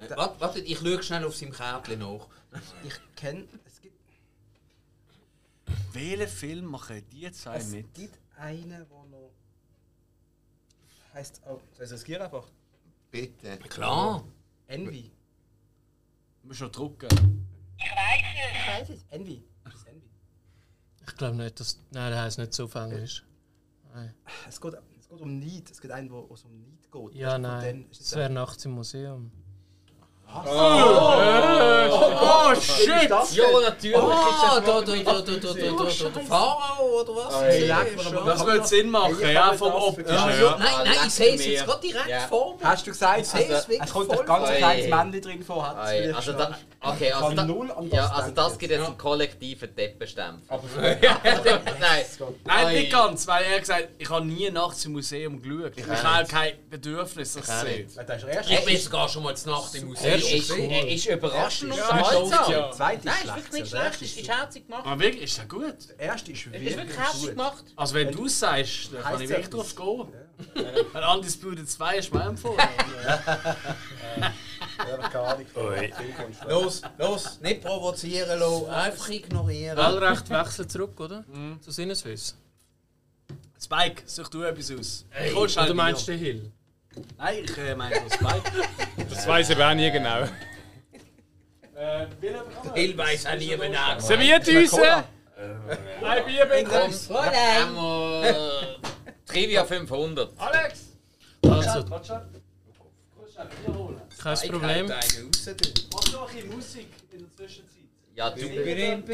[0.00, 2.26] Hat, Warte, warte, ich schaue schnell auf seinem Kärtchen nach.
[2.82, 3.44] ich kenne.
[5.90, 7.92] Es gibt, Welchen Film machen die zwei es mit?
[7.94, 9.32] gibt einen, der noch.
[11.14, 11.42] Heißt.
[11.44, 12.48] Soll ich es riskieren einfach?
[13.10, 13.58] Bitte.
[13.68, 14.24] Klar.
[14.68, 15.10] Envy.
[16.42, 17.08] Du musst noch drucken.
[17.76, 18.50] Ich weiß es.
[18.52, 19.04] Ich weiß es.
[19.10, 19.42] Envy.
[19.64, 20.08] Das ist Envy.
[21.06, 21.80] Ich glaube nicht, dass.
[21.90, 23.24] Nein, der heißt nicht so auf Englisch.
[24.48, 25.70] Es geht, es geht um Neid.
[25.70, 27.14] Es geht einen, wo es um Neid geht.
[27.16, 27.86] Ja, Von nein.
[27.90, 29.32] es Das wäre nachts im Museum.
[30.32, 30.46] Oh
[32.54, 33.10] shit!
[33.32, 33.96] Ja, natürlich.
[33.96, 35.58] Ah, da, da, da, da, da, da, da, da,
[36.08, 37.34] der Pharao oder was?
[38.26, 40.14] Das würde Sinn machen, Ja, vom Optischen.
[40.14, 40.56] Ja.
[40.58, 42.20] Nein, nein, ich sehe es jetzt gerade direkt Ja.
[42.28, 42.62] vor mir.
[42.64, 46.32] Hast du gesagt, es also, kommt ein ganz kleines Männchen drin vor, hat Oi, also
[46.32, 49.74] da, okay, also kann da, null an das ja, also das gibt jetzt einen kollektiven
[49.74, 50.42] Deppenstempel.
[50.80, 50.98] Nein,
[52.44, 55.72] Nein, nicht ganz, weil er gesagt hat, ich habe nie nachts im Museum geschaut.
[55.76, 57.88] Ich habe kein Bedürfnis, das zu sehen.
[58.48, 60.19] Ich bin sogar schon mal zur Nacht im Museum.
[60.24, 62.52] Ist, er ist überraschend Ja, unterhaltsam.
[62.52, 62.70] ja.
[62.72, 63.94] Zweite Nein, ist ist wirklich nicht schlecht.
[64.02, 64.86] Ist, ist ist herzig gemacht.
[64.86, 65.74] Aber wirklich, ist ja gut.
[65.98, 67.30] Der erste ist Ist wirklich wirklich herzig gut.
[67.30, 67.64] gemacht.
[67.76, 70.08] Also wenn du es sagst, dann kann ich wirklich drauf gehen.
[70.94, 72.58] Ein Undisputed 2 ist mir empfohlen.
[76.48, 79.76] Los, los, nicht provozieren lassen, einfach ignorieren.
[79.76, 81.24] Wahlrecht wechselt zurück, oder?
[81.60, 82.34] Zu Sinneswiss.
[83.62, 85.04] Spike, such du etwas aus.
[85.26, 86.52] Ich hol schnell Oder meinst du den Hill?
[87.18, 88.42] Nein, ich äh, meine so Spike.
[89.10, 90.22] Das weiß ich auch nie genau.
[90.22, 92.74] äh, bekommen?
[92.74, 94.74] Hill weiss auch nie, er Serviert uns!
[94.74, 96.90] Ein Bier bitte!
[97.10, 98.76] Einmal
[99.26, 100.32] Trivia 500.
[100.38, 100.90] Alex!
[101.42, 101.84] Also,
[104.22, 104.86] kein Problem.
[104.88, 107.80] Mach noch ein bisschen Musik in der Zwischenzeit.
[108.14, 108.48] Ja, du,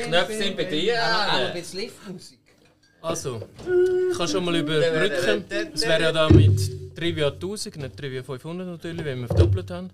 [0.02, 1.00] Knöpfe sind bei dir.
[1.00, 2.45] Auch ein bisschen Liftmusik.
[3.02, 3.40] Also,
[4.10, 5.44] ich kann schon mal überbrücken.
[5.74, 9.90] Es wäre ja da mit Trivia 1000, nicht Trivia 500 natürlich, wenn wir verdoppelt haben.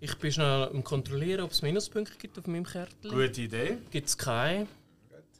[0.00, 3.10] Ich bin schnell am kontrollieren, ob es Minuspunkte gibt auf meinem Kärtchen.
[3.10, 3.78] Gute Idee.
[3.90, 4.66] Gibt es keine.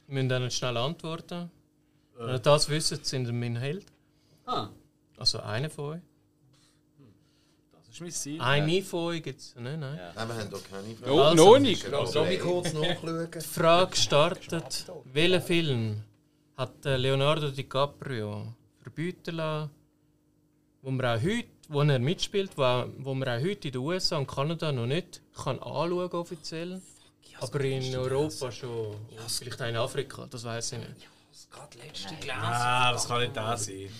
[0.06, 1.50] Wir müssen dann schnell antworten.
[2.16, 3.84] Wenn ihr das wisst, sind ihr mein Held.
[4.46, 4.68] Ah,
[5.18, 6.00] Also einer von euch.
[7.72, 8.40] das ist mein Ziel.
[8.40, 9.54] Eine von euch gibt es.
[9.58, 9.98] Nein, nein.
[10.14, 11.10] Nein, wir haben doch keine Frage.
[11.10, 11.44] No, Also.
[11.44, 11.86] noch nicht.
[11.90, 13.28] Lass mich kurz nachschauen.
[13.34, 16.02] Die Frage startet: Welchen Film
[16.56, 19.70] hat äh, Leonardo DiCaprio verbieten lassen,
[20.82, 24.16] wo man auch heute, wo er mitspielt, wo, wo man auch heute in den USA
[24.18, 26.80] und Kanada noch nicht kann anschauen offiziell,
[27.40, 31.08] aber in Europa schon, und vielleicht auch in Afrika, das weiß ich nicht.
[31.50, 32.32] Gerade letzte gelesen.
[32.40, 33.90] Ah, das kann nicht das sein.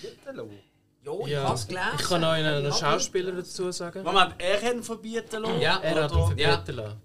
[1.03, 1.87] Ja, ich Ja, hab's gelesen.
[1.99, 4.03] ich kann euch einen Schauspieler dazu sagen.
[4.03, 5.61] Moment, er hat ihn verbieten lassen?
[5.61, 7.01] Ja, Er hat ihn verbieten lassen.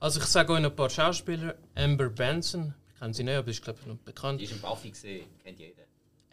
[0.00, 1.54] Also ich sage euch noch ein paar Schauspieler.
[1.74, 4.40] Amber Benson, ich kenne sie nicht, aber ist glaube ich noch bekannt.
[4.40, 5.82] Die ist im Buffy gesehen, kennt jeder.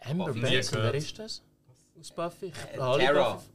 [0.00, 1.42] Amber Buffy Benson, wer ist das?
[1.98, 2.52] Aus Buffy?
[2.74, 3.34] Äh, Alle Tara.
[3.34, 3.46] Buffy?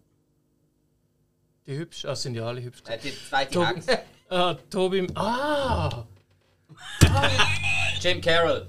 [1.67, 2.81] Die hübsch, ah, sind ja alle hübsch.
[2.88, 3.99] Äh, die zweite Tob- Hexe.
[4.29, 5.05] Ah, Tobi.
[5.15, 6.05] Ah!
[7.99, 8.65] Jim Carroll.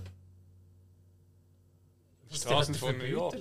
[2.32, 3.36] Straßen von New York.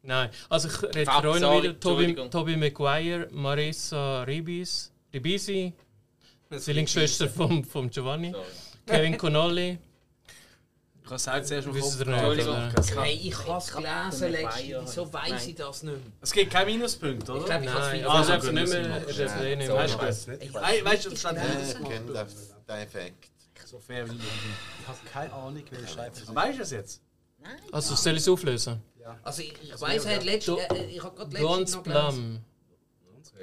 [0.00, 1.78] Nein, also ich rede für euch noch wieder.
[1.78, 2.14] Tobi.
[2.30, 5.74] Tobi Maguire, Marisa Ribis, Ribisi,
[6.56, 8.44] Zwillingsschwester vom, vom Giovanni, Sorry.
[8.86, 9.78] Kevin Connolly.
[11.04, 12.96] Ich habe es halt zuerst Kopf ihr nicht?
[12.96, 14.80] Hey, ich hab's gelesen letztens.
[14.86, 16.00] Wieso weiss ich das nicht mehr?
[16.20, 17.40] Es gibt keinen Minuspunkt, oder?
[17.40, 18.80] Ich glaube, ich hab's Nein, wieder also so gut, nicht mehr.
[18.80, 19.26] Er wir.
[19.26, 20.54] darf eh nicht So, mehr weißt du nicht.
[20.54, 22.26] Nein, weißt du, das stand Ich kenne den
[22.68, 23.30] den Effekt.
[23.66, 26.16] so fair wie Ich habe keine Ahnung, wie ich schreibe.
[26.34, 27.00] Weißt du es jetzt?
[27.72, 28.80] Also soll ich es auflösen?
[29.24, 30.60] Also ich, ich weiss, er hat letztens...
[30.68, 31.82] Do- Äh, ich hab gerade letztens.
[31.82, 32.40] Plum.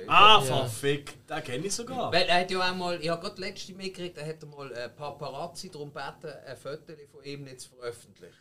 [0.07, 0.41] Ah, Ja.
[0.41, 1.30] verfickt.
[1.30, 2.11] Den kenne ich sogar.
[2.11, 5.70] Weil er hat ja einmal, ich habe gerade letzte mitgekriegt, er hat mal äh, Paparazzi
[5.70, 8.34] darum gebeten, ein Foto von ihm nicht zu veröffentlichen.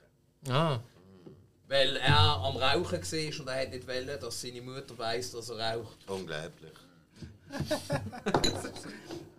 [0.49, 0.79] Ah,
[1.67, 5.49] Weil er am Rauchen war und er hat nicht wollen, dass seine Mutter weiss, dass
[5.51, 5.99] er raucht.
[6.09, 6.73] Unglaublich.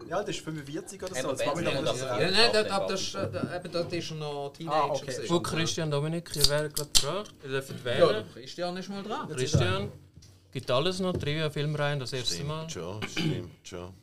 [0.08, 1.32] Ja, das ist 45 oder so.
[1.32, 2.20] Das war Benson, noch das- das.
[2.22, 2.52] Ja, nein,
[2.88, 4.76] das, äh, da- eben, dort ist er noch Teenager.
[4.76, 5.06] Ah, okay.
[5.06, 5.28] gewesen.
[5.28, 7.24] Gut, Christian Dominik, ihr wärt gerade dran.
[7.44, 8.10] Ihr dürft Ja, wählen.
[8.10, 9.30] der Christian ist mal dran.
[9.30, 9.92] Christian,
[10.52, 12.70] gibt alles noch, Trivia, Filmreihen, das erste Mal.
[12.70, 13.94] Stimmt schon, stimmt schon.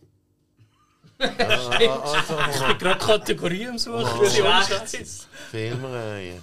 [1.19, 4.05] Ah, also, Gerade Kategorie am Suchen.
[4.05, 4.25] Oh.
[4.25, 5.29] für die Scheiß.
[5.51, 6.43] Filmreihe.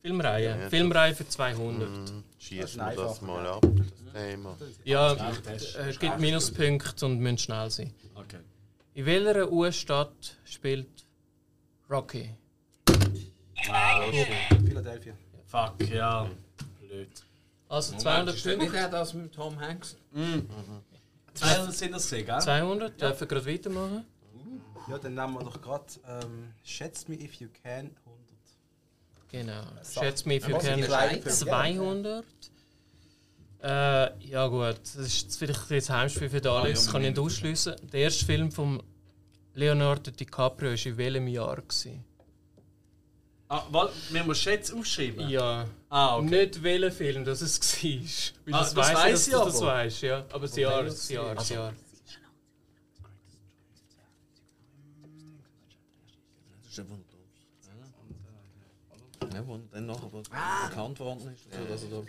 [0.00, 0.58] Filmreihe.
[0.60, 1.88] Ja, Filmreihe für 200.
[1.88, 4.56] Hm, Schießen wir das mal ab, das Thema.
[4.84, 5.16] Ja,
[5.88, 7.92] es gibt Minuspunkte und müssen schnell sein.
[8.14, 8.38] Okay.
[8.94, 10.88] In welcher US-Stadt spielt
[11.90, 12.30] Rocky?
[14.66, 15.14] Philadelphia.
[15.46, 16.28] Fuck, ja.
[16.80, 17.08] Blöd.
[17.68, 18.70] Also 200 Ist das Punkte.
[18.70, 19.96] nicht er das mit Tom Hanks?
[21.34, 22.40] 200 sind das gesehen, gell?
[22.40, 24.04] 200, dürfen gerade weitermachen.
[24.88, 28.24] Ja, dann nehmen wir doch gerade ähm, Schätzt me if you can 100.
[29.30, 29.62] Genau.
[29.82, 31.30] Schätze mich, kennen beiden Filme?
[31.30, 32.24] 200.
[33.62, 37.08] Äh, ja gut, das ist jetzt vielleicht jetzt Heimspiel für den Alex, ja, kann ich
[37.08, 37.74] nicht ausschließen.
[37.90, 38.82] Der erste Film von
[39.54, 41.56] Leonardo DiCaprio war in welchem Jahr?
[41.56, 42.04] Gewesen?
[43.48, 45.28] Ah, warte, wir müssen Schätze aufschreiben.
[45.28, 45.64] Ja,
[45.96, 46.26] Ah, okay.
[46.28, 47.90] nicht welcher Film das es war.
[48.46, 49.66] Weil Ah, das, das weiss weiss ich, ich dass du das aber.
[49.72, 50.18] weißt, ja.
[50.32, 51.72] Aber das Jahr, das Jahr, das Jahr.
[59.32, 60.68] Ja, wo dann nachher Ah.
[60.68, 61.46] bekannt worden ist.
[61.52, 62.02] Also, dass er da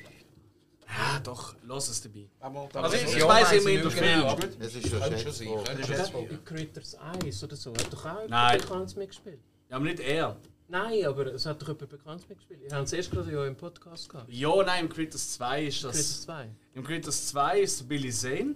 [1.13, 2.27] Ja, doch, lass es dabei.
[2.39, 4.59] Aber Also ich, ich weiss weiss immer ich in der Film.
[4.59, 6.27] Es ist schon.
[6.29, 8.59] In Critters 1 oder so hat doch auch Nein.
[8.59, 9.39] Bekanntes mitgespielt.
[9.69, 10.37] Ja, aber nicht er.
[10.67, 12.61] Nein, aber es hat doch jemand Bekanntes mitgespielt.
[12.63, 14.31] Wir haben es erst gerade ja im Podcast gehabt.
[14.31, 16.21] Ja, nein, im Critters 2 ist Critters das.
[16.23, 16.49] 2.
[16.73, 18.55] Im Critters 2 ist Billy Zane.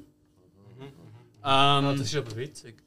[1.42, 2.82] Ah, Ähm, das ist aber witzig.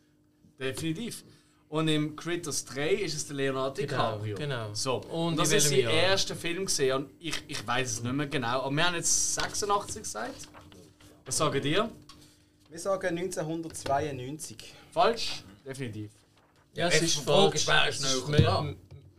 [0.59, 1.25] definitiv.
[1.69, 4.37] Und im Critters 3 ist es der Leonardo Genau, DiCaprio.
[4.37, 4.75] genau.
[4.75, 4.97] So.
[5.05, 6.97] Und das ist sein erster Film gesehen.
[7.05, 8.63] Und ich, ich weiß es nicht mehr genau.
[8.63, 10.49] Aber wir haben jetzt 86 gesagt.
[11.25, 11.91] Was sagen dir?
[12.69, 14.75] Wir sagen 1992.
[14.91, 15.45] Falsch?
[15.65, 16.11] Definitiv.
[16.75, 17.67] Ja, es ist falsch.
[17.67, 18.29] ist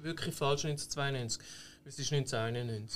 [0.03, 1.41] wirklich falsch 1992.
[1.85, 2.95] Es ist 1991.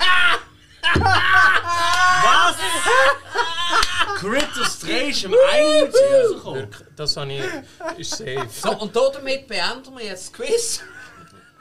[4.16, 6.62] Critters 3 ist im 91 rausgekommen.
[6.62, 8.00] Wirklich, das habe ich.
[8.00, 8.48] ist safe.
[8.50, 10.82] So, und damit beenden wir jetzt das Quiz.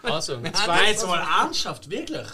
[0.02, 0.89] Also, zwei.
[0.90, 2.27] jetzt mal ernsthaft, wirklich?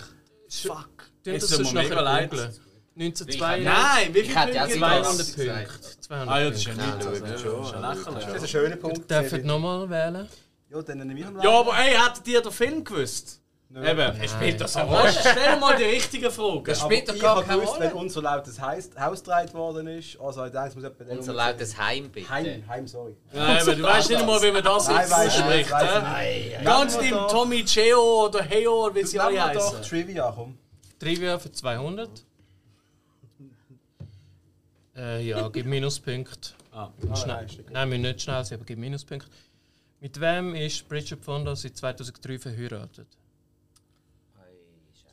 [0.49, 0.89] Fuck.
[1.25, 2.31] Tun Jetzt das sonst nachher leid.
[2.31, 2.55] googeln.
[2.95, 3.65] Nein, 1992.
[3.65, 5.35] Nein, wie Ich hätte ja Punkte sogar- gibt 200 das?
[5.35, 6.01] Punkte.
[6.01, 6.87] 200 Ah ja, das ist ja nicht.
[7.01, 8.27] Das ist.
[8.35, 9.09] Das ein schöner Punkt.
[9.09, 9.43] Sebi.
[9.47, 10.29] nochmal wählen.
[10.73, 13.39] Ja, dann nehme ich noch Ja, aber ey, hättet ihr den Film gewusst?
[13.75, 14.29] Eben.
[14.29, 16.65] Spielt das eine Weißt du, stell mal die richtigen Fragen.
[16.65, 18.03] Das Aber spielt doch ich gar habe keine gewusst, wenn Rolle.
[18.03, 18.91] unser lautes Haus,
[19.23, 22.29] gedreht worden ist, also ich denke, es muss der Unser lautes Heim, bitte.
[22.29, 23.17] Heim, Heim, sorry.
[23.33, 25.57] Ja, eben, du weißt nicht mal, wie man das Nein, jetzt weiss ich ausspricht.
[25.59, 29.61] nicht, weiss ich Ganz dem Tommy Geo oder Heo oder wie sie Nehmen alle wir
[29.61, 29.83] doch heißen.
[29.89, 30.59] Trivia, komm.
[30.99, 32.11] Trivia für 200.
[34.97, 36.51] Äh, ja, gib Minuspunkte.
[36.73, 36.91] Ah.
[37.15, 37.37] Schnell.
[37.37, 37.49] nein.
[37.71, 39.31] Nein, wir müssen nicht schnell sein, aber gib Minuspunkte.
[40.03, 43.07] Mit wem ist Bridget Fonda seit 2003 verheiratet?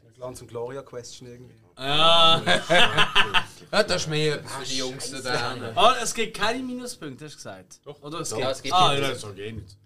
[0.02, 1.54] Eine Glanz- und Gloria-Question irgendwie.
[1.78, 2.42] Ja.
[3.72, 5.78] Ja, das ist mehr für die Jungs da drinnen.
[5.78, 7.80] Ah, es gibt keine Minuspunkte, hast du gesagt?
[7.86, 8.02] Doch.
[8.02, 8.42] Oder es gibt.
[8.42, 9.06] Ja, es gibt ah, Minuspunkte.
[9.06, 9.78] ja, das soll gehen nicht.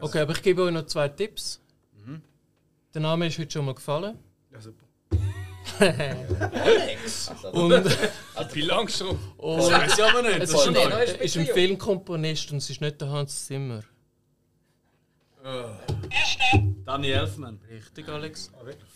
[0.00, 1.60] Okay, aber ich gebe euch noch zwei Tipps.
[2.04, 2.22] Mhm.
[2.94, 4.16] Der Name ist heute schon mal gefallen.
[4.52, 4.84] Ja, super.
[7.52, 7.84] Und,
[8.54, 9.18] Wie lang schon?
[9.38, 10.42] Das weiß ich aber nicht.
[10.42, 13.82] Das es ist ein, ist ein Filmkomponist und es ist nicht der Hans Zimmer.
[16.84, 17.60] Danny Elfman.
[17.70, 18.50] Richtig, Alex?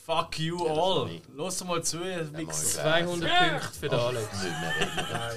[0.04, 1.10] Fuck you all.
[1.34, 2.82] Los mal zu, Wichser.
[2.82, 4.28] 200 Punkte für den Alex.
[4.42, 4.52] Nein,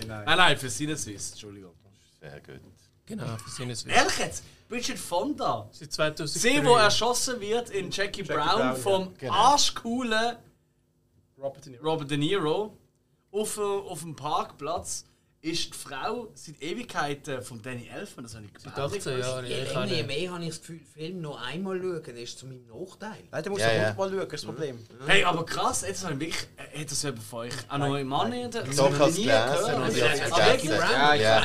[0.07, 0.23] nein.
[0.25, 1.73] Nein, nein, für Sinneswiss, Entschuldigung.
[2.19, 2.61] Sehr gut.
[3.05, 3.93] Genau, für Sinneswiss.
[3.93, 4.43] Ehrlich jetzt?
[4.69, 5.67] Bridget Fonda.
[5.71, 6.39] Seit 2003.
[6.39, 9.33] Sie, wo erschossen wird in Jackie, Brown, Brown, vom Genau.
[9.33, 10.37] arschcoolen
[11.37, 11.89] Robert De Niro.
[11.89, 12.77] Robert De Niro
[13.31, 15.05] auf, äh, auf dem Parkplatz
[15.43, 18.23] ist die Frau seit Ewigkeiten von Danny Elfman.
[18.23, 19.45] Das habe ich Seit 18 Jahren.
[19.45, 22.39] Je Ja, ich je habe- mehr habe ich das Gefühl, Film noch einmal schauen, ist
[22.39, 23.23] zu meinem Nachteil.
[23.29, 24.79] Nein, du musst Ja, ja, hundertmal schauen, das ist das Problem.
[25.05, 26.47] Hey, aber krass, jetzt habe ich wirklich.
[26.73, 29.29] äh, Hat das jemand von euch auch noch im Mann Doch, ich habe ich es
[29.29, 29.55] Ah,
[30.35, 30.69] vergessen.
[30.69, 30.79] wirklich?
[30.79, 31.37] Ja, ich Ja.
[31.37, 31.43] auch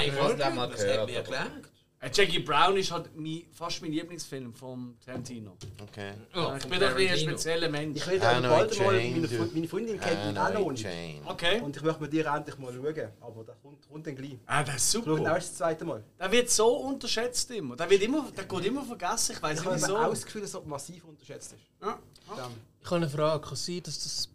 [0.70, 1.10] Das hat gehört.
[1.10, 1.68] mir gelangt.
[2.00, 5.56] Äh, Jackie Brown ist halt mein, fast mein Lieblingsfilm von Tarantino.
[5.82, 6.12] Okay.
[6.32, 7.96] Ja, ich bin doch ein spezieller Mensch.
[7.98, 9.26] Ich will dann bald mal, meine.
[9.26, 11.30] Fre- meine Freundin kennt ihn auch noch.
[11.32, 11.60] Okay.
[11.60, 14.38] Und ich möchte mit dir endlich mal schauen, aber das kommt, kommt dann gleich.
[14.46, 15.34] Ah, das ist Ich schaue super.
[15.34, 16.04] das zweite Mal.
[16.20, 17.74] Der wird so unterschätzt immer.
[17.74, 19.32] Der, wird immer, der geht immer vergessen.
[19.34, 19.94] Ich weiß Ich nicht habe wieso.
[19.96, 21.62] eben auch das Gefühl, dass er massiv unterschätzt ist.
[21.82, 21.98] Ja.
[22.36, 23.44] Dann- Ich habe eine Frage.
[23.44, 24.28] Kann sein, dass das.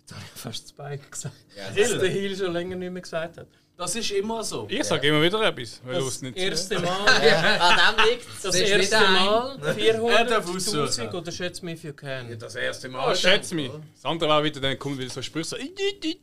[0.00, 1.34] Jetzt habe ich fast Spike gesagt.
[1.56, 3.46] Ja, dass der Hill schon länger nicht mehr gesagt hat.
[3.78, 4.66] Das ist immer so.
[4.70, 6.88] Ich sage immer wieder etwas, weil du es Das nicht erste Mal.
[7.60, 11.08] An dem liegt Das Das ist erste wieder ein- Mal Er darf 400.000 aussuchen.
[11.14, 12.38] oder schätze me if you can.
[12.38, 13.14] Das erste Oh, Mal.
[13.14, 13.70] schätze mich.
[13.94, 15.56] Das andere war wieder, dann kommt wieder so Sprüche so.
[15.58, 16.18] Die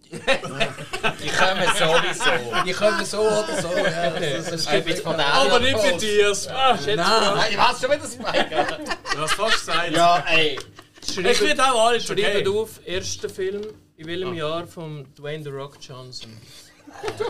[1.29, 2.63] kommen sowieso.
[2.65, 3.69] Die können so oder so.
[3.77, 6.47] Ja, das ist Ich bin von der Aber nicht für Tiers.
[6.47, 7.51] Ah, Nein.
[7.51, 8.79] Ich weiß schon wieder Spike.
[9.13, 9.91] Du hast fast gesagt.
[9.91, 10.57] Ja, ey.
[11.05, 12.47] Ich Schreibt, finde auch alles schreibt okay.
[12.47, 13.61] auf, erster Film
[13.97, 16.35] in welchem Jahr von Dwayne The Rock Johnson.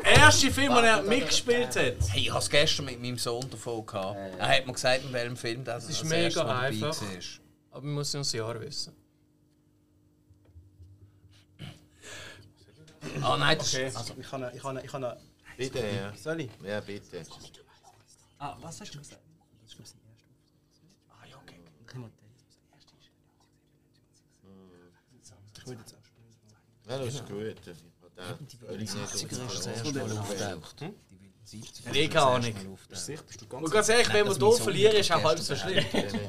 [0.04, 1.96] Der erste Film, den er mitgespielt hat.
[2.10, 4.18] Hey, ich habe es gestern mit meinem Sohn davon gehabt.
[4.38, 7.02] Er hat mir gesagt, in welchem Film das, ist das mega erste Mal dabei einfach.
[7.02, 7.20] war.
[7.72, 8.96] Aber man muss ja das Jahr wissen.
[13.22, 13.98] Ah nein, das Okay, ist...
[13.98, 15.18] also ich kann, ich kann, ich kann,
[15.58, 16.14] Bitte, ja.
[16.16, 16.50] soll ich?
[16.64, 17.24] Ja, bitte.
[18.40, 19.22] Ah, was hast du gesagt?
[19.62, 19.96] Das ist, glaube ich,
[21.10, 21.60] Ah, ja, okay.
[25.58, 26.90] Ich würde jetzt auch spielen.
[26.90, 27.93] Ja, das ist gut.
[31.52, 32.54] Ich Nee, keine Ahnung.
[33.52, 35.84] Und ganz ehrlich, wenn wir hier verlieren, ist auch halb so schlimm.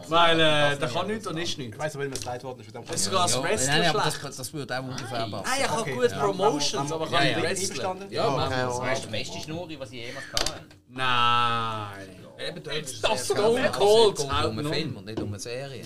[0.08, 1.78] Weil äh, der kann nichts und ist Ich nichts.
[1.78, 2.74] weiß aber, wenn mir das leid worden ist.
[2.74, 4.38] Das ist sogar als Wrestler schlecht.
[4.38, 5.30] das, würde auch ungefähr passen.
[5.30, 6.18] Nein, ich habe gute Ja.
[6.18, 7.46] Promotions, aber kann Ja, nicht.
[7.46, 8.12] Einverstanden?
[8.12, 10.60] Ja, machen wir Okay, Das ist die beste Schnurri, die ich jemals hatte.
[10.88, 12.08] Nein.
[12.48, 12.62] Eben,
[13.02, 13.70] das Stone.
[13.72, 14.72] Cold Es geht um einen.
[14.72, 15.84] Film und nicht um eine Serie.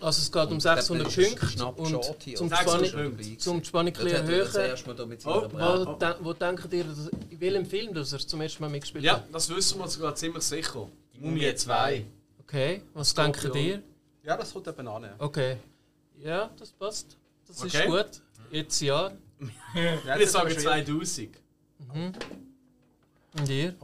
[0.00, 3.38] Also es geht um Und 600 das ist Punkte und zum oder die 600 Spannung,
[3.38, 5.18] zum Spannung Das ein er erhöhen.
[5.24, 5.48] Oh.
[5.86, 9.04] Wo, de wo denkt ihr, dass, in welchem Film dass er zum ersten Mal mitgespielt
[9.04, 9.24] Ja, hat?
[9.32, 10.88] das wissen wir sogar ziemlich sicher.
[11.14, 12.04] Die Mumie 2.
[12.40, 13.82] Okay, was denkt ihr?
[14.22, 15.02] Ja, das kommt eben an.
[15.04, 15.14] ja.
[15.18, 15.56] Okay.
[16.18, 17.16] Ja, das passt.
[17.46, 17.78] Das Okay.
[17.78, 18.22] ist gut.
[18.50, 19.12] Jetzt ja.
[20.18, 21.28] Ich sage 2000.
[23.36, 23.74] Und ihr?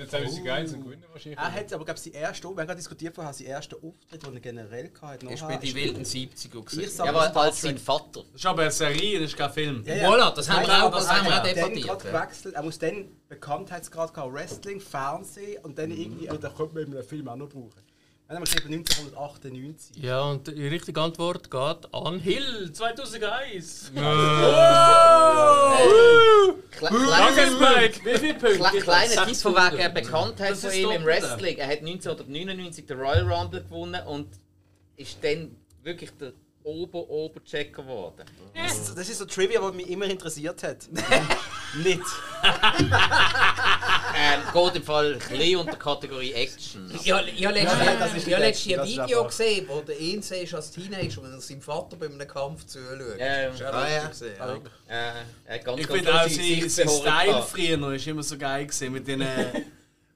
[0.00, 1.38] Jetzt haben wir sie geil und gewinnen wahrscheinlich.
[1.38, 4.26] Er hat aber, glaube ich, seinen ersten, wir haben gerade diskutiert vorher, seinen ersten Auftritt,
[4.26, 5.26] den er generell hatte.
[5.26, 6.80] Ist bei die wilden 70er gewesen.
[6.80, 8.22] Ich sag Ja, aber als sein Vater.
[8.32, 9.82] Das ist aber eine Serie, das ist kein Film.
[9.84, 10.08] Ja, ja.
[10.08, 11.86] Voilà, das haben wir Nein, auch, das er haben wir auch hat debattiert.
[11.86, 12.20] gerade ja.
[12.24, 12.54] gewechselt.
[12.54, 17.04] Er muss dann Bekanntheitsgrad gehabt, Wrestling, Fernsehen und dann irgendwie, da könnte man in einem
[17.04, 17.89] Film auch noch brauchen.
[18.30, 19.96] Dann haben wir geschrieben 1998.
[20.04, 23.90] Ja, und die richtige Antwort geht an Hill 2001.
[23.92, 24.04] Kle
[26.80, 28.04] Danke, kleiner Spike!
[28.04, 28.58] Wie viele Punkte?
[28.58, 31.04] Kle kleiner Tipp von wegen Bekanntheit ist von ihm im.
[31.04, 31.56] Wrestling.
[31.56, 34.28] Er hat 1999 den Royal Rumble gewonnen und
[34.94, 36.32] ist dann wirklich der
[36.64, 38.24] Ober-Ober-Checker geworden.
[38.54, 40.78] Das, das ist so Trivia, was mich immer interessiert hat.
[41.82, 42.00] Nicht.
[44.12, 46.92] Ähm, geht im Fall ein bisschen unter Kategorie Action.
[47.02, 51.22] Ich habe letztens ist ein ist Video einfach- gesehen, wo der ihn siehst als Teenager,
[51.32, 53.18] er seinem Vater bei einem Kampf zuschaut.
[53.18, 53.46] Ja, ja.
[53.46, 54.10] Das ist ja Ah, ja.
[54.88, 55.14] ja.
[55.54, 59.26] Äh, ganz, Ich finde auch sein, Style früher ist immer so geil gewesen, mit diesen,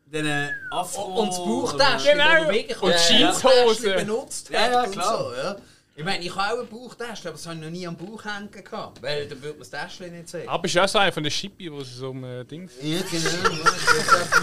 [0.06, 1.20] diesen Afro...
[1.20, 2.48] Und das Bauchtäschchen, Genau.
[2.82, 3.42] Und das Jeanshose.
[3.42, 5.18] Bauchtäschchen benutzt Ja, hat ja, und klar.
[5.18, 5.34] so.
[5.36, 5.56] Ja.
[5.96, 8.24] Ich meine, ich habe auch ein Bauchtäschchen, aber das habe ich noch nie am Bauch
[8.24, 9.00] hängen gehabt.
[9.00, 10.48] Weil dann würde man das Täschchen nicht sehen.
[10.48, 12.72] Aber ist auch so einer von den Schippi, wo sie so um äh, Dings.
[12.82, 13.64] Ja, genau.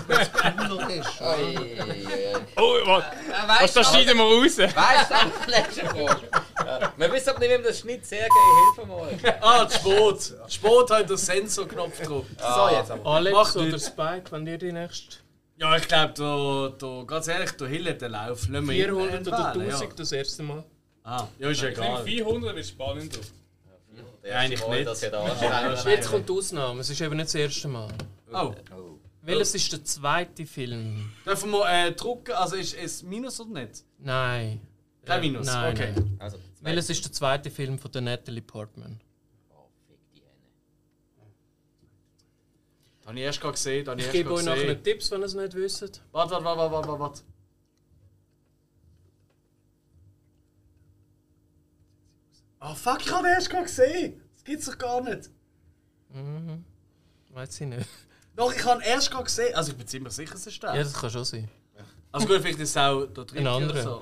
[0.07, 1.21] Das ist cooler ist.
[1.21, 2.39] Ei, ei, ei.
[2.55, 3.03] Oh, was?
[3.47, 4.57] Was, Weißt das du, schneiden wir raus!
[4.57, 6.29] weißt du, letzte Frage.
[6.65, 6.93] Ja.
[6.95, 8.75] Wir wissen aber nicht, wem das Schnitt sehr geht.
[8.77, 9.37] Hilf mal.
[9.41, 10.11] Ah, der Spot.
[10.13, 12.25] Der Spot hat den Sensorknopf drauf.
[12.37, 13.05] So, jetzt aber.
[13.05, 13.77] Alex Macht oder.
[13.77, 15.17] Spike, wenn ihr die nächste
[15.57, 18.47] Ja, ich glaube, ganz ehrlich, der Hill hat den Lauf.
[18.47, 20.63] Lassen wir ihn 400 oder entwählen, 1000 das erste Mal.
[21.03, 21.11] Ja.
[21.17, 22.03] Ah, ja, ist egal.
[22.03, 23.19] 400 wird spannend.
[24.23, 24.87] Eigentlich nicht.
[24.87, 25.89] Das ja.
[25.89, 27.91] Jetzt kommt die Ausnahme, es ist eben nicht das erste Mal.
[28.31, 28.53] Oh,
[29.23, 31.11] Welches ist der zweite Film?
[31.25, 32.33] dürfen wir äh, drucken?
[32.33, 33.83] Also ist es Minus oder nicht?
[33.97, 34.61] Nein.
[35.05, 35.91] Kein Minus, Nein, okay.
[35.95, 36.15] nein.
[36.19, 39.01] Also, Welches ist der zweite Film von der Natalie Portman?
[43.05, 43.87] Habe ich erst gerade gesehen.
[43.87, 44.81] Ich Ich erst gebe euch nachher.
[44.83, 46.01] Tipps, wenn ihr es nicht wisst.
[46.11, 47.21] Warte, warte, warte, warte, warte,
[52.63, 54.21] Ah, fuck, ich habe den erst gerade gesehen.
[54.35, 55.29] Das gibt's doch gar nicht.
[57.29, 57.87] Weiß ich nicht.
[58.35, 59.55] Doch, ich habe ihn erst gerade gesehen.
[59.55, 60.75] Also, ich bin ziemlich sicher, es ist der.
[60.75, 61.49] Ja, das kann schon sein.
[62.11, 63.71] Also gut, vielleicht ist es auch der dritte Ein anderer.
[63.71, 64.01] oder so.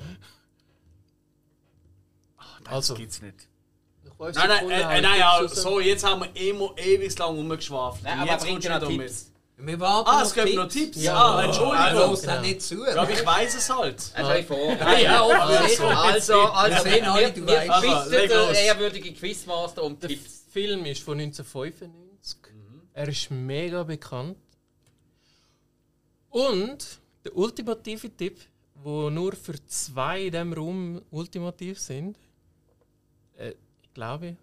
[2.38, 2.94] Ah, nein, Also.
[2.94, 3.48] das gibt's nicht.
[4.20, 8.04] Nein, nein, äh, äh, nein, ja, so, jetzt haben wir immer ewig lang rumgeschwafelt.
[8.04, 9.29] Nein, Und aber jetzt kommst du noch nicht Tipps?
[9.62, 11.02] Wir warten Ah, es gibt noch Tipps.
[11.02, 11.16] Ja.
[11.16, 12.10] Ah, Er Entschuldigung.
[12.10, 12.86] hört dann nicht zu.
[12.86, 14.02] Ja, aber ich weiß es halt.
[14.02, 17.74] Ich ja, Also, also, also Wir wir, wir.
[17.74, 20.46] Also, leg bitten den ehrwürdigen Quizmaster um Der Tipps.
[20.52, 22.38] Film ist von 1995.
[22.94, 24.38] Er ist mega bekannt.
[26.30, 28.40] Und der ultimative Tipp,
[28.76, 32.18] wo nur für zwei in diesem Raum ultimativ sind,
[33.38, 34.38] äh, ich glaube,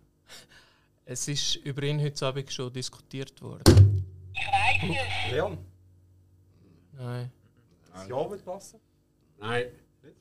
[1.04, 3.95] es ist über ihn heute Abend schon diskutiert worden.
[5.30, 5.58] Leon,
[6.92, 7.30] Nein.
[7.94, 8.80] das Jahr wird passen.
[9.38, 9.66] Nein,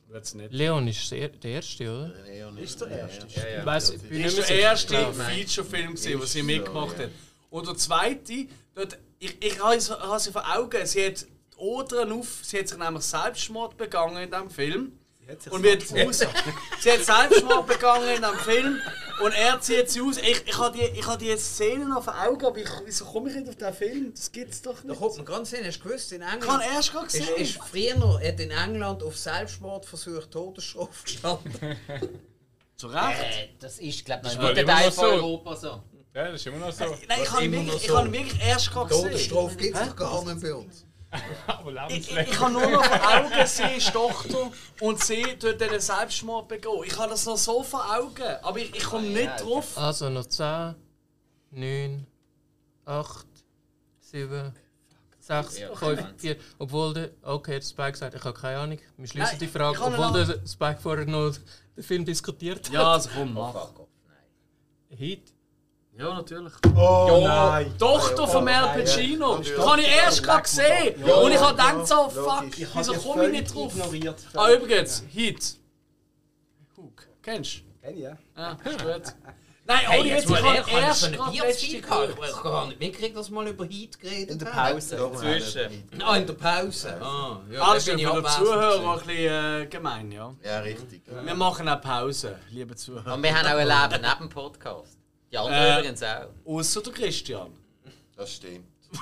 [0.08, 0.52] wird's nicht.
[0.52, 2.58] Leon ist der, der Erste, oder?
[2.58, 3.26] Ist der erste.
[3.26, 5.12] Ich weiss, ich bin Das nicht ist mehr der erste.
[5.14, 7.10] Feature-Film, gewesen, den sie mitgemacht hat.
[7.50, 11.56] Und der zweite, dort, ich, ich habe es- habe sie vor Augen, sie hat die
[11.58, 14.98] Odern auf, sie hat sich nämlich Selbstmord begangen in diesem Film.
[15.28, 16.18] hat sich Und wird aus.
[16.80, 18.80] sie hat Selbstmord begangen in diesem Film
[19.22, 20.16] und er zieht sie aus.
[20.18, 23.30] Ich, ich habe die, ich habe die Szenen noch vor Augen, aber ich, wieso komme
[23.30, 24.12] ich nicht auf diesen Film?
[24.14, 24.98] Das gibt's doch Da nicht.
[24.98, 27.36] kommt man ganz hin, hast du gewusst, in Ich habe England erst gerade ist, gesehen.
[27.36, 31.76] ist früher hat in England auf Selbstmordversuch Todesstrafe gestanden.
[32.76, 33.20] Zu Recht.
[33.20, 35.10] Äh, das ist, glaube ich, ist noch nicht immer der Teil noch von so.
[35.14, 35.82] Europa so.
[36.14, 36.84] Ja, das ist immer noch so.
[36.84, 37.98] Nein, ich habe wirklich, noch ich so.
[38.00, 39.04] ihn wirklich erst gerade gesehen.
[39.04, 40.84] Todesstrafe gibt es doch gar nicht bei uns.
[41.88, 46.48] Ich, ich, habe nur noch vor Augen, sie ist Tochter und sie tut den Selbstmord
[46.48, 46.82] begehen.
[46.84, 49.76] Ich habe das noch so vor Augen, aber ich, ich komme nicht drauf.
[49.76, 50.74] Also noch 10,
[51.50, 52.06] 9,
[52.84, 53.26] 8,
[54.00, 54.52] 7,
[55.18, 56.20] 6, Ja, 5, Moment.
[56.20, 56.36] 4.
[56.58, 58.78] Obwohl der, okay, der Spike sagt, ich habe keine Ahnung.
[58.96, 61.32] Wir schließen Nein, die Frage, obwohl der Spike vorher noch
[61.76, 62.72] den Film diskutiert hat.
[62.72, 63.52] Ja, also komm, mach.
[63.52, 64.98] Fuck off, nein.
[64.98, 65.32] Heat.
[65.98, 66.52] Ja, natürlich.
[66.76, 67.72] Oh nein!
[67.78, 69.38] Tochter von Al Pacino.
[69.38, 71.02] Das habe ich erst gerade gesehen.
[71.04, 73.72] Und ich habe gedacht so, fuck, Ich wieso komme ich nicht drauf?
[73.74, 74.18] ignoriert.
[74.34, 75.56] Ah, übrigens, Heat.
[76.76, 77.06] Hook.
[77.22, 77.60] Kennst du?
[77.82, 78.16] Kenn ich, ja.
[78.36, 79.14] Ja, ist gut.
[79.68, 82.08] Nein, Hey, ohne jetzt ich habe erst gerade letzte gehabt.
[82.22, 84.46] Ich habe gar nicht mitgekriegt, dass mal über Heat geredet In der.
[84.46, 85.10] Pause.
[85.16, 85.88] Zwischen.
[86.04, 87.00] Ah, in der Pause.
[87.02, 90.32] Ah, ja, Ah, ich für die Zuhörer ein bisschen äh, gemein, ja.
[90.44, 91.02] Ja, richtig.
[91.24, 93.14] Wir machen auch Pause, liebe Zuhörer.
[93.14, 94.98] Und wir haben auch ein Leben neben dem Podcast.
[95.36, 95.78] Die anderen Äh.
[95.80, 96.28] übrigens auch.
[96.46, 97.50] Außer der Christian.
[98.16, 98.64] Das stimmt.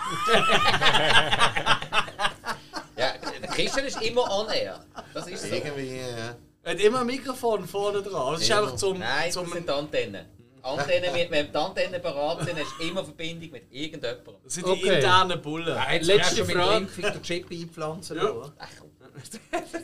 [2.96, 4.84] Ja, der Christian ist immer on air.
[5.12, 5.54] Das ist so.
[5.54, 8.32] Irgendwie, äh, Er hat immer ein Mikrofon vorne dran.
[8.34, 8.98] Das ist einfach zum.
[8.98, 10.26] Nein, zum das sind die Antennen.
[10.62, 14.34] Antennen, mit- wenn die Antennen parat sind, hast du immer Verbindung mit irgendjemandem.
[14.44, 14.80] das sind Okay.
[14.82, 15.76] die internen Bullen.
[15.92, 16.58] Jetzt Letzte Frage.
[16.58, 18.16] der Impfung den Chip einpflanzen.
[18.16, 18.30] Ja.
[18.30, 18.52] oder?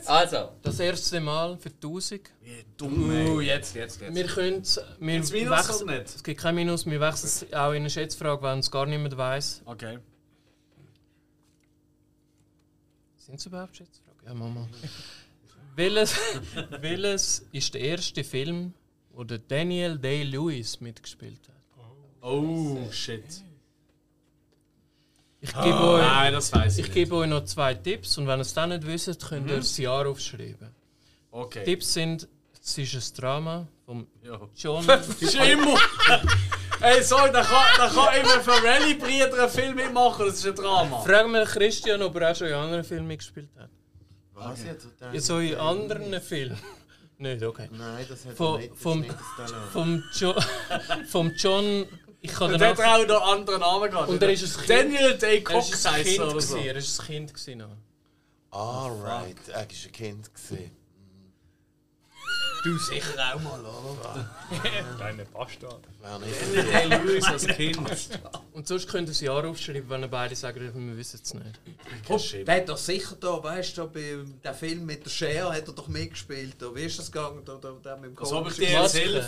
[0.05, 2.29] Also, Das erste Mal für 1000.
[2.41, 3.27] Wie dumm, ey.
[3.29, 4.13] Uh, jetzt, jetzt, jetzt.
[4.15, 4.63] Wir können
[4.99, 6.05] wir Gibt's Minus wechseln- nicht?
[6.15, 9.15] Es gibt kein Minus, wir wechseln es auch in eine Schätzfrage, wenn es gar niemand
[9.15, 9.61] weiß.
[9.65, 9.99] Okay.
[13.17, 14.19] Sind es überhaupt Schätzfragen?
[14.25, 14.67] Ja, Mama.
[15.75, 16.15] welches,
[16.81, 18.73] welches ist der erste Film,
[19.11, 21.55] wo der Daniel Day-Lewis mitgespielt hat?
[22.21, 23.23] Oh, shit.
[25.43, 28.37] Ich gebe, euch, Nein, das weiß ich, ich gebe euch noch zwei Tipps und wenn
[28.39, 30.69] ihr es dann nicht wisst, könnt ihr das Jahr aufschreiben.
[31.31, 31.63] Okay.
[31.63, 32.27] Tipps sind,
[32.63, 34.39] es ist ein Drama von Ja.
[34.55, 34.87] John.
[35.19, 35.79] Ist immer.
[36.81, 40.55] Ey, sorry, da kann, da kann immer für Rallye-Brüder einen Film mitmachen, das ist ein
[40.55, 40.99] Drama.
[41.01, 43.69] Frag mal Christian, ob er auch schon in anderen Filmen mitgespielt hat.
[44.33, 44.87] Was jetzt?
[45.13, 46.57] In so in anderen Filmen.
[47.19, 47.69] Nicht, okay.
[47.71, 48.75] Nein, das hat Vom- er nicht.
[48.75, 49.71] Vom- ist nicht das Talent.
[49.71, 50.35] Vom, jo
[51.07, 51.85] vom John.
[52.23, 52.99] Ich kann der hat danach.
[52.99, 54.09] auch noch anderen Namen gehabt.
[54.09, 54.69] Und er ist ein Kind.
[54.69, 56.19] Daniel Day Er Cox ist ein Kind.
[56.19, 56.57] er so.
[56.57, 57.33] Er ist ein Kind.
[57.33, 57.77] gewesen noch.
[58.51, 60.29] Alright, er war ein Kind.
[60.33, 60.71] gewesen.
[62.63, 64.29] Du sicher auch mal, oder?
[64.97, 65.81] Kleiner Bastard.
[65.99, 67.79] Daniel Day Lewis als Kind.
[68.53, 71.59] Und sonst könnt ihr das Jahr aufschreiben, wenn beide sagt, wir wissen es nicht.
[72.07, 75.67] Oh, der hat doch sicher da, weißt du, bei dem Film mit der Cher hat
[75.67, 76.61] er doch mitgespielt.
[76.61, 76.75] Da.
[76.75, 77.43] Wie ist das gegangen?
[77.43, 78.99] Da, da, der mit dem Was habe ich komischen- dir Maske.
[79.01, 79.25] erzählt?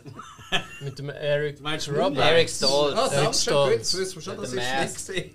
[0.80, 1.56] Mit dem Eric.
[1.58, 2.04] Du meinst Robert.
[2.06, 2.24] Robert?
[2.24, 2.96] Eric Stolz.
[2.98, 3.44] Ah, schön, Stolz.
[3.70, 5.08] gut, jetzt wissen wir schon, das Der ist Mask.
[5.14, 5.34] nicht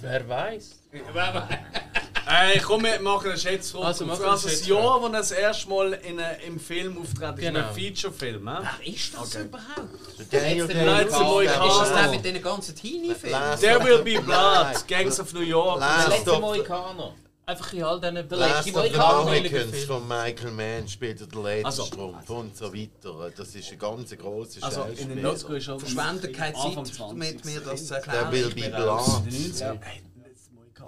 [0.00, 0.70] Wer weiß?
[2.24, 3.84] Ey, komm, wir machen eine Schätzfrage.
[3.86, 4.66] Also, Also, machen wir das.
[4.66, 7.68] Jahr, wo er das erste Mal in, äh, im Film auftritt, ist Genau.
[7.68, 8.48] ein Feature-Film.
[8.48, 8.68] hä?
[8.78, 10.30] Wer ist das überhaupt?
[10.32, 11.66] Der Daniel Moikaner.
[11.66, 13.58] Ist das der mit den ganzen Teenie-Filmen?
[13.60, 14.86] There will be blood.
[14.86, 15.80] Gangs of New York.
[15.80, 17.14] Der letzte Mohikaner.
[17.44, 19.24] Einfach in all diesen Letzte Last of the Mohikaner.
[19.24, 23.30] Mohicans von Michael Mann spielt er den Also- Lederstrumpf und so weiter.
[23.36, 25.22] Das ist ein ganz grosser Also, in den Schauspieler.
[25.22, 27.12] 90 ist er Verschwende keine Zeit, 20.
[27.18, 28.32] mit mir das zu Der erklären.
[28.32, 29.22] will Ich be bin raus.
[29.22, 29.80] blood.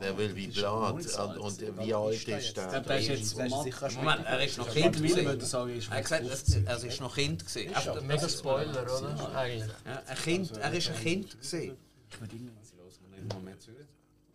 [0.00, 0.92] Der will be blood.
[0.94, 2.80] Und, und wie alt ist der?
[2.80, 3.94] Der ist jetzt schon.
[4.04, 5.16] Moment, er ist noch Kind gewesen.
[5.24, 5.52] würde ich
[5.90, 6.24] Er hat gesagt,
[6.66, 8.06] er, ist noch Kind gewesen.
[8.06, 9.34] Mega Spoiler, oder?
[9.36, 9.70] Eigentlich.
[10.06, 11.76] Ein kind, er ist ein Kind gewesen.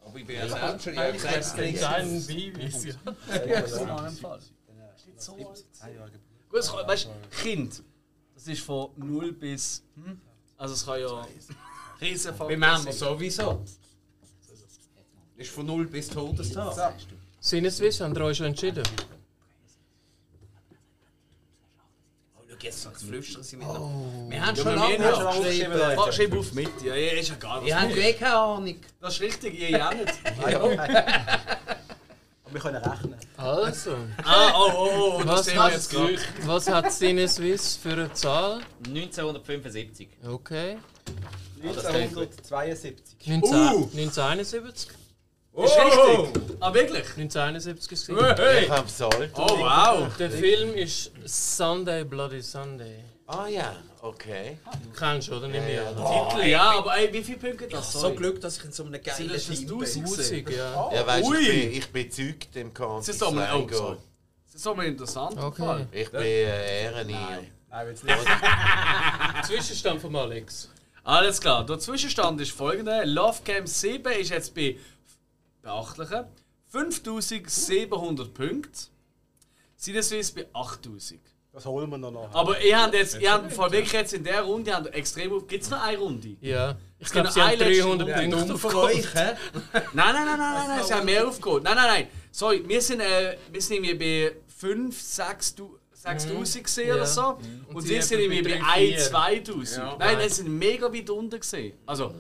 [0.10, 2.94] Aber ich bin ja selbst schon ja, gesagt, es Ein ist kleinen Babys, ja.
[6.50, 7.10] Gut, es kann- weißt du,
[7.44, 7.84] Kind,
[8.34, 9.84] das ist von 0 bis.
[9.96, 10.20] Hm?
[10.58, 11.28] Also, es kann ja.
[12.02, 13.64] Riesenfaktor Bei Männern sowieso.
[15.36, 16.96] Ist von 0 bis Todestag.
[17.40, 18.84] Sinneswiss, haben ihr euch schon entschieden?
[22.60, 24.30] Oh, jetzt sagt flüstern sie miteinander.
[24.30, 25.14] Wir haben Ja, schon lange nicht.
[25.14, 25.82] aufgeschrieben.
[25.82, 26.82] Ah, Schreib auf mit.
[26.84, 27.66] Ja, ja, ist egal.
[27.66, 28.76] Wir haben eh keine Ahnung.
[29.02, 30.14] das ist richtig, ihr ja nicht.
[30.44, 30.60] Ah, ja.
[30.60, 33.16] Aber wir können rechnen.
[33.38, 36.18] Also, Ah, oh, oh, oh, das was sehen wir hat, jetzt gerade.
[36.46, 38.62] was hat Sinneswiss für eine Zahl?
[38.88, 40.10] 1975.
[40.28, 40.78] Okay.
[41.62, 42.30] das klingt gut.
[42.52, 43.28] 1972.
[43.28, 43.90] 19, Uh.
[43.96, 44.90] 1971?
[45.54, 46.42] Ist richtig.
[46.60, 47.06] Ah, wirklich?
[47.18, 48.64] 1971 ist es.
[48.64, 49.32] Ich hab's alt.
[49.36, 50.08] Oh, wow.
[50.18, 53.04] Der Film ist Sunday Bloody Sunday.
[53.28, 54.58] Ah ja, okay.
[54.98, 55.48] Kennst du, oder?
[55.48, 55.96] Nimm ich an.
[55.96, 57.94] Titel, ja, aber ey, wie viele Punkte hat das?
[57.94, 58.16] So Sorry.
[58.16, 59.94] Glück, dass ich in so einem geilen Sind das das Team Tausend?
[59.94, 60.04] bin.
[60.04, 60.92] Musik, ja.
[60.94, 61.38] Ja, weißt, Ui.
[61.38, 63.98] ich bin, ich bin Zeug dem Das Campus ist doch mal, oh, sorry.
[64.52, 65.38] Das ist interessant.
[65.38, 65.86] Okay.
[65.92, 67.44] Ich bin äh, Ehrenier.
[67.70, 68.18] Nein, jetzt nicht.
[69.46, 70.70] Zwischenstand von Alex.
[71.04, 73.06] Alles klar, der Zwischenstand ist folgender.
[73.06, 74.76] Love Camp 7 ist jetzt bei
[75.70, 76.26] beachtlichen
[76.68, 78.72] 5700 Punkten.
[79.76, 81.20] Sinneswiss bei 8000.
[81.52, 82.34] Das holen wir noch nach.
[82.34, 85.34] Aber ihr habt jetzt, ihr habt vor wirklich jetzt in der Runde ihr habt extrem
[85.34, 85.48] auf.
[85.48, 86.36] Gibt es noch eine Runde?
[86.42, 86.78] Ja.
[87.00, 88.36] Ich Es glaube, gibt sie haben eine letzte 300 Runde.
[88.38, 88.96] Punkte aufgeholt.
[88.96, 89.14] euch?
[89.16, 89.34] Nein,
[89.94, 91.64] nein, nein, nein, nein, nein, sie haben mehr aufgeholt.
[91.64, 92.08] Nein, nein, nein.
[92.32, 95.56] Sorry, wir sind, äh, wir sind irgendwie bei 5, 6,
[95.94, 96.96] 6000 gesehen Ja.
[96.96, 97.40] oder so.
[97.70, 99.78] Und Und, sie sind irgendwie bei bei 3, 1, 2000.
[99.78, 99.96] Ja.
[99.98, 101.74] Nein, die sind mega weit unten gesehen.
[101.86, 102.14] Also,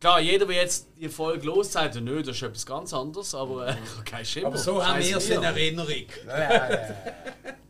[0.00, 3.68] klar, jeder, der jetzt die Folge los sagt, nö, das ist etwas ganz anderes, aber
[3.68, 4.48] äh, kein Schimmer.
[4.48, 6.06] Aber so haben wir es in Erinnerung.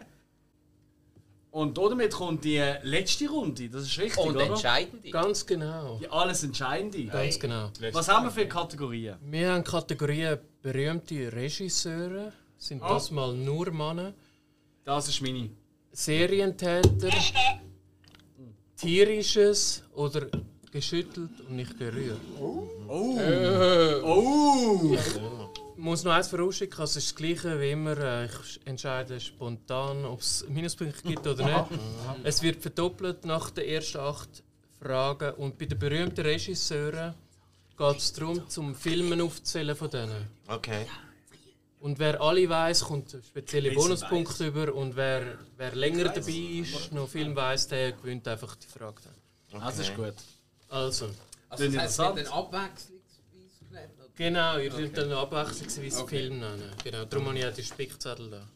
[1.53, 4.47] Und damit kommt die letzte Runde, das ist richtig, Und oder?
[4.47, 5.11] entscheidende.
[5.11, 5.99] Ganz genau.
[6.01, 7.05] Die alles Entscheidende.
[7.07, 7.71] Ganz genau.
[7.93, 9.17] Was haben wir für Kategorien?
[9.21, 12.33] Wir haben Kategorien berühmte Regisseure.
[12.57, 14.15] Sind das mal nur Männer.
[14.85, 15.51] Das ist meine.
[15.93, 17.11] Serientäter.
[18.77, 20.29] Tierisches oder
[20.71, 22.21] geschüttelt und nicht gerührt.
[22.39, 22.69] Oh!
[24.97, 27.97] Ich muss noch eins vorausschicken, also es ist das Gleiche wie immer.
[27.97, 31.81] äh, Ich entscheide spontan, ob es Minuspunkte gibt oder nicht.
[32.23, 34.43] Es wird verdoppelt nach den ersten acht
[34.79, 35.33] Fragen.
[35.35, 37.15] Und bei den berühmten Regisseuren
[37.77, 40.29] geht es darum, zum Filmen aufzählen von denen.
[40.49, 40.87] Okay.
[41.81, 44.75] Und wer alle weiß, kommt spezielle Bonuspunkte über.
[44.75, 49.01] Und wer, wer länger dabei ist, noch Film weiß, der gewinnt einfach die Frage.
[49.51, 49.61] dann.
[49.63, 50.13] Das ist gut.
[50.71, 51.11] Also,
[51.49, 52.95] Also das heisst, mit den abwechslungsweise
[53.99, 54.09] oder?
[54.17, 56.73] genau, ihr dürft dann abwechslungsweise Film nennen.
[56.83, 58.47] Genau, darum habe ich auch die Spickzettel da.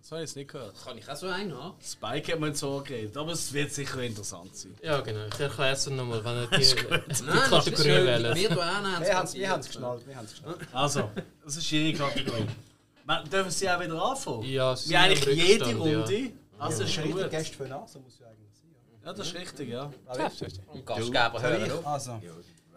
[0.00, 0.74] Das habe ich jetzt nicht gehört.
[0.84, 1.74] Kann ich auch so einen haben?
[1.80, 4.74] Spike hat mir so geredet, aber es wird sicher interessant sein.
[4.82, 5.26] Ja, genau.
[5.32, 8.34] Ich erkläre es nochmal, wenn ihr die, die Nein, ist Kategorie wählt.
[8.36, 10.58] Wir Wir haben es wir haben's geschnallt, wir haben es geschnallt.
[10.72, 11.10] Also,
[11.44, 12.46] das ist ihre Kategorie.
[13.04, 14.42] Wir- Dürfen Sie auch wieder anfangen?
[14.44, 16.00] Ja, sie Wie eigentlich jede Rückstand, ja.
[16.00, 16.32] Runde.
[16.58, 17.30] Also ist Richtig gut.
[17.30, 18.41] Gäste für nach, so muss ja eigentlich.
[19.04, 19.90] Ja, das ist richtig, ja.
[20.72, 21.86] Und Gastgeber hören auf.
[21.86, 22.20] Also,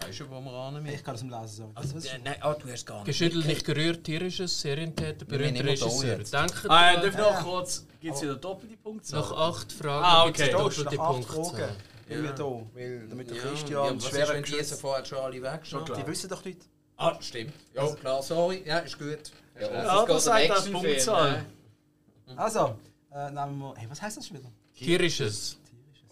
[0.02, 1.72] Weißt du, wo wir ran ich kann das im Lesen sagen.
[1.74, 3.06] Also, ist Nein, ah, du hast gar nicht.
[3.06, 6.18] Geschüttelt, nicht gerührt, tierisches, Serientäter, Wir berühmter Regisseur.
[6.18, 6.32] Denkt
[6.68, 7.86] Ah, dran, darf ich noch kurz.
[8.02, 9.22] Gibt es wieder doppelte Punktzahl?
[9.22, 10.52] nach acht Fragen Ah, gibt es okay.
[10.52, 10.68] da?
[10.68, 11.58] Ist doppelte nach acht Punkte.
[11.58, 11.76] Fragen.
[12.08, 14.72] Bin wir da, weil damit der Ja, Christian ja, was ist, schwerer wenn die geschützt.
[14.72, 15.98] jetzt vorher schon alle weg Schon klar.
[15.98, 16.60] Die wissen doch nicht.
[16.98, 17.54] Ah, stimmt.
[17.74, 18.64] Ja, klar, sorry.
[18.66, 19.18] Ja, ist gut.
[19.60, 21.46] Ja, Ja, das sagt das Punktzahl.
[22.36, 22.76] Also,
[23.14, 23.74] äh, nehmen wir.
[23.78, 24.52] Hey, was heißt das schon wieder?
[24.78, 25.58] Tierisches,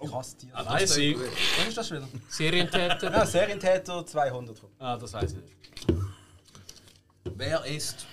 [0.10, 0.50] Krass, Tier.
[0.54, 1.18] Ah, Weiß ich.
[1.18, 2.08] Was ist das schon wieder?
[2.30, 4.62] Serientäter, Ja, Serientäter 200.
[4.80, 6.04] Ah, das weiß ich nicht.
[7.36, 8.06] Wer ist?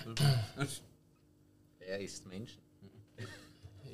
[1.79, 2.57] Wer ist Mensch?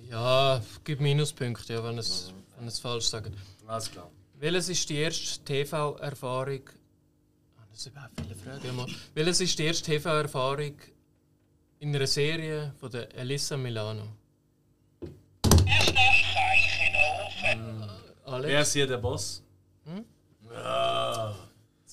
[0.09, 3.31] ja, gibt Minuspunkte, ja, wenn es, wenn es falsch sagt.
[3.65, 4.09] Alles klar.
[4.35, 6.61] Welches ist die erste TV-Erfahrung?
[7.57, 8.75] Ah, Das sind überhaupt viele Fragen.
[8.75, 8.87] mal.
[9.15, 10.73] Welches ist die erste TV-Erfahrung
[11.79, 14.07] in einer Serie von der Elisa Milano?
[18.27, 18.47] Alex?
[18.51, 19.41] Wer ist hier der Boss?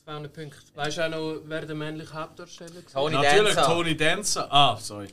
[0.05, 0.57] 200 Punkte.
[0.75, 2.93] Weißt du auch noch, wer der männliche Hauptdarsteller war?
[2.93, 3.73] Tony Natürlich Dancer.
[3.73, 4.53] Tony Dancer.
[4.53, 5.09] Ah, sorry.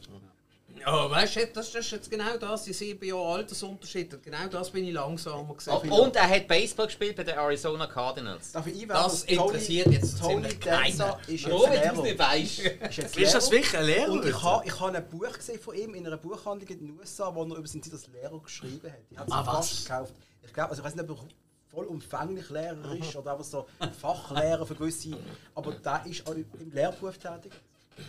[0.83, 4.24] Ja, weißt du, das ist jetzt genau das, die sieben Jahre Altersunterschied.
[4.24, 5.74] Genau das bin ich langsamer gesehen.
[5.91, 8.51] Oh, und er hat Baseball gespielt bei den Arizona Cardinals.
[8.51, 9.03] Darf ich einwerfen?
[9.03, 11.35] Das interessiert jetzt Tony ziemlich Dancer keinen.
[11.35, 12.59] ist Nur jetzt wenn du es nicht weißt.
[12.90, 13.64] Ist jetzt Ist das Lehrer.
[13.64, 14.11] wirklich ein Lehrer?
[14.11, 17.00] Und ich habe ich hab ein Buch gesehen von ihm in einer Buchhandlung in den
[17.00, 19.00] USA, wo er über seine Zeit als Lehrer geschrieben hat.
[19.11, 19.85] Ich habe es Ah, fast was?
[19.85, 20.14] gekauft.
[20.44, 21.26] Ich glaube, also ich weiß nicht, ob er
[21.70, 23.68] vollumfänglich Lehrer ist oder einfach so
[24.00, 25.18] Fachlehrer für gewisse.
[25.56, 27.53] Aber der ist auch im Lehrberuf tätig.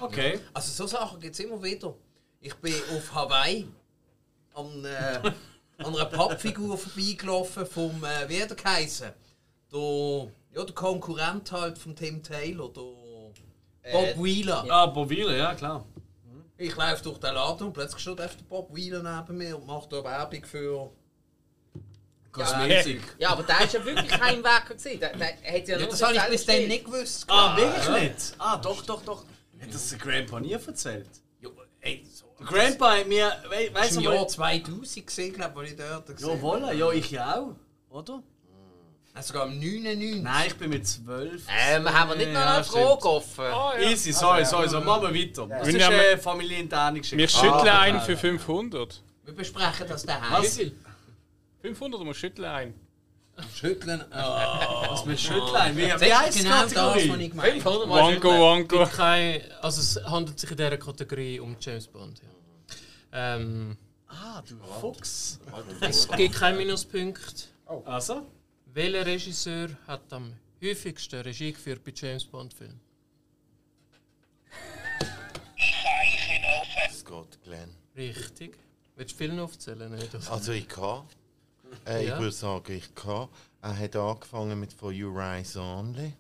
[0.01, 0.41] Okay.
[0.53, 1.95] Also so Sachen gibt es immer wieder.
[2.41, 3.69] Ich bin auf Hawaii
[4.55, 5.21] an, äh,
[5.79, 9.13] an einer Pappfigur vorbeigelaufen vom, äh, wie hat er geheißen?
[9.73, 12.81] Der, ja, der Konkurrent halt von Tim Taylor, der
[13.93, 14.65] Bob Äh, Wheeler.
[14.69, 15.85] Ah, Bovile, ja klar.
[16.57, 19.67] Ich laufe durch den Laden und plötzlich steht einfach der Bob Wheeler neben mir und
[19.67, 20.91] macht da Werbung für...
[22.33, 23.03] Kosmetik.
[23.19, 25.01] Ja, aber der ist ja wirklich kein Wecker gewesen.
[25.01, 27.25] Der, der hat ja, Ja, das habe ich bis dann nicht gewusst.
[27.29, 28.35] Ah, wirklich nicht?
[28.39, 29.25] Ah, doch, doch, doch.
[29.61, 31.07] Hat das der Grandpa nie erzählt?
[31.41, 31.49] Ja,
[31.81, 32.25] ey, so.
[32.41, 33.31] Der Grandpa hat mir.
[33.49, 34.29] We weißt war du im Jahr mal.
[34.29, 37.55] 2000 gesehen, glaube ich, als ich dort gesehen Ja, voilà, ja, ich auch.
[37.91, 38.23] Oder?
[39.15, 40.23] Also sogar am 99.
[40.23, 41.43] Nein, ich bin mit 12.
[41.49, 42.83] Ähm, haben wir nicht noch Ja, eine stimmt.
[42.83, 43.45] Frage offen?
[43.83, 45.47] Easy, sorry, sorry, so machen wir weiter.
[45.47, 47.19] Das Wir ist eine familieninterne Geschichte.
[47.19, 49.03] Wir schütteln Ah, einen für 500.
[49.25, 50.43] Wir besprechen das daheim.
[50.43, 50.59] Was?
[51.63, 52.75] 500 wir schütteln einen.
[53.55, 54.05] Schütteln.
[54.11, 55.77] Was mit Schüttlein?
[55.77, 57.25] Wie, Das wie ist heisst die genau das, was Kategorie?
[57.25, 58.41] ich gemeint 500 Mal Wanko, schütteln.
[58.81, 58.97] Wanko.
[58.97, 62.21] Kein, also es handelt sich in dieser Kategorie um James Bond.
[63.13, 63.37] Ja.
[63.37, 63.77] Ähm,
[64.09, 65.41] Ah, du Fuchs.
[65.81, 67.49] es gibt keinen Minuspunkt.
[67.87, 68.27] Also?
[68.67, 72.79] Welcher Regisseur hat am häufigsten Regie geführt bei James Bond Filmen?
[75.57, 76.95] Zeichen offen.
[76.95, 77.75] Scott Glenn.
[77.97, 78.59] Richtig.
[78.97, 79.91] Willst du Filme aufzählen?
[79.91, 80.15] Nicht?
[80.31, 81.05] Also ich kann.
[81.87, 82.15] Äh, Ja.
[82.15, 83.29] Ich würde sagen, ich kann.
[83.63, 86.15] Er hat angefangen mit For You Rise Only.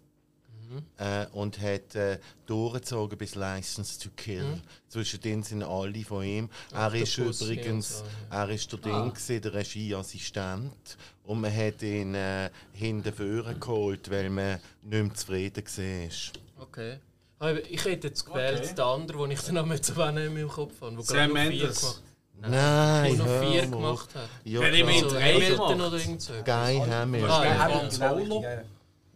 [0.96, 4.58] Äh, und hat äh, durchgezogen bis License to Kill.
[4.88, 6.48] Zwischendrin sind alle von ihm.
[6.72, 10.96] Er ist übrigens er ist der Ding, gewesen, der Regieassistent.
[11.24, 16.62] Und man hat ihn äh, hinten vorne geholt, weil man nicht mehr zufrieden war.
[16.62, 16.98] Okay.
[17.38, 20.80] Ah, Ich hätte jetzt gewählt, den anderen, den ich dann noch mit in meinem Kopf
[20.80, 20.94] habe.
[20.96, 22.02] Der Sam Mendes.
[22.50, 24.28] Nein, der noch vier gemacht hat.
[24.44, 24.72] Ja, klar.
[24.72, 25.88] in So drei Hamilton gemacht.
[25.88, 26.32] oder irgend so.
[26.44, 27.30] Guy Hamilton.
[27.30, 27.68] Ah, ja.
[27.68, 28.14] Ja, Solo?
[28.18, 28.54] richtig, ja,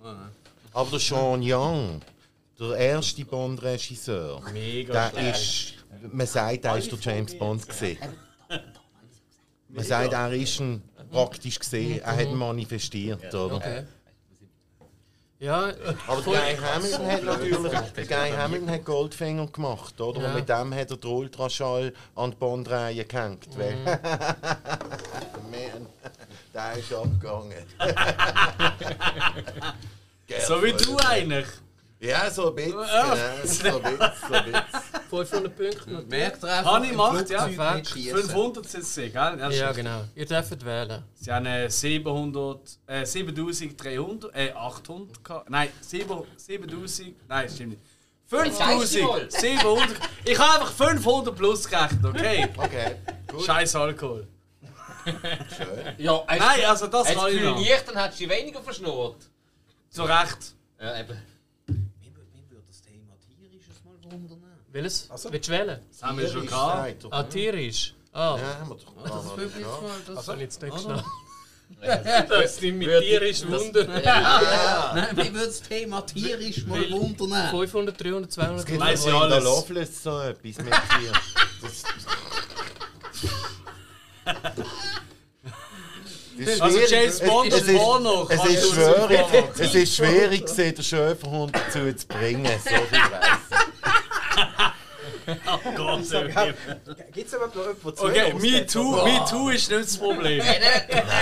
[0.04, 0.30] ja.
[0.72, 2.00] Aber der Sean Young,
[2.60, 5.74] der erste Bond-Regisseur, der ist,
[6.12, 7.98] man sagt, er ist der James Bond gesehen.
[9.68, 13.56] Man sagt, er ist ein praktisch gesehen, er hat ihn manifestiert, oder?
[13.56, 13.84] Okay.
[15.38, 15.70] Ja,
[16.06, 20.22] Aber der Guy Hamilton hat natürlich, der Guy Hamilton hat Goldfinger gemacht, oder?
[20.22, 20.28] Ja.
[20.28, 23.46] Und mit dem hat er den Ultraschall an die Bondreihe gehängt.
[23.56, 23.74] Weil,
[25.50, 25.86] Man,
[26.54, 27.66] der ist abgegangen.
[30.44, 31.46] So wie du eigentlich.
[31.98, 32.78] Ja, so ein bisschen.
[32.78, 33.14] Ja.
[33.14, 34.64] genau, So ein bisschen, so ein bisschen.
[35.08, 36.16] 500 Punkte.
[36.16, 37.46] ihr einfach, Hanni macht, ja.
[37.46, 38.18] Flugzeug nicht schiessen.
[38.18, 39.12] 500 sind sie, gell?
[39.38, 40.04] Ja, Ja, genau.
[40.14, 41.04] Ihr dürft wählen.
[41.14, 45.48] Sie haben äh, 700, äh, 7300, äh, 800, gehabt.
[45.50, 47.82] nein, 7 7000, nein, stimmt nicht.
[48.28, 49.32] 5000!
[49.32, 49.88] 700!
[50.24, 52.48] Ich habe einfach 500 plus gerechnet, okay?
[52.56, 52.96] Okay,
[53.28, 53.44] gut.
[53.44, 54.26] Scheiß Alkohol.
[55.98, 57.58] Ja, hast Nein, also das kann du ich viel noch.
[57.58, 59.30] nicht, dann hättest du weniger verschnurrt.
[59.88, 60.54] Zu Recht.
[60.80, 61.16] Ja, eben.
[64.76, 65.10] Welches?
[65.10, 65.32] Also?
[65.32, 65.80] Willst du wählen?
[65.90, 67.06] Das haben wir schon gehabt.
[67.10, 67.94] Ah, tierisch.
[68.12, 68.92] Ah, Ja, haben wir doch.
[69.02, 69.66] Das Ah, würde mich ja.
[69.68, 69.90] mal...
[70.14, 70.82] Das, habe ich jetzt nicht Oder?
[70.82, 72.30] geschnallt.
[72.30, 73.88] Das sind mit tierisch wundern.
[74.04, 77.50] Nein, mich würde das Thema tierisch mal wundern.
[77.50, 78.66] 500, 300, 200.
[78.66, 79.44] Gibt Weiss es ich alles.
[79.44, 81.12] Loveless so etwas mit dir?
[81.62, 81.82] Das,
[86.38, 86.78] das ist Also.
[86.94, 87.52] James Bond.
[87.52, 89.48] Ist, es, ist schwierig, super.
[89.58, 92.44] es ist schwierig, den Schäferhund dazu zu bringen.
[92.62, 93.55] So viel weiss
[95.46, 96.00] Oh Gott,
[97.12, 98.42] Gibt es überhaupt noch jemanden, der Okay, zuhört?
[98.42, 100.42] Me Too, Me Too ist nicht das Problem.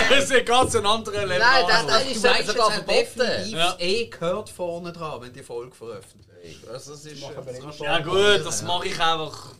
[0.09, 1.39] Das ist ein ganz ein anderer Level.
[1.39, 3.49] Nein, das, das ist weißt, sogar verboten.
[3.49, 3.71] Ja.
[3.71, 6.67] das E gehört vorne dran, wenn die Folge veröffentlicht.
[6.67, 9.55] Also das ist das Ja gut, das mache ich einfach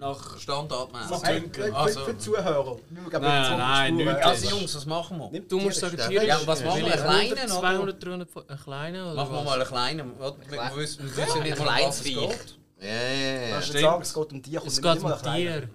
[0.00, 0.38] nach...
[0.38, 1.52] standardmäßig.
[1.52, 2.76] Für, Also- für, die Zuhörer.
[3.10, 5.40] Nein, nein, äh, Also Jungs, was machen wir?
[5.40, 6.28] Du musst sagen, tierisch.
[6.28, 6.92] Ja, was machen wir?
[7.08, 8.28] Einen kleinen, 100, oder?
[8.28, 10.18] 200, 300, einen kleinen Machen wir mal einen kleinen.
[10.18, 12.59] Wir wissen wissen nicht was es geht.
[12.80, 13.98] Ja, ja, ja.
[14.00, 14.62] Es geht um Tier.
[14.64, 15.68] Es geht um ein Tier.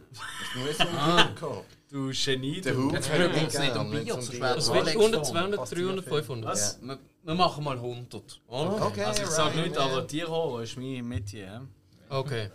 [0.55, 1.61] Muss um kommen.
[1.89, 2.75] Du Genie, Der.
[2.75, 4.73] Hut Jetzt bringen wir uns nicht um Bier, Tier das willst du?
[4.73, 5.55] Alex 100, vorne.
[5.55, 6.49] 200, 300, 500?
[6.51, 6.79] Was?
[6.81, 8.41] Wir, wir machen mal 100.
[8.47, 8.85] Oder?
[8.87, 9.89] Okay, Also ich sag right, nicht, man.
[9.91, 11.67] aber Tierhorror ist mein Metier.
[12.09, 12.49] Okay.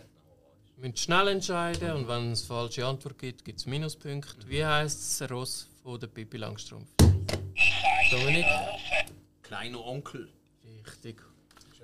[0.75, 4.47] Wir müssen schnell entscheiden und wenn es falsche Antwort gibt, gibt es Minuspunkte.
[4.47, 6.89] Wie heisst das Ross von der Pippi Langstrumpf?
[8.11, 8.45] Dominik?
[9.43, 10.27] Kleiner Onkel.
[10.85, 11.21] Richtig.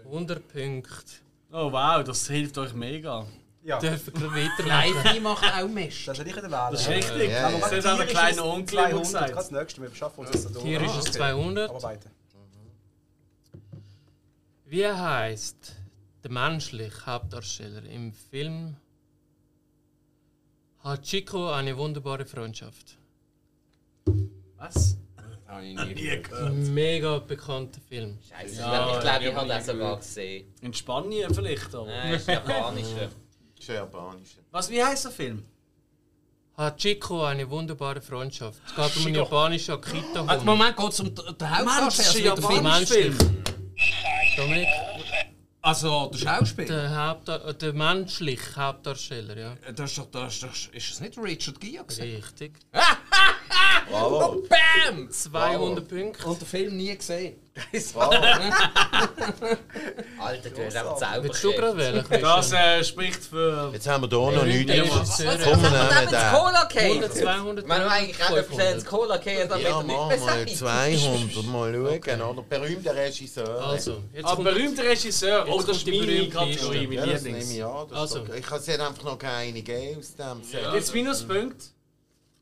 [0.05, 1.26] 100 Punkte.
[1.51, 3.26] Oh wow, das hilft euch mega.
[3.64, 5.01] Ja, das Dürfen wir weitermachen?
[5.01, 6.08] Kleine macht auch Mist.
[6.08, 6.51] hätte ich wählen.
[6.72, 7.30] Das ist richtig.
[7.30, 7.59] Ja, ja.
[7.59, 9.35] Das hat auch der kleine Onkel 200, gesagt.
[9.35, 11.69] das nächste, wir schaffen uns das Hier ist es 200.
[11.69, 12.11] Arbeiten.
[14.66, 15.76] Wie heißt
[16.24, 18.76] der menschliche Hauptdarsteller im Film
[20.84, 22.98] Hachiko eine wunderbare Freundschaft?
[24.58, 24.98] Was?
[25.57, 26.53] Habe ich nie Nie gehört.
[26.53, 28.17] Mega bekannter Film.
[28.29, 30.53] Scheiße, Ja, ich glaube, ich habe das ja, sogar gesehen.
[30.61, 31.87] In Spanien vielleicht, aber.
[31.87, 32.85] Nein, ist japanisch.
[32.95, 33.11] Das
[33.59, 34.29] ist japanisch.
[34.51, 35.43] Was, wie heißt der Film?
[36.57, 38.59] Hachiko eine wunderbare Freundschaft.
[38.67, 40.29] Es geht um einen japanischen Akita-Hund.
[40.29, 42.41] Also, Moment, geht es um den den Hauptdarsteller?
[42.41, 43.17] Mann, also den Film?
[44.37, 44.67] Dominik?
[45.61, 46.67] Also der Schauspieler?
[46.67, 49.55] Der, Hauptda äh, der menschliche Hauptdarsteller, ja.
[49.75, 51.83] Das ist, doch, das ist, doch- ist das nicht Richard Gere?
[51.83, 52.01] gewesen?
[52.15, 52.53] Richtig.
[53.91, 54.43] Bravo.
[54.49, 55.09] Bam!
[55.11, 56.25] 200 Punkte.
[56.27, 57.35] Und den Film nie gesehen.
[60.19, 61.24] Alter, du hast einfach?
[61.32, 62.22] Christian?
[62.22, 63.72] Das äh, spricht für.
[63.74, 64.72] Jetzt haben wir hier noch nichts.
[64.72, 65.38] Regisseur.
[65.43, 66.30] Komm, wir nehmen den.
[66.33, 66.85] Cola Cake!
[66.85, 68.85] 100, 200, Wenn wir eigentlich auch etwas ins 500.
[68.85, 70.49] Cola Cake damit Ja, er nicht machen mehr wir sagt.
[70.57, 71.45] 200.
[71.45, 72.22] Mal schauen.
[72.22, 72.43] Oder?
[72.43, 73.66] Berühmter Regisseur.
[73.67, 75.45] Also, jetzt Ah, kommt berühmter Regisseur.
[75.49, 76.88] Oh, das ist meine berühmte Kategorie, Liste.
[76.88, 77.48] mein Ja, das Lieblings.
[77.48, 77.88] nehme ich an.
[77.90, 78.25] Das Also.
[78.38, 80.41] Ich habe sie einfach noch keine gegeben aus dem.
[80.75, 81.64] Jetzt Minuspunkt?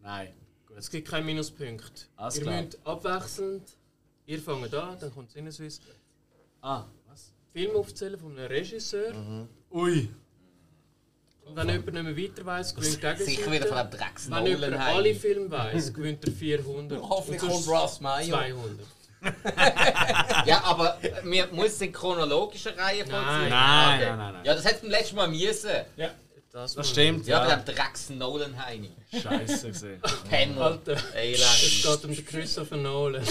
[0.03, 0.27] Nein.
[0.77, 2.09] Es gibt keinen Minuspunkt.
[2.15, 2.61] Alles Ihr klar.
[2.61, 3.63] müsst abwechselnd.
[4.25, 5.79] Ihr fangt an, dann kommt Sinneswiss.
[6.61, 7.31] Ah, was?
[7.53, 9.13] Film aufzählen von einem Regisseur.
[9.71, 10.09] Ui.
[11.45, 14.47] Und wenn jemand nicht mehr weiter weiss, gewinnt er Sicher wieder von dem Drecks Wenn
[14.47, 17.01] jemand alle Filme weiss, gewinnt er 400.
[17.09, 18.25] Hoffentlich Und kommt Ross Meyer.
[18.25, 18.87] 200.
[20.45, 23.09] Ja, aber wir muss in chronologischer Reihe Nein.
[23.09, 23.49] vollziehen.
[23.49, 24.45] Nein, nein, nein, nein.
[24.45, 25.71] Ja, das hätte beim letzten Mal müssen.
[26.55, 27.53] Das, Das stimmt, Ja, ja.
[27.53, 28.89] bei dem Drecks Nolan Heini.
[29.11, 30.01] Scheiße gesehen.
[30.29, 30.61] Penner.
[30.61, 31.83] Alter, es Elend.
[31.83, 33.21] geht um den Christopher Nolan.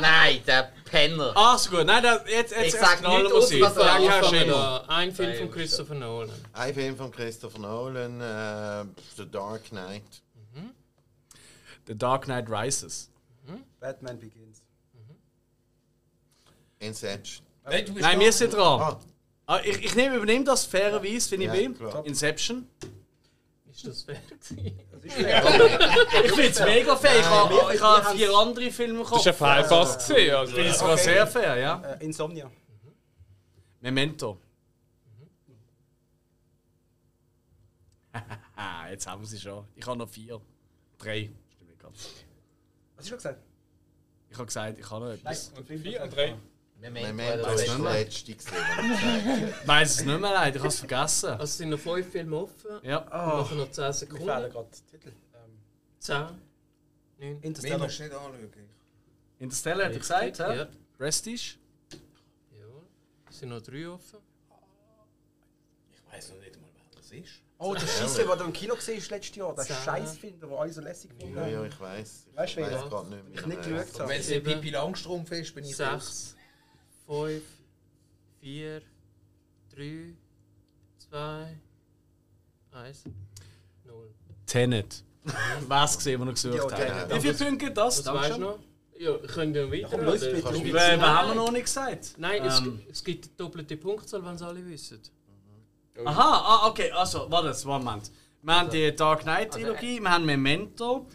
[0.00, 1.30] Nein, der Penner.
[1.36, 1.86] Ach, so gut.
[1.86, 4.84] Nein, da, jetzt, jetzt, Ich sag nicht aus, was er Ja.
[4.88, 6.34] Ein Film von Christopher Nolan.
[6.52, 8.84] Ein Film von Christopher Nolan, äh,
[9.16, 10.02] The Dark Knight.
[11.86, 13.08] The Dark Knight Rises.
[13.78, 14.62] Batman Begins.
[16.80, 17.46] Inception.
[17.64, 18.24] Du bist Nein, da.
[18.24, 18.80] wir sind dran.
[18.80, 19.00] Ah,
[19.46, 21.76] Ah, ich, ich nehme, übernehme das fairerweise, wenn ich bin.
[21.76, 22.04] klar.
[22.06, 22.66] Inception.
[23.70, 24.78] Ist das fair gewesen?
[25.04, 27.18] Ich finde es mega fair.
[27.18, 29.22] Ich habe, ich habe vier andere Filme Kopf.
[29.22, 30.34] Das war ein Fallpass gesehen.
[30.34, 30.56] Also.
[30.56, 31.82] Das war sehr fair, ja.
[31.82, 32.50] Äh, Insomnia.
[33.80, 34.40] Memento.
[38.56, 39.66] Haha, jetzt haben wir sie schon.
[39.74, 40.40] Ich habe noch vier.
[40.96, 41.30] Drei.
[41.52, 41.96] Stimmt nicht ganz.
[42.96, 43.40] Was hast du schon gesagt?
[44.30, 45.52] Ich habe gesagt, ich habe noch etwas.
[45.66, 46.36] Vier und drei.
[46.80, 49.60] Memento das ist der letzte gesehen, den ich.
[49.62, 51.30] Ich weiß es nicht mehr leid, ich habe es vergessen.
[51.30, 52.70] Also es sind noch fünf Filme offen.
[52.82, 53.06] Ja.
[53.06, 54.26] Wir machen noch 10 Mir fehlen Sekunden.
[54.26, 55.08] gerade Titel.
[55.08, 55.58] Ähm,
[55.98, 56.28] 10, 9,
[57.18, 57.78] Wir Interstellar.
[57.78, 58.50] musst nicht anschauen.
[59.38, 60.56] Interstellar hat er gesagt, hä?
[60.56, 60.68] Ja.
[60.98, 61.54] Prestige.
[62.52, 62.82] Jawohl.
[63.30, 64.18] Es sind noch drei offen.
[65.92, 67.40] Ich weiß noch nicht mal, wer das ist.
[67.56, 69.54] Oh, der Schisse, den du im Kino gesehen hast letztes Jahr.
[69.54, 69.64] Der.
[69.64, 71.38] Scheißfilm, der alle so lässig Ja, finden.
[71.50, 72.26] ja, ich weiß.
[72.30, 73.22] Ich Weißt du, mehr.
[73.32, 74.08] Ich nicht geschaut habe.
[74.10, 74.26] Wenn es.
[74.28, 76.33] Pippi Langstrumpf ist, bin ich raus.
[77.06, 77.42] 6, 5,
[78.40, 78.80] 4,
[79.74, 80.14] 3,
[81.10, 81.56] 2,
[82.72, 83.04] 1,
[83.84, 83.94] 0.
[84.46, 85.02] Tenet.
[85.68, 87.10] Was gesehen, was wir gesucht Ja, haben.
[87.14, 88.04] Wie viele Punkte gibt das?
[88.04, 88.58] Was weißt du noch?
[88.98, 89.88] Ja, könnt ihr weiter?
[89.90, 90.30] komm, los, oder?
[90.32, 90.42] bitte.
[90.42, 92.14] Kannst du Äh, weiter- was haben wir noch nicht gesagt?
[92.18, 92.80] Nein, es, Ähm.
[92.90, 95.00] es gibt eine doppelte Punktzahl, wenn es alle wissen.
[96.04, 98.10] Aha, ah, okay, also, warte, one Moment.
[98.42, 101.06] Wir haben die Dark Knight Trilogie, wir haben Memento,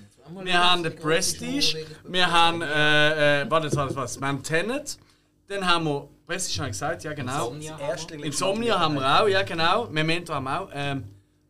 [0.43, 4.97] wir haben den Prestige, wir haben, äh, äh, warte, warte, was, wir haben Tenet,
[5.49, 7.53] dann haben wir, Prestige habe ich gesagt, ja genau.
[7.79, 9.87] Erstling Insomnia haben wir auch, ja genau.
[9.87, 10.69] Memento haben wir auch.
[10.73, 11.03] Ähm,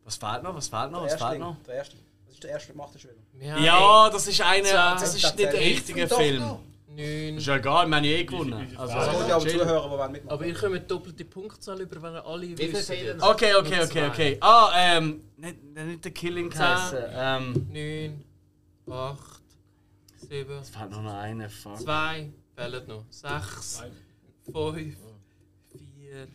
[0.04, 1.56] was fehlt noch, was fehlt noch, was Der fehlt noch?
[1.66, 2.02] Der Erstling.
[2.26, 3.16] Was ist der erste gemacht, der Schwede?
[3.52, 6.42] Haben Ja, das ist eine, das das ist nicht der richtige Film.
[6.88, 7.36] 9.
[7.38, 8.76] Ist ja egal, wir haben ja eh gewonnen.
[8.76, 9.58] Also, Es kommt ja auch chill.
[9.60, 10.34] Zuhörer, die wollen mitmachen.
[10.34, 13.22] Aber ihr könnt doppelte Punktzahl über, wenn alle wissen.
[13.22, 14.36] Okay, okay, okay, okay.
[14.40, 16.58] Ah, ähm, nicht, nicht der Killing Zehn.
[16.60, 16.98] geheißen.
[17.14, 18.24] Ähm, 9,
[18.92, 19.18] 8,
[20.28, 21.78] 7, fehlt noch eine, fuck.
[21.78, 23.04] 2, fehlen noch.
[23.10, 23.82] 6,
[24.52, 24.96] 5,
[25.96, 26.28] 4,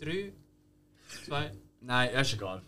[0.00, 0.32] 3,
[1.26, 2.62] 2, Nein, ist egal.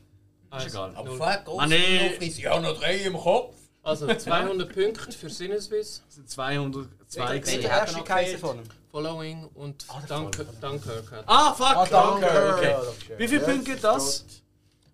[0.51, 0.67] 1.
[0.67, 0.97] egal.
[0.97, 2.15] Aber fuck, Ah, nee.
[2.17, 3.57] Office, ja, noch drei im Kopf.
[3.83, 7.61] Also 200 Punkte für Sinneswiss, Es sind 202 Welcher gesehen.
[7.63, 8.65] der erste Kaiser von ihm?
[8.93, 10.61] Following und Dunkirk.
[10.61, 11.67] Dunkirk Ah, fuck!
[11.77, 12.55] Ah, danke.
[12.57, 12.71] Okay.
[12.79, 13.19] Das ist.
[13.19, 14.25] Wie viele Punkte gibt das?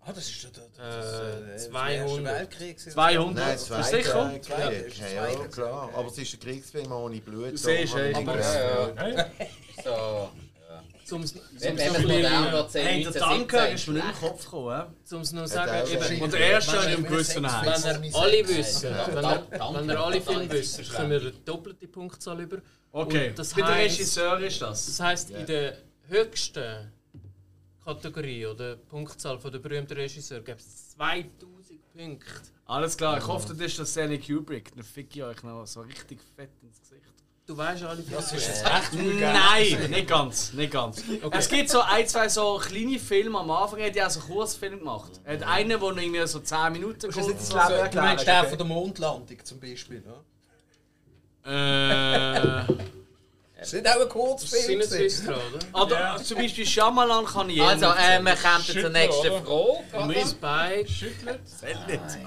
[0.08, 2.34] Ah, das ist der, der, Äh, der, 200.
[2.40, 2.80] Weltkrieg.
[2.80, 3.34] 200?
[3.34, 4.30] Nein, Bist du zwei sicher?
[4.30, 4.48] Krieg.
[4.48, 5.90] Ja, das Ja, ja, klar.
[5.94, 7.52] Aber es ist ein Kriegsfilm ohne Blut.
[7.52, 8.56] Du siehst, Aber- gewusst.
[9.84, 10.30] So.
[11.04, 14.82] Zum Wenn zum wenn noch es 1917 Dunkirk ist mir nicht in den Kopf gekommen.
[15.04, 18.04] Zum noch Ja, sagen, der- eben, Und der erste ich im Gewissen wenn haben.
[18.04, 19.78] ihr alle wissen, wenn ihr, Danke.
[19.80, 22.58] wenn ihr alle Filme wisst, können wir eine doppelte Punktzahl über.
[22.92, 24.86] Okay, das bei der Regisseur ist das.
[24.86, 25.78] Das heisst, in der
[26.08, 26.92] höchsten
[27.94, 32.26] Kategorie oder Punktzahl von der berühmten Regisseur gibt es 2000 Punkte.
[32.66, 34.74] Alles klar, ich hoffe, das ist der Stanley Kubrick.
[34.74, 37.02] Dann fick ich euch noch so richtig fett ins Gesicht.
[37.46, 38.02] Du weißt alle.
[38.02, 41.02] Das Nein, nicht ganz, nicht ganz.
[41.30, 44.20] Es gibt so ein, zwei so kleine Filme am Anfang, er hat ja auch so
[44.20, 45.12] Kurzfilme gemacht.
[45.24, 47.96] Er hat einen, der noch irgendwie so 10 Minuten Das ist jetzt das Leben Du
[47.96, 48.48] meinst der okay?
[48.50, 50.24] von der Mondlandung zum Beispiel, ne?
[51.50, 52.97] Äh,
[53.60, 54.62] Ist nicht auch ein Kurzfilm?
[54.78, 54.88] gewesen?
[54.90, 55.34] Sinneswiss dran,
[55.72, 55.82] oder?
[55.82, 59.44] oder zum Beispiel Shyamalan kann ich Also, äh, wir kommen zur nächsten?
[59.44, 60.26] Frage.
[60.28, 61.40] Spike, Schüttelt.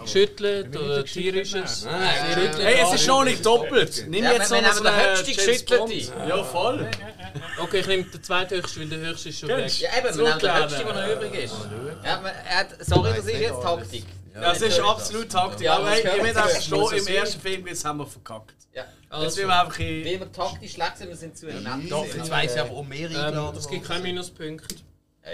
[0.03, 1.88] geschüttelt oder tierisches.
[2.34, 2.60] Schüttelt.
[2.60, 4.06] Hey, es ist noch nicht doppelt.
[4.10, 5.77] Nimm Ja, jetzt so einen höchsten James geschüttelte.
[5.77, 6.14] Bond.
[6.27, 6.90] Ja, voll.
[7.61, 9.80] Okay, ich nehme den zweithöchsten, weil der höchste ist schon weg.
[9.80, 11.56] Ja, eben, wir nehmen den höchsten, der noch übrig ist.
[12.03, 14.06] Ja, man, er hat, sorry, das ist jetzt Taktik.
[14.34, 15.66] Das ist absolut Taktik.
[15.66, 18.56] Ja, Aber hey, einfach stehen, Muss es im ersten Film jetzt haben wir verkackt.
[18.74, 18.84] Ja.
[18.84, 20.06] Jetzt Also, will wir einfach in...
[20.06, 21.92] Weil wir taktisch schlecht sind, wir sind zu nett.
[21.92, 23.58] Doch, jetzt weiss ich aber auch mehr ähm, eingeladen.
[23.58, 24.76] es gibt keine Minuspunkte.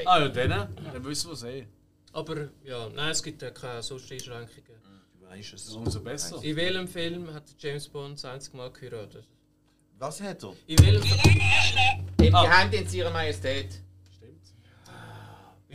[0.06, 1.68] Ah ja, dann, dann wissen wir es eh.
[2.12, 4.82] Aber ja, nein, es gibt ja keine solche Einschränkungen.
[5.20, 5.70] Du weißt es.
[5.70, 6.40] Umso besser.
[6.42, 9.26] In welchem Film hat James Bond das einzige Mal geheiratet?
[10.00, 10.54] Was hat er?
[10.66, 11.42] In welchem Film?
[12.22, 13.82] Im Geheimdienst ihrer Majestät.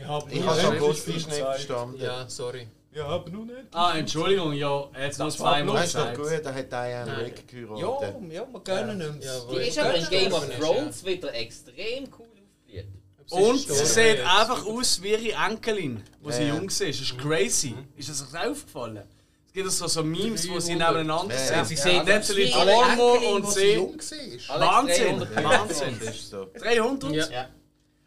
[0.05, 2.01] Haben Ich habe schon akustisch nicht verstanden.
[2.01, 2.67] Ja, sorry.
[2.95, 3.57] Ja, aber nur nicht.
[3.71, 6.17] Ah, Entschuldigung, ja, er hat es nur zweimal Das ist doch gesagt.
[6.17, 7.25] gut, da hat Diane Nein.
[7.25, 8.31] Rick Ja, geheiratet.
[8.31, 9.25] ja, wir gönnen uns.
[9.25, 12.89] Ja, Die ist aber in Game of Thrones wieder extrem cool aufgelegt.
[13.29, 14.25] Und sie sieht jetzt.
[14.27, 16.49] einfach aus wie ihre Enkelin, wo sie Ja.
[16.49, 16.67] jung war.
[16.67, 17.73] Das ist crazy.
[17.95, 19.01] Ist das euch aufgefallen?
[19.47, 20.97] Es gibt so, so Memes, wo sie 300.
[21.03, 21.55] nebeneinander Ja, sind.
[21.57, 21.65] ja.
[21.65, 23.73] Sie sehen Natalie alle Dormer und sie.
[23.73, 24.55] jung war.
[24.61, 25.19] Alex, Wahnsinn!
[25.19, 25.99] 300 Wahnsinn!
[26.03, 26.47] Das ist so.
[26.59, 27.11] 300?
[27.13, 27.29] Ja.
[27.29, 27.49] Ja.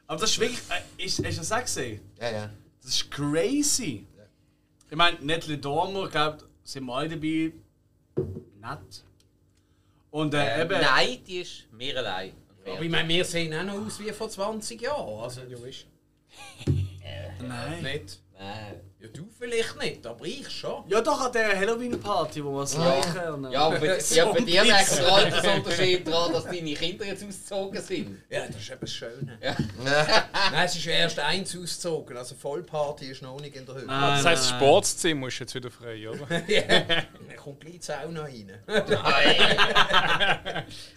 [0.09, 0.61] Aber das ist wirklich.
[0.99, 2.01] Äh, ist, hast du das auch gesehen?
[2.21, 2.51] Ja, ja.
[2.83, 4.07] Das ist crazy.
[4.89, 7.53] Ich meine, Natalie Dormer, ich glaube, sind wir alle dabei.
[8.61, 9.05] Nett.
[10.11, 10.81] Und äh, Äh, eben.
[10.81, 12.33] nein, die ist mehr allein.
[12.65, 15.21] Aber ich meine, wir sehen auch noch aus wie vor 20 Jahren.
[15.23, 15.43] Also,
[17.41, 17.83] Nein.
[17.83, 18.21] nicht.
[18.39, 18.81] Nein.
[19.01, 20.85] Ja, du vielleicht nicht, aber ich schon.
[20.89, 22.79] Ja, doch an der Halloween-Party, wo wir es äh,
[23.53, 25.05] Ja, aber bei, ja, bei dir ein merkt bisschen.
[25.05, 28.19] der Altersunterschied daran, dass deine Kinder jetzt ausgezogen sind.
[28.29, 29.39] Ja, das ist eben das Schöne.
[29.43, 29.57] Ja.
[30.51, 33.87] Nein, es ist ja erst eins ausgezogen, also Vollparty ist noch nicht in der Höhe.
[33.87, 34.61] Nein, Das heisst, das nein.
[34.61, 36.27] Sportszimmer ist jetzt wieder frei, oder?
[36.49, 38.53] Ja, dann kommt gleich die Sauna rein.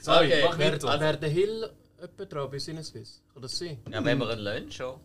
[0.01, 0.43] Sorry, Okay.
[0.45, 0.99] mach Wer, weiter.
[0.99, 1.69] wer der Hill
[2.01, 3.21] etwa dran bei Sinneswiss?
[3.33, 3.77] Kann das sein?
[3.91, 4.99] Ja, wenn wir einen Lunch schon.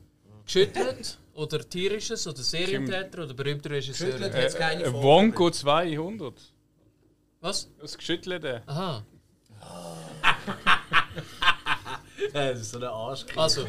[0.45, 1.19] Geschüttelt?
[1.35, 2.27] Oder tierisches?
[2.27, 3.25] Oder Serientäter?
[3.25, 4.07] Oder berühmter Regisseur?
[4.07, 4.93] Geschüttelt hat es keine Äh.
[4.93, 6.35] Wonko 200.
[7.41, 7.69] Was?
[7.81, 8.63] Das Geschüttelte.
[8.67, 9.05] Aha.
[12.33, 13.27] Das ist so ein Arsch.
[13.37, 13.67] Also,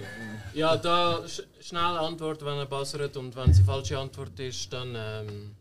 [0.54, 4.72] ja, da sch schnell antworten, wenn er buzzert und wenn es die falsche Antwort ist,
[4.72, 5.56] dann ähm,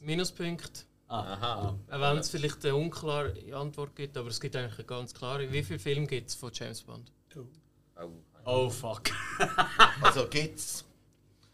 [0.00, 0.86] Minuspunkt.
[1.08, 1.76] Aha.
[1.90, 5.50] Auch wenn es vielleicht eine unklare Antwort gibt, aber es gibt eigentlich eine ganz klare.
[5.52, 7.10] Wie viele Filme gibt es von James Bond?
[7.36, 8.08] Oh.
[8.52, 9.10] Oh fuck.
[10.02, 10.84] Also gibt's.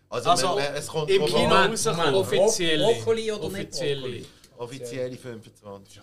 [0.08, 1.70] Also, Also, man, man, es kommt im Kino an.
[1.70, 2.14] rauskommen.
[2.14, 2.84] Offizielle.
[2.84, 4.00] Brokkoli oder nicht Offizielle.
[4.00, 4.26] Brokkoli?
[4.56, 6.00] Offizielle 25.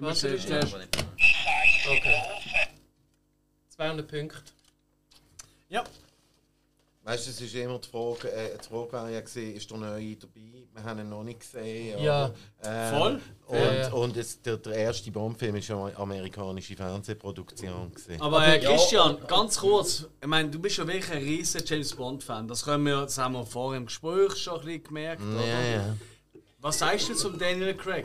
[0.00, 0.74] Was ist das?
[0.74, 2.22] Okay.
[3.70, 4.42] 200 Punkte.
[5.68, 5.84] Ja.
[7.08, 9.78] Weißt du, es ist immer die Frage, äh, die Frage war ja gesehen, ist der
[9.78, 10.66] neue dabei?
[10.74, 12.02] Wir haben ihn noch nicht gesehen.
[12.02, 12.30] Ja.
[12.60, 13.20] aber, ähm, Voll.
[13.46, 13.92] Und, Ja, ja.
[13.92, 17.94] und es, der, der erste Bond-Film war ja eine amerikanische Fernsehproduktion.
[17.94, 18.20] Gewesen.
[18.20, 22.46] Aber äh, Christian, ganz kurz, ich meine, du bist ja wirklich ein riesen James Bond-Fan.
[22.46, 25.22] Das, können wir, das haben wir vorher im Gespräch schon ein bisschen gemerkt.
[25.22, 25.70] ja, oder?
[25.70, 25.96] ja.
[26.58, 28.04] Was sagst du zum Daniel Craig?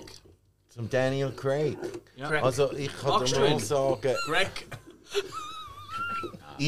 [0.70, 1.78] Zum Daniel Craig.
[2.16, 2.30] Ja.
[2.42, 4.66] Also ich kann Magst dir nur sagen, Craig.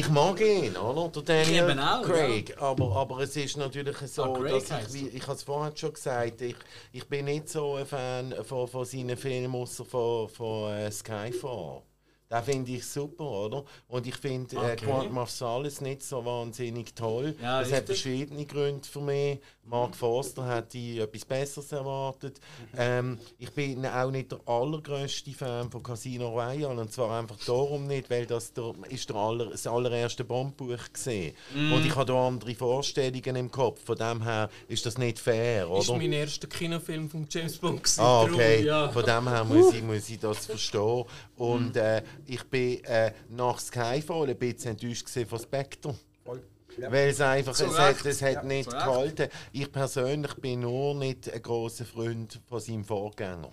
[0.00, 1.08] Ich mag ihn, oder?
[1.22, 2.56] Der Daniel eben auch, Craig.
[2.60, 5.92] Aber, aber es ist natürlich so, Ah, dass ich, wie, ich habe es vorhin schon
[5.92, 6.56] gesagt, ich,
[6.92, 11.82] ich bin nicht so ein Fan von, von seinen Filmen, außer von, von äh, Skyfall.
[12.28, 13.64] Den finde ich super, oder?
[13.86, 14.84] Und ich finde äh, Okay.
[14.86, 17.36] Quantum of Solace nicht so wahnsinnig toll.
[17.40, 19.38] Ja, das hat verschiedene Gründe für mich.
[19.68, 22.40] Mark Forster hat die etwas Besseres erwartet.
[22.76, 27.86] Ähm, ich bin auch nicht der allergrößte Fan von Casino Royale und zwar einfach darum
[27.86, 32.26] nicht, weil das der, ist der aller, das allererste Bondbuch gesehen und ich habe da
[32.26, 33.84] andere Vorstellungen im Kopf.
[33.84, 35.96] Von dem her ist das nicht fair, Das war oder?
[36.02, 37.82] mein erster Kinofilm von James Bond.
[37.82, 38.00] gewesen.
[38.00, 38.64] Ah, okay.
[38.64, 38.88] Ja.
[38.90, 41.04] Von dem her muss ich, muss ich das verstehen.
[41.36, 45.94] Und äh, ich bin äh, nach Skyfall ein bisschen enttäuscht von Spectre.
[46.24, 46.42] Voll.
[46.78, 46.92] Ja.
[46.92, 49.28] Weil es einfach, es hat, es hat Ja, nicht gehalten.
[49.52, 53.50] Ich persönlich bin nur nicht ein großer Freund von seinem Vorgänger.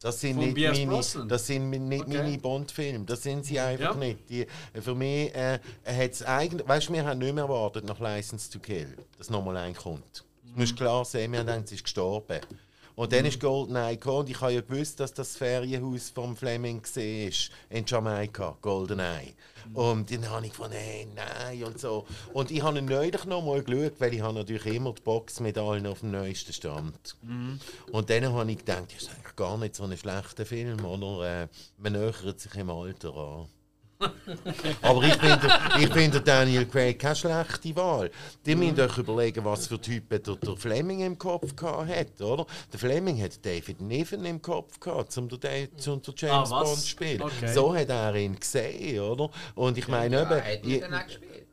[0.00, 1.28] Das sind Von nicht meine, Brosnan?
[1.28, 2.18] das sind nicht Okay.
[2.18, 3.04] meine Bond-Filme.
[3.04, 3.94] Das sind sie einfach Ja.
[3.94, 4.28] nicht.
[4.30, 4.46] Die,
[4.80, 8.50] für mich äh, hat es eigentlich, weißt du, wir haben nicht mehr erwartet nach License
[8.50, 10.24] to Kill, dass nochmal ein kommt.
[10.44, 12.40] Das musst klar sehen, wir haben gedacht, sie ist gestorben.
[12.94, 16.82] Und dann ist GoldenEye gekommen und ich habe ja gewusst, dass das Ferienhaus vom Fleming
[16.82, 17.32] war
[17.70, 19.34] in Jamaika, GoldenEye.
[19.74, 22.04] Und dann habe ich gefunden, hey, nein und so.
[22.32, 25.56] Und ich habe neulich noch mal geschaut, weil ich habe natürlich immer die Box mit
[25.56, 27.16] allen auf dem neuesten Stand.
[27.92, 31.42] Und dann habe ich gedacht, das ist eigentlich gar nicht so ein schlechter Film, oder?
[31.42, 31.48] Äh,
[31.78, 33.46] man nähert sich im Alter an.
[34.82, 35.48] Aber ich finde
[35.80, 38.10] ich find der Daniel Craig keine schlechte Wahl.
[38.44, 42.46] Die müssen euch überlegen, was für Typen der, der Fleming im Kopf hat, oder?
[42.72, 46.62] Der Fleming hat David Niven im Kopf gehabt, um den, zum den James Ah?
[46.62, 47.22] Bond zu spielen.
[47.22, 47.52] Okay.
[47.52, 49.30] So hat er ihn gesehen, oder?
[49.54, 51.46] Und ich meine, Ja, eben, er hat ihn je- dann auch gespielt.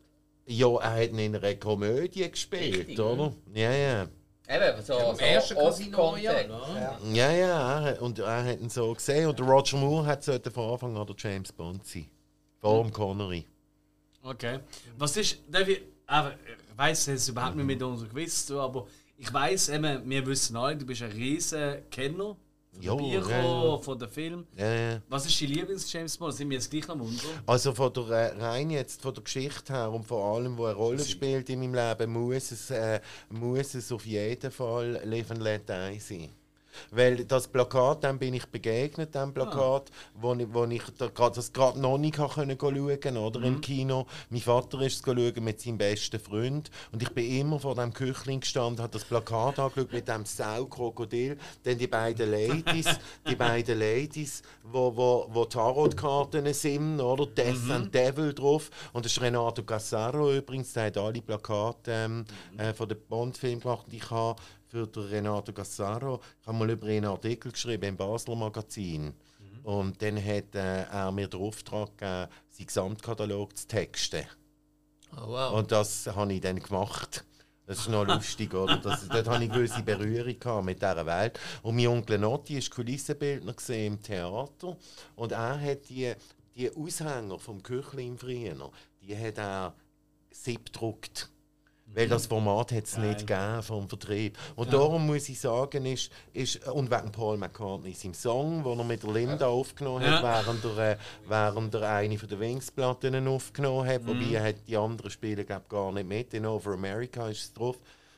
[0.48, 3.34] ja, er hat ihn in einer Komödie gespielt, Richtig, oder?
[3.54, 4.08] Ja, ja.
[4.52, 6.10] Eben, so, Am so ersten Casino.
[6.10, 6.50] Royale.
[7.14, 9.28] Ja, ja, er, und er hat ihn so gesehen.
[9.30, 12.08] Und der Roger Moore hat sollte von Anfang an der James Bond sein.
[12.60, 13.46] Vor dem Connery.
[14.22, 14.60] Okay.
[14.98, 18.88] Was ist, darf ich, aber ich weiß es überhaupt nicht mit unserem Quiz zu, aber
[19.18, 22.36] ich weiß eben, wir wissen alle, du bist ein riesen Kenner
[22.72, 23.78] von den Büchern, ja, ja.
[23.78, 24.48] von den Filmen.
[24.58, 25.02] Ja, ja.
[25.10, 26.34] Was ist dein Lieblings-James Bond?
[26.34, 27.26] Sind wir jetzt gleich noch wundern?
[27.46, 30.76] Also von der, äh, rein jetzt von der Geschichte her und vor allem, wo eine
[30.76, 35.42] Rolle spielt in meinem Leben, muss es, äh, muss es auf jeden Fall Live and
[35.42, 36.30] Let Die sein.
[36.92, 41.38] Weil das Plakat, dem bin ich begegnet, dem Plakat, wo ich, wo ich da, grad-
[41.38, 44.06] das gerade noch nicht können schauen oder im Kino.
[44.30, 47.94] Mein Vater ist es schauen mit seinem besten Freund und ich bin immer vor dem
[47.94, 52.86] Küchling gestanden, habe das Plakat angeschaut mit dem Sau-Krokodil, dann die beiden Ladies,
[53.30, 57.26] die beiden Ladies, wo, wo, wo Tarotkarten sind, oder?
[57.26, 58.70] Death and Devil drauf.
[58.94, 62.26] Und das ist Renato Gassaro übrigens, der hat alle Plakate ähm,
[62.58, 63.86] äh, von dem Bond-Film gemacht.
[63.92, 64.40] Ich habe
[64.70, 69.14] für den Renato Gassaro, ich habe mal über ihn einen Artikel geschrieben im Basler Magazin.
[69.64, 74.26] Und dann hat äh, er mir den Auftrag gegeben, seinen Gesamtkatalog zu texten.
[75.14, 75.54] Oh, wow.
[75.54, 77.26] Und das habe ich dann gemacht.
[77.66, 78.78] Das ist noch lustig, oder?
[78.78, 81.40] Das, dort hatte ich gewisse Berührung mit dieser Welt.
[81.62, 84.78] Und mein Onkel Notti war Kulissenbildner im Theater.
[85.16, 86.14] Und er hat die,
[86.56, 89.76] die Aushänger vom Küchlin früher, die hat er
[90.32, 91.30] sieb gedruckt.
[91.94, 94.38] Weil das Format hat es nicht gegeben vom Vertrieb.
[94.56, 98.86] Und darum muss ich sagen, ist, ist, und wegen Paul McCartney, seinem Song, den er
[98.86, 103.88] mit der Linda aufgenommen hat, während er, äh, während er eine von den Wings-Platten aufgenommen
[103.88, 107.42] hat, wobei er hat die anderen Spiele glaub, gar nicht mit, in Over America ist
[107.42, 107.78] es drauf.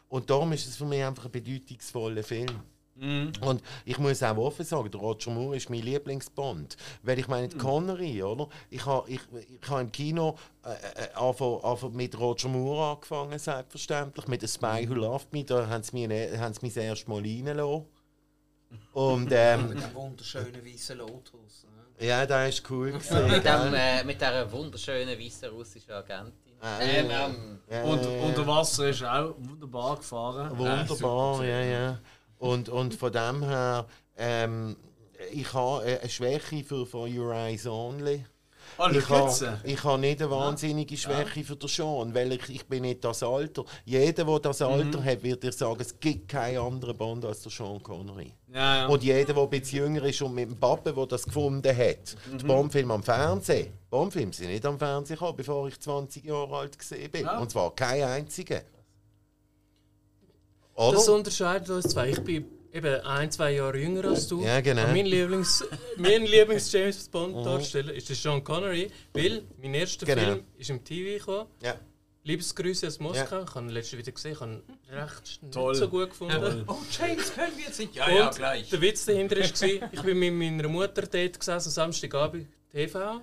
[0.09, 2.49] Und darum ist es für mich einfach ein bedeutungsvoller Film.
[2.95, 6.77] Und ich muss auch offen sagen, der Roger Moore ist mein Lieblingsbond.
[7.03, 8.47] Weil ich meine, die Connery, oder?
[8.69, 9.21] Ich habe ich,
[9.61, 10.73] ich ha im Kino äh,
[11.05, 14.27] äh, anfang- anfang mit Roger Moore angefangen, selbstverständlich.
[14.27, 16.83] Mit «A Spy Who Loved Me», da haben sie mich, ne- haben sie mich das
[16.83, 17.85] erste Mal reingelassen.
[18.93, 21.65] Und ähm, Mit dem wunderschönen weißen Lotus.
[21.99, 22.05] ne?
[22.07, 22.91] ja, das ist cool.
[22.91, 26.33] Gewesen, Mit, dem, äh, mit dieser wunderschönen weißen russischen Agentin.
[26.61, 30.55] Äh, Ähm, ähm, Ja, Und unter Wasser ist auch wunderbar gefahren.
[30.57, 31.99] Wunderbar, ja, ja.
[32.41, 33.85] Und, und von dem her,
[34.17, 34.75] ähm,
[35.31, 38.25] ich habe eine Schwäche für For Your Eyes Only.
[38.79, 38.87] Oh,
[39.63, 43.21] ich habe nicht eine wahnsinnige Schwäche für den Sean, weil ich, ich bin nicht das
[43.21, 43.63] Alter.
[43.85, 47.51] Jeder, der das Alter hat, wird dir sagen, es gibt keinen anderen Bond als der
[47.51, 48.33] Sean Connery.
[48.51, 48.87] Ja, ja.
[48.87, 52.15] Und jeder, der ein bisschen jünger ist und mit dem Papa, der das gefunden hat,
[52.39, 53.73] die Bombfilme am Fernsehen.
[53.89, 57.27] Bombfilme sind nicht am Fernsehen gekommen, bevor ich 20 Jahre alt gesehen bin.
[57.27, 58.61] Und zwar kein einziger.
[60.81, 60.97] Oder?
[60.97, 62.09] Das unterscheidet uns zwei.
[62.09, 64.43] Ich bin eben ein, zwei Jahre jünger als du.
[64.43, 64.85] Ja, genau.
[64.85, 65.63] Und mein Lieblings,
[65.97, 70.21] mein Lieblings James Bond Darsteller ist der Sean Connery, weil mein erster Genau.
[70.21, 71.49] Film ist im TV gekommen.
[71.61, 71.75] ja.
[72.23, 73.41] Liebesgrüße aus Moskau.
[73.41, 74.33] Ich habe ihn letztes wieder gesehen.
[74.33, 74.61] Ich habe ihn
[74.91, 75.73] recht nicht Toll.
[75.73, 76.63] so gut gefunden.
[76.67, 77.95] Oh, James, können wir jetzt nicht?
[77.95, 78.69] Ja, Und ja, gleich.
[78.69, 83.19] der Witz dahinter war, ich bin mit meiner Mutter dort gesessen, Samstagabend TV,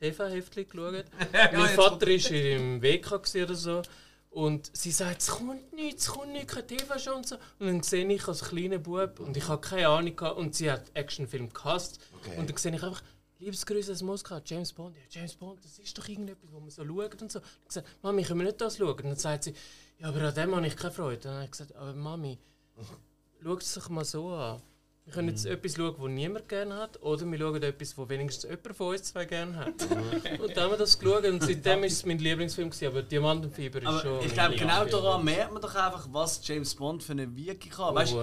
[0.00, 1.04] TV-Heftchen geschaut.
[1.52, 3.12] mein Vater war im WK
[3.42, 3.82] oder so.
[4.30, 7.34] Und sie sagt, es kommt nichts, es kommt nichts, kein TV schon und so.
[7.58, 10.70] Und dann sehe ich als kleiner Bub und ich habe keine Ahnung gehabt, und sie
[10.70, 12.00] hat Actionfilm gehasst.
[12.20, 12.38] Okay.
[12.38, 13.02] Und dann sehe ich einfach,
[13.40, 14.94] Liebesgrüße aus Moskau, James Bond.
[14.96, 17.40] Ja, James Bond, das ist doch irgendetwas, wo man so schaut und so.
[17.62, 18.90] Ich gesagt, Mami, können wir nicht das schauen?
[18.90, 19.54] Und dann sagt sie,
[19.98, 21.22] ja, aber an dem habe ich keine Freude.
[21.22, 22.38] Dann habe ich gesagt, aber Mami,
[23.42, 24.62] schau es sich mal so an.
[25.10, 28.44] Wir können jetzt etwas schauen, das niemand gerne hat, oder wir schauen etwas, das wenigstens
[28.48, 29.66] jemand von uns zwei gerne hat.
[30.40, 33.80] und dann haben wir das geschaut und seitdem ist es mein Lieblingsfilm gewesen, aber Diamantenfieber
[33.80, 34.24] ist Aber schon...
[34.24, 37.94] ich glaube, genau daran merkt man doch einfach, was James Bond für eine Wirkung hat.
[37.96, 38.14] Weißt,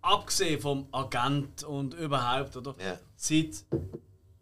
[0.00, 2.76] abgesehen vom Agent und überhaupt, oder?
[2.78, 3.00] Ja.
[3.16, 3.64] Seit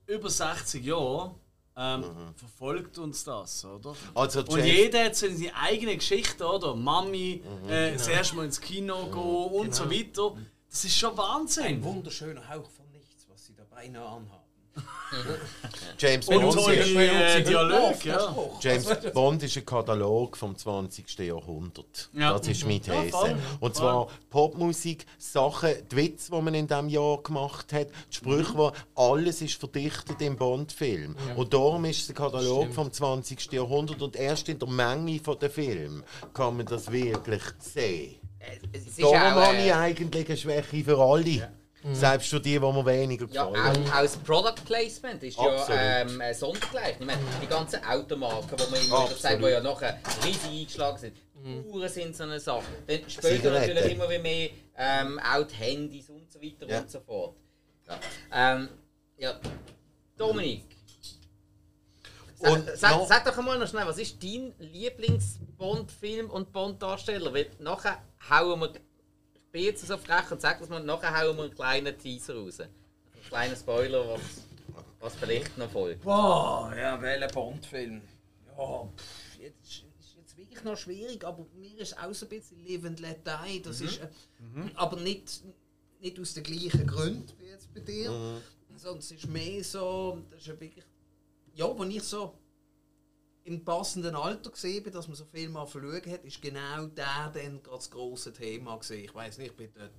[0.06, 1.34] über 60 Jahren
[1.78, 3.96] ähm, verfolgt uns das, oder?
[4.14, 6.74] Also Und jeder hat so seine eigene Geschichte, oder?
[6.74, 10.36] Mami, äh, das erste Mal ins Kino gehen und so weiter.
[10.76, 11.82] Das ist schon Ein Wahnsinn.
[11.82, 14.42] wunderschöner Hauch von nichts, was sie da beinahe anhaben.
[15.98, 18.36] James Und Bond, ist, äh, Dialog, ja.
[18.60, 21.18] James Bond ist ein Katalog vom 20.
[21.20, 22.10] Jahrhundert.
[22.12, 22.36] Ja.
[22.36, 23.10] Das ist meine Ja, These.
[23.10, 23.38] voll.
[23.60, 28.52] Und zwar Popmusik, Sachen, die Witze, die man in diesem Jahr gemacht hat, die Sprüche,
[28.52, 28.58] Mhm.
[28.58, 31.16] wo alles ist verdichtet im Bond-Film.
[31.36, 33.50] Und darum ist es ein Katalog vom 20.
[33.54, 36.02] Jahrhundert und erst in der Menge der Filme
[36.34, 38.16] kann man das wirklich sehen.
[38.72, 41.50] Es ist Darum auch, habe ich äh, eigentlich eine Schwäche für alle.
[41.92, 43.84] Selbst für die, die mir weniger ja, gefallen.
[43.88, 45.68] auch, auch das Product Placement ist Absolut.
[45.68, 46.96] ja ähm, äh, sondergleich.
[46.98, 50.98] Ich meine, die ganzen Automarken, die man immer wieder sagt, die ja nachher riesig eingeschlagen
[50.98, 51.16] sind,
[51.70, 52.64] Uhren sind so eine Sache.
[52.88, 56.80] Dann später natürlich immer wie mehr ähm, auch die Handys und so weiter Ja.
[56.80, 57.36] und so fort.
[57.86, 58.00] Ja,
[58.32, 58.68] ähm,
[59.18, 59.38] ja.
[60.16, 60.64] Dominik.
[62.38, 67.32] Sag, Und sag, noch- sag doch einmal noch schnell, was ist dein Lieblings-Bond-Film und Bond-Darsteller?
[67.32, 67.98] Weil nachher
[68.30, 68.72] hauen wir.
[69.34, 72.34] Ich bin jetzt so frech und sag das mal, nachher hauen wir einen kleinen Teaser
[72.36, 72.60] raus.
[72.60, 72.70] Einen
[73.28, 74.20] kleinen Spoiler, was,
[75.00, 76.02] was vielleicht noch folgt.
[76.02, 78.02] Boah, ja, welcher Bond-Film?
[78.56, 82.28] Ja, pff, jetzt ist ist jetzt wirklich noch schwierig, aber mir ist auch so ein
[82.28, 83.62] bisschen Live and Let Die.
[83.62, 84.08] Das ist, äh,
[84.74, 85.42] aber nicht,
[86.00, 88.40] nicht aus den gleichen Gründen wie jetzt bei dir,
[88.76, 90.84] sondern es ist mehr so, das ist ja wirklich,
[91.54, 92.34] ja, wenn ich so
[93.46, 97.62] im passenden Alter gesehen dass man so viel mal verloren hat, ist genau der dann
[97.62, 99.04] gerade das grosse Thema gesehen.
[99.04, 99.90] Ich weiß nicht, ich bin dort,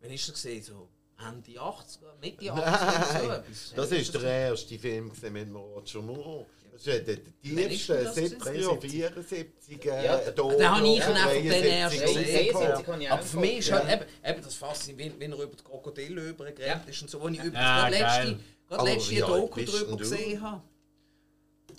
[0.00, 0.62] wann ist das gesehen?
[0.62, 3.72] So Ende 80, Mitte 80, so etwas.
[3.76, 6.46] Das ist der erste Film gewesen mit Roger Moore.
[6.72, 11.00] Das ist der tiefste, denn das 70 oder 74 äh, Ja, da, den habe ich
[11.00, 12.22] da, ihn einfach dann 73 erst gesehen.
[12.22, 12.52] gesehen.
[12.52, 15.38] 73 habe ich auch Aber für mich ist halt eben, eben das faszinierend, wenn, wenn
[15.38, 16.90] er über die Krokodile übergerannt Ja.
[16.90, 20.62] ist und so, wo ich übrigens Ja, gerade letzte, letzte Doku drüber gesehen habe.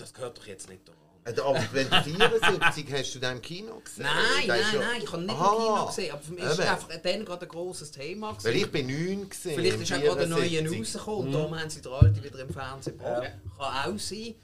[0.01, 0.99] Das gehört doch jetzt nicht daran.
[1.23, 4.03] Äh, Aber wenn du 74 hast du den im Kino gesehen?
[4.05, 5.53] Nein, Das nein, ja- nein, ich habe nicht Aha.
[5.53, 6.67] im Kino gesehen, aber für mich ist Eben.
[6.67, 8.65] einfach dann gerade ein grosses Thema Weil gewesen.
[8.65, 9.55] ich bin 9 gesehen.
[9.55, 10.80] Vielleicht ist auch gerade ein neuer 74.
[10.80, 13.31] rausgekommen und darum haben sie den alten wieder im Fernsehen gebracht.
[13.57, 14.35] Kann auch sein.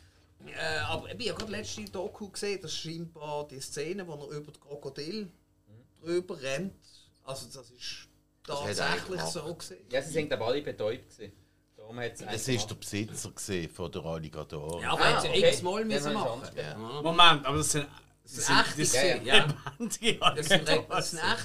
[0.46, 4.38] Äh, aber ich habe gerade letzte Doku gesehen, das ist scheinbar die Szene, wo er
[4.38, 5.32] über das Krokodil
[6.02, 6.74] drüber rennt.
[7.24, 8.08] Also das ist
[8.46, 9.32] tatsächlich gemacht.
[9.34, 9.86] so gesehen.
[9.92, 11.10] Ja, sie sind aber alle betäubt.
[11.10, 11.34] Gewesen.
[12.32, 12.76] Es war der.
[12.76, 14.82] Besitzer gewesen von der Alligator.
[14.82, 15.50] Ja, aber Ah, hätte okay.
[15.50, 16.42] x-mal müssen machen.
[16.56, 16.78] Ja.
[16.78, 17.88] Moment, aber das sind.
[18.30, 19.48] Das sind echte das Szenen, ja, ja.
[19.80, 20.70] lebendige Das sind,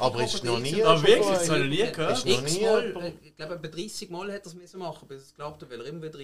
[0.00, 0.82] Aber ist noch nie.
[0.82, 1.18] Ah, wirklich?
[1.28, 2.12] Das habe ich noch nie gehört.
[2.18, 5.06] Ist noch nie X-mal, jemand- ich glaube, etwa 30 Mal hat er es müssen machen,
[5.06, 6.18] bis es glaubt, weil er immer wieder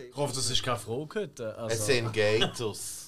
[0.00, 0.10] ist.
[0.10, 1.56] Ich hoffe, das ist keine Frage heute.
[1.56, 3.03] Also, Es sind Gators.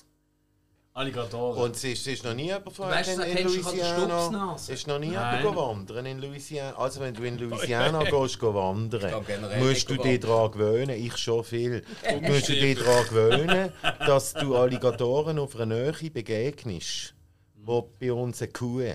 [0.96, 1.62] Alligatoren.
[1.62, 4.56] Und es ist, ist noch nie jemand in, in Louisiana.
[4.56, 5.40] Ist noch nie Nein.
[5.40, 6.74] jemand wandern in Louisiana.
[6.78, 9.22] Also wenn du in Louisiana gehst, geh wandern,
[9.58, 11.84] musst du dich daran gewöhnen, ich schon viel,
[12.22, 17.14] musst du dich daran gewöhnen, dass du Alligatoren auf einer Nähe begegnest,
[17.56, 18.94] wo bei uns eine Kuh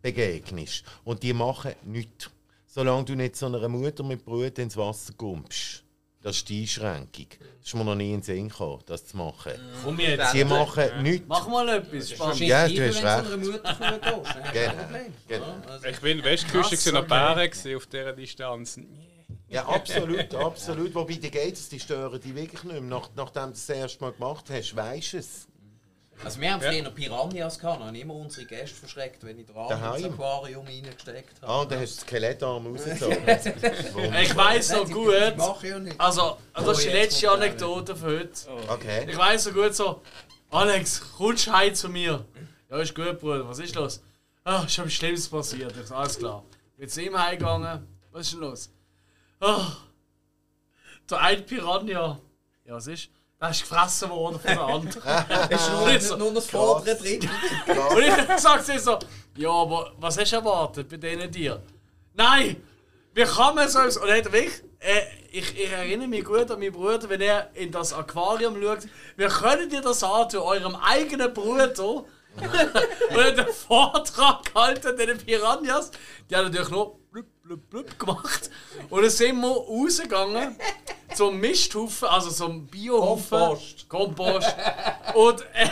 [0.00, 0.84] begegnest.
[1.02, 2.30] Und die machen nichts.
[2.68, 5.82] Solange du nicht so einer Mutter mit Brut ins Wasser kommst.
[6.20, 7.26] Das ist die Einschränkung.
[7.38, 9.52] Das ist mir noch nie in den Sinn gekommen, das zu machen.
[9.84, 10.32] Komm jetzt.
[10.32, 11.26] Sie machen nichts.
[11.28, 12.10] Mach mal etwas.
[12.10, 12.40] Spannend.
[12.40, 13.30] Ja, du hast recht.
[13.30, 14.22] Genau.
[14.52, 15.46] Genau.
[15.46, 17.06] Ja, also- Ich bin in der Westküste okay.
[17.08, 18.80] Bären auf dieser Distanz.
[19.50, 20.94] Ja, absolut, absolut.
[20.94, 22.80] Wobei die Gates, die stören die wirklich nicht mehr.
[22.82, 25.47] Nach, nachdem du das, das erste Mal gemacht hast, weisst du es.
[26.24, 29.46] Also wir haben früher noch Piranhas gehabt, und haben immer unsere Gäste verschreckt, wenn ich
[29.46, 30.04] den Arm Daheim?
[30.04, 31.52] ins Aquarium reingesteckt habe.
[31.52, 33.18] Ah, und dann hast du das Skelettarm rausgezogen.
[34.22, 35.36] Ich weiss noch Die gut.
[35.36, 36.00] mache ich ja nicht.
[36.00, 38.30] Also, das ist die Oh, jetzt letzte Anekdote für heute.
[38.68, 39.06] Okay.
[39.08, 40.02] Ich weiss so gut so,
[40.50, 42.24] Alex, kommst du heim zu mir?
[42.70, 44.02] Ja, ist gut, Bruder, was ist los?
[44.44, 45.74] Ah, ist etwas Schlimmes passiert.
[45.80, 46.44] Ich so, alles klar.
[46.76, 47.86] Bin zu ihm heimgegangen.
[48.10, 48.70] Was ist denn los?
[49.40, 49.72] Ah,
[51.08, 52.18] der eine Piranha.
[52.64, 53.08] Ja, was ist?
[53.40, 55.02] Der ist gefressen worden von der anderen.
[55.50, 56.16] Ist nur, Nicht so.
[56.16, 57.30] nur das vordere Drittel.
[57.68, 58.98] Und ich gesagt sie so,
[59.36, 61.62] ja, aber was hast du erwartet bei denen dir?
[62.14, 62.60] Nein!
[63.14, 63.78] Wie kann man so...
[63.78, 67.70] Und hat wirklich, äh, ich, ich erinnere mich gut an meinen Bruder, wenn er in
[67.70, 71.70] das Aquarium schaut, wie könnt ihr das antun, eurem eigenen Bruder?
[71.78, 72.06] Und
[72.40, 75.92] er hat einen Vortrag gehalten, den Piranhas.
[76.28, 76.98] Die haben natürlich nur
[77.48, 78.50] blub, blub, gemacht.
[78.90, 80.56] Und dann sind wir rausgegangen
[81.14, 83.38] zum Misthaufen, also zum Biohaufen.
[83.38, 83.88] Kompost.
[83.88, 84.56] Kompost.
[85.14, 85.70] Und er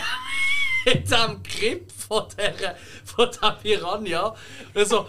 [0.86, 4.34] mit dem Grip von der, von der Piranha.
[4.74, 5.06] Also,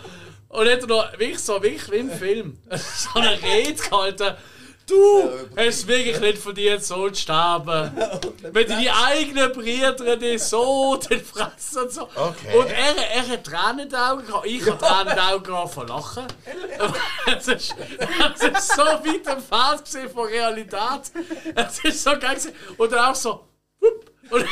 [0.49, 4.35] und hat er noch wirklich so, wirklich wie im Film, so eine Rede gehalten.
[4.88, 7.91] Du hast wirklich nicht verdient, so zu sterben.
[8.53, 12.03] Wenn deine eigenen Brüder dich so den fressen und so.
[12.03, 12.57] Okay.
[12.57, 14.45] Und er, er hat Tränen in den Augen gehabt.
[14.45, 16.27] Ich habe Tränen in den Augen gehabt von Lachen.
[17.38, 17.75] Es ist,
[18.35, 21.11] es ist so weit entfernt von Realität.
[21.53, 22.53] Es ist so geil gewesen.
[22.77, 23.45] Und dann auch so.
[23.82, 24.11] wupp.
[24.30, 24.45] Und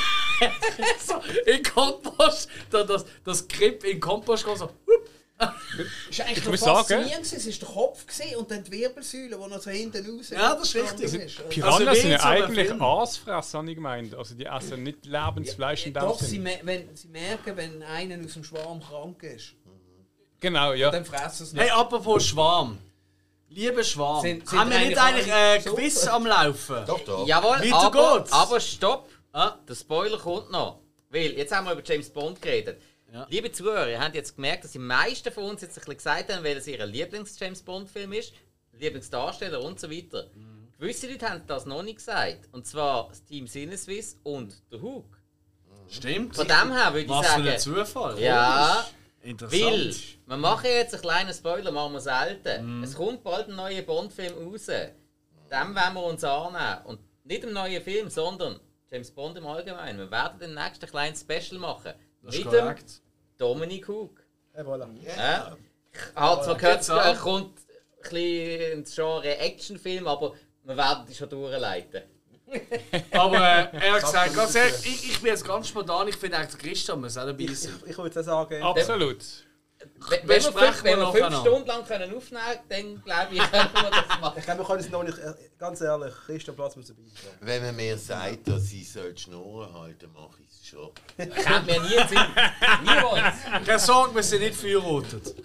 [1.00, 4.70] so in Kompost, das, das Grip in Kompost so.
[4.86, 5.10] wupp.
[6.10, 7.04] ist eigentlich Ich noch muss sagen-.
[7.22, 8.06] Es war der Kopf
[8.38, 11.14] und dann die Wirbelsäule, die noch so hinten raus Ja, das ist richtig.
[11.14, 11.38] ist.
[11.40, 12.82] Also, Piranhas Also sind ja in so eigentlich.
[12.82, 14.16] Aasfresser, habe ich gemeint.
[14.16, 18.34] Also die essen nicht Lebensfleisch in dem Doch, sie, wenn, sie merken, wenn einer aus
[18.34, 19.56] dem Schwarm krank ist.
[20.40, 20.90] Genau, ja.
[20.92, 21.76] Dann fressen sie Hey, nicht.
[21.76, 22.78] apropos Schwarm.
[23.50, 26.14] Liebe Schwarm, Sind- sind haben wir nicht eigentlich ein alle Quiz super?
[26.14, 26.86] am Laufen?
[26.88, 27.28] Doch, doch.
[27.28, 28.32] Jawohl, Weiter aber, geht's.
[28.32, 29.10] aber stopp!
[29.32, 29.54] Ah.
[29.68, 30.80] Der Spoiler kommt noch.
[31.10, 32.82] Weil, jetzt haben wir über James Bond geredet.
[33.16, 33.26] Ja.
[33.30, 36.34] Liebe Zuhörer, ihr habt jetzt gemerkt, dass die meisten von uns jetzt ein bisschen gesagt
[36.34, 38.34] haben, welches ihr Lieblings-James Bond-Film ist,
[38.74, 40.30] Lieblingsdarsteller und so weiter.
[40.36, 40.68] Mhm.
[40.78, 42.50] Gewisse Leute haben das noch nicht gesagt.
[42.52, 45.18] Und zwar das Team Sinneswiss und der Hook.
[45.88, 46.36] Stimmt.
[46.36, 47.60] Von dem her würde ich Was für ein sagen.
[47.60, 48.20] Zufall.
[48.20, 48.86] Ja,
[49.22, 49.62] Interessant.
[49.62, 49.96] weil
[50.26, 52.80] wir machen jetzt einen kleinen Spoiler, machen wir selten.
[52.80, 52.84] Mhm.
[52.84, 54.66] Es kommt bald ein neuer Bond-Film raus.
[54.66, 56.84] Dem werden wir uns annehmen.
[56.84, 58.60] Und nicht im neuen Film, sondern
[58.92, 60.00] James Bond im Allgemeinen.
[60.00, 61.94] Wir werden den nächsten kleinen Special machen.
[62.22, 63.02] Das ist mit korrekt.
[63.38, 64.24] Dominic Hook.
[64.56, 64.88] Ja, voilà.
[65.18, 65.58] Ja.
[65.92, 70.34] Ich habe zwar gehört, er kommt ein bisschen ins Genre Actionfilm, aber
[70.64, 72.04] wir werden die schon durchleiten.
[73.12, 76.38] Aber äh, er hat gesagt, ganz ehrlich, ich, ich bin jetzt ganz spontan, ich finde
[76.38, 77.74] eigentlich, Christian muss auch dabei sein.
[77.88, 79.18] Ich würde sagen, Absolut.
[80.10, 81.40] Wenn, wenn wir fünf, wenn wir wir fünf.
[81.42, 84.34] Stunden lang können aufnehmen können, dann glaube ich, können wir das machen.
[84.40, 87.32] ich glaube, wir können es noch nicht, äh, ganz ehrlich, Christian Platz muss dabei sein.
[87.42, 90.92] Wenn man mir sagt, dass ich soll Schnurren halten mache ich es schon.
[91.18, 92.20] Kennt mir nie Sinn.
[92.84, 93.36] Niemals.
[93.66, 95.36] Keine Sorge, wir sind nicht verheiratet.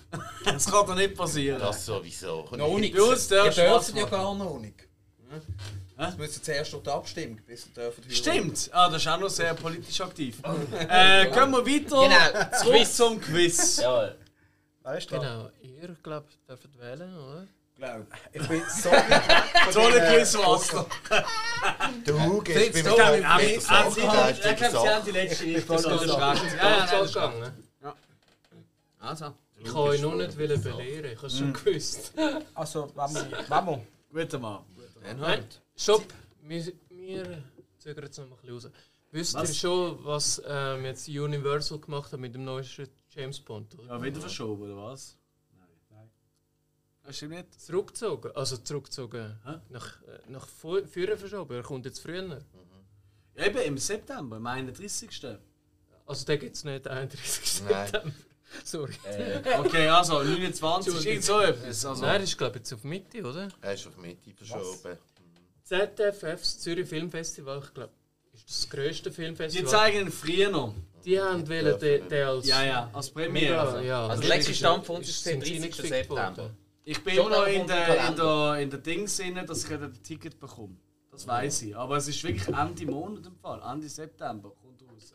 [0.45, 1.59] Das kann doch nicht passieren.
[1.61, 2.49] Das sowieso.
[2.53, 2.95] Noch nicht.
[2.97, 4.75] Bei uns Ihr darfst du dürft was ja gar noch nicht.
[5.97, 8.15] Es müssen zuerst durch die Abstimmung, bis dürft heiraten.
[8.15, 10.39] Stimmt, ah, das ist auch noch sehr politisch aktiv.
[10.89, 12.97] Äh, gehen wir weiter Genau, zurück Quiz.
[12.97, 13.77] zum Quiz.
[13.83, 14.17] Jawohl.
[14.83, 15.21] Wer ist dran?
[15.21, 17.47] Genau, ihr glaubt, dürft wählen, oder?
[17.77, 18.07] Glaub.
[18.33, 20.87] Ich bin so weit Tolle Quizmaster.
[22.05, 22.13] Ist
[22.45, 25.97] Find's bei mir ich mit der ich glaube, Sie haben die letzte Ich so da.
[25.97, 26.41] geschlagen.
[26.59, 27.71] Ja, ja, so gegangen.
[28.99, 32.13] Also, Ich kann euch nur nicht belehren, ich habe es schon gewusst.
[32.55, 33.87] Also, wenn wir.
[34.13, 34.61] guter Mann.
[35.19, 35.45] Nein,
[35.75, 36.05] stopp!
[36.43, 37.43] Wir, wir
[37.79, 38.71] zögern jetzt noch ein bisschen raus.
[39.13, 39.49] Wisst Was?
[39.49, 42.87] ihr schon, was ähm, jetzt Universal gemacht hat mit dem neuesten
[43.21, 43.79] James Bond?
[43.79, 43.89] Oder?
[43.89, 45.17] Ja, wieder verschoben, oder was?
[45.59, 46.11] Nein, nein.
[47.05, 47.61] Das stimmt nicht.
[47.61, 49.57] Zurückgezogen, also zurückgezogen, Hä?
[49.69, 52.41] nach, äh, nach vor- vorher verschoben, er kommt jetzt früher.
[53.37, 55.39] Ja, eben im September, am 31.
[56.07, 57.63] Also den gibt es nicht, 31.
[57.69, 57.87] Nein.
[57.87, 58.15] September.
[58.65, 58.95] Sorry.
[59.61, 61.85] Okay, also 29, irgend so etwas.
[61.85, 63.49] Also, Nein, ist glaube ich jetzt auf Mitte, oder?
[63.61, 64.99] Er ist auf Mitte verschoben.
[65.63, 67.93] ZFF, das Zürich Filmfestival, ich glaube,
[68.33, 69.69] ist das grösste die Filmfestival.
[69.71, 70.75] zeigen ihn früher noch.
[71.05, 73.33] Die haben wollen den, den als Ja, ja, als Premiere.
[73.33, 73.79] Mega, Also.
[73.81, 74.07] ja.
[74.07, 75.63] Also, der letzte Stand von uns ist- der sind 30.
[75.63, 76.51] reingesteckt September.
[76.85, 80.03] Ich bin Schon noch in der in der, in der Dings drin, dass ich ein
[80.03, 80.77] Ticket bekomme.
[81.11, 81.77] Das weiß ich.
[81.77, 83.61] Aber es ist wirklich Ende Monat im Fall.
[83.73, 85.15] Ende September kommt raus.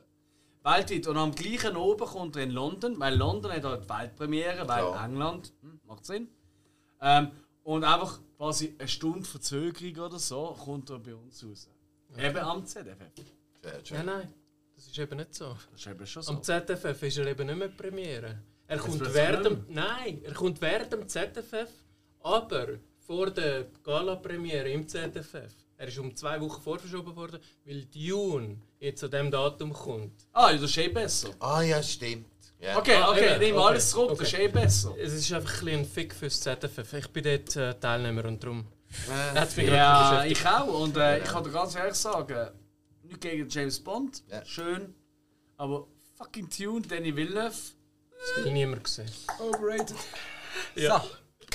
[0.64, 1.08] Weltweit.
[1.08, 4.84] Und am gleichen oben kommt er in London, weil London hat halt die Weltpremiere, weil
[4.84, 5.06] Klar.
[5.06, 6.28] England, hm, macht Sinn.
[7.02, 7.32] Ähm,
[7.64, 11.70] und einfach quasi eine Stunde Verzögerung oder so kommt er bei uns raus.
[12.18, 12.98] Eben am ZFF.
[13.62, 13.98] Sehr schön.
[13.98, 14.34] Nein, nein,
[14.86, 15.58] das ist eben nicht so.
[15.72, 16.32] Das ist eben schon so.
[16.32, 18.40] Am ZFF ist er eben nicht mehr Premiere.
[18.68, 21.70] Er kommt plötzlich während dem, Nein, er kommt während dem ZFF,
[22.22, 22.68] aber
[23.06, 25.54] vor der Gala-Premiere im ZFF.
[25.78, 30.26] Er ist um zwei Wochen vorverschoben worden, weil Dune jetzt an diesem Datum kommt.
[30.32, 31.30] Ah, das ist eh besser.
[31.40, 32.28] Ah ja, stimmt.
[32.60, 32.78] Ja.
[32.78, 34.96] Okay, Ah, okay, nehmen okay, alles zurück, das ist eh besser.
[34.98, 36.94] Es ist einfach ein, bisschen ein Fick fürs ZFF.
[36.94, 38.66] Ich bin dort äh, Teilnehmer und darum
[39.36, 40.80] gerade Ja, ich auch.
[40.82, 42.50] Und äh, ich kann dir ganz ehrlich sagen,
[43.08, 44.44] nicht gegen James Bond, Ja.
[44.46, 44.94] schön,
[45.58, 47.56] aber fucking Tune, Danny Villeneuve,
[48.12, 49.10] Das will niemand gesehen.
[49.40, 49.96] overrated.
[50.76, 51.04] Ja.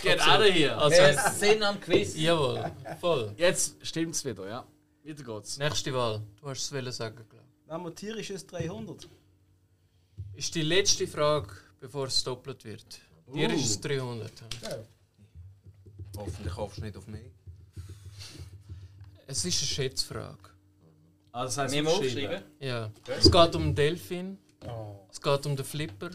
[0.02, 0.76] Get out of here.
[0.76, 2.14] Also, Wir sind am Quiz.
[2.16, 2.70] jawohl,
[3.00, 3.32] voll.
[3.36, 4.66] Jetzt stimmt's wieder, ja.
[5.02, 5.56] Wieder geht's.
[5.58, 6.22] Nächste Wahl.
[6.38, 9.04] Du hast es wollen sagen, glaube Nehmen wir tierisches 300.
[9.04, 10.38] ich.
[10.38, 11.48] Ist die letzte Frage,
[11.80, 13.00] bevor es doppelt wird.
[13.32, 13.52] Dir Uh.
[13.54, 14.30] ist es 300.
[16.16, 17.22] Hoffentlich hoffst du nicht auf mich.
[19.26, 20.49] Es ist eine Schätzfrage.
[21.32, 22.04] Also, das müssen schreiben.
[22.06, 22.42] aufschreiben.
[22.60, 22.90] Ja.
[23.18, 24.38] Es geht um den Delfin.
[25.10, 26.10] Es geht um den Flipper.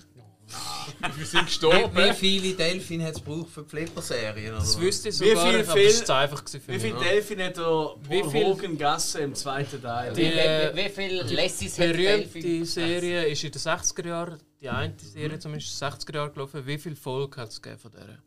[1.17, 1.95] Wir sind Wie, gestorben.
[1.97, 4.49] wie viele Delfine hat es gebraucht für die Flipper-Serien?
[4.51, 6.93] oder Das wüsste ich Wie sogar, viel aber Film- es ist einfach gewesen Wie viel
[6.93, 7.03] mich.
[7.03, 10.13] Delfin hat der Wie viel- Hogan gegessen im zweiten Teil?
[10.13, 12.63] Die, Wie, äh, wie, wie viel Lessis hat berühmte Delphi?
[12.65, 16.67] Serie ist in den 60er Jahren, die eine Serie zumindest in den 60er Jahren gelaufen.
[16.67, 18.19] Wie viele Folgen hat es gegeben von der?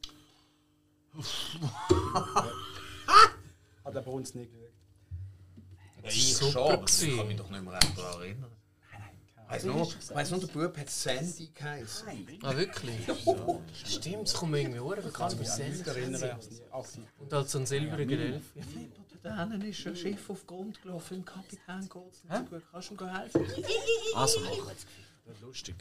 [3.85, 4.47] Hat er bei uns nie
[6.09, 8.53] Ich Super schon, aber ich kann mich doch nicht mehr daran erinnern.
[9.65, 12.09] Nur, weiss nur, der Bub hat Sandy geheißen.
[12.43, 13.01] Ah, wirklich?
[13.73, 15.87] Stimmt, es kommt mir irgendwie vor Sendung.
[15.87, 17.05] Erinnere ich mich aktiv.
[17.19, 18.43] Und als so ein silbriger Elf.
[18.53, 22.45] Flipper, da hinten ist ein Schiff auf Grund gelaufen, im Kapitän geht es nicht so
[22.45, 22.63] gut.
[22.71, 23.47] Kannst du ihm helfen?
[24.15, 24.75] Also, mach.
[25.25, 25.77] Das ist lustig.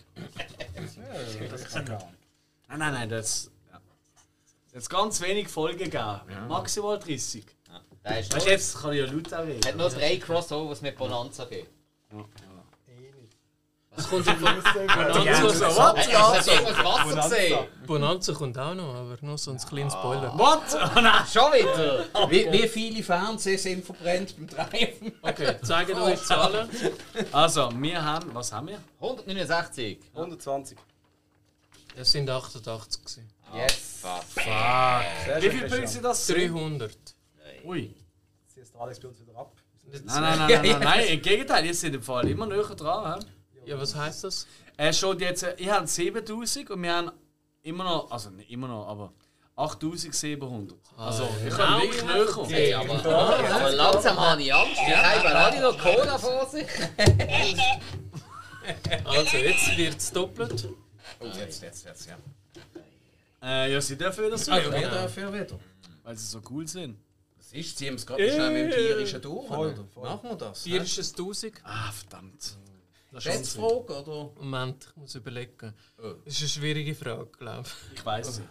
[2.69, 3.51] Nein, nein, nein, das.
[3.71, 3.81] Ja.
[4.73, 6.21] Jetzt ganz wenig Folgen gegeben.
[6.47, 7.45] Maximal 30.
[8.09, 9.59] Der ist Weißt jetzt kann ich ja laut erwähnen.
[9.65, 11.67] hat nur drei Crossovers mit Bonanza gegeben.
[13.99, 15.97] Es kommt von Bonanza, so, what?
[15.97, 17.59] hast du irgendwas Wasser gesehen?
[17.87, 20.37] Bonanza kommt auch noch, aber nur so ein kleines Spoiler.
[20.37, 20.61] What?
[20.75, 21.23] Oh nein!
[21.33, 22.05] Schon wieder?
[22.29, 25.13] Wie, wie viele Fernseher sind verbrennt beim Treiben?
[25.23, 26.69] Okay, zeigt euch die Zahlen.
[27.31, 28.33] Also, wir haben.
[28.35, 28.79] Was haben wir?
[29.01, 29.99] 169.
[30.13, 30.77] 120.
[31.95, 33.29] Es sind 88 gewesen.
[33.55, 34.01] Yes.
[34.03, 36.27] Sehr Wie viele Punkte sind das?
[36.27, 36.91] 300.
[37.67, 37.93] Ui.
[38.45, 39.51] Jetzt ist der Alex bei uns wieder ab.
[39.91, 43.23] Nein, nein, nein, nein, nein, nein, im Gegenteil, ihr seid im Fall immer näher dran.
[43.65, 44.47] Ja, was heißt das?
[44.77, 47.11] Er steht jetzt, äh, ich habe 7000 und wir haben
[47.63, 49.13] immer noch, also nicht immer noch, aber
[49.57, 50.77] 8700.
[50.97, 52.49] Also, ich kann wirklich näher kommen.
[52.49, 54.81] Hey, aber, aber langsam habe ich Angst.
[54.87, 56.67] Die haben alle noch Cola vor sich.
[59.05, 60.67] Also, jetzt wird es doppelt.
[61.21, 62.17] Oh, jetzt, jetzt, jetzt, ja.
[63.41, 65.59] Äh, ja, sie dürfen wieder so, Ah, ja, wir dürfen ja wieder.
[66.03, 66.97] weil sie so cool sind.
[67.57, 67.77] Ist?
[67.77, 69.87] Ziehen wir es gerade schnell mit dem tierischen durch, oder?
[69.95, 70.63] Machen wir das?
[70.63, 71.53] Dir ist es 1000.
[71.63, 72.57] Ah, verdammt.
[73.11, 74.31] Das ist schon Schätzfrage, oder?
[74.35, 75.73] Moment, ich muss überlegen.
[75.97, 76.13] Oh.
[76.23, 77.99] Das ist eine schwierige Frage, glaube ich.
[77.99, 78.41] Ich weiß es.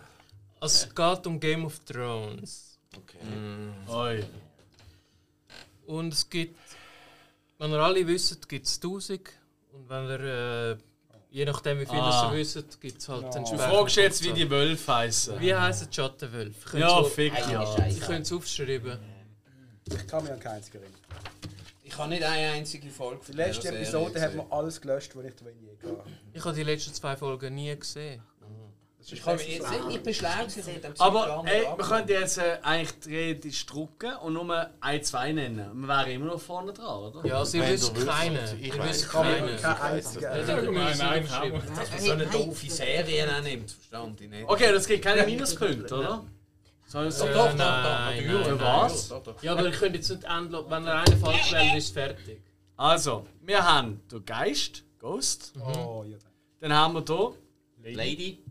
[0.58, 2.78] Also, es geht um Game of Thrones.
[3.88, 4.24] Oi.
[5.86, 6.58] Und es gibt,
[7.58, 9.20] wenn ihr alle wisst, gibt es 1000.
[9.72, 10.76] Und wenn ihr, äh,
[11.38, 12.30] je nachdem wie viel Ah.
[12.32, 13.60] ihr wisst, gibt es halt Du entsprechend.
[13.74, 15.38] fragst jetzt, wie die Wölfe heißen.
[15.40, 16.54] Wie heißen die Schattenwölfe?
[16.76, 17.86] Ich Ja, könnte fick ja.
[17.86, 18.98] Ich könnte es aufschreiben.
[19.84, 21.00] Ich kann mich an keinen einzigen erinnern.
[21.84, 25.34] Ich habe nicht eine einzige Folge Die letzte Episode hat man alles gelöscht, was ich
[25.36, 28.20] da je gehabt Ich habe die letzten zwei Folgen nie gesehen.
[29.08, 31.62] Ich, kann mich jetzt, ich bin schlau gewesen, ich hab mit dem Aber nicht ey,
[31.76, 35.80] wir könnten jetzt äh, eigentlich theoretisch drucken und nur ein, zwei nennen.
[35.80, 37.24] Wir wären immer noch vorne dran, oder?
[37.24, 38.58] Ja, sie wissen du wüsstest, keine.
[38.60, 39.28] ich habe.
[39.30, 39.56] keine.
[39.56, 40.22] Kein einziger.
[40.22, 40.64] Ja, erinnern.
[40.64, 41.62] dann müssen wir nein, aufschreiben.
[41.76, 44.48] Dass man so eine doofe Serie nimmt, verstand ich nicht.
[44.48, 46.24] Okay, das gibt keine Minuspunkte, oder?
[46.86, 47.34] Soll ich Doch, sagen?
[47.34, 48.46] doch, doch, nein, natürlich.
[48.46, 49.14] Für was?
[49.42, 50.64] Ja, aber ihr könnt jetzt nicht endlos.
[50.68, 52.42] Wenn ihr einen falsch wählt, ist es fertig.
[52.76, 55.52] Also, wir haben den Geist, Ghost.
[55.60, 56.16] Oh, ja.
[56.60, 57.04] Dann haben wir
[57.84, 58.42] hier Lady.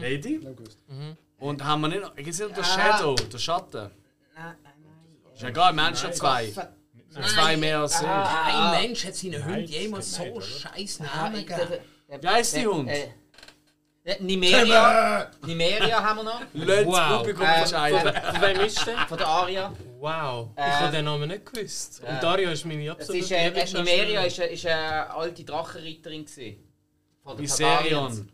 [0.00, 0.38] Lady.
[0.38, 0.78] Nicht gewusst.
[1.38, 2.14] Und haben wir nicht noch.
[2.16, 3.90] Gibt es nicht noch den Shadow, den Schatten?
[5.34, 6.46] Ist ja egal, wir haben schon zwei.
[6.46, 8.06] Sind zwei mehr als ich.
[8.06, 11.78] Kein Mensch hat seinen Hund jemals so scheiß Namen gegeben.
[12.20, 12.88] Wie heisst die Hund?
[12.88, 13.08] Äh,
[14.04, 15.30] äh, Nimeria.
[15.46, 16.40] Nimeria haben wir noch.
[16.54, 16.94] Lass Wow.
[16.96, 18.22] das Publikum Ähm, entscheiden.
[18.32, 18.96] Von wem ist der?
[19.06, 19.72] Von der Aria.
[19.98, 22.00] Wow, ich Äh, habe den Namen nicht gewusst.
[22.00, 23.72] Und Dario ist meine absolute ist, äh, äh.
[23.74, 26.26] Nimeria ist, äh, ist eine alte Drachenreiterin.
[27.22, 28.32] Von den Viserion.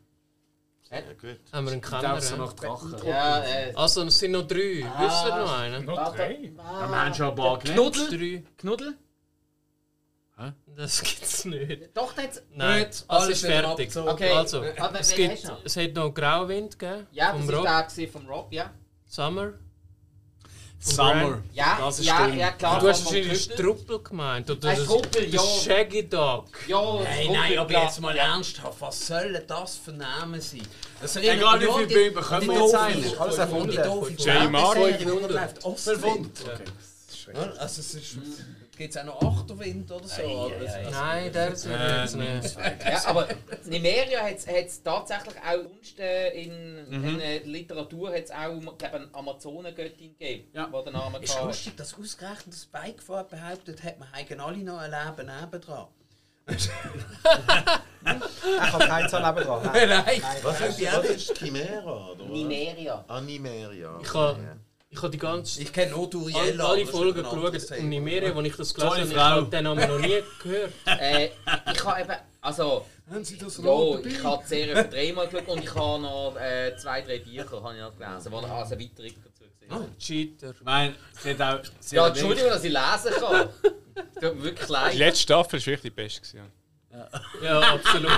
[0.94, 1.40] Ja, gut.
[1.52, 2.47] Haben wir einen glaube, so Kenner.
[2.47, 2.94] nach Drachen.
[3.06, 4.84] Ja, äh, Also, es sind noch drei.
[4.98, 5.84] Wisst ihr noch einen?
[5.84, 6.52] Noch drei?
[6.56, 7.94] Ja, wir haben schon ein paar genannt.
[7.94, 8.44] Knuddel.
[8.58, 8.94] Knuddel?
[10.76, 11.97] Das gibt's nicht.
[11.97, 12.42] Doch, das.
[12.52, 13.97] Nein, es alles ist fertig.
[13.97, 14.31] Okay.
[14.32, 17.06] Also, Ah, wer- es, gibt, es hat noch Grauwind gegeben.
[17.12, 17.62] Ja, das Rob.
[17.64, 18.73] der vom Rob, ja.
[19.06, 19.52] Summer.
[20.87, 21.43] Summer.
[21.55, 22.37] Ja, das ist ja, dumm.
[22.39, 22.79] ja, klar.
[22.81, 23.43] Du hast wahrscheinlich.
[23.45, 24.51] Struppel gemeint.
[24.51, 25.41] Oder Ein Struppel, ja.
[25.41, 26.47] Shaggy Dog.
[26.67, 30.63] Ja, Struppel, nein, aber jetzt mal ernsthaft, was soll das für Namen sein?
[31.01, 33.21] Das Egal, wie mich viel an die- Bögen bekommen die wir jetzt eigentlich?
[33.21, 33.73] Alles erfunden.
[33.73, 34.51] J.
[34.51, 34.73] Mark.
[34.77, 35.65] Fernsehserie, die läuft.
[35.65, 36.39] Ostwind.
[36.39, 36.61] 500.
[36.61, 37.35] Okay.
[37.35, 38.17] Ja, Also es ist...
[38.77, 40.23] Gibt es auch noch Achterwind oder so?
[40.23, 40.57] oder?
[40.57, 42.57] Also- Nein, der ist Äh, nicht.
[42.85, 43.28] Ja, aber
[43.65, 44.36] Nimeria hat
[44.67, 50.49] es tatsächlich auch sonst äh, in, in der Literatur hat's auch glaub, eine Amazonengöttin gegeben,
[50.53, 50.67] Ja.
[50.67, 51.47] die den Namen Ist hatte.
[51.47, 55.86] lustig, dass ausgerechnet das Bikefahren behauptet hat, man hätten alle noch ein Leben nebendran.
[56.47, 56.69] Ich
[58.61, 59.62] habe keinen Zahn nebendran.
[59.73, 59.89] Nein.
[59.89, 62.11] Nein, Was ist, was ist Chimera?
[62.11, 62.25] Oder?
[62.25, 63.05] Nimeria.
[63.09, 63.99] Ah, Nimeria.
[64.03, 64.39] Ich habe
[64.94, 66.68] ich ha die ganze Ich kenne nur alle, Uriella.
[66.68, 67.78] alle ist Folgen geschaut.
[67.78, 70.73] Und Nimeria, als ich das gelesen habe, ich habe den Namen noch nie gehört.
[70.86, 71.31] Äh,
[71.73, 75.62] ich habe eben, also, Haben Sie das ja, ich habe die Serie dreimal geschaut und
[75.64, 79.44] ich habe noch äh, zwei, drei Bücher habe ich noch gelesen, wo also Erweiterung dazu
[79.68, 80.50] gesehen Cheater.
[80.50, 81.64] Ich meine, sie hat auch.
[81.81, 83.48] Sie Ja, Entschuldigung, dass ich lesen kann.
[84.20, 84.94] Tut mir wirklich Die leid.
[84.97, 86.20] letzte Staffel war wirklich die beste.
[86.20, 86.52] gewesen.
[87.42, 88.10] Ja, absolut.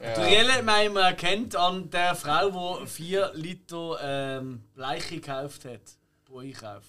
[0.00, 5.80] Die Rielle hat man erkennt an der Frau, die 4 Liter ähm, Bleiche gekauft hat.
[6.24, 6.84] Pro Einkauf.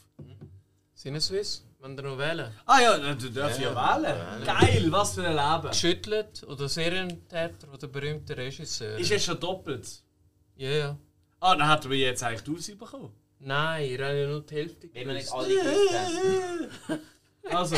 [0.93, 2.51] Sinneswiss, wenn ihr noch wählen.
[2.65, 4.43] Ah ja, du darfst ja wählen.
[4.45, 5.69] Geil, was für ein Leben.
[5.69, 8.97] Geschüttelt oder Serientäter oder berühmter Regisseur.
[8.97, 9.87] Ist jetzt schon doppelt?
[10.55, 10.97] Ja, ja.
[11.39, 13.13] Ah, dann hat er jetzt eigentlich die Auswahl bekommen.
[13.39, 16.99] Nein, ihr habt ja nur die Hälfte Wenn wir nicht alle haben.
[17.51, 17.75] Also,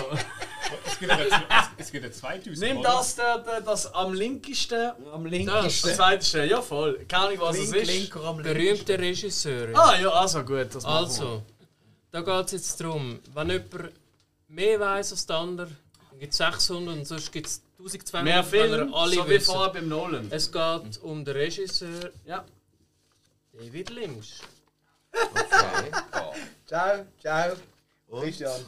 [0.85, 2.57] Es gibt ja, es gibt ja 2000.
[2.59, 2.89] nimm oder?
[2.89, 4.91] das, der, der, das am linkesten.
[5.11, 5.89] Am linkesten.
[5.89, 7.05] Das zweite, ja voll.
[7.07, 7.93] Keine Ahnung, was es Link, ist.
[7.93, 8.37] linker am.
[8.37, 9.73] Berühmte Regisseure.
[9.75, 10.73] Ah ja, also gut.
[10.73, 10.83] Das.
[10.85, 11.43] Also,
[12.11, 13.91] da geht es jetzt darum, wenn jemand
[14.47, 15.69] mehr weiß als der andere,
[16.09, 19.45] dann gibt es 600 und sonst gibt es 1200, Mehr Film, alle so wie wissen.
[19.53, 20.27] vorher beim Nolan.
[20.31, 22.43] Es geht um den Regisseur Ja.
[23.53, 24.33] David Lynch.
[25.17, 25.91] Okay.
[26.67, 27.53] Ciao, ciao.
[28.07, 28.21] Und?
[28.23, 28.61] Christian.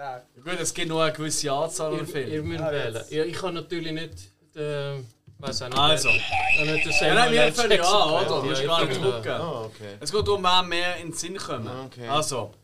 [0.00, 0.20] Ciao.
[0.42, 2.32] Gut, es gibt nur eine gewisse Anzahl an Filmen.
[2.32, 3.04] ihr müsst Ah, wählen.
[3.10, 5.06] Ja, ich kann natürlich nicht den...
[5.38, 5.78] Weiß auch nicht.
[5.78, 6.08] Also.
[6.08, 8.40] Ja, nicht Ja, nein, wir fangen ja an, oder?
[8.40, 9.26] Du musst Ja, gar ich nicht.
[9.28, 9.96] Ah, okay.
[10.00, 11.68] Es geht darum, wer mehr in den Sinn kommen.
[11.86, 12.08] Okay.
[12.08, 12.54] Also,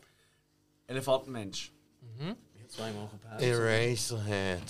[0.87, 1.71] Elefantenmensch.
[3.39, 4.61] Eraserhead.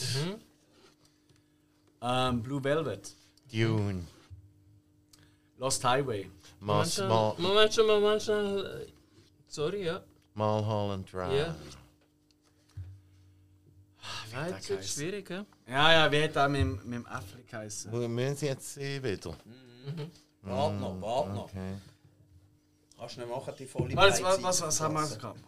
[2.01, 3.13] Ähm, Blue Velvet.
[3.49, 4.05] Dune.
[5.57, 6.29] Lost Highway.
[6.59, 8.65] Moment Mas, schon, Mal, Moment Moment schon.
[9.47, 10.01] Sorry, ja.
[10.33, 11.33] Mulholland Drive.
[11.33, 11.55] Ja.
[14.31, 14.83] Der das geheißen?
[14.83, 15.45] schwierig, ja?
[15.67, 17.91] Ja, ja, wie hat er mit, dem- mit dem Äffli geheißen?
[17.91, 19.35] Wo müssen Sie jetzt sehen wieder?
[20.41, 21.43] Warte noch, warte noch.
[21.45, 21.75] Okay.
[22.97, 25.39] Kannst du nicht machen, die volle Was, was, was, was haben wir gehabt?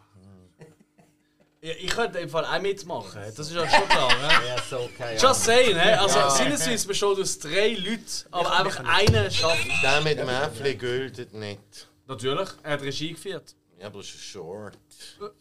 [1.62, 4.08] Ja, ich könnte im Fall auch mitmachen, das ist ja schon klar.
[4.16, 4.48] Ne?
[4.48, 5.16] Ja, so okay.
[5.16, 5.22] Ja.
[5.22, 5.90] Just saying, he?
[5.92, 9.68] also Sinneswiss besteht aus drei Leuten, aber einfach einer schafft.
[9.84, 11.90] Der mit dem Äffli gilt nicht.
[12.08, 13.56] Natürlich, er hat Regie geführt.
[13.80, 14.78] Ja, aber das ist ein Short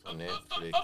[0.04, 0.78] von Netflix.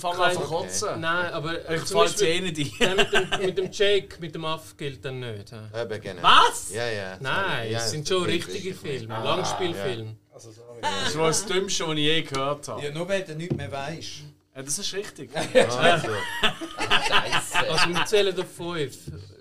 [0.00, 1.00] Fang an zu kotzen.
[1.00, 2.70] Nein, aber Ich eh nicht die.
[2.78, 5.52] der mit dem, mit dem Jake, mit dem Aff gilt dann nicht.
[5.52, 5.82] hä?
[5.82, 6.22] Eben, genau.
[6.22, 6.72] Was?
[6.72, 7.18] Ja, ja.
[7.20, 8.76] Nein, ja, es sind schon richtige richtig.
[8.76, 10.16] Filme, Ah, Langspielfilme.
[10.32, 10.80] Also, sorry.
[10.80, 12.82] Das war das Dümmste, was ich je gehört habe.
[12.82, 14.08] Ja, nur weil du nichts mehr weißt.
[14.56, 15.30] Ja, das ist richtig.
[15.54, 15.64] Ja.
[15.64, 16.08] Also,
[17.08, 17.70] Scheiße.
[17.70, 18.96] Also wir zählen auf fünf.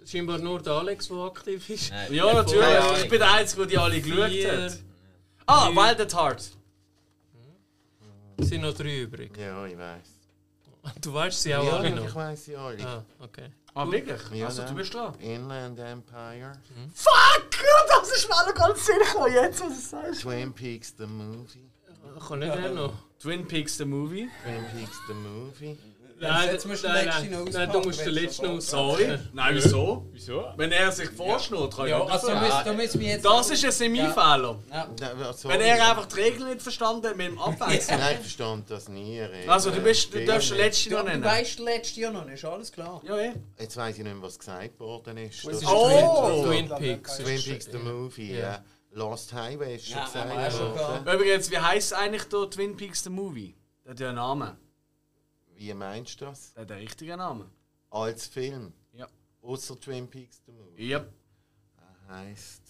[0.05, 1.91] Scheinbar nur der Alex, der aktiv ist.
[1.91, 2.13] Nein.
[2.13, 3.03] Ja, natürlich.
[3.03, 4.79] Ich bin der Einzige, der die alle geschaut hat.
[5.45, 6.51] Ah, Wild at Heart.
[8.37, 9.35] Es sind noch drei übrig.
[9.37, 10.07] ja, ich weiß.
[11.01, 12.15] Du weißt sie auch ja, alle ich noch.
[12.15, 12.85] weiß sie alle.
[12.87, 13.51] Ah, okay.
[13.73, 14.19] Ah, wirklich?
[14.33, 15.13] Ja, Also, du bist dran.
[15.19, 16.53] Inland Empire.
[16.93, 17.49] Fuck!
[17.87, 20.21] Das ist mir noch ganz Sinn gekommen, jetzt, was du sagst.
[20.21, 21.69] Twin Peaks the Movie.
[22.17, 22.93] Ich kann nicht mehr noch.
[23.19, 24.27] Twin Peaks, the movie.
[24.43, 25.77] Twin Peaks the Movie.
[26.21, 29.03] Nein, jetzt musst du den letzten noch nein, du musst den du letzten noch Sorry.
[29.05, 29.29] auspacken.
[29.33, 30.05] Nein, wieso?
[30.11, 30.45] Wieso?
[30.55, 33.25] Wenn er sich vorschnurrt, kann ich Ja, nicht also müssen, da müssen wir jetzt...
[33.25, 34.59] Das ist ein Semi-Fehler.
[34.69, 34.87] Nein,
[35.25, 37.99] also, Wenn er einfach die Regeln nicht verstanden hat mit dem Abwechseln.
[37.99, 39.19] Nein, ich verstand das nie.
[39.19, 39.49] Reden.
[39.49, 41.23] Also, du, bist, du darfst den letzten Du, noch du nennen.
[41.23, 43.01] weißt das letzte ja noch nicht, ist alles klar.
[43.03, 43.31] Ja, eh.
[43.59, 45.47] Jetzt weiß ich nicht mehr, was gesagt worden ist.
[45.47, 46.45] Das- Oh!
[46.45, 47.17] Twin, Twin Peaks.
[47.17, 48.39] Twin Peaks the Movie, Ja.
[48.39, 48.63] ja.
[48.93, 51.13] Lost Highway ist schon Ja, gesagt worden.
[51.15, 53.55] Übrigens, wie heisst eigentlich der Twin Peaks, the movie?
[53.85, 54.57] Der hat ja einen Namen.
[55.61, 56.53] Wie meinst du das?
[56.53, 57.47] Der hat einen richtigen Namen.
[57.91, 58.73] Als Film?
[58.93, 59.07] Ja.
[59.43, 60.91] Außer Twin Peaks the Movie.
[60.91, 61.13] Yep.
[62.09, 62.61] Heißt.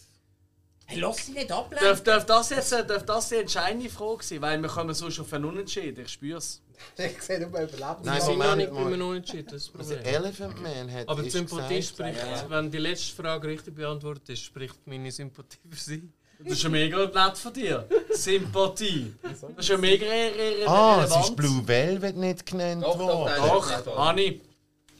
[0.87, 1.87] Hey, lass dich nicht ablenken.
[1.87, 4.41] Darf, darf, das jetzt, äh, darf das die entscheidende Frage sein?
[4.41, 6.61] Weil wir kommen sonst auf einen Unentschieden, ich spür's.
[6.97, 8.03] Ich sehe nur überlebt.
[8.03, 8.83] Nein, Wir sind noch nicht mal.
[8.83, 9.93] beim Unentschieden, das ist das Also.
[10.03, 14.43] Elephant Man hat Aber die Sympathie gesagt, spricht, wenn die letzte Frage richtig beantwortet ist,
[14.43, 16.09] spricht meine Sympathie für sie.
[16.43, 17.87] Das ist ja mega nett von dir.
[18.11, 19.13] Sympathie.
[19.21, 23.33] Das ist ja mega re re Ah, es ist Blue Velvet nicht genannt doch, worden.
[23.37, 23.49] nein.
[23.85, 24.41] Doch, Anni.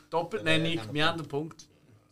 [0.09, 1.67] Doppelnennung, wir haben den Punkt.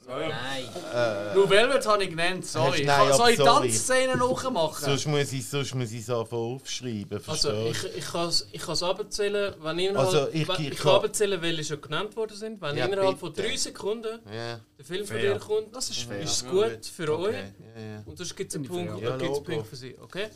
[0.10, 1.34] Nein.
[1.34, 2.84] Blue Velvet habe ich genannt, sorry.
[2.84, 3.68] Nein, Soll ich aber sorry.
[3.70, 4.84] Tanzszenen nachmachen?
[4.86, 8.62] Sonst muss ich sonst muss ich es einfach aufschreiben, Also, ich, ich kann es ich
[8.62, 12.36] kann's abzählen, wenn innerhalb, Also, ich- wenn- ich ich kann- abzählen, welche schon genannt worden
[12.36, 12.60] sind.
[12.62, 13.48] Wenn Ja, innerhalb von bitte.
[13.48, 14.60] drei Sekunden Ja.
[14.78, 15.34] der Film von Fair.
[15.36, 16.20] dir kommt, Das ist fair.
[16.22, 17.28] ist es gut für euch.
[17.30, 17.54] Okay.
[17.78, 18.04] Ja, ja.
[18.06, 19.02] Und sonst gibt es einen ich Punkt, fair.
[19.04, 19.64] Ja, einen Punkt Logo.
[19.64, 19.96] für sie.
[20.02, 20.28] Okay?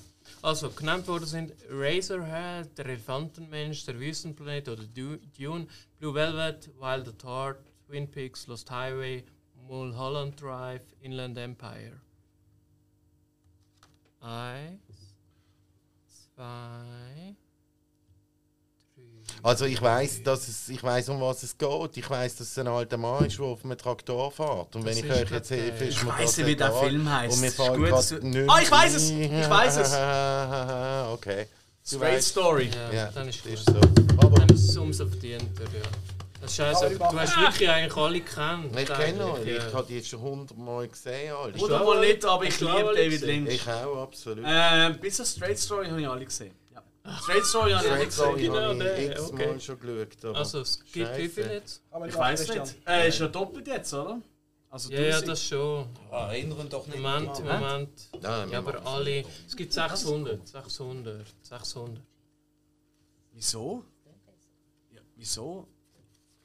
[0.41, 5.67] Also, genannt worden sind Razorhead, der Elefantenmensch, der Wüstenplanet oder Du- Dune,
[5.99, 9.23] Blue Velvet, Wild at Heart, Twin Peaks, Lost Highway,
[9.67, 11.99] Mulholland Drive, Inland Empire.
[14.21, 14.79] Eins,
[16.35, 17.35] zwei, drei.
[19.41, 21.97] Also ich weiß, dass es, ich weiß, um was es geht.
[21.97, 24.75] Ich weiß, dass es ein alter Mann ist, der auf einem Traktor fährt.
[24.75, 26.71] Und wenn Das ich ist euch jetzt helfe, ist Ich mir nicht, wie der.
[26.71, 27.35] Film heisst.
[27.35, 29.09] Und mir fällt gut, Ah, ich weiss es!
[29.09, 29.91] Ich weiss es!
[31.13, 31.47] okay.
[31.85, 32.69] Straight Story.
[32.73, 33.57] Ja, Ja, dann ist gut.
[33.57, 33.75] so.
[34.17, 35.81] Aber Dann ist es umso verdienter, ja.
[36.43, 38.77] Das ist scheiße, Aber du hast wirklich eigentlich alle gekannt.
[38.77, 39.67] ich kenne eigentlich, ja.
[39.67, 41.33] Ich habe die schon hundertmal gesehen.
[41.33, 41.53] Alle.
[41.53, 43.45] Oder wohl nicht, aber ich liebe alle David gesehen?
[43.45, 43.55] Lynch.
[43.55, 44.43] Ich auch, absolut.
[44.45, 46.53] Äh, bis auf Straight Story habe ich alle gesehen.
[46.73, 46.83] Ja.
[47.21, 48.37] Straight Story habe ich alle gesehen.
[48.37, 49.59] genau habe ich x-mal okay.
[49.61, 50.25] schon geschaut.
[50.25, 51.81] Aber Also, es gibt wie viel jetzt?
[51.91, 52.75] Aber Ich weiß nicht.
[52.87, 54.19] Äh, ist ja doppelt jetzt, oder?
[54.69, 55.27] Also Ja, ja, 1000.
[55.29, 55.85] das schon.
[56.11, 56.99] Erinnern doch nicht.
[56.99, 57.61] Moment, daran.
[57.61, 57.89] Moment.
[58.21, 59.23] Nein, Ja, aber alle.
[59.47, 60.45] Es gibt 600.
[60.45, 61.25] 600.
[61.41, 62.01] 600.
[63.31, 63.83] Wieso?
[64.91, 65.67] Ja, wieso?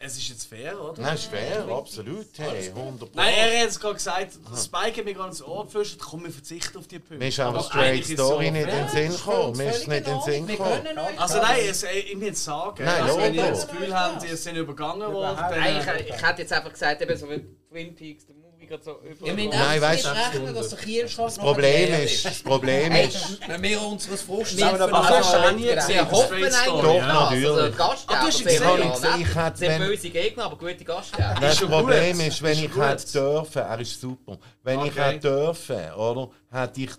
[0.00, 1.02] Es ist jetzt fair, oder?
[1.02, 2.26] Nein, ist fair, absolut.
[2.36, 5.64] Hey, 100 Nein, er hat jetzt gerade gesagt, das Spike hat mir gerade ins Ohr
[5.64, 7.18] geflüstert, komm, wir verzichten auf die Punkte.
[7.18, 9.56] Mir ist aber Straight Story so nicht in den Sinn gekommen.
[9.56, 10.98] Mir ist es nicht in den Sinn gekommen.
[11.16, 14.36] Also nein, es, ich muss jetzt sagen, Nein, also, wenn ihr das Gefühl habt, ihr
[14.36, 15.58] seid übergangen worden, dann...
[15.58, 18.36] Nein, ich, ich hätte jetzt einfach gesagt, eben so wie Twin Peaks, der
[18.68, 19.26] gerade so über.
[19.26, 23.48] Wir müssen Nein, weißt nicht rechnen, dass der Kielschrank Das Problem ist, das Problem ist,
[23.48, 26.40] Wenn wir unseres Frust Wir, aber Also, hast du auch nie wir gesehen, hoffen?
[26.66, 27.20] Doch, ja.
[27.30, 27.46] natürlich.
[27.48, 27.60] Also,
[28.08, 31.34] Ah, ja Ich habe gesehen, ich hätte, wenn- böse Gegner, aber gute Gastgeber.
[31.40, 36.30] das Problem ist, wenn ich hätte dürfen, er ist super, wenn ich hätte dürfen, oder,
[36.50, 36.90] hätte ich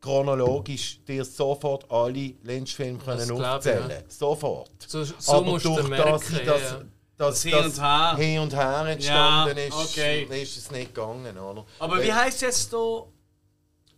[0.00, 4.70] chronologisch dir sofort alle Lynch-Filme können ich, aufzählen Sofort.
[4.86, 6.12] So, so Aber durch merken.
[6.12, 6.80] das, ich das, ja.
[7.16, 8.16] Das, Hin und her.
[8.16, 10.42] hin und her entstanden Ja, ist, okay.
[10.42, 11.64] ist es nicht gegangen, oder?
[11.78, 13.04] Aber wie heisst jetzt hier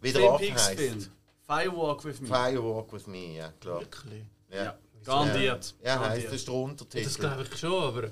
[0.00, 0.78] Wie der Twin Affe Peaks heisst.
[0.80, 1.06] Film?
[1.48, 2.28] Firewalk with me.
[2.28, 3.80] Firewalk with me, ja klar.
[3.80, 4.22] Wirklich?
[4.52, 5.74] Ja, Garantiert.
[5.82, 6.26] ja heisst, Garantiert.
[6.26, 7.04] das ist der Untertitel.
[7.04, 8.02] Das glaube ich schon, aber.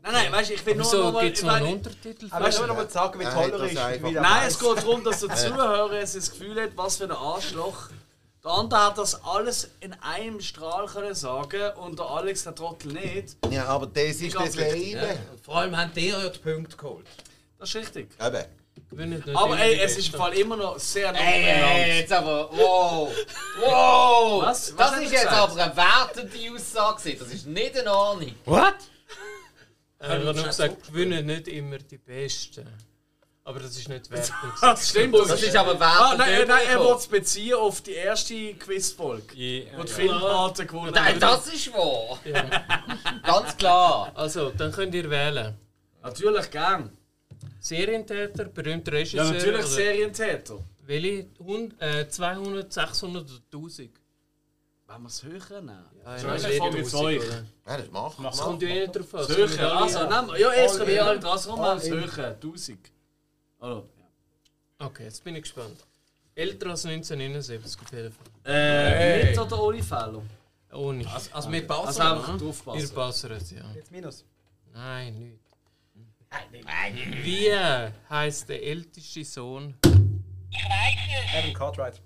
[0.00, 1.26] Nein, nein, weißt du, ich will nur noch Wieso mal...
[1.26, 2.26] es noch einen meine- Untertitel?
[2.30, 4.02] Aber ich will noch mal sagen, wie toll er das ist.
[4.14, 7.88] Nein, es geht darum, dass der Zuhörer es das Gefühl hat, was für ein Arschloch.
[8.48, 12.94] Der andere hat das alles in einem Strahl können sagen und der Alex der Trottel
[12.94, 13.36] nicht.
[13.50, 15.18] Ja, aber das ist das Leben.
[15.42, 17.04] Vor allem haben die ja die Punkte geholt.
[17.58, 18.08] Das ist richtig.
[18.18, 19.36] Eben.
[19.36, 20.18] Aber ey, es ist im.
[20.18, 23.14] Fall immer noch sehr nah Ey, ey, jetzt aber, wow!
[23.60, 24.42] Wow!
[24.42, 24.74] Was?
[24.78, 25.36] Was Das ist jetzt gesagt?
[25.36, 27.16] aber eine wertende Aussage.
[27.16, 28.34] Das ist nicht in Ordnung.
[28.46, 28.76] What?
[29.98, 32.66] Er hat nur gesagt, gewinnen nicht immer die Besten.
[33.48, 34.34] Aber das ist nicht wertend.
[34.60, 35.14] Das stimmt.
[35.14, 36.18] Das ist aber Ah, wertend.
[36.18, 40.92] nein, nein, er will es beziehen auf die erste Quizfolge, Ja, wo die Filmpate gewonnen
[40.94, 41.20] Nein, haben.
[41.20, 42.18] das ist wahr.
[43.22, 44.12] Ganz klar.
[44.14, 45.54] Also, dann könnt ihr wählen.
[46.02, 46.90] Natürlich gern.
[47.60, 49.24] Serientäter, berühmter Ja, Regisseur.
[49.24, 50.58] natürlich oder Serientäter.
[50.86, 51.26] Welche?
[51.38, 53.90] Hund- äh, 200, 600 oder 1000?
[54.86, 55.84] Wenn wir es höher nehmen.
[56.04, 57.22] Ja, So ist nein, für euch.
[57.66, 59.20] Ja, das macht Das kommt ja eh nicht drauf an.
[59.20, 60.38] Das Es Also, nehmen wir.
[60.38, 61.20] Ja, erst können wir in.
[61.20, 61.94] dran machen, das in.
[61.94, 62.36] höher.
[62.42, 62.78] 1000.
[63.58, 63.88] Also,
[64.80, 65.76] Okay, jetzt bin ich gespannt.
[66.34, 68.26] Älter als 1979 auf jeden Fall.
[68.44, 70.22] äh, mit oder ohne Fehler?
[70.72, 71.04] Ohne.
[71.12, 71.86] Also, also wir passen.
[71.88, 72.94] Also einfach Ihr draufpassen.
[72.94, 73.64] passert, ja.
[73.74, 74.24] Jetzt minus.
[74.72, 75.18] Nein,
[76.52, 76.64] nicht.
[77.24, 77.50] Wie
[78.10, 79.74] heißt der älteste Sohn?
[81.34, 82.00] Adam Cartwright.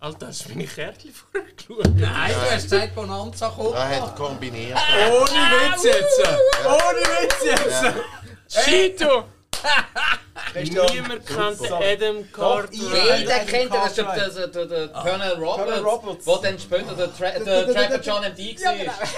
[0.00, 1.84] Alter, hast du meine Kärtchen vorher geschaut?
[1.94, 3.74] Nein, du hast gesagt, Bonanza kommt.
[3.74, 4.76] Er hat kombiniert.
[5.10, 6.20] Ohne Witz jetzt!
[6.66, 8.64] Ohne Witz jetzt!
[8.64, 9.06] Cheeto!
[9.06, 9.33] Christian.
[10.54, 11.72] Niemand kennt den.
[11.72, 12.72] Adam Cartwright.
[13.18, 16.94] Jeder Adam kennt den, das ist der, der, der, der Colonel Roberts, wo dann später
[16.94, 18.56] der, Tra der Trapper John M.D.
[18.64, 18.74] war.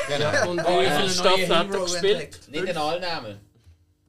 [0.09, 0.51] Genau.
[0.51, 2.49] Und Oh, wie viele Staffeln hat er gespielt?
[2.49, 3.41] Nicht in allen Namen.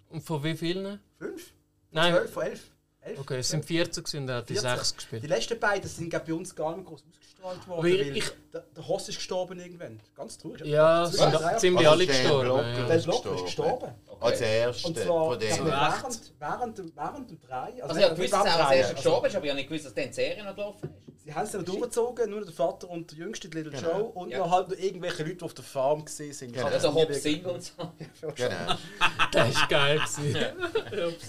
[0.09, 0.99] Und von wie vielen?
[1.17, 1.51] Fünf?
[1.91, 2.13] Nein.
[2.13, 2.61] Zwölf von elf?
[3.01, 3.19] Elf?
[3.19, 4.77] Okay, es sind 14 gewesen und er hat die 14.
[4.77, 5.27] 6 Die gespielt.
[5.27, 7.83] letzten beiden sind glaub, bei uns gar nicht groß ausgestrahlt worden.
[7.83, 9.99] Weil ich- der, der Hoss ist gestorben irgendwann.
[10.15, 10.61] Ganz traurig.
[10.65, 11.57] Ja, sind Ja.
[11.57, 12.87] ziemlich Also alle der gestorben.
[12.87, 13.95] Der Block ist gestorben.
[14.19, 17.83] Als erster Und zwar von während, während, dem- während dem Drei.
[17.83, 19.85] Also ich habe gewusst, dass er als Drei, gestorben ist, aber ich habe nicht gewusst,
[19.85, 21.07] dass der in die Serie noch gelaufen ist.
[21.27, 23.91] Sie haben es dann durchgezogen, nur der Vater und der Jüngste, die Little Genau.
[23.99, 24.03] Joe.
[24.03, 24.37] Und Ja.
[24.37, 26.53] noch halt noch irgendwelche Leute, die auf der Farm gesehen sind.
[26.53, 26.67] Genau.
[26.67, 27.73] Also nie Hopp wirklich- Sing und so.
[28.35, 28.55] Genau.
[29.33, 30.01] Das war geil.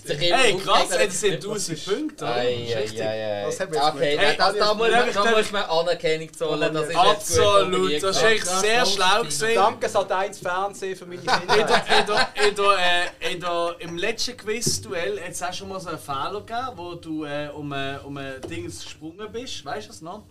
[0.06, 2.24] Hey, krass, jetzt sind 1000 Punkte.
[2.24, 2.92] Das haben wir jetzt
[3.94, 6.72] Okay, Hey, das, da, muss, da muss man Anerkennung zollen.
[6.74, 8.32] Das ist Absolut, das ist gehabt.
[8.34, 9.54] echt sehr schlau gesehen.
[9.56, 12.28] Danke, Sat 1 Fernsehen für meine In der, Kinder.
[12.78, 16.72] Äh, in der, Im letzten Quiz-Duell hat es auch schon mal so einen Fehler gegeben,
[16.76, 19.64] wo du äh, um, äh, um ein Ding gesprungen bist.
[19.64, 20.24] Weißt du das noch?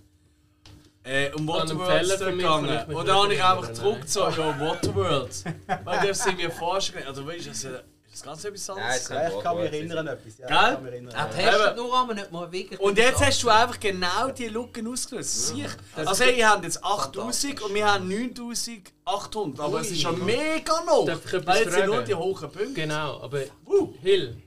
[1.03, 2.93] Äh, um Waterworld gegangen.
[2.93, 5.43] Und da habe ich einfach zurückgezogen, ja, Waterworld.
[5.83, 7.83] Weil du es mir vorstellen Also, weißt du,
[8.21, 9.01] das ja- das ganz etwas Nein, anderes.
[9.01, 10.37] es Ja, ich kann mich erinnern, etwas.
[10.37, 10.55] Ja, Gell?
[10.57, 11.15] ich kann mich erinnern.
[11.15, 11.35] Er Eben.
[11.35, 12.79] testet nur einmal nicht mal wirklich.
[12.79, 15.47] Und jetzt hast du einfach genau die Lücken ausgelöst.
[15.47, 15.69] Sicher.
[15.95, 19.59] Also, hey, ihr habt jetzt 8000 und wir haben 9800.
[19.59, 21.05] Aber es ist schon mega noch.
[21.05, 22.73] Darf ich etwas Weil jetzt sind nur die hohen Punkte.
[22.73, 23.93] Genau, aber Uh.
[24.01, 24.41] Hill,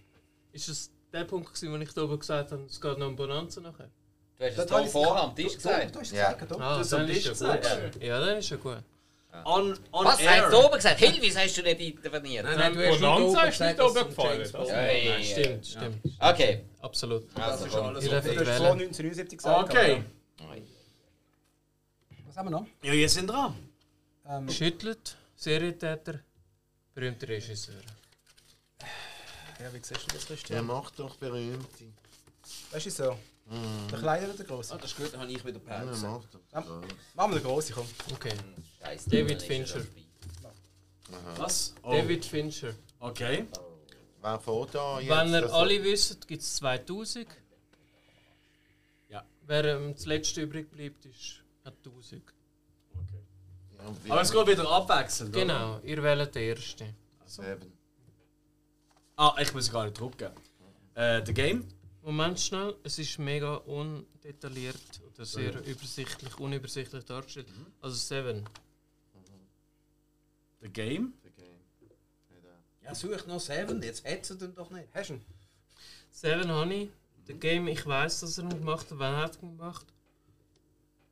[0.53, 3.17] ist es der Punkt, gewesen, wo ich da oben gesagt habe, es geht noch um
[3.17, 3.89] Bonanza nachher?
[4.39, 5.95] Du hast es Das da vorher am Tisch Du- gesagt.
[5.95, 6.33] Du hast es Ja.
[6.33, 6.61] gesagt, doch.
[6.61, 8.03] Ah, hast dann am ist Tisch ja gut.
[8.03, 8.79] Ja, dann ist ja gut.
[9.45, 10.21] On, on Was?
[10.21, 10.43] air.
[10.45, 10.99] Hast du oben gesagt?
[10.99, 12.45] Hill, wieso hast du nicht interveniert?
[12.45, 14.49] Nein, nein, du hast Bonanza nicht oben ist nicht oben gefallen.
[14.53, 14.71] Das-.
[14.71, 15.97] Hey, Stimmt, stimmt.
[16.19, 16.65] Okay.
[16.81, 17.39] Absolut.
[17.39, 18.49] Also, ist alles hast vor wählen.
[18.49, 19.71] 1979 gesagt.
[19.71, 20.03] Okay.
[20.41, 20.57] aber-
[22.27, 22.67] Was haben wir noch?
[22.83, 23.55] Ja, ihr sind dran.
[24.29, 26.21] Ähm, Schüttelt, Serientäter,
[26.95, 27.75] berühmte Regisseur.
[29.61, 30.67] ja, wie siehst du das, Der Christian?
[30.67, 31.85] macht doch berühmte.
[32.73, 33.19] Weißt du so?
[33.91, 34.75] Der Kleine oder der Große?
[34.75, 36.07] Ah, das ist gut, dann habe ich wieder Ja, Pause.
[36.07, 36.41] macht doch.
[36.67, 36.83] so.
[37.15, 37.87] Machen wir den Großen, komm.
[38.13, 38.33] Okay.
[38.83, 39.11] Scheiße.
[39.11, 39.81] David er Fincher.
[41.37, 41.75] Was?
[41.83, 41.93] Oh.
[41.93, 42.75] David Fincher.
[42.99, 43.47] Okay.
[44.23, 45.11] Wer fährt da jetzt?
[45.11, 47.27] Wenn ihr Also- alle wisst, gibt es 2000.
[49.09, 49.25] Ja.
[49.47, 52.23] Wer ähm, das letzte übrig bleibt, ist, hat 1000.
[53.79, 55.35] Ja, wie- Aber es geht wieder abwechselnd.
[55.35, 55.41] oder?
[55.45, 56.95] Genau, ihr wählt den ersten.
[57.39, 57.73] Eben.
[59.17, 60.31] Ah, ich muss gar nicht drucken.
[60.95, 61.67] Äh, The Game.
[62.03, 64.77] Moment schnell, es ist mega undetailliert
[65.15, 67.49] oder sehr übersichtlich, unübersichtlich dargestellt.
[67.83, 68.45] Also Seven.
[70.61, 71.15] The Game.
[72.83, 74.89] Ja, such noch Seven, jetzt hättest du den doch nicht.
[74.95, 75.25] Hast du ihn?
[76.11, 76.91] Seven Honey,
[77.29, 78.99] der Game, ich weiß, dass er ihn gemacht hat.
[78.99, 79.87] Wann hat er ihn gemacht?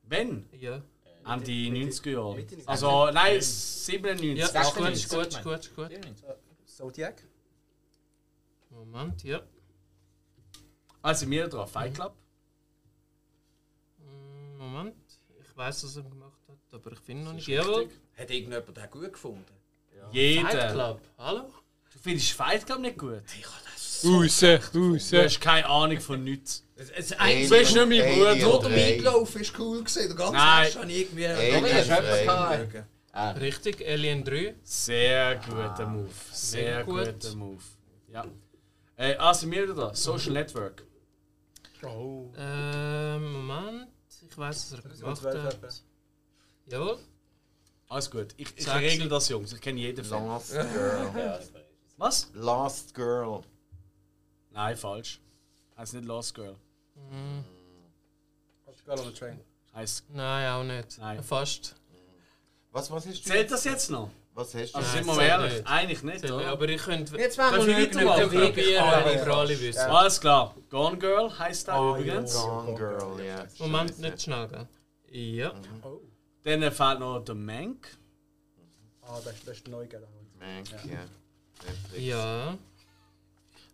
[0.03, 0.49] Wenn?
[0.53, 0.83] Ja.
[1.25, 2.35] An die 90er Jahre.
[2.37, 2.67] Mitte 90er.
[2.67, 4.39] Also, nein, 97.
[4.39, 6.33] Ja, ist gut, 98, ist gut, ist gut, ist gut.
[6.65, 7.23] Zodiac?
[8.71, 9.43] Moment, ja.
[11.03, 11.69] Also, wir dran.
[11.69, 12.15] Fight Club.
[13.99, 14.97] Mm, Moment,
[15.41, 17.47] ich weiß, dass er ihn gemacht hat, aber ich finde noch nicht.
[17.47, 17.89] Jawohl.
[18.19, 19.45] Hat irgendjemand den gut gefunden?
[20.01, 20.73] Fight Jeder.
[20.73, 21.53] Club, hallo?
[21.93, 23.23] Du findest Fight Club nicht gut?
[24.05, 24.41] Raus,
[24.73, 25.13] Du raus.
[25.13, 26.65] hast keine Ahnung von nichts.
[26.77, 28.35] Es, es, Du eins, bist nicht mein Alien Bruder.
[28.35, 28.91] der drei.
[28.93, 30.07] Meatloaf ist cool gewesen.
[30.09, 30.65] Der ganze Nein.
[30.65, 31.27] Rest habe ich irgendwie...
[31.27, 32.65] Alien du etwas drei.
[32.67, 33.41] gehabt?
[33.41, 34.55] Richtig, Alien 3.
[34.63, 36.11] Sehr guter Move.
[36.33, 37.05] Sehr gut.
[37.21, 37.63] guter Move.
[38.13, 38.25] Ja.
[38.97, 39.93] Äh, also, wir da.
[39.95, 40.85] Social Network.
[41.83, 42.31] Oh.
[42.37, 43.89] Ähm, Moment,
[44.29, 45.83] ich weiß, dass er gemacht 12 hat.
[46.67, 46.99] Jawohl.
[47.89, 48.35] Alles gut.
[48.37, 49.53] Ich, ich regel das, Jungs.
[49.53, 50.27] Ich kenne jeden Film.
[50.27, 51.41] Last Girl.
[51.97, 52.29] Was?
[52.35, 53.41] Last Girl.
[54.51, 55.21] Nein, falsch.
[55.77, 56.55] Heißt nicht Lost Girl.
[56.97, 57.41] Mm,
[58.85, 59.41] Girl on the Train.
[59.75, 60.05] Heißt.
[60.11, 60.99] nein, auch nicht.
[60.99, 61.23] Nein.
[61.23, 61.77] Fast.
[62.73, 63.29] Was, was hast du?
[63.31, 64.11] Zählt das jetzt noch?
[64.35, 64.79] Was hast du?
[64.79, 65.53] Also sind wir ehrlich.
[65.55, 65.67] nicht.
[65.67, 66.33] Eigentlich nicht, Zählt?
[66.33, 68.23] Aber ich könnte Jetzt werden Darf wir weitermachen?
[68.23, 69.79] probieren, wenn ihr alle wisst.
[69.79, 70.55] Alles klar.
[70.69, 72.35] Gone Girl heißt der Oh, übrigens.
[72.35, 73.47] Gone Girl, ja.
[73.59, 74.03] Moment, Scheisse.
[74.03, 74.69] nicht schnell, gell?
[75.11, 75.55] Ja.
[76.49, 77.97] Dann fehlt noch der Mank.
[79.03, 80.07] Ah, das, das ist der neue, gell?
[80.39, 81.05] Mank, ja.
[81.67, 82.05] Netflix.
[82.05, 82.59] Ja.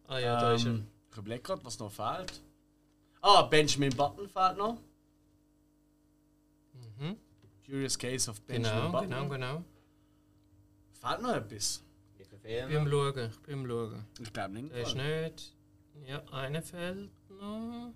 [0.09, 0.71] Ah ja, da ist er.
[0.73, 2.41] Ähm, ich überlege gerade, was noch fehlt.
[3.21, 4.79] Ah, Benjamin Button fehlt noch.
[6.99, 7.17] Mhm.
[7.65, 9.09] Curious Case of Benjamin Genau, Button.
[9.11, 9.65] genau, genau.
[11.01, 11.83] Fehlt noch etwas?
[12.17, 14.05] Wie viele Ich bin am Schauen, ich bin am Schauen.
[14.21, 14.75] Ich glaube nicht.
[14.75, 15.57] Der ist nicht.
[16.07, 17.93] Ja, einer fehlt noch.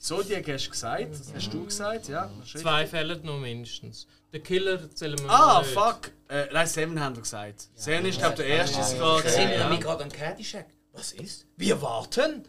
[0.00, 2.30] Zodiac hast du gesagt, das hast du gesagt, ja.
[2.46, 4.06] Zwei fehlen noch mindestens.
[4.32, 5.72] Der Killer zählen wir Ah, nicht.
[5.74, 6.10] fuck!
[6.28, 7.68] Äh, nein, Seven haben wir gesagt.
[7.74, 9.22] Seven ist, glaube ich, der erste sogar.
[9.22, 9.84] Wir sind gewesen, nämlich Ja.
[9.86, 10.66] gerade am Caddyshack.
[10.92, 11.46] Was ist?
[11.58, 12.44] Wir warten.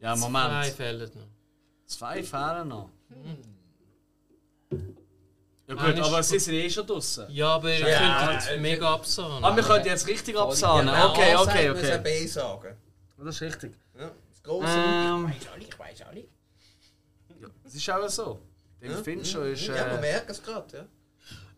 [0.00, 0.64] ja, Zwei Moment.
[0.66, 1.26] fehlen noch.
[1.86, 2.90] Zwei fehlen noch.
[5.66, 7.26] Ja gut, ist aber sie sind eh schon draußen.
[7.30, 9.44] Ja, aber ihr Ja, könnt jetzt mega absahen.
[9.44, 10.88] Ah, wir können jetzt richtig absahnen.
[10.88, 11.92] Okay, okay, muss okay.
[11.92, 12.76] ein B sagen.
[13.18, 13.74] Das ist richtig.
[14.48, 15.32] Ja, Ähm.
[15.36, 16.24] Ich weiß alle, ich weiß alle.
[17.64, 18.40] Das ist auch so.
[18.80, 19.66] David Fincher ist.
[19.66, 20.84] Ja, man Äh, merkt es gerade, ja.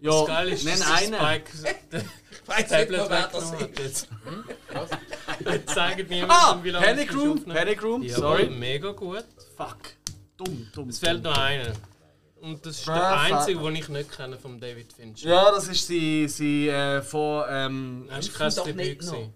[0.00, 1.14] ja, Das Geile ist, nenn einen.
[2.42, 3.78] Ich weiß nicht mehr, wer das ist.
[3.78, 4.08] jetzt.
[5.44, 7.44] Jetzt sagen niemand, Ah, wie lange Panic es Room.
[7.44, 8.50] Panic Room, Jawohl, sorry.
[8.50, 9.24] mega gut.
[9.56, 9.78] Fuck.
[10.36, 10.88] Dumm, dumm.
[10.88, 11.72] Es fehlt noch einer.
[12.40, 15.28] Und das ist der Ah, einzige, den ich nicht kenne von David Fincher.
[15.28, 17.44] Ja, das ist sie, sie äh, von.
[17.48, 18.98] Ähm, Das war doch Debüt.
[19.00, 19.34] gewesen.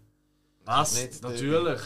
[0.67, 0.95] Was?
[0.95, 1.81] Nicht Natürlich.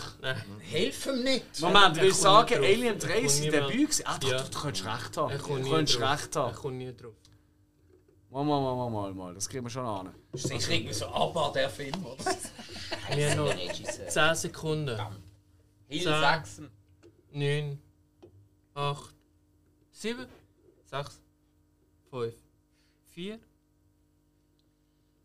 [0.61, 1.61] Hilf ihm nicht!
[1.61, 2.55] Moment, will ich kommt sagen.
[2.65, 4.03] Alien 3 Er ist sein Debüt gewesen?
[4.07, 4.39] Ah, doch, Ja.
[4.39, 5.31] doch, du könntest recht haben.
[5.33, 6.11] Er Du kommt könntest drauf.
[6.13, 6.55] recht Er haben.
[6.57, 7.15] kommt nie drauf.
[8.31, 9.35] Mal, mal, mal, mal, mal, mal.
[9.35, 10.15] Das kriegen wir schon an.
[10.33, 12.25] Das ist irgendwie so aber der Film, oder?
[13.15, 14.07] Wir haben noch Regisseur.
[14.09, 14.97] 10 Sekunden.
[15.89, 16.21] Hill Zehn.
[16.21, 16.71] Saxon.
[17.33, 17.79] 9,
[18.75, 19.15] 8,
[19.93, 20.27] 7,
[20.85, 21.21] 6,
[22.11, 22.35] 5,
[23.07, 23.39] 4.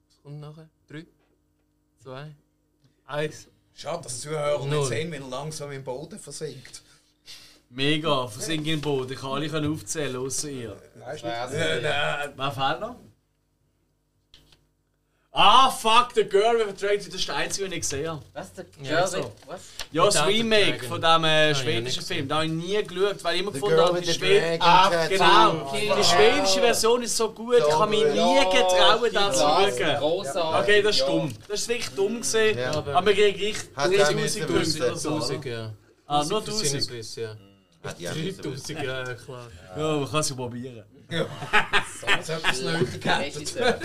[0.08, 0.70] Was kommt nachher?
[0.88, 1.06] 3,
[2.00, 2.36] 2,
[3.08, 3.48] 1.
[3.76, 4.80] Schade, dass die Zuhörer Null.
[4.80, 6.82] nicht sehen, wenn er langsam im Boden versinkt.
[7.70, 9.10] Mega, versinken im Boot.
[9.10, 10.78] Ich kann alle aufzählen, außer ihr.
[10.96, 11.34] Nein, ist nicht.
[11.52, 12.96] Wer fehlt noch?
[15.36, 18.22] Ah, fuck, The Girl with the Dragon, das ist der einzige, den ich gesehen habe.
[18.34, 18.54] Was?
[18.54, 19.08] Der Ja, Jerry?
[19.08, 19.32] so.
[19.48, 19.62] Was?
[19.92, 22.28] Ja, das the Remake von diesem äh, ja schwedischen Film.
[22.28, 24.20] Da habe ich nie geschaut, weil ich immer The gefunden Girl habe, with die the
[24.20, 24.40] Schwede...
[24.60, 25.74] Dragon Ah, genau.
[25.98, 29.98] Die schwedische Version ist so gut, ich habe mich nie getraut, da zu schauen.
[29.98, 30.62] Großartig.
[30.62, 31.34] Okay, das ist dumm.
[31.48, 32.58] Das ist wirklich dumm gesehen.
[32.60, 32.70] Ja.
[32.72, 34.82] Aber wir kriegen richtig Hat er 3000 müssen Gründe wissen.
[34.84, 35.10] oder so.
[35.16, 35.74] 1000, ja.
[36.06, 36.68] Ah, nur Für 1000.
[36.70, 37.36] Sinneswiss, ja.
[37.84, 39.48] Hat die auch müssen 3000, ja, klar.
[39.76, 40.84] Ja, man kann es ja probieren.
[41.22, 43.22] Etwas nötig hat.
[43.22, 43.80] Regisseur.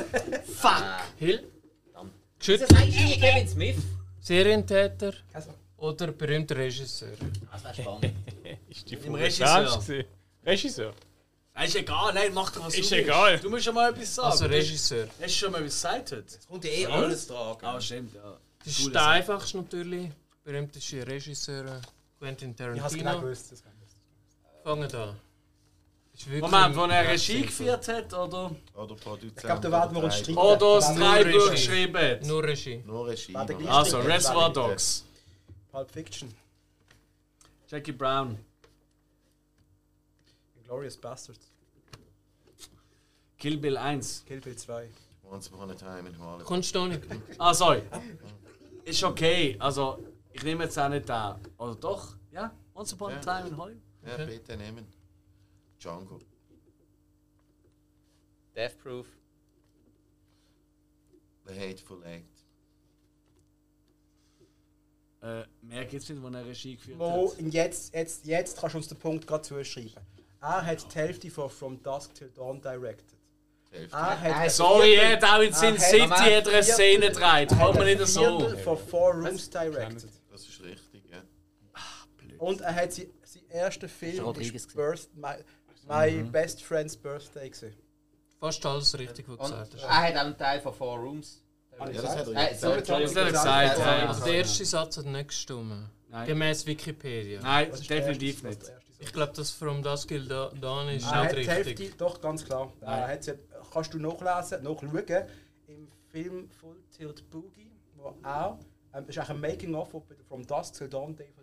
[0.57, 0.84] Fuck!
[1.18, 1.44] Hill?
[1.92, 2.08] Wieso
[2.39, 3.76] Geschützt, sagst du nicht Kevin Smith?
[4.20, 5.50] Serientäter Also.
[5.76, 7.16] oder berühmter Regisseur?
[7.52, 8.12] Das wäre spannend.
[8.68, 9.47] Ist die Frage Regisseur.
[9.47, 10.08] ernst gewesen?
[10.47, 10.94] Regisseur?
[11.55, 13.05] Ah, Ist egal, nein, mach doch was Ist du willst.
[13.08, 13.39] egal.
[13.40, 14.28] Du musst schon mal etwas sagen.
[14.31, 15.08] Also Regisseur.
[15.08, 16.39] Hast du schon mal etwas gesagt heute?
[16.48, 17.66] Kommt eh alles tragen.
[17.66, 18.36] Ah, stimmt, ja.
[18.65, 20.10] Das ist der einfachste natürlich.
[20.44, 21.81] Berühmteste Regisseur
[22.18, 23.20] Quentin Ich habe es genau Tarantino.
[23.20, 23.52] gewusst.
[23.52, 24.62] das ich.
[24.65, 25.15] Fangen da.
[26.26, 28.50] Moment, wo er Regie geführt hat, oder?
[28.74, 29.36] Oder Produzent.
[29.36, 30.38] Ich glaube, da werden wir uns streiten.
[30.38, 32.24] Oder das Drehbuch geschrieben hat?
[32.24, 32.82] Nur Regie.
[32.84, 33.36] Nur Regie.
[33.36, 35.05] Also, Reservoir Dogs.
[35.70, 36.34] Pulp Fiction.
[37.68, 38.38] Jackie Brown.
[40.64, 41.52] Glorious Bastards.
[43.38, 44.24] Kill Bill 1.
[44.26, 44.88] Kill Bill 2.
[45.30, 46.44] Once upon a time in Hollywood.
[46.44, 47.02] Kommst du nicht?
[47.38, 47.82] Ah, sorry.
[48.84, 49.56] Ist okay.
[49.60, 51.34] Also, ich nehme jetzt auch nicht den.
[51.58, 52.16] Oder doch?
[52.32, 52.50] Ja?
[52.74, 53.20] Once Upon a.
[53.20, 53.82] Time in Hollywood?
[54.05, 54.98] Ja, bitte nehmen.
[55.81, 56.20] Django.
[58.55, 59.07] Death Proof.
[61.47, 62.24] The Hateful Eight.
[65.23, 67.39] Äh, mehr gibt's nicht, wo er Regie geführt Wo, hat.
[67.40, 69.92] und jetzt, jetzt, jetzt kannst du uns den Punkt gerade zuschreiben.
[70.40, 73.18] Er hat die Hälfte von From Dusk Till Dawn directed.
[73.70, 77.48] Er hat ein Sorry, er hat auch in Sin City hat- er eine Szene gedreht.
[77.48, 78.57] Kommt man nicht so.
[78.58, 80.10] Von Four Rooms directed.
[80.31, 81.23] Das ist richtig, ja.
[82.39, 85.08] Und er hat sein, sein erster Film ist Birth,
[85.89, 87.75] My, my Best Friend's Birthday gesehen.
[88.41, 89.83] Fast alles richtig, was du gesagt hast.
[89.83, 91.42] er hat auch einen Teil von Four Rooms.
[91.78, 92.60] Ja, das hat er Äh, gesagt.
[92.60, 93.15] sorry, Entschuldigung.
[93.15, 94.08] Das hat er gesagt, ja.
[94.08, 95.91] Also der erste Satz hat nicht gestimmt.
[96.08, 96.26] Nein.
[96.26, 97.41] Gemäß Wikipedia.
[97.41, 98.60] Nein, definitiv nicht.
[99.00, 101.78] Ich glaube, das From Dusk Till Da- Dawn ist hat nicht richtig.
[101.78, 102.73] Hälfte, doch ganz klar.
[102.84, 103.34] Hat sie,
[103.73, 105.26] kannst du nachlesen, nachschauen
[105.68, 108.58] im Film Full Tilt Boogie, wo er,
[108.94, 111.38] ähm, das ist eigentlich ein Making-of, wo bei From Dusk Till Dawn ist.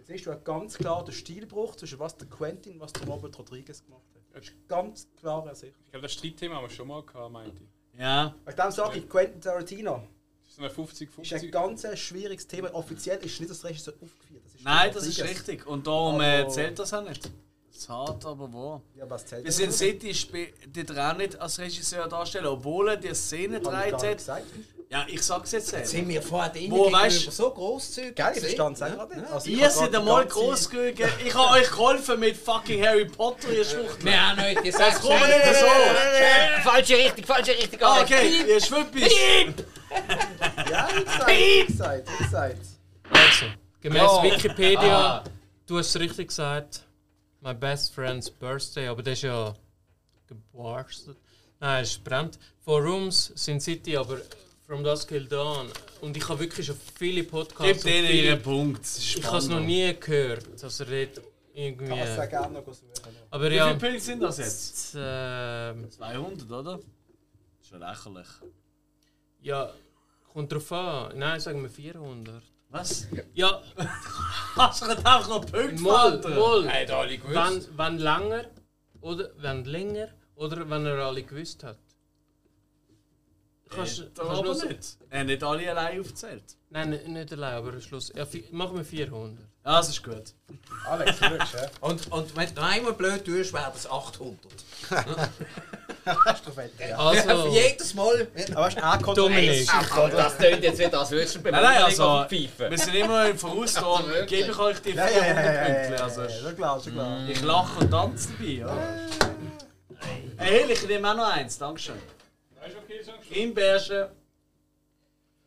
[0.00, 3.38] Da siehst du ganz klar den Stilbruch zwischen was der Quentin und was der Robert
[3.38, 4.22] Rodriguez gemacht hat.
[4.32, 5.84] Das ist ganz klar ersichtlich.
[5.84, 8.00] Ich glaube, das Streitthema haben wir schon mal gehabt, meinte ich.
[8.00, 8.34] Ja.
[8.46, 10.02] Wegen dem sage ich, Quentin Tarantino
[10.42, 11.50] Das ist eine ist ein 50-50.
[11.50, 12.72] ganz äh, schwieriges Thema.
[12.74, 14.42] Offiziell ist nicht das Regisseur aufgeführt.
[14.44, 15.66] Das ist Nein, das ist richtig.
[15.66, 17.24] Und darum äh, zählt das auch nicht.
[17.24, 18.82] Das ist hart, aber wahr.
[18.94, 20.14] Ja, was zählt Wir sind City
[20.66, 25.52] die auch nicht als Regisseur darstellen, obwohl er die Szene Hab ich Ja, ich sag's
[25.52, 26.08] jetzt Sind selber.
[26.08, 28.16] wir vorher denen Wo, gegenüber weißt- so grosszügig?
[28.16, 29.30] Geil, ich verstand es nicht.
[29.32, 31.06] Also, Ihr seid einmal großzügig.
[31.24, 34.04] Ich habe euch geholfen mit fucking Harry Potter, ihr Schwuchtel.
[34.04, 36.68] Wir haben heute Das gesagt, kommt nicht so.
[36.68, 37.78] Falsche Richtung, falsche Richtung.
[37.82, 39.12] Ah, okay, ihr Schwüppis.
[40.68, 40.88] Ja,
[41.28, 42.58] ich gesagt, ich gesagt.
[43.12, 43.46] Also,
[43.80, 44.22] gemäß Ja.
[44.24, 45.24] Wikipedia, Ah.
[45.66, 46.80] du hast es richtig gesagt,
[47.40, 49.54] my best friend's birthday, aber das ist ja
[50.26, 51.16] gebarstet.
[51.60, 52.40] Nein, es ist brennt.
[52.64, 54.18] Four Rooms, Sin City, aber
[54.70, 55.66] From Dusk Till Dawn.
[56.00, 58.86] Und ich habe wirklich schon viele Podcasts und denen viele- ihren Punkt.
[58.86, 61.20] Ich habe es noch nie gehört, dass er dort
[61.52, 61.88] irgendwie...
[61.88, 63.16] Kann man sehr gerne noch suchen.
[63.30, 64.94] Aber Wie ja, viele Punkte sind das jetzt?
[64.96, 66.76] ähm, 200, oder?
[66.76, 66.84] Das
[67.62, 68.28] ist schon lächerlich.
[69.42, 69.72] ja,
[70.32, 71.18] kommt drauf an.
[71.18, 72.40] Nein, sagen wir 400.
[72.68, 73.08] Was?
[73.34, 73.60] Ja,
[74.54, 76.68] Hast du gerade einfach noch Punkte mal, mal.
[76.72, 77.70] Hat alle gewusst.
[77.76, 78.44] Wenn, wenn länger
[79.00, 81.76] oder wenn länger oder wenn er alle gewusst hat.
[83.74, 84.96] Kannst, Äh, kannst aber nicht.
[85.10, 86.42] Er hat nicht alle allein aufgezählt.
[86.70, 88.12] Nein, nicht- nicht allein, aber am Schluss.
[88.14, 89.38] Ja, machen wir 400.
[89.64, 90.34] Ja, das ist gut.
[90.88, 91.38] Alex, du ja?
[91.80, 94.38] Und, und wenn du einmal blöd tust, wäre das 800.
[96.04, 96.96] Hast du fett, ja.
[96.96, 98.26] Also, Jedes Mal.
[98.52, 99.66] Aber weißt du, kommt Dominik.
[100.12, 102.70] Das tönt jetzt wieder, als würdest du Nein, nein, also, pfeifen.
[102.70, 105.64] wir sind immer im Voraus, Also gebe ich euch die Ja, 400 ja, ja, ja,
[105.74, 105.94] Punkte.
[105.94, 107.28] ja, Also, ja, schon klar, schon klar.
[107.28, 108.50] ich lache und tanze dabei.
[108.52, 108.76] Ja.
[110.38, 111.96] Hey, ich nehme auch noch eins, Dankeschön.
[113.30, 114.08] Im Bergen.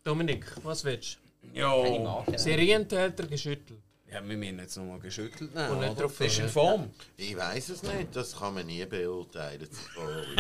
[0.04, 1.18] Dominik, was willst
[1.54, 2.38] Keine Marke.
[2.38, 3.80] Serientäter geschüttelt.
[4.12, 5.72] Ja, wir müssen jetzt nochmal geschüttelt nehmen.
[5.72, 6.48] Und nicht drauf Bist in.
[6.48, 6.92] Form.
[7.18, 9.68] Ich weiß es nicht, das kann man nie beurteilen.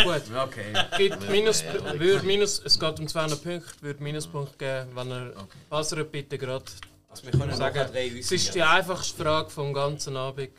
[0.03, 0.74] Gut, Okay.
[0.98, 1.64] gibt Minus,
[1.95, 5.33] würde Minus, es geht um 200 Punkte, würde Minuspunkt geben, wenn er
[5.72, 6.66] Passer bitte gerade
[7.09, 7.90] Also wir können sagen.
[8.19, 10.51] Es ist die einfachste Frage vom ganzen Abend.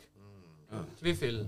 [0.99, 1.47] Wie viel?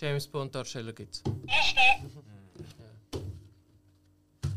[0.00, 1.22] James Bond Darsteller gibt's?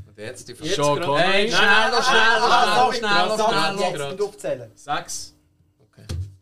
[0.08, 1.20] Und jetzt die Jetzt Schon klar.
[1.20, 4.12] Hey, Schneller, schneller, schneller, Jetzt grad.
[4.14, 4.72] und aufzählen.
[4.76, 5.34] Sechs.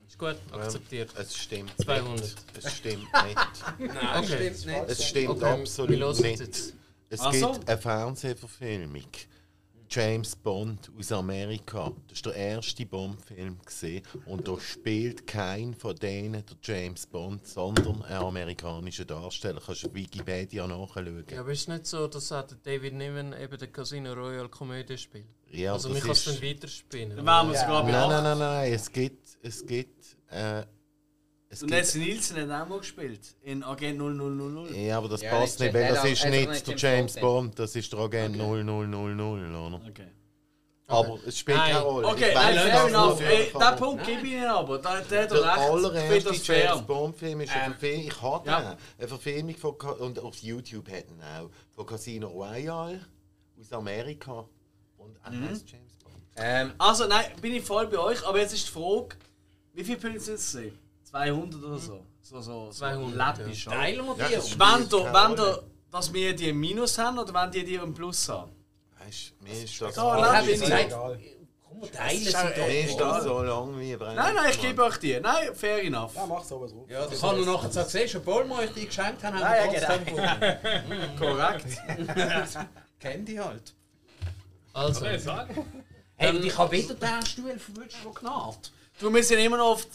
[0.07, 1.09] Ist gut, akzeptiert.
[1.17, 2.19] Es stimmt 200.
[2.21, 2.38] nicht.
[2.57, 3.38] Es stimmt nicht.
[3.80, 4.27] Nein, Okay.
[4.51, 4.89] stimmt nicht.
[4.89, 6.41] Es stimmt Okay, absolut nicht.
[7.09, 9.03] Es gibt eine Fernsehverfilmung.
[9.93, 11.91] James Bond aus Amerika.
[12.07, 17.45] Das ist der erste Bond-Film gesehen und da spielt kein von denen der James Bond,
[17.45, 19.59] sondern ein amerikanischer Darsteller.
[19.65, 21.25] Kannst du auf Wikipedia nachschauen.
[21.29, 24.97] Ja, aber ist es nicht so, dass der David Niven eben den Casino Royale Komödie
[24.97, 25.25] spielt?
[25.49, 27.17] Ja, also das man kann es ist- dann weiterspinnen.
[27.17, 28.71] Dann wären wir sogar bei Nein, nein, nein, nein.
[28.73, 30.63] Es gibt, es gibt, äh,
[31.51, 33.19] es Und Nancy Nielsen hat auch mal gespielt.
[33.43, 34.71] In Agent 0000.
[34.75, 36.81] Ja, aber das Ja, passt nicht nicht, weil das ist also nicht nicht der James
[36.81, 37.21] James Bond.
[37.55, 38.95] Bond, das ist der Agent 0000,
[39.55, 39.81] oder?
[39.88, 40.07] Okay.
[40.88, 41.71] Aber es spielt Nein.
[41.71, 42.07] keine Rolle.
[42.07, 43.11] Okay, Ich nein, weiss fair nicht, enough.
[43.13, 44.77] was Ey, aber- den Punkt gebe ich Ihnen aber.
[44.80, 45.30] Der, der hat Der recht.
[45.31, 46.65] Ich finde allererste das fair.
[46.65, 48.07] James Bond-Film ist eine Verfilmung.
[48.07, 48.77] Ich hatte Ja.
[48.97, 52.99] Eine Verfilmung von, Ca- und auf YouTube hätten auch von Casino Royale
[53.57, 54.45] aus Amerika.
[54.97, 55.49] Und er Mhm.
[55.49, 56.15] heißt James Bond.
[56.35, 58.25] Ähm, Also, nein, bin ich voll bei euch.
[58.27, 59.15] Aber jetzt ist die Frage,
[59.73, 60.57] wie viele Punkte sind es?
[61.11, 62.06] 200 oder so?
[62.22, 63.75] So, so, so 200, läppisch, oder?
[63.77, 64.35] Teilen wir Ja, die.
[64.35, 64.49] das um.
[64.51, 67.75] spielt Wenn du, wenn du, dass wir die im Minus haben oder wenn die die
[67.75, 68.51] im Plus haben?
[68.99, 71.19] Weißt du, mir ist das, ich- gesagt, Egal.
[71.67, 72.57] komm, teilen sie ist doch.
[72.57, 74.15] mir ist das so lang wie Brennend.
[74.17, 75.19] Nein, nein, ich gebe euch die.
[75.19, 76.15] Nein, fair enough.
[76.15, 76.90] Ja, mach sowas drauf.
[76.90, 79.72] Ja, das kann er nachher sagen, siehst du, obwohl wir euch die geschenkt haben, haben
[79.73, 81.15] wir trotzdem gewonnen.
[81.19, 81.65] Korrekt.
[82.99, 83.73] Kenn die halt.
[84.73, 85.06] Also,
[86.15, 88.72] Hey, und ich habe wieder den Stuhl verwünscht, der gnarrt.
[88.99, 89.88] Du, wir sind immer noch auf,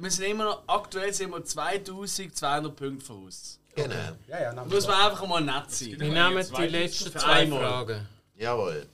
[0.00, 3.58] wir sind immer noch, aktuell sind wir 2200 Punkte voraus.
[3.74, 3.94] Genau.
[4.28, 5.98] Ja, ja, Muss man einfach mal nett sein.
[5.98, 7.46] wir nehmen die letzten zwei.
[7.46, 8.06] Fragen.
[8.36, 8.86] Jawohl.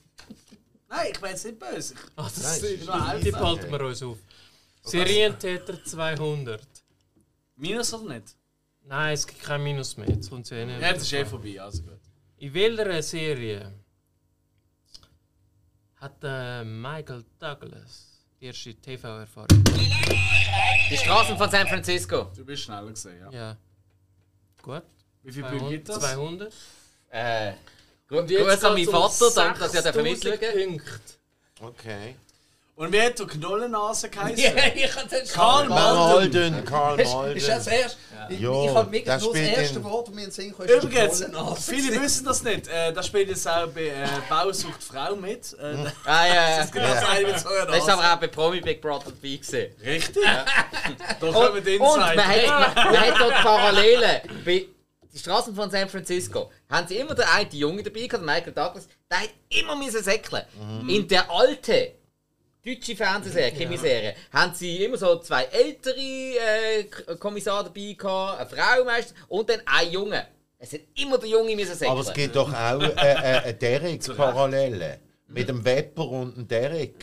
[0.89, 1.95] Nein, ich bin jetzt nicht böse.
[2.17, 4.19] Ah, das Nein, ist, ist die behalten wir uns auf.
[4.83, 6.63] Serientäter 200.
[7.57, 8.37] Minus oder nicht?
[8.85, 10.09] Nein, es gibt kein Minus mehr.
[10.09, 10.81] Jetzt kommt eh nicht.
[10.81, 12.01] Ja, das ist eh vorbei, also gut.
[12.39, 13.73] In welcher Serie
[15.97, 18.08] hat äh, Michael Douglas
[18.41, 19.49] die erste TV-Erfahrung?
[20.91, 22.31] die Straßen von San Francisco.
[22.37, 23.31] Du bist schneller gesehen, ja.
[23.31, 23.57] Ja.
[24.63, 24.83] Gut.
[25.23, 26.49] Wie viele Punkte gibt 200.
[26.49, 26.55] das?
[27.11, 27.57] 200.
[28.11, 30.79] Äh, Und jetzt Gruß an meinen Vater, danke, dass ihr da 6000 mitschauen.
[30.79, 30.85] Punkte.
[31.61, 32.15] Okay.
[32.79, 34.39] Und wie hat der Knollennase geheißen?
[34.39, 36.65] Ja, ich habe den Karl Malden, Malden.
[36.65, 37.09] Karl Ist
[37.49, 37.83] das das Malden.
[37.83, 37.99] erste?
[38.31, 40.33] Ich, Ja, ich habe wirklich das nur das spielt erste Wort, das mir in den
[40.33, 42.69] Sinn kam, ist Übrigens, viele wissen das nicht.
[42.69, 45.57] Äh, da spielt jetzt auch bei äh, Bausucht Frau mit.
[45.61, 45.75] Äh,
[46.05, 46.57] Ah, ja, ja.
[46.59, 48.81] Das ist genau das eine mit so einer Das ist aber auch bei Promi Big
[48.81, 49.75] Brother dabei gewesen.
[49.85, 50.23] Richtig?
[51.21, 54.21] Da Und, kommen die und man, hat, man, man hat dort Parallelen.
[54.45, 54.67] Bei
[55.13, 58.87] die Straßen von San Francisco haben sie immer den einen Jungen dabei gehabt, Michael Douglas,
[59.11, 60.45] der hat immer müssen säckeln.
[60.87, 61.89] In der alten
[62.75, 66.85] deutschen Fernsehserie, Krimiserie, haben sie immer so zwei ältere äh,
[67.19, 70.27] Kommissare dabei gehabt, eine Frau meistens und dann ein Junge.
[70.59, 71.93] Es hat immer der Junge müssen säckeln.
[71.93, 75.01] Aber es gibt doch auch äh, äh, eine Derek-Parallele.
[75.29, 76.95] Mit dem Wepper und dem Derek.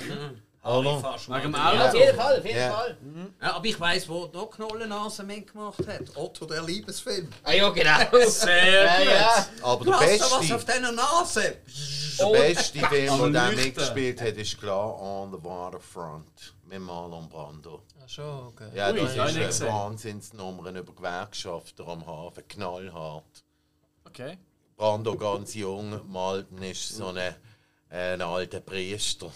[0.66, 1.18] Oder?
[1.27, 1.76] Wegen dem mal.
[1.76, 1.98] ja, auf Auto.
[1.98, 2.72] jeden Fall, auf jeden Ja.
[2.72, 2.98] Fall.
[3.42, 6.16] Ja, aber ich weiss, wo der Knollennase mitgemacht hat.
[6.16, 7.30] Otto, der Liebesfilm.
[7.44, 8.26] Ah ja, genau.
[8.27, 9.06] Sehr ja, gut.
[9.08, 9.45] ja.
[9.61, 11.58] Aber der Du hast da was beste, auf deiner Nase.
[12.19, 17.84] der beste Film, Am den mitgespielt hat, ist klar On the Waterfront mit Marlon Brando.
[18.03, 18.69] Ach schon, okay.
[18.74, 19.68] Ja, Ui, das nicht ist gesehen.
[19.68, 23.44] eine Wahnsinnsnummer über Gewerkschafter am Hafen, knallhart.
[24.06, 24.40] Okay.
[24.76, 27.35] Brando ganz jung, Malten ist so ein
[27.88, 29.32] ein alter Priester.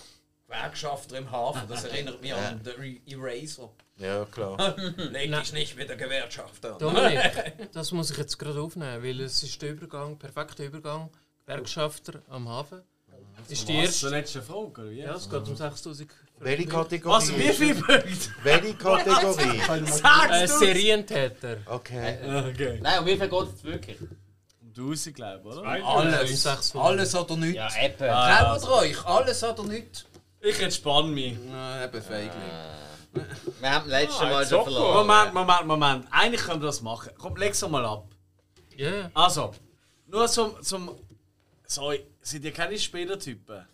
[0.49, 3.69] Gewerkschafter im Hafen, das erinnert mich an den Eraser.
[3.97, 4.75] Ja, klar.
[4.97, 6.79] Leg dich nicht mit der Gewerkschafter an.
[6.79, 11.09] Dominik, das muss ich jetzt gerade aufnehmen, weil es ist der Übergang, perfekter Übergang.
[11.45, 12.81] Gewerkschafter am Hafen.
[13.47, 13.99] Ist die erste.
[13.99, 14.99] Zur letzten Frage, oder wie?
[14.99, 16.09] Ja, es geht um 6000.
[16.39, 17.15] Welche Kategorie?
[17.15, 17.37] Was?
[17.37, 18.11] Wie viele Punkte?
[18.43, 19.61] Welche Kategorie?
[20.31, 20.47] Äh?
[20.47, 21.57] Serientäter.
[21.65, 22.17] Okay.
[22.49, 22.79] Okay.
[22.81, 23.97] Nein, um wie viel geht es wirklich?
[24.61, 25.67] Um 1000, glaube ich, oder?
[25.67, 26.87] Alles, 600.
[26.87, 27.55] alles oder nichts.
[27.55, 28.07] Ja, Apple.
[28.07, 30.05] Traut euch, alles oder nichts.
[30.41, 31.37] Ich entspanne mich.
[31.49, 32.31] Nein, eben Feigling.
[33.59, 35.07] Wir haben letztes Mal schon verloren.
[35.07, 36.05] Moment, Moment, Moment.
[36.11, 37.11] Eigentlich können wir das machen.
[37.17, 38.05] Komm, leg's doch mal ab.
[38.77, 39.11] Ja, ja.
[39.13, 39.51] Also,
[40.07, 40.61] nur zum.
[40.61, 40.95] zum
[41.65, 43.65] so, sind ihr keine Spielertypen?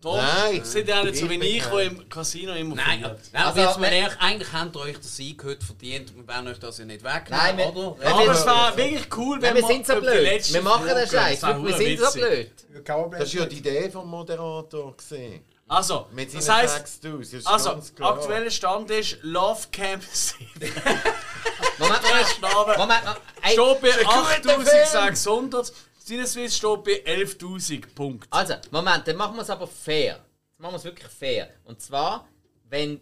[0.00, 0.64] Darum Nein.
[0.64, 3.20] sind ja nicht so wie ich, der im Casino immer Nein, verliert.
[3.32, 6.14] nein Also, also, jetzt mal ehrlich, eigentlich habt ihr euch den Sieg heute verdient.
[6.14, 8.06] Wir werden euch das ja nicht wegnehmen, Nein, wir- oder?
[8.10, 10.22] Aber es war wirklich cool, wenn Nein, wir sind so die blöd.
[10.22, 11.40] letzte Wir machen den Scheiß.
[11.40, 12.50] das Wir sind so blöd.
[12.84, 12.88] Das
[13.34, 14.96] war ja die Idee vom Moderator.
[14.96, 15.44] Gewesen.
[15.68, 17.22] Also, Mit das heisst, 6000.
[17.22, 17.70] das ist also,
[18.00, 20.46] aktueller Stand ist Love Camp 7.
[21.78, 22.78] Moment, Moment, Moment.
[22.78, 23.02] Moment.
[23.42, 28.28] Ey, Steht bei guter 8600, Sinneswiss steht bei 11.000 Punkte.
[28.30, 30.24] Also, Moment, dann machen wir es aber fair.
[30.50, 31.50] Jetzt machen wir es wirklich fair.
[31.64, 32.28] Und zwar,
[32.68, 33.00] wenn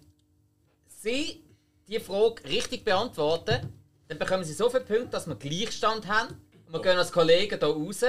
[0.88, 1.44] Sie
[1.86, 3.72] die Frage richtig beantworten,
[4.08, 6.28] dann bekommen Sie so viele Punkte, dass wir Gleichstand haben.
[6.66, 8.04] Und wir gehen als Kollegen hier raus.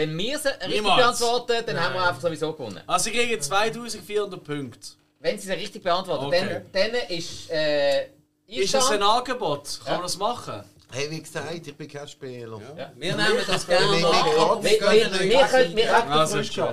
[0.00, 0.96] Wenn wir sie richtig Niemals.
[1.18, 2.80] beantworten, dann haben wir einfach sowieso gewonnen.
[2.86, 4.88] Also, ich kriege 2400 Punkte.
[5.18, 6.62] Wenn Sie sie richtig beantworten, Okay.
[6.72, 8.06] dann, dann ist äh,
[8.46, 9.02] Ist das ein.
[9.02, 9.80] Angebot?
[9.84, 10.64] Kann man das machen?
[10.92, 12.60] Hey, wie gesagt, ich bin kein Spieler.
[12.96, 14.62] Wir nehmen das gerne an.
[14.62, 16.70] Wir, können, Also, jetzt eins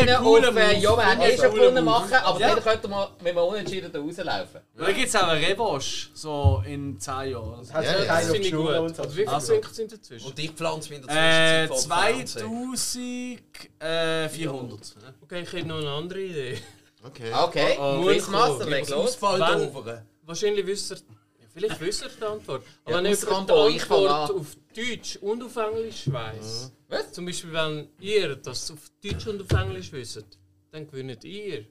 [0.00, 1.82] einen auf äh, ja, einen gewonnen Move.
[1.84, 2.54] machen, aber Ja.
[2.54, 4.60] dann könnten wir mit einem Unentschieden da rauslaufen.
[4.76, 7.58] Und dann gibt es auch eine Revanche, so in 10 Jahren.
[7.60, 8.04] Das hat Ja, ja, ja.
[8.04, 8.68] Das finde ich gut.
[8.76, 9.02] und so.
[9.04, 9.60] Und wie viele Also.
[9.72, 10.26] Sind dazwischen?
[10.26, 13.38] Und ich pflanze mich in der Äh, Zwischenzeit vor dem Fernsehen.
[13.80, 14.94] 2400.
[15.22, 16.58] Okay, ich hätte noch eine andere Idee.
[17.04, 17.32] Okay.
[17.32, 18.02] Okay, oh.
[18.04, 19.18] Quizmaster, leg Das los.
[20.24, 21.02] Wahrscheinlich wisst ihr, ja,
[21.52, 22.62] vielleicht wisst ihr die Antwort.
[22.84, 24.36] Aber Ja, wenn jemand die ich fang Antwort an.
[24.36, 27.12] auf Deutsch und auf Englisch weiss, Was?
[27.12, 30.24] zum Beispiel wenn ihr das auf Deutsch und auf Englisch wisst,
[30.70, 31.66] dann gewinnt ihr.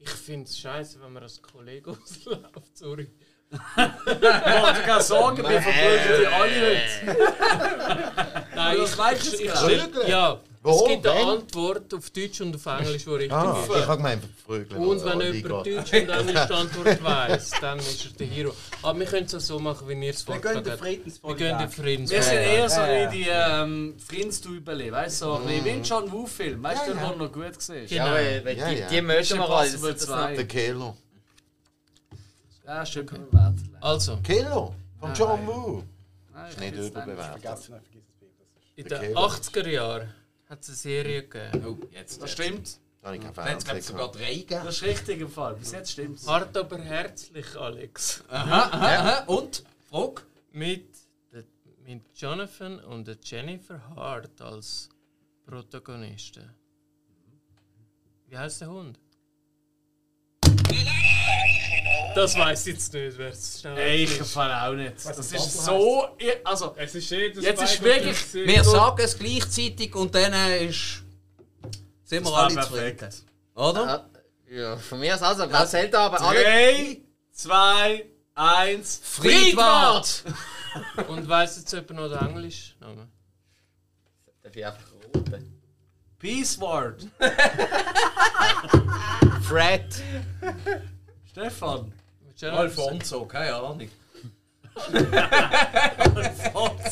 [0.00, 3.10] Ich finde es scheiße, wenn man als Kollege ausläuft, sorry.
[3.50, 8.46] Ich kann sagen, wir verprügeln die alle heute.
[8.54, 8.92] Nein, das
[9.26, 10.70] ich, ich, ich, stell- Ja, Wo?
[10.84, 11.28] es gibt eine Wenn?
[11.28, 13.70] Antwort auf Deutsch und auf Englisch, die richtig Ah, ist.
[13.70, 14.80] ich habe gemeint, Frögeln.
[14.84, 15.66] Und wenn Oh, jemand.
[15.66, 18.52] Deutsch und Englisch die Antwort weiss, dann ist er der Hero.
[18.82, 20.82] Aber wir können es auch so machen, wie ihr es Wir gehen den habt.
[20.84, 22.10] Wir gehen den.
[22.10, 23.12] Wir sind eher so Ja, ja.
[23.12, 25.24] wie die ähm, Friends-Double, weißt du?
[25.26, 27.44] So ein ein John Woo-Film, weißt du, der noch gut.
[27.68, 28.04] Ja, Genau.
[28.16, 28.88] weil, weil Ja, die, ja.
[28.88, 29.66] die möchten wir alle.
[29.68, 30.34] Impossible Das, das, 2.
[30.36, 30.96] Der Killer.
[32.66, 33.76] Ja, schön können wir werten.
[33.80, 34.74] Also, Killer?
[35.00, 35.82] Von John Woo?
[36.34, 37.70] Nein, Ist nicht überbewertet.
[38.76, 39.14] In den Okay.
[39.14, 40.14] 80er Jahren
[40.48, 41.66] hat es eine Serie gegeben.
[41.66, 42.22] Oh, jetzt.
[42.22, 42.80] Das stimmt.
[43.00, 44.64] Da habe ich keinen es Fernseher sogar drei gegeben.
[44.64, 45.54] Das ist richtig im Fall.
[45.54, 46.26] Bis jetzt stimmt's.
[46.26, 48.24] Hart aber herzlich, Alex.
[48.28, 49.24] Aha, aha, aha.
[49.26, 49.64] Und?
[49.88, 50.22] Frage?
[50.52, 50.88] Mit,
[51.84, 54.88] mit Jonathan und der Jennifer Hart als
[55.46, 56.50] Protagonisten.
[58.26, 58.98] Wie heißt der Hund?
[62.14, 64.96] Das weiß ich jetzt nicht, wer es schnell Ey, ich Fall auch nicht.
[64.96, 66.08] Das Was ist das so.
[66.44, 68.34] Also, Es ist jedes Jetzt ist wirklich-.
[68.34, 71.02] Wir sagen es gleichzeitig und dann ist.
[72.04, 73.10] Sind wir alle zufrieden.
[73.54, 74.08] Oder?
[74.50, 76.42] Ja, von mir aus also, wer zählt da aber alle?
[76.42, 76.98] 3,
[77.32, 79.00] 2, 1.
[79.02, 80.24] Friedwart!
[81.08, 83.12] Und weiss jetzt jemand noch den Englischnamen?
[84.42, 85.60] Darf ich einfach roten?
[86.18, 87.06] Peace Word.
[89.42, 90.02] Fred.
[91.38, 91.92] Stefan.
[92.42, 93.88] Alfonso, keine Ahnung.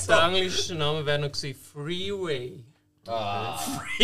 [0.09, 2.65] Der englische Name wäre noch gewesen Freeway.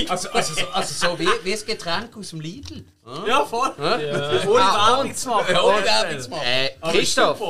[0.08, 2.84] Also, also, so, also so wie, wie das Getränk aus dem Lidl.
[3.26, 3.74] Ja, voll.
[3.78, 3.96] Ja.
[4.48, 5.52] Ohne Ah, Werbung zu machen.
[5.54, 5.84] Ja, ohne.
[5.84, 6.42] Werbung zu machen.
[6.44, 7.40] Äh, Christoph,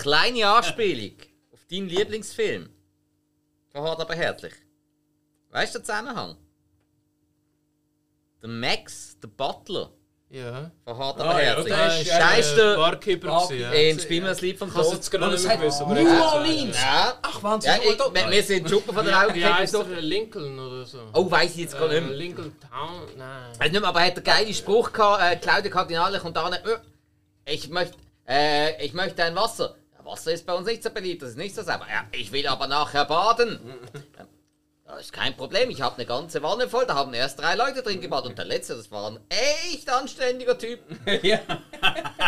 [0.00, 1.16] kleine Anspielung
[1.52, 2.68] auf deinen Lieblingsfilm.
[3.70, 4.54] Verhart aber herzlich.
[5.50, 6.36] Weißt du den Zusammenhang?
[8.42, 9.90] Der Max, der Butler,
[10.30, 10.70] Ja.
[10.84, 13.46] verhart aber Ah, ja, Scheiß äh, der Barkeeper.
[13.46, 13.72] gewesen, ja.
[13.72, 14.92] in Spiel mir das Lied vom Tod.
[14.92, 16.76] jetzt gerade nicht aber New Orleans!
[16.76, 17.78] Ja, Ach, waren sie ja
[18.30, 19.34] wir, sind Schuppen von der Augen.
[19.34, 19.84] Wie heisst der?
[19.84, 20.98] Lincoln oder so?
[21.14, 22.16] Oh, weiß ich jetzt gar äh, nicht mehr.
[22.16, 23.08] Lincoln Town?
[23.16, 23.70] Nein.
[23.70, 26.60] Nicht mehr, aber er hat einen geilen Spruch gehabt, äh, Claudia Kardinale kommt da äh,
[27.46, 27.96] ich möchte,
[28.28, 29.76] äh, ich möchte ein Wasser.
[30.04, 31.86] Wasser ist bei uns nicht so beliebt, das ist nicht so sauber.
[31.90, 33.58] Ja, ich will aber nachher baden.
[34.88, 37.82] Das ist kein Problem, ich habe eine ganze Wanne voll, da haben erst drei Leute
[37.82, 40.80] drin gebadet und der letzte, das war ein echt anständiger Typ.
[41.22, 41.40] ja.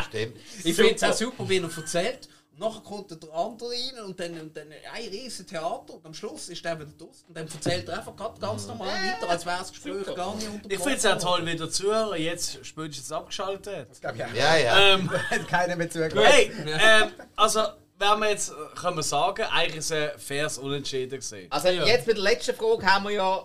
[0.08, 0.36] Stimmt.
[0.62, 2.28] Ich finde es auch super, wie er erzählt.
[2.52, 6.12] Und nachher kommt der andere rein und dann, und dann ein riesen Theater und am
[6.12, 9.46] Schluss ist er wieder draußen und dann erzählt er einfach grad ganz normal weiter, als
[9.46, 10.70] wäre das Gespräch gar nicht unterbrochen.
[10.70, 13.90] Ich finde es auch toll, wie der Zuhörer jetzt spätestens abgeschaltet hat.
[13.90, 14.34] Das glaube ich auch.
[14.34, 14.94] Ja, ja.
[14.94, 15.10] Ähm,
[15.48, 16.14] keiner mehr zugehört.
[16.14, 17.62] hey, ähm, also,
[18.00, 21.46] wenn wir jetzt, äh, können wir sagen, eigentlich ist ein faires Unentschieden gesehen.
[21.50, 21.84] Also Ja.
[21.84, 23.44] jetzt bei der letzten Frage haben wir ja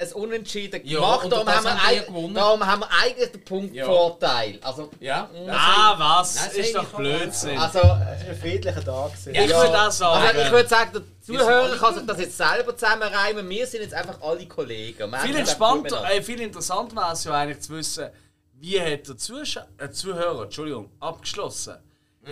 [0.00, 2.34] ein Unentschieden Ja, gemacht, und darum haben, wir haben wir gewonnen.
[2.34, 4.60] darum haben wir eigentlich den Punktvorteil.
[4.62, 5.28] Also, Ja?
[5.48, 6.34] Ah, was?
[6.36, 6.84] das ist doch.
[6.84, 7.58] Blödsinn.
[7.58, 9.10] also Es war ein friedlicher Tag.
[9.12, 9.34] gewesen.
[9.34, 10.26] ich würde auch sagen.
[10.28, 13.48] Also ich würde sagen, der Zuhörer kann sich das jetzt selber zusammenreimen.
[13.48, 15.10] Wir sind jetzt einfach alle Kollegen.
[15.10, 18.08] Wir viel einfach äh, viel interessanter wäre es ja eigentlich zu wissen,
[18.52, 21.74] wie hat der Zuschau äh, Zuhörer Entschuldigung, abgeschlossen.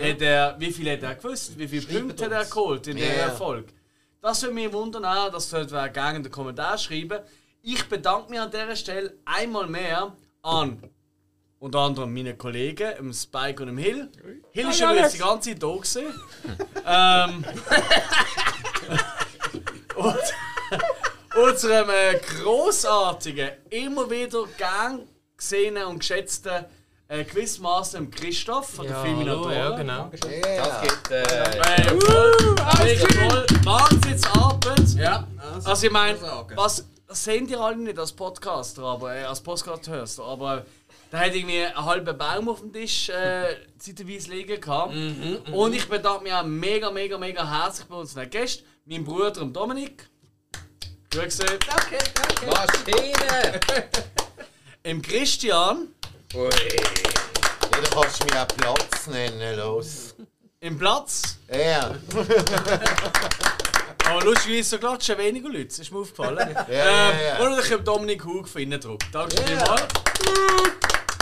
[0.01, 1.57] Hat er, wie viel hat er gewusst?
[1.57, 3.05] Wie viele Punkte hat er geholt in Ja.
[3.05, 3.67] dem Erfolg?
[4.21, 7.19] Das würde mich wundern, auch, dass dort wer gerne in den Kommentar schreiben.
[7.61, 10.81] Ich bedanke mich an dieser Stelle einmal mehr an
[11.59, 14.11] unter anderem meine Kollegen, dem Spike und dem Hill.
[14.51, 16.05] Hill ist übrigens die ganze Zeit da gewesen.
[16.85, 17.45] ähm,
[19.95, 20.17] und
[21.49, 26.65] unserem äh, großartigen, immer wieder gern gesehenen und geschätzten
[27.09, 29.55] äh, Quizmaster Christoph von der Ja, Filminatoren.
[29.55, 30.11] hallo, ja, genau.
[30.11, 31.11] Das gibt.
[31.11, 33.45] Äh, Äh, voll.
[33.63, 34.95] Wahnsinnsabend.
[34.95, 35.27] Ja,
[35.63, 36.17] Also ich meine,
[36.55, 40.65] was das sehen die alle nicht als Podcaster, aber äh, als Podcast hörst du, aber
[41.09, 44.93] da hat irgendwie einen halben Baum auf dem Tisch äh, zeitweise liegen gehabt.
[45.53, 49.53] Und ich bedanke mich auch mega, mega, mega herzlich bei unseren Gästen, meinem Bruder dem
[49.53, 50.09] Dominik.
[51.11, 51.45] Grüße.
[51.45, 52.45] Danke, danke.
[52.47, 53.61] Maschine!
[54.83, 55.87] Im Christian.
[56.35, 56.49] Ui.
[56.49, 60.15] Ja, du kannst mich auch Platz nennen, los.
[60.59, 61.37] Im Platz.
[61.51, 61.95] Ja.
[64.05, 66.37] Aber lustigerweise so klatschen weniger Leute, das ist mir aufgefallen.
[66.37, 67.37] Ja, ja, ja.
[67.39, 68.97] Und natürlich Dominik Hug von innen drauf.
[69.11, 69.83] Danke vielmals.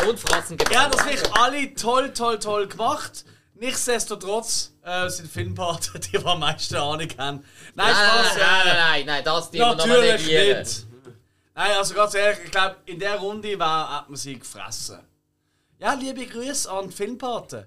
[0.08, 3.26] Und Fratzen Ja, das wirklich alle toll, toll, toll gemacht.
[3.56, 7.44] Nichtsdestotrotz äh, sind Filmpartner, die, die am meisten Ahnung haben.
[7.74, 8.38] Nein, Nein, Spaß.
[8.38, 10.60] nein, nein, äh, nein, nein, das die wir nochmal natürlich negieren.
[10.60, 10.86] nicht.
[11.56, 15.00] Nein, also ganz ehrlich, ich glaube, in der Runde war, hat man sie gefressen.
[15.80, 17.66] Ja, liebe Grüße an die Filmpaten.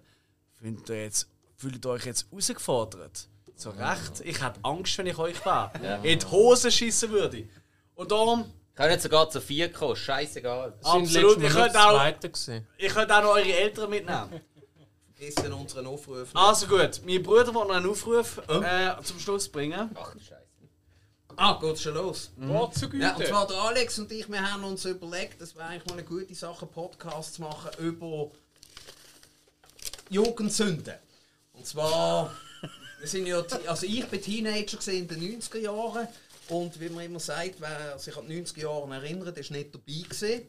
[0.54, 3.28] Fühlt ihr, jetzt, fühlt ihr euch jetzt herausgefordert?
[3.54, 4.20] So recht.
[4.24, 5.70] Ich hätte Angst, wenn ich euch wäre.
[6.02, 7.48] In die Hose schießen würde.
[7.94, 8.44] Und darum,
[8.74, 10.74] Können sogar zu vier kommen, scheißegal.
[10.84, 11.98] Absolut, ich könnte auch-
[12.76, 14.40] ich könnte auch noch eure Eltern mitnehmen.
[15.16, 16.28] Vergessen unseren Aufruf.
[16.34, 19.90] Also gut, mein Bruder will noch einen Aufruf äh, zum Schluss bringen.
[19.96, 20.37] Ach Scheiße.
[21.40, 22.30] Ah, geht's schon los?
[22.48, 23.04] Gott zu Güte.
[23.04, 25.92] Ja, und zwar der Alex und ich, wir haben uns überlegt, es wäre eigentlich mal
[25.92, 28.32] eine gute Sache, einen Podcast zu machen über
[30.10, 30.94] Jugendsünden.
[31.52, 32.34] Und zwar,
[32.98, 36.08] wir sind ja, also ich bin Teenager in den 90er Jahren
[36.48, 40.08] und wie man immer sagt, wer sich an die 90er Jahre erinnert, ist nicht dabei
[40.08, 40.42] gewesen.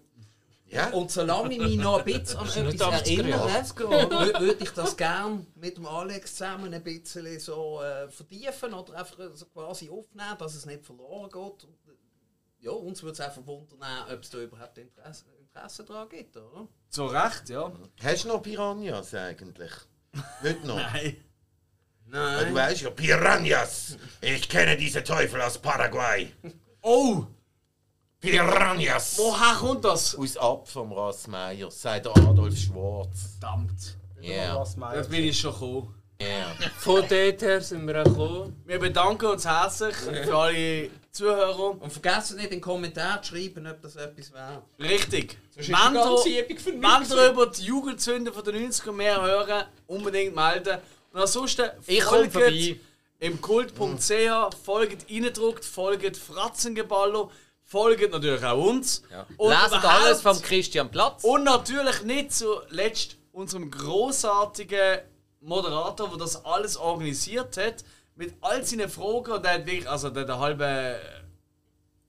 [0.69, 0.89] Ja?
[0.91, 3.49] Und solange ich mich noch ein bisschen an etwas 80er Jahre.
[3.49, 8.97] erinnere, würde ich das gerne mit dem Alex zusammen ein bisschen so äh, vertiefen oder
[8.97, 11.63] einfach so quasi aufnehmen, dass es nicht verloren geht.
[11.63, 11.97] Und, äh,
[12.59, 13.79] ja, uns würde es einfach wundern,
[14.11, 16.67] ob es da überhaupt Interesse, Interesse daran gibt, oder?
[16.89, 17.71] Zu Recht, ja.
[18.03, 19.71] Hast du noch Piranhas eigentlich?
[20.43, 20.75] Nicht noch?
[20.93, 21.17] Nein.
[22.11, 23.97] Ja, Du weißt ja, Piranhas!
[24.21, 26.31] Ich kenne diese Teufel aus Paraguay.
[26.81, 27.25] Oh,
[28.19, 29.17] Piranhas!
[29.17, 30.15] woher kommt das?
[30.15, 33.37] Aus Ab vom Rossmeier, sagt der Adolf Schwarz.
[33.39, 33.97] Verdammt.
[34.77, 35.95] Meinst Jetzt bin ich schon gekommen.
[36.21, 36.53] ja.
[36.79, 38.61] Von dort her sind wir auch gekommen.
[38.65, 41.81] Wir bedanken uns herzlich für alle Zuhörer.
[41.81, 44.63] Und vergessen nicht in den Kommentaren zu schreiben, ob das etwas wäre.
[44.79, 45.37] Richtig.
[45.55, 50.77] Wenn ihr, über die Jugendzünde von den 90er mehr hören, unbedingt melden.
[51.13, 52.77] Und ansonsten Ich komme vorbei.
[53.19, 57.29] im kult.ch, folgt Eindruckt, folgt Fratzengeballer,
[57.69, 59.03] folgt natürlich auch uns.
[59.37, 61.23] Und Leset alles vom Christian Platz.
[61.23, 64.99] Und natürlich nicht zuletzt unserem großartigen
[65.41, 69.31] Moderator, der das alles organisiert hat, mit all seinen Fragen.
[69.31, 70.99] Und der hat wirklich, also der, der halbe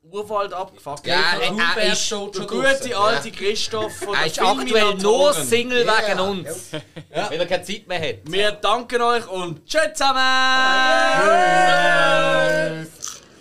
[0.02, 1.06] Urwald abgefuckt.
[1.06, 1.42] Ja, hat.
[1.42, 2.94] er, er ist, steht Der schon gute draussen.
[2.94, 5.34] alte Christoph von er der ist aktuell nur.
[5.34, 6.72] Single wegen uns.
[7.10, 8.16] Weil er keine Zeit mehr hat.
[8.24, 10.20] Wir danken euch und tschüss zusammen!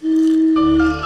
[0.01, 0.98] Anderthalb